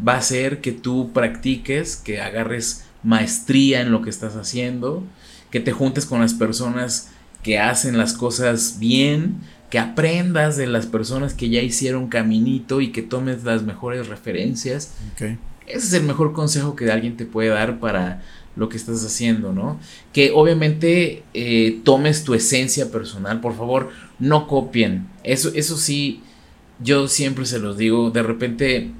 va 0.04 0.14
a 0.14 0.18
hacer 0.18 0.60
que 0.60 0.72
tú 0.72 1.12
practiques, 1.12 1.94
que 1.94 2.20
agarres 2.20 2.84
maestría 3.04 3.80
en 3.80 3.92
lo 3.92 4.02
que 4.02 4.10
estás 4.10 4.34
haciendo, 4.34 5.04
que 5.52 5.60
te 5.60 5.70
juntes 5.70 6.04
con 6.04 6.20
las 6.20 6.34
personas 6.34 7.10
que 7.44 7.60
hacen 7.60 7.96
las 7.96 8.14
cosas 8.14 8.78
bien, 8.80 9.36
que 9.70 9.78
aprendas 9.78 10.56
de 10.56 10.66
las 10.66 10.86
personas 10.86 11.32
que 11.32 11.48
ya 11.48 11.62
hicieron 11.62 12.08
caminito 12.08 12.80
y 12.80 12.90
que 12.90 13.02
tomes 13.02 13.44
las 13.44 13.62
mejores 13.62 14.08
referencias. 14.08 14.94
Ese 15.70 15.86
es 15.86 15.92
el 15.94 16.04
mejor 16.04 16.32
consejo 16.32 16.76
que 16.76 16.90
alguien 16.90 17.16
te 17.16 17.26
puede 17.26 17.48
dar 17.48 17.80
para 17.80 18.22
lo 18.56 18.68
que 18.68 18.76
estás 18.76 19.04
haciendo, 19.04 19.52
¿no? 19.52 19.78
Que 20.12 20.32
obviamente 20.32 21.22
eh, 21.34 21.80
tomes 21.84 22.24
tu 22.24 22.34
esencia 22.34 22.90
personal, 22.90 23.40
por 23.40 23.56
favor, 23.56 23.90
no 24.18 24.46
copien. 24.46 25.08
Eso, 25.24 25.50
eso 25.54 25.76
sí, 25.76 26.22
yo 26.82 27.08
siempre 27.08 27.46
se 27.46 27.58
los 27.58 27.78
digo, 27.78 28.10
de 28.10 28.22
repente 28.22 28.90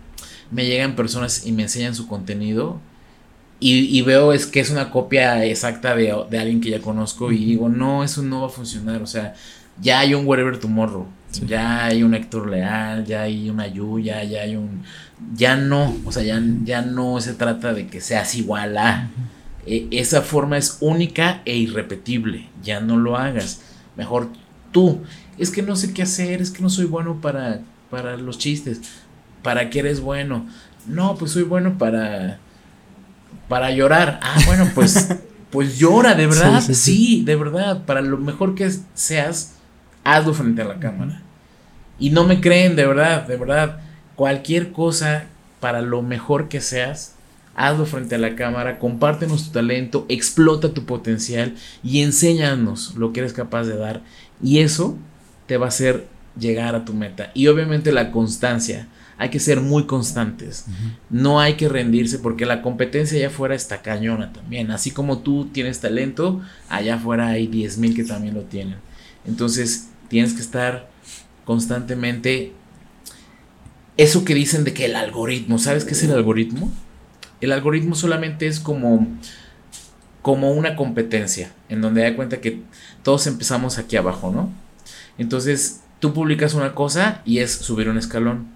me 0.50 0.66
llegan 0.66 0.96
personas 0.96 1.46
y 1.46 1.52
me 1.52 1.62
enseñan 1.62 1.94
su 1.94 2.08
contenido 2.08 2.80
y, 3.62 4.00
veo 4.02 4.32
es 4.32 4.46
que 4.46 4.60
es 4.60 4.70
una 4.70 4.90
copia 4.90 5.44
exacta 5.44 5.94
de, 5.94 6.16
de, 6.30 6.38
alguien 6.38 6.62
que 6.62 6.70
ya 6.70 6.80
conozco 6.80 7.30
y 7.30 7.44
digo, 7.44 7.68
no, 7.68 8.02
eso 8.02 8.22
no 8.22 8.40
va 8.40 8.46
a 8.46 8.50
funcionar, 8.50 9.02
o 9.02 9.06
sea, 9.06 9.34
ya 9.82 10.00
hay 10.00 10.14
un 10.14 10.26
Whatever 10.26 10.58
Tomorrow, 10.58 11.06
ya 11.46 11.86
hay 11.86 12.02
un 12.02 12.14
Héctor 12.14 12.48
Leal, 12.48 13.04
ya 13.04 13.22
hay 13.22 13.50
una 13.50 13.66
Yuya, 13.66 14.24
ya 14.24 14.42
hay 14.42 14.56
un 14.56 14.82
ya 15.34 15.56
no, 15.56 15.96
o 16.04 16.12
sea, 16.12 16.22
ya, 16.22 16.42
ya 16.64 16.82
no 16.82 17.20
se 17.20 17.34
trata 17.34 17.72
de 17.72 17.86
que 17.86 18.00
seas 18.00 18.34
igual 18.34 18.78
a. 18.78 19.10
E, 19.66 19.88
esa 19.90 20.22
forma 20.22 20.56
es 20.56 20.78
única 20.80 21.42
e 21.44 21.56
irrepetible, 21.56 22.48
ya 22.62 22.80
no 22.80 22.96
lo 22.96 23.16
hagas. 23.16 23.60
Mejor 23.96 24.28
tú. 24.72 25.02
Es 25.38 25.50
que 25.50 25.62
no 25.62 25.76
sé 25.76 25.92
qué 25.92 26.02
hacer, 26.02 26.40
es 26.42 26.50
que 26.50 26.62
no 26.62 26.70
soy 26.70 26.86
bueno 26.86 27.20
para, 27.20 27.60
para 27.90 28.16
los 28.16 28.38
chistes. 28.38 28.80
¿Para 29.42 29.70
qué 29.70 29.80
eres 29.80 30.00
bueno? 30.00 30.46
No, 30.86 31.16
pues 31.16 31.32
soy 31.32 31.44
bueno 31.44 31.78
para 31.78 32.38
para 33.48 33.70
llorar. 33.72 34.20
Ah, 34.22 34.38
bueno, 34.46 34.70
pues 34.74 35.08
pues 35.50 35.78
llora, 35.78 36.14
de 36.14 36.26
verdad. 36.26 36.60
Sí, 36.60 37.22
de 37.24 37.36
verdad, 37.36 37.84
para 37.84 38.00
lo 38.00 38.16
mejor 38.18 38.54
que 38.54 38.70
seas, 38.94 39.56
hazlo 40.04 40.34
frente 40.34 40.62
a 40.62 40.66
la 40.66 40.78
cámara. 40.78 41.22
Y 41.98 42.10
no 42.10 42.24
me 42.24 42.40
creen, 42.40 42.76
de 42.76 42.86
verdad, 42.86 43.26
de 43.26 43.36
verdad 43.36 43.80
cualquier 44.16 44.72
cosa 44.72 45.24
para 45.60 45.80
lo 45.80 46.02
mejor 46.02 46.48
que 46.48 46.60
seas, 46.60 47.14
hazlo 47.54 47.86
frente 47.86 48.16
a 48.16 48.18
la 48.18 48.36
cámara, 48.36 48.78
compártenos 48.78 49.46
tu 49.46 49.52
talento, 49.52 50.06
explota 50.08 50.74
tu 50.74 50.84
potencial 50.84 51.54
y 51.82 52.02
enséñanos 52.02 52.96
lo 52.96 53.12
que 53.12 53.20
eres 53.20 53.32
capaz 53.32 53.64
de 53.64 53.76
dar. 53.76 54.02
Y 54.42 54.58
eso 54.58 54.96
te 55.46 55.56
va 55.56 55.66
a 55.66 55.68
hacer 55.68 56.06
llegar 56.38 56.74
a 56.74 56.84
tu 56.84 56.94
meta. 56.94 57.30
Y 57.34 57.46
obviamente 57.46 57.92
la 57.92 58.10
constancia. 58.10 58.88
Hay 59.18 59.28
que 59.28 59.38
ser 59.38 59.60
muy 59.60 59.84
constantes. 59.84 60.64
No 61.10 61.40
hay 61.40 61.54
que 61.54 61.68
rendirse 61.68 62.18
porque 62.18 62.46
la 62.46 62.62
competencia 62.62 63.18
allá 63.18 63.26
afuera 63.26 63.54
está 63.54 63.82
cañona 63.82 64.32
también. 64.32 64.70
Así 64.70 64.92
como 64.92 65.18
tú 65.18 65.50
tienes 65.52 65.80
talento, 65.80 66.40
allá 66.70 66.94
afuera 66.94 67.28
hay 67.28 67.46
10.000 67.46 67.94
que 67.94 68.04
también 68.04 68.34
lo 68.34 68.42
tienen. 68.44 68.76
Entonces 69.26 69.88
tienes 70.08 70.34
que 70.34 70.40
estar 70.40 70.88
constantemente 71.44 72.52
eso 73.96 74.24
que 74.24 74.34
dicen 74.34 74.64
de 74.64 74.72
que 74.72 74.86
el 74.86 74.96
algoritmo, 74.96 75.58
¿sabes 75.58 75.84
qué 75.84 75.92
es 75.92 76.02
el 76.02 76.12
algoritmo? 76.12 76.72
El 77.40 77.52
algoritmo 77.52 77.94
solamente 77.94 78.46
es 78.46 78.60
como 78.60 79.06
como 80.22 80.52
una 80.52 80.76
competencia 80.76 81.52
en 81.68 81.80
donde 81.80 82.02
da 82.02 82.14
cuenta 82.14 82.40
que 82.40 82.62
todos 83.02 83.26
empezamos 83.26 83.78
aquí 83.78 83.96
abajo, 83.96 84.30
¿no? 84.30 84.52
Entonces, 85.18 85.80
tú 85.98 86.12
publicas 86.12 86.54
una 86.54 86.74
cosa 86.74 87.22
y 87.24 87.38
es 87.38 87.52
subir 87.52 87.88
un 87.88 87.98
escalón. 87.98 88.48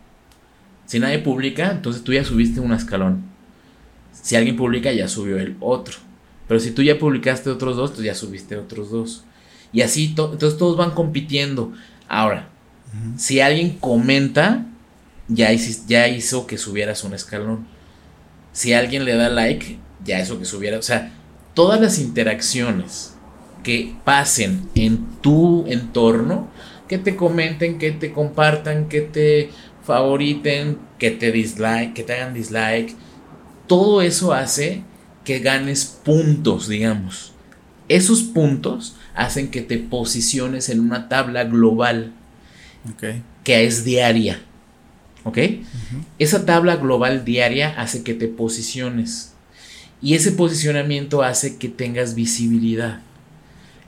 Si 0.87 0.99
nadie 0.99 1.19
publica, 1.19 1.71
entonces 1.71 2.05
tú 2.05 2.13
ya 2.13 2.25
subiste 2.25 2.61
un 2.61 2.73
escalón. 2.73 3.23
Si 4.13 4.37
alguien 4.37 4.57
publica, 4.57 4.93
ya 4.93 5.09
subió 5.09 5.39
el 5.39 5.57
otro. 5.61 5.97
Pero 6.47 6.61
si 6.61 6.71
tú 6.71 6.83
ya 6.83 6.99
publicaste 6.99 7.51
otros 7.51 7.77
dos, 7.77 7.95
tú 7.95 8.03
ya 8.03 8.15
subiste 8.15 8.57
otros 8.57 8.91
dos. 8.91 9.25
Y 9.75 9.83
así, 9.83 10.15
entonces 10.17 10.57
todos 10.57 10.77
van 10.77 10.93
compitiendo. 10.93 11.73
Ahora, 12.09 12.49
si 13.17 13.41
alguien 13.41 13.71
comenta, 13.71 14.67
ya, 15.27 15.53
ya 15.53 16.07
hizo 16.09 16.47
que 16.47 16.59
subieras 16.59 17.03
un 17.03 17.13
escalón. 17.13 17.67
Si 18.53 18.73
alguien 18.73 19.05
le 19.05 19.17
da 19.17 19.29
like, 19.29 19.79
ya 20.05 20.21
hizo 20.21 20.39
que 20.39 20.45
subiera. 20.45 20.79
O 20.79 20.83
sea, 20.83 21.13
todas 21.55 21.81
las 21.81 21.99
interacciones 21.99 23.17
que 23.65 23.97
pasen 24.05 24.69
en 24.77 25.07
tu 25.21 25.67
entorno, 25.67 26.49
que 26.87 26.99
te 26.99 27.17
comenten, 27.17 27.79
que 27.79 27.91
te 27.91 28.13
compartan, 28.13 28.89
que 28.89 29.01
te 29.01 29.51
favoriten, 29.83 30.79
que 31.01 31.11
te 31.11 31.33
dislike, 31.33 31.95
que 31.95 32.05
te 32.05 32.13
hagan 32.13 32.33
dislike, 32.33 32.95
todo 33.67 34.03
eso 34.03 34.33
hace 34.33 34.85
que 35.25 35.41
ganes 35.41 35.85
puntos, 35.87 36.69
digamos. 36.69 37.33
Esos 37.89 38.23
puntos 38.23 38.97
hacen 39.15 39.51
que 39.51 39.63
te 39.63 39.79
posiciones 39.79 40.69
en 40.69 40.81
una 40.81 41.09
tabla 41.09 41.45
global 41.45 42.13
que 43.45 43.65
es 43.65 43.85
diaria. 43.85 44.41
¿Ok? 45.25 45.39
Esa 46.19 46.45
tabla 46.45 46.77
global 46.77 47.25
diaria 47.25 47.81
hace 47.81 48.03
que 48.03 48.15
te 48.15 48.29
posiciones. 48.29 49.33
Y 50.03 50.15
ese 50.15 50.33
posicionamiento 50.33 51.23
hace 51.23 51.57
que 51.57 51.69
tengas 51.69 52.15
visibilidad. 52.15 53.01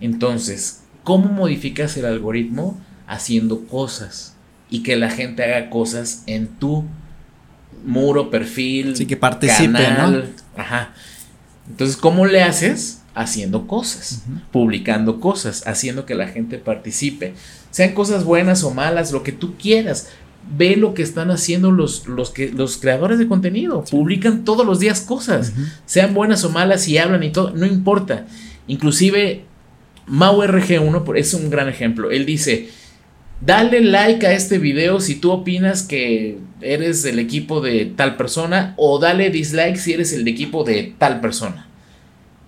Entonces, 0.01 0.83
¿cómo 1.05 1.29
modificas 1.29 1.97
el 1.97 2.07
algoritmo? 2.07 2.81
Haciendo 3.07 3.67
cosas 3.67 4.35
y 4.71 4.83
que 4.83 4.97
la 4.97 5.11
gente 5.11 5.45
haga 5.45 5.71
cosas 5.71 6.23
en 6.27 6.49
tu 6.49 6.85
muro, 7.85 8.31
perfil, 8.31 8.97
sí, 8.97 9.07
que 9.07 9.17
participe, 9.17 9.73
canal. 9.73 10.33
Ajá. 10.57 10.93
Entonces, 11.69 11.97
¿cómo 11.97 12.27
le 12.27 12.43
haces? 12.43 13.03
Haciendo 13.17 13.67
cosas, 13.67 14.23
publicando 14.53 15.21
cosas, 15.21 15.67
haciendo 15.67 16.05
que 16.05 16.15
la 16.15 16.29
gente 16.29 16.59
participe. 16.59 17.33
Sean 17.71 17.95
cosas 17.95 18.25
buenas 18.25 18.63
o 18.63 18.73
malas, 18.73 19.11
lo 19.11 19.23
que 19.23 19.33
tú 19.33 19.55
quieras. 19.57 20.09
Ve 20.57 20.77
lo 20.77 20.95
que 20.95 21.03
están 21.03 21.31
haciendo 21.31 21.73
los, 21.73 22.07
los, 22.07 22.31
que, 22.31 22.51
los 22.51 22.77
creadores 22.77 23.19
de 23.19 23.27
contenido. 23.27 23.83
Publican 23.91 24.45
todos 24.45 24.65
los 24.65 24.79
días 24.79 25.01
cosas. 25.01 25.55
Sean 25.87 26.15
buenas 26.15 26.45
o 26.45 26.51
malas 26.51 26.87
y 26.87 26.99
hablan 26.99 27.23
y 27.23 27.33
todo. 27.33 27.51
No 27.51 27.67
importa. 27.67 28.27
Inclusive, 28.69 29.45
MauRG1 30.09 31.17
es 31.17 31.35
un 31.35 31.51
gran 31.51 31.69
ejemplo. 31.69 32.11
Él 32.11 32.27
dice, 32.27 32.69
Dale 33.41 33.83
like 33.83 34.27
a 34.27 34.33
este 34.33 34.59
video 34.59 34.99
si 34.99 35.17
tú 35.17 35.31
opinas 35.31 35.83
que 35.83 36.39
eres 36.63 37.05
el 37.05 37.19
equipo 37.19 37.61
de 37.61 37.85
tal 37.85 38.17
persona 38.17 38.73
o 38.79 38.99
dale 38.99 39.29
dislike 39.29 39.77
si 39.77 39.93
eres 39.93 40.15
el 40.15 40.27
equipo 40.27 40.65
de 40.65 40.95
tal 40.97 41.21
persona. 41.21 41.66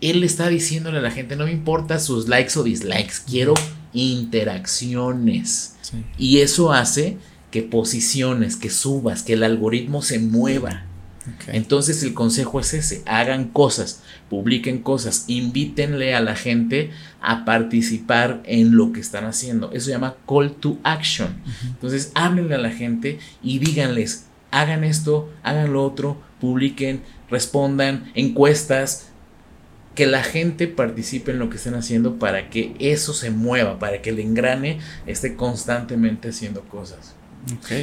Él 0.00 0.22
está 0.22 0.48
diciéndole 0.48 0.98
a 0.98 1.02
la 1.02 1.10
gente, 1.10 1.36
no 1.36 1.44
me 1.44 1.52
importa 1.52 1.98
sus 1.98 2.28
likes 2.28 2.58
o 2.58 2.62
dislikes, 2.62 3.14
quiero 3.26 3.54
interacciones. 3.92 5.76
Y 6.16 6.38
eso 6.38 6.72
hace 6.72 7.18
que 7.50 7.62
posiciones, 7.62 8.56
que 8.56 8.70
subas, 8.70 9.22
que 9.22 9.32
el 9.34 9.42
algoritmo 9.42 10.02
se 10.02 10.18
mueva. 10.18 10.84
Entonces 11.48 12.02
el 12.02 12.14
consejo 12.14 12.58
es 12.60 12.72
ese, 12.74 13.02
hagan 13.06 13.48
cosas, 13.48 14.02
publiquen 14.30 14.78
cosas, 14.78 15.24
invítenle 15.26 16.14
a 16.14 16.20
la 16.20 16.34
gente 16.34 16.90
a 17.20 17.44
participar 17.44 18.42
en 18.46 18.76
lo 18.76 18.92
que 18.92 19.00
están 19.00 19.24
haciendo. 19.24 19.70
Eso 19.72 19.86
se 19.86 19.92
llama 19.92 20.16
call 20.26 20.52
to 20.52 20.78
action. 20.84 21.36
Entonces 21.66 22.12
háblenle 22.14 22.54
a 22.54 22.58
la 22.58 22.70
gente 22.70 23.18
y 23.42 23.58
díganles, 23.58 24.26
hagan 24.50 24.84
esto, 24.84 25.30
hagan 25.42 25.72
lo 25.72 25.84
otro, 25.84 26.20
publiquen, 26.40 27.02
respondan, 27.30 28.10
encuestas, 28.14 29.08
que 29.98 30.06
la 30.06 30.22
gente 30.22 30.68
participe 30.68 31.32
en 31.32 31.40
lo 31.40 31.50
que 31.50 31.56
estén 31.56 31.74
haciendo 31.74 32.20
para 32.20 32.50
que 32.50 32.76
eso 32.78 33.12
se 33.12 33.32
mueva, 33.32 33.80
para 33.80 34.00
que 34.00 34.10
el 34.10 34.20
engrane 34.20 34.78
esté 35.08 35.34
constantemente 35.34 36.28
haciendo 36.28 36.60
cosas. 36.60 37.16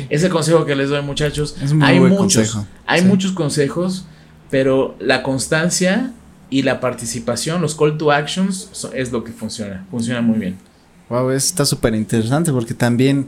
Es 0.09 0.24
el 0.24 0.32
consejo 0.32 0.66
que 0.66 0.78
les 0.78 0.88
doy, 0.88 1.01
muchachos. 1.01 1.57
hay 1.82 1.99
muchos, 1.99 2.57
hay 2.86 3.01
muchos 3.01 3.34
consejos, 3.34 4.05
pero 4.49 4.95
la 4.97 5.24
constancia 5.24 6.13
y 6.49 6.61
la 6.61 6.80
participación, 6.80 7.61
los 7.61 7.76
call 7.76 7.97
to 7.97 8.13
actions, 8.13 8.70
es 8.93 9.11
lo 9.11 9.26
que 9.26 9.34
funciona. 9.34 9.86
Funciona 9.91 10.22
muy 10.22 10.39
bien. 10.39 10.57
Wow, 11.09 11.32
está 11.32 11.66
súper 11.66 11.95
interesante 11.95 12.49
porque 12.53 12.74
también 12.74 13.28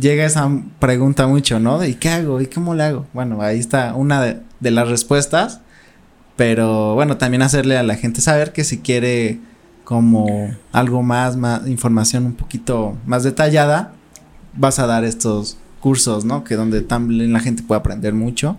llega 0.00 0.24
esa 0.24 0.48
pregunta 0.78 1.26
mucho, 1.26 1.58
¿no? 1.58 1.84
¿Y 1.84 1.94
qué 1.94 2.10
hago? 2.10 2.40
¿Y 2.40 2.46
cómo 2.46 2.76
le 2.76 2.84
hago? 2.84 3.06
Bueno, 3.12 3.42
ahí 3.42 3.58
está 3.58 3.96
una 3.96 4.22
de, 4.22 4.38
de 4.60 4.70
las 4.70 4.88
respuestas. 4.88 5.62
Pero 6.38 6.94
bueno, 6.94 7.16
también 7.16 7.42
hacerle 7.42 7.76
a 7.76 7.82
la 7.82 7.96
gente 7.96 8.20
saber 8.20 8.52
que 8.52 8.62
si 8.62 8.78
quiere 8.78 9.40
como 9.82 10.54
algo 10.70 11.02
más, 11.02 11.36
más 11.36 11.66
información 11.66 12.26
un 12.26 12.34
poquito 12.34 12.96
más 13.06 13.24
detallada, 13.24 13.92
vas 14.54 14.78
a 14.78 14.86
dar 14.86 15.02
estos 15.02 15.56
cursos, 15.80 16.24
¿no? 16.24 16.44
Que 16.44 16.54
donde 16.54 16.82
también 16.82 17.32
la 17.32 17.40
gente 17.40 17.64
puede 17.64 17.80
aprender 17.80 18.14
mucho. 18.14 18.56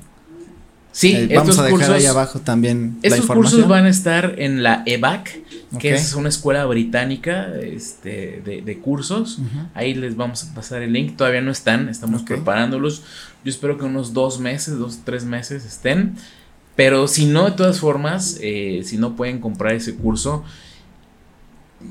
Sí, 0.92 1.16
eh, 1.16 1.32
vamos 1.34 1.58
a 1.58 1.64
dejar 1.64 1.92
ahí 1.94 2.06
abajo 2.06 2.40
también 2.40 3.00
la 3.02 3.16
información. 3.16 3.38
cursos 3.38 3.70
van 3.70 3.86
a 3.86 3.90
estar 3.90 4.36
en 4.40 4.62
la 4.62 4.84
EVAC, 4.86 5.40
que 5.80 5.94
es 5.94 6.16
una 6.16 6.28
escuela 6.28 6.66
británica 6.66 7.48
este, 7.62 8.42
de, 8.44 8.80
cursos. 8.80 9.40
Ahí 9.74 9.94
les 9.94 10.18
vamos 10.18 10.44
a 10.44 10.54
pasar 10.54 10.82
el 10.82 10.92
link. 10.92 11.16
Todavía 11.16 11.40
no 11.40 11.52
están, 11.52 11.88
estamos 11.88 12.24
preparándolos. 12.24 13.04
Yo 13.46 13.50
espero 13.50 13.78
que 13.78 13.86
unos 13.86 14.12
dos 14.12 14.38
meses, 14.42 14.78
dos, 14.78 15.00
tres 15.06 15.24
meses 15.24 15.64
estén. 15.64 16.16
Pero 16.80 17.10
si 17.10 17.26
no, 17.26 17.44
de 17.44 17.52
todas 17.58 17.82
formas, 17.82 18.40
eh, 18.42 18.84
si 18.86 18.96
no 18.96 19.18
pueden 19.18 19.40
comprar 19.40 19.74
ese 19.74 19.96
curso, 19.96 20.46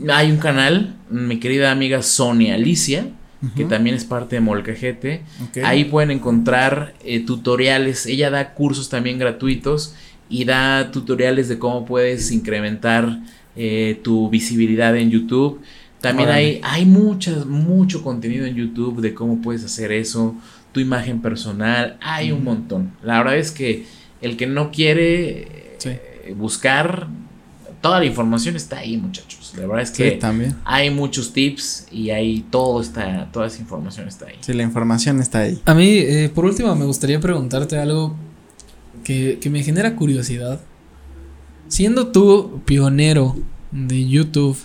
hay 0.08 0.30
un 0.30 0.38
canal, 0.38 0.96
mi 1.10 1.38
querida 1.38 1.70
amiga 1.70 2.00
Sonia 2.00 2.54
Alicia, 2.54 3.10
que 3.54 3.66
también 3.66 3.94
es 3.94 4.06
parte 4.06 4.36
de 4.36 4.40
Molcajete. 4.40 5.24
Ahí 5.62 5.84
pueden 5.84 6.10
encontrar 6.10 6.94
eh, 7.04 7.20
tutoriales. 7.20 8.06
Ella 8.06 8.30
da 8.30 8.54
cursos 8.54 8.88
también 8.88 9.18
gratuitos 9.18 9.94
y 10.30 10.46
da 10.46 10.90
tutoriales 10.90 11.50
de 11.50 11.58
cómo 11.58 11.84
puedes 11.84 12.32
incrementar 12.32 13.20
eh, 13.56 14.00
tu 14.02 14.30
visibilidad 14.30 14.96
en 14.96 15.10
YouTube. 15.10 15.60
También 16.00 16.30
hay, 16.30 16.60
hay 16.62 16.86
muchas, 16.86 17.44
mucho 17.44 18.02
contenido 18.02 18.46
en 18.46 18.54
YouTube 18.54 19.02
de 19.02 19.12
cómo 19.12 19.42
puedes 19.42 19.62
hacer 19.64 19.92
eso, 19.92 20.34
tu 20.72 20.80
imagen 20.80 21.20
personal, 21.20 21.98
hay 22.00 22.32
un 22.32 22.42
montón. 22.42 22.92
La 23.02 23.18
verdad 23.18 23.36
es 23.36 23.50
que 23.50 23.97
el 24.20 24.36
que 24.36 24.46
no 24.46 24.70
quiere 24.70 25.76
eh, 25.84 26.34
buscar, 26.36 27.08
toda 27.80 28.00
la 28.00 28.04
información 28.04 28.56
está 28.56 28.78
ahí, 28.78 28.96
muchachos. 28.96 29.52
La 29.56 29.66
verdad 29.66 29.82
es 29.82 29.90
que 29.90 30.12
también. 30.12 30.56
hay 30.64 30.90
muchos 30.90 31.32
tips 31.32 31.86
y 31.90 32.10
ahí 32.10 32.44
todo 32.50 32.80
está, 32.80 33.28
toda 33.32 33.46
esa 33.46 33.60
información 33.60 34.08
está 34.08 34.26
ahí. 34.26 34.36
Sí, 34.40 34.52
la 34.52 34.62
información 34.62 35.20
está 35.20 35.40
ahí. 35.40 35.60
A 35.64 35.74
mí, 35.74 35.98
eh, 35.98 36.30
por 36.34 36.44
último, 36.44 36.74
me 36.74 36.84
gustaría 36.84 37.20
preguntarte 37.20 37.78
algo 37.78 38.14
que, 39.04 39.38
que 39.40 39.50
me 39.50 39.62
genera 39.62 39.96
curiosidad. 39.96 40.60
Siendo 41.68 42.08
tú 42.08 42.62
pionero 42.64 43.36
de 43.70 44.08
YouTube 44.08 44.58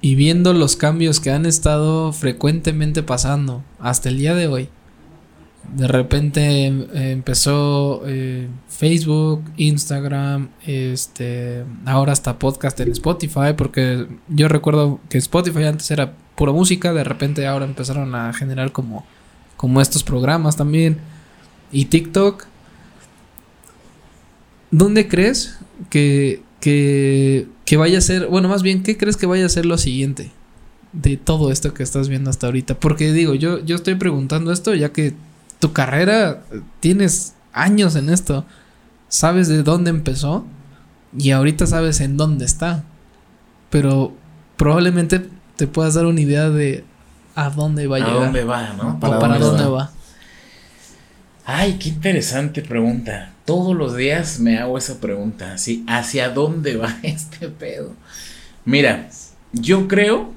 y 0.00 0.14
viendo 0.14 0.52
los 0.52 0.76
cambios 0.76 1.20
que 1.20 1.30
han 1.30 1.46
estado 1.46 2.12
frecuentemente 2.12 3.02
pasando 3.02 3.62
hasta 3.78 4.08
el 4.08 4.18
día 4.18 4.34
de 4.34 4.48
hoy, 4.48 4.68
de 5.72 5.88
repente 5.88 6.66
em, 6.66 6.86
empezó 6.92 8.02
eh, 8.06 8.48
Facebook, 8.68 9.42
Instagram, 9.56 10.48
este, 10.66 11.64
ahora 11.84 12.12
hasta 12.12 12.38
podcast 12.38 12.78
en 12.80 12.90
Spotify, 12.92 13.54
porque 13.56 14.06
yo 14.28 14.48
recuerdo 14.48 15.00
que 15.08 15.18
Spotify 15.18 15.64
antes 15.64 15.90
era 15.90 16.14
pura 16.34 16.52
música, 16.52 16.92
de 16.92 17.04
repente 17.04 17.46
ahora 17.46 17.64
empezaron 17.64 18.14
a 18.14 18.32
generar 18.32 18.72
como, 18.72 19.04
como 19.56 19.80
estos 19.80 20.04
programas 20.04 20.56
también. 20.56 20.98
Y 21.72 21.86
TikTok, 21.86 22.44
¿dónde 24.70 25.08
crees 25.08 25.58
que, 25.90 26.42
que, 26.60 27.48
que 27.64 27.76
vaya 27.76 27.98
a 27.98 28.00
ser, 28.00 28.26
bueno, 28.26 28.48
más 28.48 28.62
bien, 28.62 28.82
¿qué 28.82 28.96
crees 28.96 29.16
que 29.16 29.26
vaya 29.26 29.46
a 29.46 29.48
ser 29.48 29.66
lo 29.66 29.78
siguiente? 29.78 30.30
de 30.94 31.16
todo 31.16 31.50
esto 31.50 31.74
que 31.74 31.82
estás 31.82 32.08
viendo 32.08 32.30
hasta 32.30 32.46
ahorita. 32.46 32.78
Porque 32.78 33.12
digo, 33.12 33.34
yo, 33.34 33.58
yo 33.64 33.76
estoy 33.76 33.96
preguntando 33.96 34.52
esto 34.52 34.74
ya 34.74 34.92
que 34.92 35.14
tu 35.64 35.72
carrera, 35.72 36.42
tienes 36.80 37.36
años 37.54 37.96
en 37.96 38.10
esto, 38.10 38.44
sabes 39.08 39.48
de 39.48 39.62
dónde 39.62 39.88
empezó 39.88 40.44
y 41.16 41.30
ahorita 41.30 41.66
sabes 41.66 42.02
en 42.02 42.18
dónde 42.18 42.44
está. 42.44 42.84
Pero 43.70 44.12
probablemente 44.58 45.26
te 45.56 45.66
puedas 45.66 45.94
dar 45.94 46.04
una 46.04 46.20
idea 46.20 46.50
de 46.50 46.84
a 47.34 47.48
dónde 47.48 47.86
va 47.86 47.96
a, 47.96 48.00
llegar. 48.00 48.14
A 48.14 48.24
dónde 48.24 48.44
va, 48.44 48.74
¿no? 48.74 49.00
¿Para, 49.00 49.18
para 49.18 49.38
dónde, 49.38 49.64
va? 49.64 49.90
Ay, 51.46 51.78
qué 51.78 51.88
interesante 51.88 52.60
pregunta. 52.60 53.32
Todos 53.46 53.74
los 53.74 53.96
días 53.96 54.40
me 54.40 54.58
hago 54.58 54.76
esa 54.76 55.00
pregunta, 55.00 55.54
así, 55.54 55.82
¿hacia 55.88 56.28
dónde 56.28 56.76
va 56.76 56.94
este 57.02 57.48
pedo? 57.48 57.94
Mira, 58.66 59.08
yo 59.54 59.88
creo, 59.88 60.30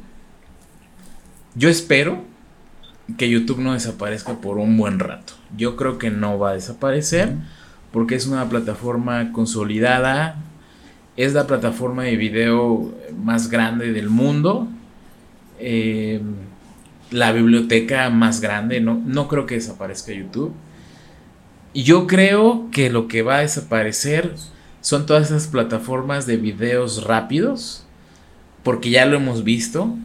yo 1.53 1.67
espero 1.67 2.23
que 3.15 3.29
YouTube 3.29 3.59
no 3.59 3.73
desaparezca 3.73 4.41
por 4.41 4.57
un 4.57 4.77
buen 4.77 4.99
rato. 4.99 5.33
Yo 5.55 5.75
creo 5.75 5.97
que 5.97 6.09
no 6.09 6.37
va 6.37 6.51
a 6.51 6.53
desaparecer 6.53 7.35
porque 7.91 8.15
es 8.15 8.27
una 8.27 8.49
plataforma 8.49 9.31
consolidada, 9.31 10.35
es 11.15 11.33
la 11.33 11.47
plataforma 11.47 12.03
de 12.03 12.17
video 12.17 12.93
más 13.23 13.49
grande 13.49 13.93
del 13.93 14.09
mundo, 14.09 14.67
eh, 15.59 16.21
la 17.09 17.31
biblioteca 17.31 18.09
más 18.09 18.41
grande, 18.41 18.81
no, 18.81 19.01
no 19.05 19.27
creo 19.27 19.45
que 19.45 19.55
desaparezca 19.55 20.11
YouTube. 20.11 20.53
Yo 21.73 22.07
creo 22.07 22.69
que 22.71 22.89
lo 22.89 23.07
que 23.07 23.21
va 23.21 23.37
a 23.37 23.41
desaparecer 23.41 24.33
son 24.81 25.05
todas 25.05 25.27
esas 25.27 25.47
plataformas 25.47 26.25
de 26.25 26.37
videos 26.37 27.03
rápidos, 27.03 27.85
porque 28.63 28.89
ya 28.89 29.05
lo 29.05 29.17
hemos 29.17 29.43
visto, 29.43 29.95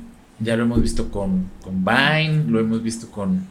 ya 0.42 0.56
lo 0.56 0.64
hemos 0.64 0.82
visto 0.82 1.10
con, 1.10 1.50
con 1.62 1.84
Vine, 1.84 2.44
lo 2.48 2.60
hemos 2.60 2.82
visto 2.82 3.10
con 3.10 3.46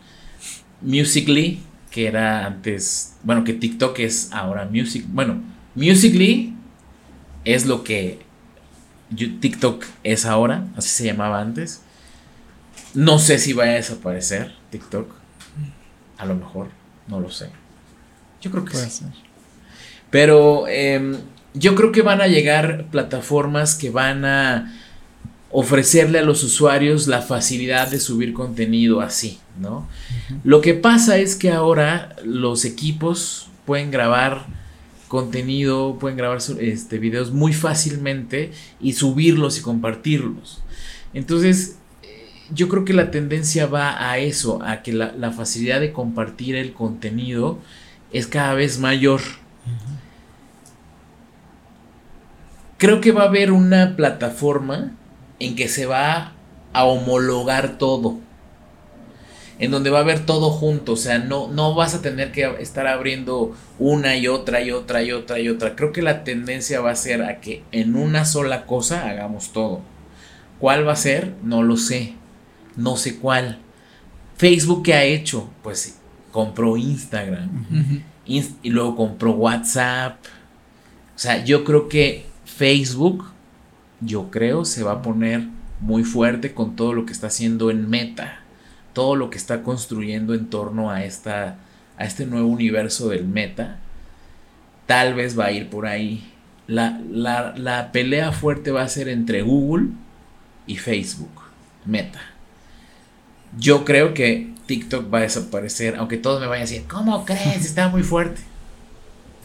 Musically, 0.81 1.61
que 1.89 2.07
era 2.07 2.45
antes, 2.45 3.15
bueno, 3.23 3.43
que 3.43 3.53
TikTok 3.53 3.99
es 3.99 4.31
ahora 4.31 4.65
Music, 4.72 5.05
bueno, 5.09 5.41
Musically 5.76 6.53
es 7.45 7.65
lo 7.65 7.84
que 7.84 8.19
TikTok 9.15 9.85
es 10.03 10.26
ahora, 10.26 10.68
así 10.76 10.89
se 10.89 11.05
llamaba 11.05 11.41
antes. 11.41 11.81
No 12.93 13.19
sé 13.19 13.39
si 13.39 13.53
vaya 13.53 13.73
a 13.73 13.76
desaparecer 13.76 14.53
TikTok. 14.69 15.13
A 16.18 16.26
lo 16.26 16.35
mejor, 16.35 16.69
no 17.07 17.19
lo 17.19 17.30
sé. 17.30 17.49
Yo 18.41 18.51
creo 18.51 18.65
que 18.65 18.77
sí. 18.77 19.05
Pero 20.09 20.68
em, 20.68 21.18
yo 21.53 21.76
creo 21.76 21.91
que 21.91 22.01
van 22.01 22.22
a 22.22 22.27
llegar 22.27 22.88
plataformas 22.91 23.76
que 23.76 23.89
van 23.89 24.26
a 24.26 24.80
ofrecerle 25.51 26.19
a 26.19 26.23
los 26.23 26.43
usuarios 26.43 27.07
la 27.07 27.21
facilidad 27.21 27.89
de 27.89 27.99
subir 27.99 28.33
contenido 28.33 29.01
así, 29.01 29.39
¿no? 29.59 29.87
Lo 30.43 30.61
que 30.61 30.73
pasa 30.73 31.17
es 31.17 31.35
que 31.35 31.51
ahora 31.51 32.15
los 32.23 32.63
equipos 32.63 33.49
pueden 33.65 33.91
grabar 33.91 34.45
contenido, 35.11 35.97
pueden 35.99 36.17
grabar 36.17 36.39
este, 36.59 36.97
videos 36.97 37.31
muy 37.31 37.51
fácilmente 37.51 38.53
y 38.79 38.93
subirlos 38.93 39.59
y 39.59 39.61
compartirlos. 39.61 40.63
Entonces, 41.13 41.77
eh, 42.01 42.29
yo 42.53 42.69
creo 42.69 42.85
que 42.85 42.93
la 42.93 43.11
tendencia 43.11 43.65
va 43.65 44.09
a 44.09 44.19
eso, 44.19 44.63
a 44.63 44.81
que 44.81 44.93
la, 44.93 45.31
facilidad 45.31 45.81
de 45.81 45.91
compartir 45.91 46.55
el 46.55 46.71
contenido 46.71 47.59
es 48.13 48.25
cada 48.25 48.53
vez 48.53 48.79
mayor. 48.79 49.19
Creo 52.77 53.01
que 53.01 53.11
va 53.11 53.23
a 53.23 53.27
haber 53.27 53.51
una 53.51 53.97
plataforma 53.97 54.93
en 55.45 55.55
que 55.55 55.68
se 55.68 55.85
va 55.85 56.34
a 56.73 56.85
homologar 56.85 57.77
todo. 57.77 58.19
En 59.59 59.69
donde 59.69 59.91
va 59.91 59.99
a 59.99 60.01
haber 60.01 60.26
todo 60.26 60.49
junto. 60.49 60.93
O 60.93 60.97
sea, 60.97 61.19
no, 61.19 61.47
no 61.47 61.76
vas 61.76 61.93
a 61.93 62.01
tener 62.01 62.31
que 62.31 62.45
estar 62.59 62.88
abriendo 62.88 63.55
una 63.77 64.15
y 64.18 64.27
otra 64.27 64.61
y 64.61 64.72
otra 64.72 65.03
y 65.03 65.11
otra 65.11 65.39
y 65.39 65.49
otra. 65.49 65.76
Creo 65.76 65.91
que 65.91 66.01
la 66.01 66.23
tendencia 66.23 66.81
va 66.81 66.91
a 66.91 66.95
ser 66.95 67.23
a 67.23 67.41
que 67.41 67.63
en 67.72 67.95
una 67.95 68.26
sola 68.26 68.65
cosa 68.65 69.07
hagamos 69.07 69.53
todo. 69.53 69.81
¿Cuál 70.59 70.88
va 70.88 70.93
a 70.93 70.95
ser? 70.97 71.35
No 71.43 71.63
lo 71.63 71.77
sé. 71.77 72.15
No 72.76 72.97
sé 72.97 73.18
cuál. 73.18 73.59
Facebook, 74.38 74.84
¿qué 74.84 74.93
ha 74.95 75.03
hecho? 75.03 75.49
Pues 75.61 75.99
compró 76.31 76.77
Instagram. 76.77 77.65
y 78.26 78.69
luego 78.69 78.95
compró 78.95 79.34
WhatsApp. 79.34 80.18
O 81.15 81.19
sea, 81.19 81.43
yo 81.43 81.63
creo 81.63 81.88
que 81.88 82.26
Facebook 82.45 83.30
yo 84.01 84.29
creo, 84.31 84.65
se 84.65 84.83
va 84.83 84.93
a 84.93 85.01
poner 85.01 85.47
muy 85.79 86.03
fuerte 86.03 86.53
con 86.53 86.75
todo 86.75 86.93
lo 86.93 87.05
que 87.05 87.13
está 87.13 87.27
haciendo 87.27 87.71
en 87.71 87.89
Meta, 87.89 88.39
todo 88.93 89.15
lo 89.15 89.29
que 89.29 89.37
está 89.37 89.63
construyendo 89.63 90.33
en 90.33 90.49
torno 90.49 90.91
a, 90.91 91.03
esta, 91.03 91.57
a 91.97 92.05
este 92.05 92.25
nuevo 92.25 92.47
universo 92.47 93.09
del 93.09 93.25
Meta. 93.25 93.79
Tal 94.85 95.13
vez 95.13 95.39
va 95.39 95.45
a 95.45 95.51
ir 95.51 95.69
por 95.69 95.85
ahí. 95.85 96.27
La, 96.67 97.01
la 97.09 97.91
pelea 97.91 98.31
fuerte 98.31 98.71
va 98.71 98.83
a 98.83 98.87
ser 98.87 99.07
entre 99.07 99.41
Google 99.41 99.89
y 100.67 100.77
Facebook, 100.77 101.41
Meta. 101.85 102.21
Yo 103.57 103.83
creo 103.83 104.13
que 104.13 104.53
TikTok 104.65 105.13
va 105.13 105.19
a 105.19 105.21
desaparecer, 105.21 105.95
aunque 105.97 106.17
todos 106.17 106.39
me 106.39 106.47
vayan 106.47 106.65
a 106.65 106.69
decir, 106.69 106.87
¿cómo 106.87 107.25
crees? 107.25 107.65
Está 107.65 107.89
muy 107.89 108.03
fuerte. 108.03 108.41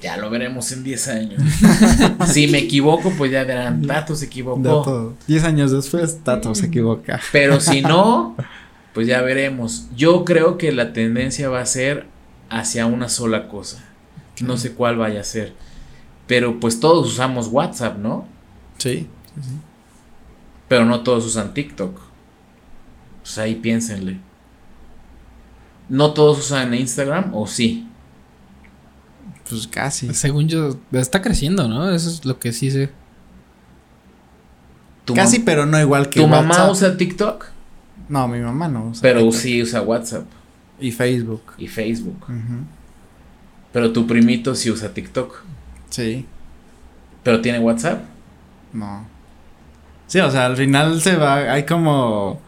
Ya 0.06 0.16
lo 0.16 0.30
veremos 0.30 0.70
en 0.70 0.84
10 0.84 1.08
años. 1.08 1.42
si 2.28 2.46
me 2.46 2.58
equivoco, 2.58 3.12
pues 3.18 3.32
ya 3.32 3.42
verán, 3.42 3.84
Tato 3.84 4.14
se 4.14 4.26
equivocó. 4.26 5.16
10 5.26 5.42
años 5.42 5.72
después, 5.72 6.20
Tato 6.22 6.54
se 6.54 6.66
equivoca. 6.66 7.20
Pero 7.32 7.58
si 7.58 7.80
no, 7.82 8.36
pues 8.94 9.08
ya 9.08 9.20
veremos. 9.22 9.88
Yo 9.96 10.24
creo 10.24 10.58
que 10.58 10.70
la 10.70 10.92
tendencia 10.92 11.48
va 11.48 11.60
a 11.60 11.66
ser 11.66 12.06
hacia 12.50 12.86
una 12.86 13.08
sola 13.08 13.48
cosa. 13.48 13.84
No 14.40 14.56
sé 14.56 14.74
cuál 14.74 14.96
vaya 14.96 15.22
a 15.22 15.24
ser. 15.24 15.54
Pero 16.28 16.60
pues 16.60 16.78
todos 16.78 17.08
usamos 17.08 17.48
WhatsApp, 17.48 17.98
¿no? 17.98 18.28
Sí. 18.78 19.08
Pero 20.68 20.84
no 20.84 21.00
todos 21.00 21.26
usan 21.26 21.52
TikTok. 21.52 21.98
Pues 23.22 23.38
ahí 23.38 23.56
piénsenle. 23.56 24.20
¿No 25.88 26.12
todos 26.12 26.38
usan 26.38 26.74
Instagram 26.74 27.34
o 27.34 27.48
sí? 27.48 27.88
Pues 29.48 29.66
casi. 29.66 30.12
Según 30.14 30.48
yo, 30.48 30.78
está 30.92 31.22
creciendo, 31.22 31.68
¿no? 31.68 31.90
Eso 31.90 32.10
es 32.10 32.24
lo 32.24 32.38
que 32.38 32.52
sí 32.52 32.70
sé. 32.70 32.90
Casi, 35.14 35.38
pero 35.38 35.66
no 35.66 35.80
igual 35.80 36.08
que 36.08 36.20
¿Tu 36.20 36.26
mamá 36.26 36.68
usa 36.70 36.96
TikTok? 36.96 37.46
No, 38.08 38.26
mi 38.28 38.40
mamá 38.40 38.68
no 38.68 38.88
usa 38.88 39.02
Pero 39.02 39.30
sí 39.30 39.62
usa 39.62 39.82
WhatsApp. 39.82 40.26
Y 40.80 40.90
Facebook. 40.90 41.42
Y 41.58 41.68
Facebook. 41.68 42.26
Pero 43.72 43.92
tu 43.92 44.06
primito 44.06 44.54
sí 44.54 44.70
usa 44.70 44.92
TikTok. 44.92 45.42
Sí. 45.90 46.26
¿Pero 47.22 47.40
tiene 47.40 47.58
WhatsApp? 47.58 48.02
No. 48.72 49.06
Sí, 50.06 50.18
o 50.20 50.30
sea, 50.30 50.46
al 50.46 50.56
final 50.56 51.00
se 51.00 51.16
va, 51.16 51.52
hay 51.52 51.64
como 51.64 52.40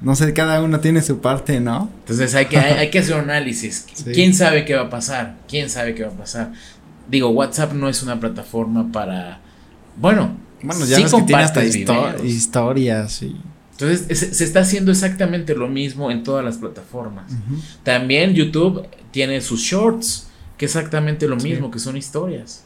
no 0.00 0.16
sé, 0.16 0.32
cada 0.32 0.62
uno 0.62 0.80
tiene 0.80 1.02
su 1.02 1.20
parte, 1.20 1.60
¿no? 1.60 1.90
Entonces 2.00 2.34
hay 2.34 2.46
que, 2.46 2.58
hay, 2.58 2.90
que 2.90 3.00
hacer 3.00 3.16
un 3.16 3.22
análisis. 3.22 3.86
¿Quién 4.12 4.32
sabe 4.34 4.64
qué 4.64 4.74
va 4.74 4.82
a 4.82 4.90
pasar? 4.90 5.36
¿Quién 5.48 5.68
sabe 5.68 5.94
qué 5.94 6.04
va 6.04 6.10
a 6.10 6.16
pasar? 6.16 6.52
Digo, 7.08 7.28
WhatsApp 7.30 7.72
no 7.74 7.88
es 7.88 8.02
una 8.02 8.18
plataforma 8.18 8.90
para. 8.92 9.40
Bueno, 9.96 10.36
bueno 10.62 10.86
ya 10.86 10.96
sí 10.96 11.02
ves 11.02 11.12
que 11.12 11.22
tiene 11.22 11.42
hasta 11.42 11.64
historias 11.64 13.22
y. 13.22 13.36
Entonces 13.72 14.18
se, 14.36 14.44
está 14.44 14.60
haciendo 14.60 14.90
exactamente 14.90 15.54
lo 15.54 15.66
mismo 15.66 16.10
en 16.10 16.22
todas 16.22 16.44
las 16.44 16.58
plataformas. 16.58 17.32
También 17.82 18.34
YouTube 18.34 18.86
tiene 19.10 19.40
sus 19.40 19.60
shorts, 19.60 20.28
que 20.58 20.66
es 20.66 20.76
exactamente 20.76 21.26
lo 21.26 21.36
mismo, 21.36 21.70
que 21.70 21.78
son 21.78 21.96
historias. 21.96 22.64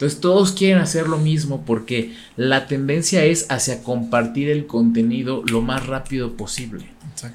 Entonces 0.00 0.20
todos 0.20 0.52
quieren 0.52 0.78
hacer 0.78 1.08
lo 1.08 1.18
mismo 1.18 1.62
porque 1.66 2.14
la 2.34 2.66
tendencia 2.66 3.22
es 3.26 3.44
hacia 3.50 3.82
compartir 3.82 4.48
el 4.48 4.66
contenido 4.66 5.42
lo 5.44 5.60
más 5.60 5.86
rápido 5.86 6.38
posible. 6.38 6.86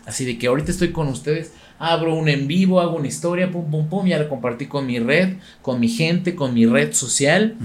Así 0.07 0.25
de 0.25 0.39
que 0.39 0.47
ahorita 0.47 0.71
estoy 0.71 0.91
con 0.91 1.07
ustedes, 1.07 1.51
abro 1.77 2.15
un 2.15 2.27
en 2.27 2.47
vivo, 2.47 2.81
hago 2.81 2.95
una 2.95 3.07
historia, 3.07 3.51
pum, 3.51 3.69
pum, 3.69 3.87
pum, 3.87 4.07
ya 4.07 4.17
la 4.17 4.27
compartí 4.27 4.65
con 4.65 4.87
mi 4.87 4.97
red, 4.97 5.35
con 5.61 5.79
mi 5.79 5.89
gente, 5.89 6.33
con 6.33 6.55
mi 6.55 6.65
red 6.65 6.93
social. 6.93 7.55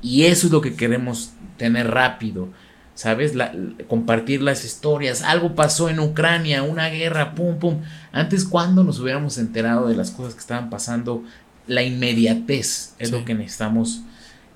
Y 0.00 0.24
eso 0.24 0.46
es 0.46 0.52
lo 0.54 0.62
que 0.62 0.72
queremos 0.72 1.32
tener 1.58 1.90
rápido. 1.90 2.48
¿Sabes? 2.94 3.34
compartir 3.86 4.40
las 4.40 4.64
historias. 4.64 5.20
Algo 5.20 5.54
pasó 5.54 5.90
en 5.90 6.00
Ucrania, 6.00 6.62
una 6.62 6.88
guerra, 6.88 7.34
pum, 7.34 7.58
pum. 7.58 7.82
Antes, 8.12 8.46
cuando 8.46 8.82
nos 8.82 8.98
hubiéramos 8.98 9.36
enterado 9.36 9.88
de 9.88 9.94
las 9.94 10.10
cosas 10.10 10.32
que 10.32 10.40
estaban 10.40 10.70
pasando? 10.70 11.22
La 11.66 11.82
inmediatez 11.82 12.94
es 12.98 13.12
lo 13.12 13.26
que 13.26 13.34
necesitamos 13.34 14.00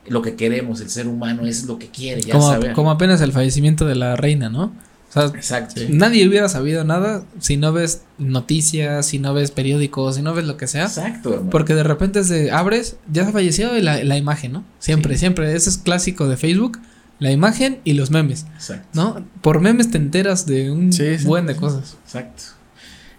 lo 0.06 0.22
que 0.22 0.34
queremos, 0.34 0.80
el 0.80 0.90
ser 0.90 1.06
humano 1.06 1.46
es 1.46 1.64
lo 1.64 1.78
que 1.78 1.88
quiere, 1.88 2.22
ya 2.22 2.34
como, 2.34 2.54
Como 2.74 2.90
apenas 2.90 3.20
el 3.20 3.32
fallecimiento 3.32 3.86
de 3.86 3.94
la 3.94 4.16
reina, 4.16 4.48
¿no? 4.48 4.72
O 5.08 5.12
sea, 5.12 5.24
Exacto. 5.26 5.80
nadie 5.90 6.26
hubiera 6.26 6.48
sabido 6.48 6.84
nada 6.84 7.22
si 7.38 7.58
no 7.58 7.70
ves 7.72 8.02
noticias, 8.16 9.04
si 9.04 9.18
no 9.18 9.34
ves 9.34 9.50
periódicos, 9.50 10.16
si 10.16 10.22
no 10.22 10.32
ves 10.32 10.46
lo 10.46 10.56
que 10.56 10.66
sea. 10.66 10.84
Exacto, 10.84 11.46
Porque 11.50 11.74
de 11.74 11.82
repente 11.82 12.24
se 12.24 12.50
abres, 12.50 12.96
ya 13.12 13.28
ha 13.28 13.32
fallecido 13.32 13.74
la, 13.74 14.02
la 14.04 14.16
imagen, 14.16 14.52
¿no? 14.52 14.64
Siempre, 14.78 15.18
siempre. 15.18 15.54
Ese 15.54 15.68
es 15.68 15.76
clásico 15.76 16.28
de 16.28 16.38
Facebook. 16.38 16.78
La 17.18 17.30
imagen 17.30 17.78
y 17.84 17.92
los 17.92 18.10
memes. 18.10 18.46
Exacto. 18.54 18.88
¿No? 18.94 19.24
Por 19.42 19.60
memes 19.60 19.90
te 19.90 19.98
enteras 19.98 20.46
de 20.46 20.70
un 20.70 20.90
buen 21.24 21.46
de 21.46 21.56
cosas. 21.56 21.96
Exacto. 22.04 22.42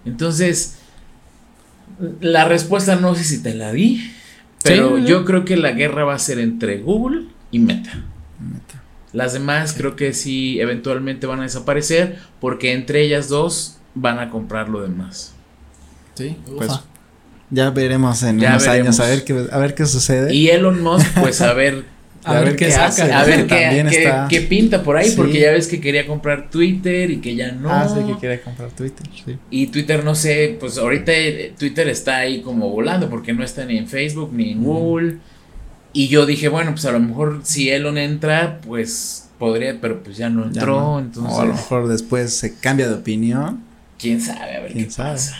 Entonces, 0.03 0.73
la 2.19 2.45
respuesta 2.45 2.95
no 2.95 3.15
sé 3.15 3.23
si 3.23 3.41
te 3.41 3.53
la 3.53 3.71
di. 3.71 4.01
Pero 4.63 4.97
yo 4.97 5.25
creo 5.25 5.45
que 5.45 5.57
la 5.57 5.71
guerra 5.71 6.03
va 6.05 6.15
a 6.15 6.19
ser 6.19 6.39
entre 6.39 6.79
Google 6.79 7.25
y 7.51 7.59
Meta. 7.59 8.03
Las 9.11 9.33
demás 9.33 9.73
creo 9.77 9.95
que 9.95 10.13
sí 10.13 10.59
eventualmente 10.59 11.27
van 11.27 11.39
a 11.39 11.43
desaparecer 11.43 12.17
porque 12.39 12.73
entre 12.73 13.01
ellas 13.01 13.29
dos 13.29 13.77
van 13.93 14.19
a 14.19 14.29
comprar 14.29 14.69
lo 14.69 14.81
demás. 14.81 15.33
Sí, 16.15 16.35
pues 16.57 16.71
ya 17.49 17.69
veremos 17.69 18.23
en 18.23 18.39
unos 18.39 18.67
años 18.67 18.99
a 18.99 19.07
ver 19.07 19.23
qué 19.23 19.47
a 19.51 19.57
ver 19.59 19.75
qué 19.75 19.85
sucede. 19.85 20.33
Y 20.33 20.49
Elon 20.49 20.81
Musk 20.81 21.07
pues 21.19 21.41
a 21.41 21.53
ver 21.53 21.85
a, 22.23 22.39
ver, 22.41 22.55
qué, 22.55 22.71
saca. 22.71 23.19
A 23.19 23.25
ver 23.25 23.47
qué, 24.29 24.41
pinta 24.41 24.83
por 24.83 24.97
ahí, 24.97 25.11
porque 25.15 25.39
ya 25.39 25.51
ves 25.51 25.67
que 25.67 25.79
quería 25.79 26.05
comprar 26.05 26.49
Twitter 26.49 27.11
y 27.11 27.17
que 27.17 27.35
ya 27.35 27.51
no. 27.51 27.69
Ah, 27.71 27.87
sí, 27.87 28.03
que 28.05 28.19
quiere 28.19 28.41
comprar 28.41 28.69
Twitter, 28.71 29.05
sí. 29.25 29.37
Y 29.49 29.67
Twitter, 29.67 30.03
no 30.03 30.15
sé, 30.15 30.57
pues 30.59 30.77
ahorita 30.77 31.11
Twitter 31.57 31.87
está 31.89 32.17
ahí 32.17 32.41
como 32.41 32.69
volando, 32.69 33.09
porque 33.09 33.33
no 33.33 33.43
está 33.43 33.65
ni 33.65 33.77
en 33.77 33.87
Facebook 33.87 34.31
ni 34.33 34.51
en 34.51 34.63
Google. 34.63 35.17
Y 35.93 36.07
yo 36.07 36.25
dije, 36.25 36.47
bueno, 36.49 36.71
pues 36.71 36.85
a 36.85 36.91
lo 36.91 36.99
mejor 36.99 37.41
si 37.43 37.69
Elon 37.69 37.97
entra, 37.97 38.59
pues 38.61 39.29
podría, 39.37 39.79
pero 39.79 40.01
pues 40.01 40.17
ya 40.17 40.29
no 40.29 40.45
entró, 40.45 40.99
entonces. 40.99 41.33
O 41.33 41.41
a 41.41 41.45
lo 41.45 41.53
mejor 41.53 41.87
después 41.87 42.33
se 42.33 42.57
cambia 42.57 42.87
de 42.87 42.95
opinión. 42.95 43.63
Quién 43.99 44.19
sabe, 44.19 44.57
a 44.57 44.61
ver 44.61 44.73
qué 44.73 44.85
pasa. 44.85 45.37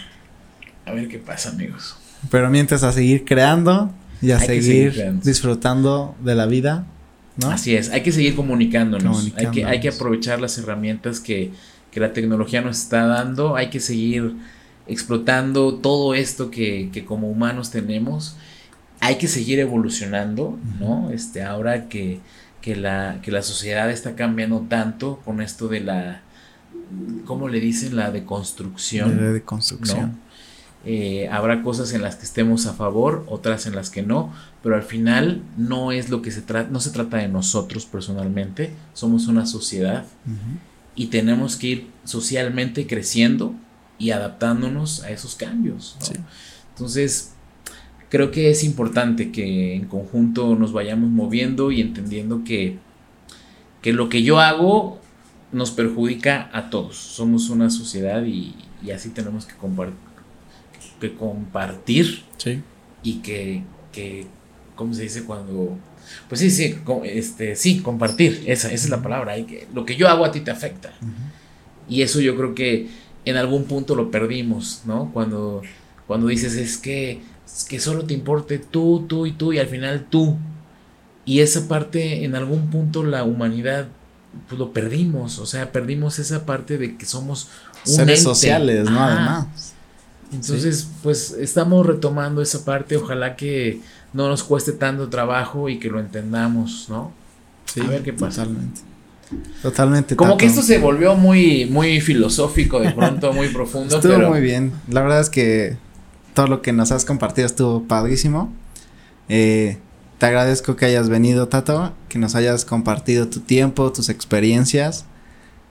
A 0.86 0.92
ver 0.92 1.08
qué 1.08 1.18
pasa, 1.18 1.50
amigos. 1.50 1.96
Pero 2.30 2.50
mientras 2.50 2.84
a 2.84 2.92
seguir 2.92 3.26
creando, 3.26 3.92
y 4.24 4.32
a 4.32 4.40
seguir, 4.40 5.20
disfrutando 5.24 6.16
de 6.24 6.36
la 6.36 6.46
vida, 6.46 6.88
¿no? 7.38 7.52
Así 7.52 7.76
es, 7.76 7.90
hay 7.90 8.02
que 8.02 8.12
seguir 8.12 8.36
comunicándonos, 8.36 9.32
Hay, 9.36 9.48
que, 9.48 9.66
hay 9.66 9.80
que 9.80 9.90
aprovechar 9.90 10.40
las 10.40 10.58
herramientas 10.58 11.20
que, 11.20 11.52
que, 11.92 12.00
la 12.00 12.14
tecnología 12.14 12.62
nos 12.62 12.80
está 12.80 13.06
dando, 13.06 13.56
hay 13.56 13.70
que 13.70 13.80
seguir 13.80 14.36
explotando 14.88 15.76
todo 15.76 16.14
esto 16.14 16.52
que, 16.52 16.90
que 16.94 17.06
como 17.06 17.30
humanos 17.30 17.72
tenemos, 17.72 18.36
hay 19.00 19.16
que 19.16 19.28
seguir 19.28 19.60
evolucionando, 19.60 20.58
¿no? 20.80 21.10
Este, 21.12 21.44
ahora 21.44 21.90
que, 21.90 22.20
que, 22.62 22.76
la, 22.76 23.20
que 23.22 23.32
la 23.32 23.42
sociedad 23.42 23.92
está 23.92 24.16
cambiando 24.16 24.66
tanto 24.70 25.20
con 25.26 25.42
esto 25.42 25.68
de 25.68 25.82
la, 25.82 26.22
¿cómo 27.26 27.50
le 27.50 27.60
dicen? 27.60 27.96
La 27.96 28.12
deconstrucción. 28.12 29.18
La 29.18 29.34
deconstrucción. 29.34 30.20
Eh, 30.86 31.30
habrá 31.32 31.64
cosas 31.64 31.94
en 31.94 32.02
las 32.02 32.18
que 32.18 32.26
estemos 32.26 32.66
a 32.66 32.74
favor, 32.74 33.24
otras 33.30 33.66
en 33.68 33.76
las 33.76 33.90
que 33.90 34.02
no, 34.02 34.34
pero 34.62 34.76
al 34.76 34.84
final 34.84 35.42
no 35.56 35.94
es 35.94 36.10
lo 36.10 36.22
que 36.22 36.30
se 36.32 36.42
trata, 36.42 36.70
no 36.70 36.82
se 36.82 36.90
trata 36.90 37.18
de 37.18 37.30
nosotros 37.30 37.86
personalmente, 37.86 38.72
somos 38.94 39.28
una 39.28 39.46
sociedad 39.46 40.06
y 40.96 41.08
tenemos 41.08 41.56
que 41.56 41.68
ir 41.68 41.88
socialmente 42.04 42.86
creciendo 42.86 43.56
y 43.98 44.12
adaptándonos 44.12 45.04
a 45.04 45.12
esos 45.12 45.36
cambios. 45.36 45.96
Entonces, 46.72 47.32
creo 48.10 48.32
que 48.32 48.52
es 48.52 48.66
importante 48.66 49.32
que 49.32 49.76
en 49.76 49.86
conjunto 49.86 50.56
nos 50.56 50.74
vayamos 50.74 51.10
moviendo 51.10 51.72
y 51.72 51.80
entendiendo 51.80 52.44
que, 52.44 52.78
que 53.82 53.94
lo 53.94 54.10
que 54.10 54.22
yo 54.22 54.42
hago 54.42 55.00
nos 55.54 55.72
perjudica 55.72 56.50
a 56.52 56.70
todos. 56.70 56.98
Somos 56.98 57.50
una 57.50 57.70
sociedad 57.70 58.26
y, 58.26 58.54
y 58.84 58.92
así 58.92 59.10
tenemos 59.10 59.46
que 59.46 59.56
compartir 59.56 60.13
que 61.10 61.16
compartir 61.16 62.24
y 63.04 63.16
que, 63.16 63.64
que, 63.92 64.26
¿cómo 64.76 64.94
se 64.94 65.04
dice 65.04 65.24
cuando? 65.24 65.78
Pues 66.30 66.40
sí, 66.42 66.50
sí, 66.50 66.78
este, 67.04 67.56
sí, 67.56 67.82
compartir, 67.82 68.44
esa, 68.46 68.72
esa 68.72 68.86
es 68.86 68.90
la 68.90 69.02
palabra, 69.02 69.36
que, 69.46 69.68
lo 69.74 69.86
que 69.86 69.96
yo 69.96 70.08
hago 70.08 70.26
a 70.26 70.32
ti 70.32 70.42
te 70.42 70.52
afecta. 70.52 70.94
Y 71.90 72.02
eso 72.02 72.22
yo 72.22 72.36
creo 72.36 72.56
que 72.56 72.88
en 73.26 73.36
algún 73.38 73.66
punto 73.66 73.96
lo 73.96 74.12
perdimos, 74.12 74.82
¿no? 74.86 75.12
Cuando, 75.14 75.62
cuando 76.08 76.28
dices 76.28 76.56
es 76.56 76.78
que, 76.78 77.22
es 77.46 77.66
que 77.66 77.80
solo 77.80 78.06
te 78.06 78.14
importe 78.14 78.60
tú, 78.60 79.06
tú 79.08 79.26
y 79.26 79.34
tú 79.34 79.54
y 79.54 79.60
al 79.60 79.68
final 79.68 80.08
tú. 80.10 80.38
Y 81.26 81.40
esa 81.40 81.68
parte, 81.68 82.24
en 82.24 82.36
algún 82.36 82.70
punto 82.70 83.04
la 83.04 83.24
humanidad 83.24 83.88
pues 84.48 84.58
lo 84.58 84.74
perdimos, 84.74 85.38
o 85.38 85.46
sea, 85.46 85.72
perdimos 85.72 86.18
esa 86.18 86.46
parte 86.46 86.80
de 86.80 86.98
que 86.98 87.06
somos 87.06 87.50
un 87.86 87.94
seres 87.94 88.24
sociales, 88.24 88.90
¿no? 88.90 89.00
Además. 89.00 89.73
Entonces, 90.34 90.88
pues 91.02 91.32
estamos 91.40 91.86
retomando 91.86 92.42
esa 92.42 92.66
parte, 92.66 92.98
ojalá 92.98 93.36
que 93.36 93.82
no 94.14 94.28
nos 94.28 94.44
cueste 94.44 94.72
tanto 94.72 95.10
trabajo 95.10 95.70
y 95.70 95.80
que 95.80 95.90
lo 95.90 96.00
entendamos, 96.00 96.88
¿no? 96.90 97.12
Sí, 97.66 97.82
a 97.82 97.88
ver 97.88 98.04
qué 98.04 98.14
pasa. 98.14 98.44
Totalmente. 98.44 98.82
Totalmente. 99.62 100.16
Como 100.16 100.38
que 100.38 100.46
esto 100.46 100.62
se 100.62 100.78
volvió 100.78 101.16
muy, 101.16 101.66
muy 101.66 102.02
filosófico 102.02 102.80
de 102.80 102.92
pronto, 102.92 103.34
muy 103.34 103.48
profundo. 103.54 103.96
Estuvo 103.96 104.30
muy 104.30 104.42
bien. 104.42 104.74
La 104.90 105.02
verdad 105.02 105.22
es 105.22 105.30
que 105.30 105.78
todo 106.34 106.48
lo 106.48 106.62
que 106.62 106.74
nos 106.74 106.92
has 106.92 107.06
compartido 107.06 107.48
estuvo 107.48 107.84
padrísimo. 107.84 108.52
Eh, 109.30 109.78
te 110.20 110.26
agradezco 110.26 110.76
que 110.76 110.86
hayas 110.86 111.10
venido, 111.10 111.48
Tato, 111.48 111.94
que 112.10 112.20
nos 112.20 112.36
hayas 112.36 112.66
compartido 112.66 113.28
tu 113.28 113.40
tiempo, 113.40 113.92
tus 113.92 114.10
experiencias. 114.10 115.06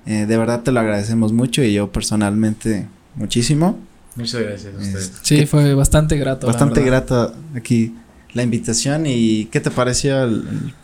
Eh, 0.06 0.26
de 0.26 0.36
verdad 0.36 0.62
te 0.62 0.72
lo 0.72 0.80
agradecemos 0.80 1.32
mucho 1.32 1.62
y 1.62 1.72
yo 1.72 1.93
personalmente 1.93 2.89
muchísimo. 3.14 3.78
Muchas 4.16 4.43
gracias 4.43 4.74
a 4.74 4.78
ustedes. 4.78 5.12
Sí, 5.22 5.47
fue 5.47 5.74
bastante 5.74 6.16
grato. 6.16 6.47
Bastante 6.47 6.82
grato 6.82 7.34
aquí 7.56 7.94
la 8.34 8.43
invitación 8.43 9.05
y 9.06 9.47
¿qué 9.47 9.60
te 9.60 9.70
pareció 9.70 10.22
el, 10.24 10.74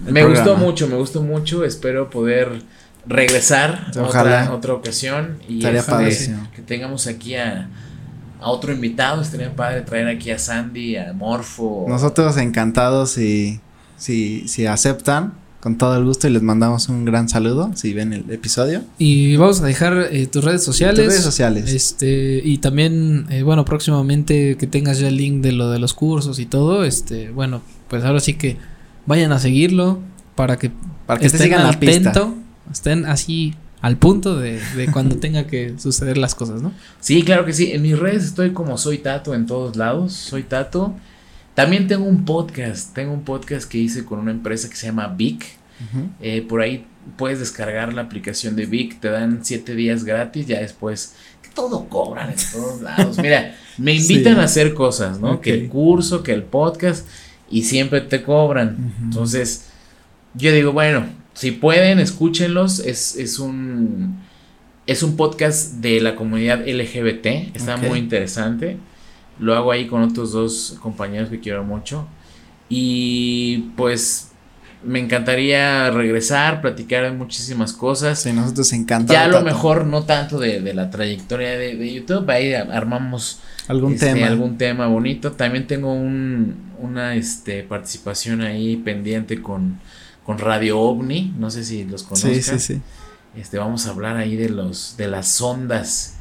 Me 0.00 0.24
gustó 0.24 0.56
mucho, 0.56 0.88
me 0.88 0.96
gustó 0.96 1.22
mucho. 1.22 1.64
Espero 1.64 2.10
poder 2.10 2.62
regresar 3.06 3.90
otra, 3.98 4.52
otra 4.52 4.74
ocasión 4.74 5.38
y 5.48 5.64
este, 5.66 6.36
que 6.54 6.62
tengamos 6.62 7.06
aquí 7.06 7.34
a, 7.34 7.68
a 8.40 8.48
otro 8.48 8.72
invitado. 8.72 9.22
Estaría 9.22 9.54
padre 9.54 9.82
traer 9.82 10.08
aquí 10.08 10.30
a 10.30 10.38
Sandy, 10.38 10.96
a 10.96 11.12
Morfo. 11.12 11.86
Nosotros 11.88 12.36
encantados 12.36 13.18
y 13.18 13.60
si, 13.96 14.46
si 14.48 14.66
aceptan 14.66 15.41
con 15.62 15.78
todo 15.78 15.96
el 15.96 16.04
gusto 16.04 16.26
y 16.26 16.30
les 16.30 16.42
mandamos 16.42 16.88
un 16.88 17.04
gran 17.04 17.28
saludo 17.28 17.70
si 17.76 17.92
ven 17.92 18.12
el 18.12 18.28
episodio. 18.32 18.82
Y 18.98 19.36
vamos 19.36 19.60
a 19.60 19.66
dejar 19.66 20.08
eh, 20.10 20.26
tus 20.26 20.42
redes 20.42 20.64
sociales. 20.64 21.04
Tus 21.04 21.06
redes 21.06 21.22
sociales. 21.22 21.72
Este, 21.72 22.42
y 22.44 22.58
también, 22.58 23.26
eh, 23.30 23.44
bueno, 23.44 23.64
próximamente 23.64 24.56
que 24.56 24.66
tengas 24.66 24.98
ya 24.98 25.06
el 25.06 25.16
link 25.16 25.40
de 25.40 25.52
lo 25.52 25.70
de 25.70 25.78
los 25.78 25.94
cursos 25.94 26.40
y 26.40 26.46
todo, 26.46 26.82
este, 26.82 27.30
bueno, 27.30 27.62
pues 27.86 28.02
ahora 28.02 28.18
sí 28.18 28.34
que 28.34 28.56
vayan 29.06 29.30
a 29.30 29.38
seguirlo 29.38 30.00
para 30.34 30.58
que, 30.58 30.72
para 31.06 31.20
que 31.20 31.26
estén 31.28 31.54
al 31.54 31.66
atento, 31.66 32.34
estén 32.72 33.04
así 33.04 33.54
al 33.82 33.98
punto 33.98 34.36
de, 34.40 34.60
de 34.76 34.90
cuando 34.90 35.16
tenga 35.20 35.46
que 35.46 35.78
suceder 35.78 36.18
las 36.18 36.34
cosas, 36.34 36.60
¿no? 36.60 36.72
Sí, 36.98 37.22
claro 37.22 37.44
que 37.44 37.52
sí. 37.52 37.70
En 37.70 37.82
mis 37.82 37.96
redes 37.96 38.24
estoy 38.24 38.52
como 38.52 38.78
soy 38.78 38.98
Tato 38.98 39.32
en 39.32 39.46
todos 39.46 39.76
lados. 39.76 40.12
Soy 40.12 40.42
Tato. 40.42 40.96
También 41.54 41.86
tengo 41.86 42.04
un 42.04 42.24
podcast, 42.24 42.94
tengo 42.94 43.12
un 43.12 43.22
podcast 43.22 43.68
que 43.68 43.78
hice 43.78 44.04
con 44.04 44.18
una 44.18 44.30
empresa 44.30 44.68
que 44.68 44.76
se 44.76 44.86
llama 44.86 45.08
Vic. 45.08 45.44
Eh, 46.20 46.46
por 46.48 46.60
ahí 46.60 46.86
puedes 47.16 47.40
descargar 47.40 47.92
la 47.92 48.02
aplicación 48.02 48.54
de 48.54 48.66
Vic, 48.66 49.00
te 49.00 49.08
dan 49.08 49.40
siete 49.44 49.74
días 49.74 50.04
gratis, 50.04 50.46
ya 50.46 50.60
después 50.60 51.14
que 51.42 51.48
todo 51.48 51.88
cobran 51.88 52.30
en 52.30 52.36
todos 52.52 52.80
lados. 52.80 53.18
Mira, 53.18 53.56
me 53.78 53.92
invitan 53.96 54.38
a 54.38 54.44
hacer 54.44 54.74
cosas, 54.74 55.18
¿no? 55.20 55.40
Que 55.40 55.52
el 55.52 55.68
curso, 55.68 56.22
que 56.22 56.32
el 56.32 56.44
podcast, 56.44 57.06
y 57.50 57.64
siempre 57.64 58.00
te 58.00 58.22
cobran. 58.22 58.94
Entonces, 59.02 59.66
yo 60.34 60.52
digo, 60.52 60.72
bueno, 60.72 61.04
si 61.34 61.50
pueden, 61.50 61.98
escúchenlos. 61.98 62.78
Es, 62.78 63.16
es 63.16 63.38
un 63.38 64.20
es 64.86 65.02
un 65.02 65.16
podcast 65.16 65.74
de 65.74 66.00
la 66.00 66.16
comunidad 66.16 66.66
LGBT, 66.66 67.54
está 67.54 67.76
muy 67.76 67.98
interesante. 67.98 68.76
Lo 69.42 69.54
hago 69.56 69.72
ahí 69.72 69.86
con 69.86 70.02
otros 70.02 70.32
dos 70.32 70.78
compañeros 70.80 71.28
que 71.28 71.40
quiero 71.40 71.64
mucho. 71.64 72.06
Y 72.68 73.70
pues 73.76 74.32
me 74.84 74.98
encantaría 74.98 75.90
regresar, 75.90 76.60
platicar 76.60 77.04
de 77.04 77.10
muchísimas 77.10 77.72
cosas. 77.72 78.20
Sí, 78.20 78.32
nosotros 78.32 78.72
encantamos. 78.72 79.12
Ya 79.12 79.24
a 79.24 79.28
lo 79.28 79.42
mejor 79.42 79.86
no 79.86 80.04
tanto 80.04 80.38
de, 80.38 80.60
la 80.74 80.90
trayectoria 80.90 81.50
de, 81.58 81.92
YouTube, 81.92 82.28
ahí 82.30 82.54
armamos 82.54 83.40
algún 83.68 83.94
este, 83.94 84.14
tema. 84.14 84.26
Algún 84.26 84.58
tema 84.58 84.86
bonito. 84.86 85.32
También 85.32 85.66
tengo 85.66 85.92
un, 85.92 86.72
una 86.80 87.14
este, 87.14 87.62
participación 87.62 88.42
ahí 88.42 88.76
pendiente 88.76 89.42
con, 89.42 89.78
con 90.24 90.38
Radio 90.38 90.80
OVNI, 90.80 91.34
no 91.38 91.50
sé 91.50 91.64
si 91.64 91.84
los 91.84 92.02
conozcan. 92.04 92.34
Sí, 92.34 92.42
sí, 92.42 92.58
sí. 92.58 92.80
Este, 93.36 93.58
vamos 93.58 93.86
a 93.86 93.90
hablar 93.90 94.16
ahí 94.16 94.36
de 94.36 94.50
los, 94.50 94.96
de 94.96 95.08
las 95.08 95.40
ondas, 95.40 96.16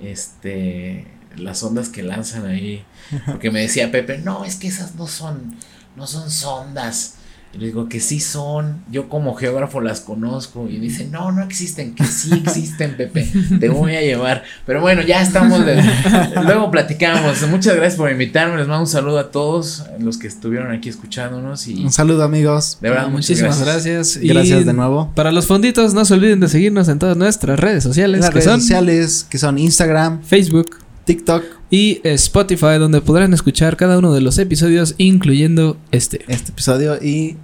este, 0.00 1.06
las 1.36 1.62
ondas 1.62 1.88
que 1.88 2.02
lanzan 2.02 2.46
ahí. 2.46 2.84
Porque 3.26 3.50
me 3.50 3.60
decía 3.60 3.90
Pepe, 3.90 4.18
no, 4.18 4.44
es 4.44 4.56
que 4.56 4.68
esas 4.68 4.94
no 4.94 5.06
son, 5.06 5.54
no 5.96 6.06
son 6.06 6.30
sondas. 6.30 7.16
Y 7.54 7.58
le 7.58 7.66
digo 7.66 7.88
que 7.88 8.00
sí 8.00 8.18
son, 8.18 8.82
yo 8.90 9.08
como 9.08 9.34
geógrafo 9.34 9.80
las 9.80 10.00
conozco. 10.00 10.68
Y 10.68 10.78
dice, 10.78 11.06
no, 11.06 11.30
no 11.30 11.42
existen, 11.44 11.94
que 11.94 12.04
sí 12.04 12.32
existen, 12.32 12.96
Pepe, 12.96 13.28
te 13.60 13.68
voy 13.68 13.94
a 13.94 14.00
llevar. 14.00 14.42
Pero 14.66 14.80
bueno, 14.80 15.02
ya 15.02 15.22
estamos, 15.22 15.60
luego 16.44 16.70
platicamos. 16.72 17.46
Muchas 17.48 17.76
gracias 17.76 17.94
por 17.96 18.10
invitarme, 18.10 18.56
les 18.56 18.66
mando 18.66 18.82
un 18.82 18.88
saludo 18.88 19.20
a 19.20 19.30
todos 19.30 19.84
los 20.00 20.18
que 20.18 20.26
estuvieron 20.26 20.72
aquí 20.72 20.88
escuchándonos. 20.88 21.68
Y 21.68 21.84
un 21.84 21.92
saludo 21.92 22.24
amigos. 22.24 22.78
De 22.80 22.90
verdad, 22.90 23.06
muchísimas 23.06 23.62
gracias. 23.62 24.16
Gracias, 24.20 24.66
de 24.66 24.72
nuevo. 24.72 25.12
Para 25.14 25.30
los 25.30 25.46
fonditos, 25.46 25.94
no 25.94 26.04
se 26.04 26.14
olviden 26.14 26.40
de 26.40 26.48
seguirnos 26.48 26.88
en 26.88 26.98
todas 26.98 27.16
nuestras 27.16 27.60
redes 27.60 27.84
sociales. 27.84 28.20
Las 28.20 28.34
redes 28.34 28.46
sociales 28.46 29.26
que 29.28 29.38
son 29.38 29.58
Instagram, 29.58 30.22
Facebook, 30.24 30.83
TikTok 31.04 31.44
y 31.70 32.00
Spotify, 32.04 32.78
donde 32.78 33.00
podrán 33.00 33.34
escuchar 33.34 33.76
cada 33.76 33.98
uno 33.98 34.12
de 34.12 34.20
los 34.20 34.38
episodios, 34.38 34.94
incluyendo 34.98 35.76
este. 35.90 36.24
Este 36.28 36.50
episodio 36.50 37.02
y 37.02 37.36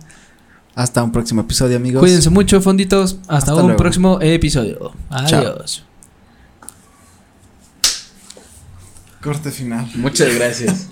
hasta 0.74 1.02
un 1.02 1.12
próximo 1.12 1.42
episodio, 1.42 1.76
amigos. 1.76 2.00
Cuídense 2.00 2.30
mucho, 2.30 2.60
fonditos. 2.60 3.18
Hasta, 3.28 3.54
un 3.54 3.76
próximo 3.76 4.18
episodio. 4.20 4.92
Adiós. 5.10 5.84
Corte 9.20 9.50
final. 9.50 9.86
Muchas 9.96 10.34
gracias. 10.34 10.88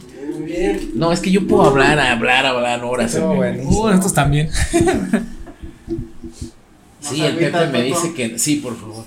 No, 0.94 1.12
es 1.12 1.20
que 1.20 1.30
yo 1.30 1.46
puedo 1.46 1.64
hablar, 1.64 1.98
hablar, 1.98 2.44
hablar 2.44 2.84
horas. 2.84 3.14
Uh, 3.14 3.88
estos 3.88 4.12
también. 4.12 4.50
sí, 7.00 7.22
el 7.22 7.36
Pepe 7.36 7.66
me 7.68 7.82
dice 7.82 8.12
que 8.12 8.38
sí, 8.38 8.56
por 8.56 8.78
favor. 8.78 9.04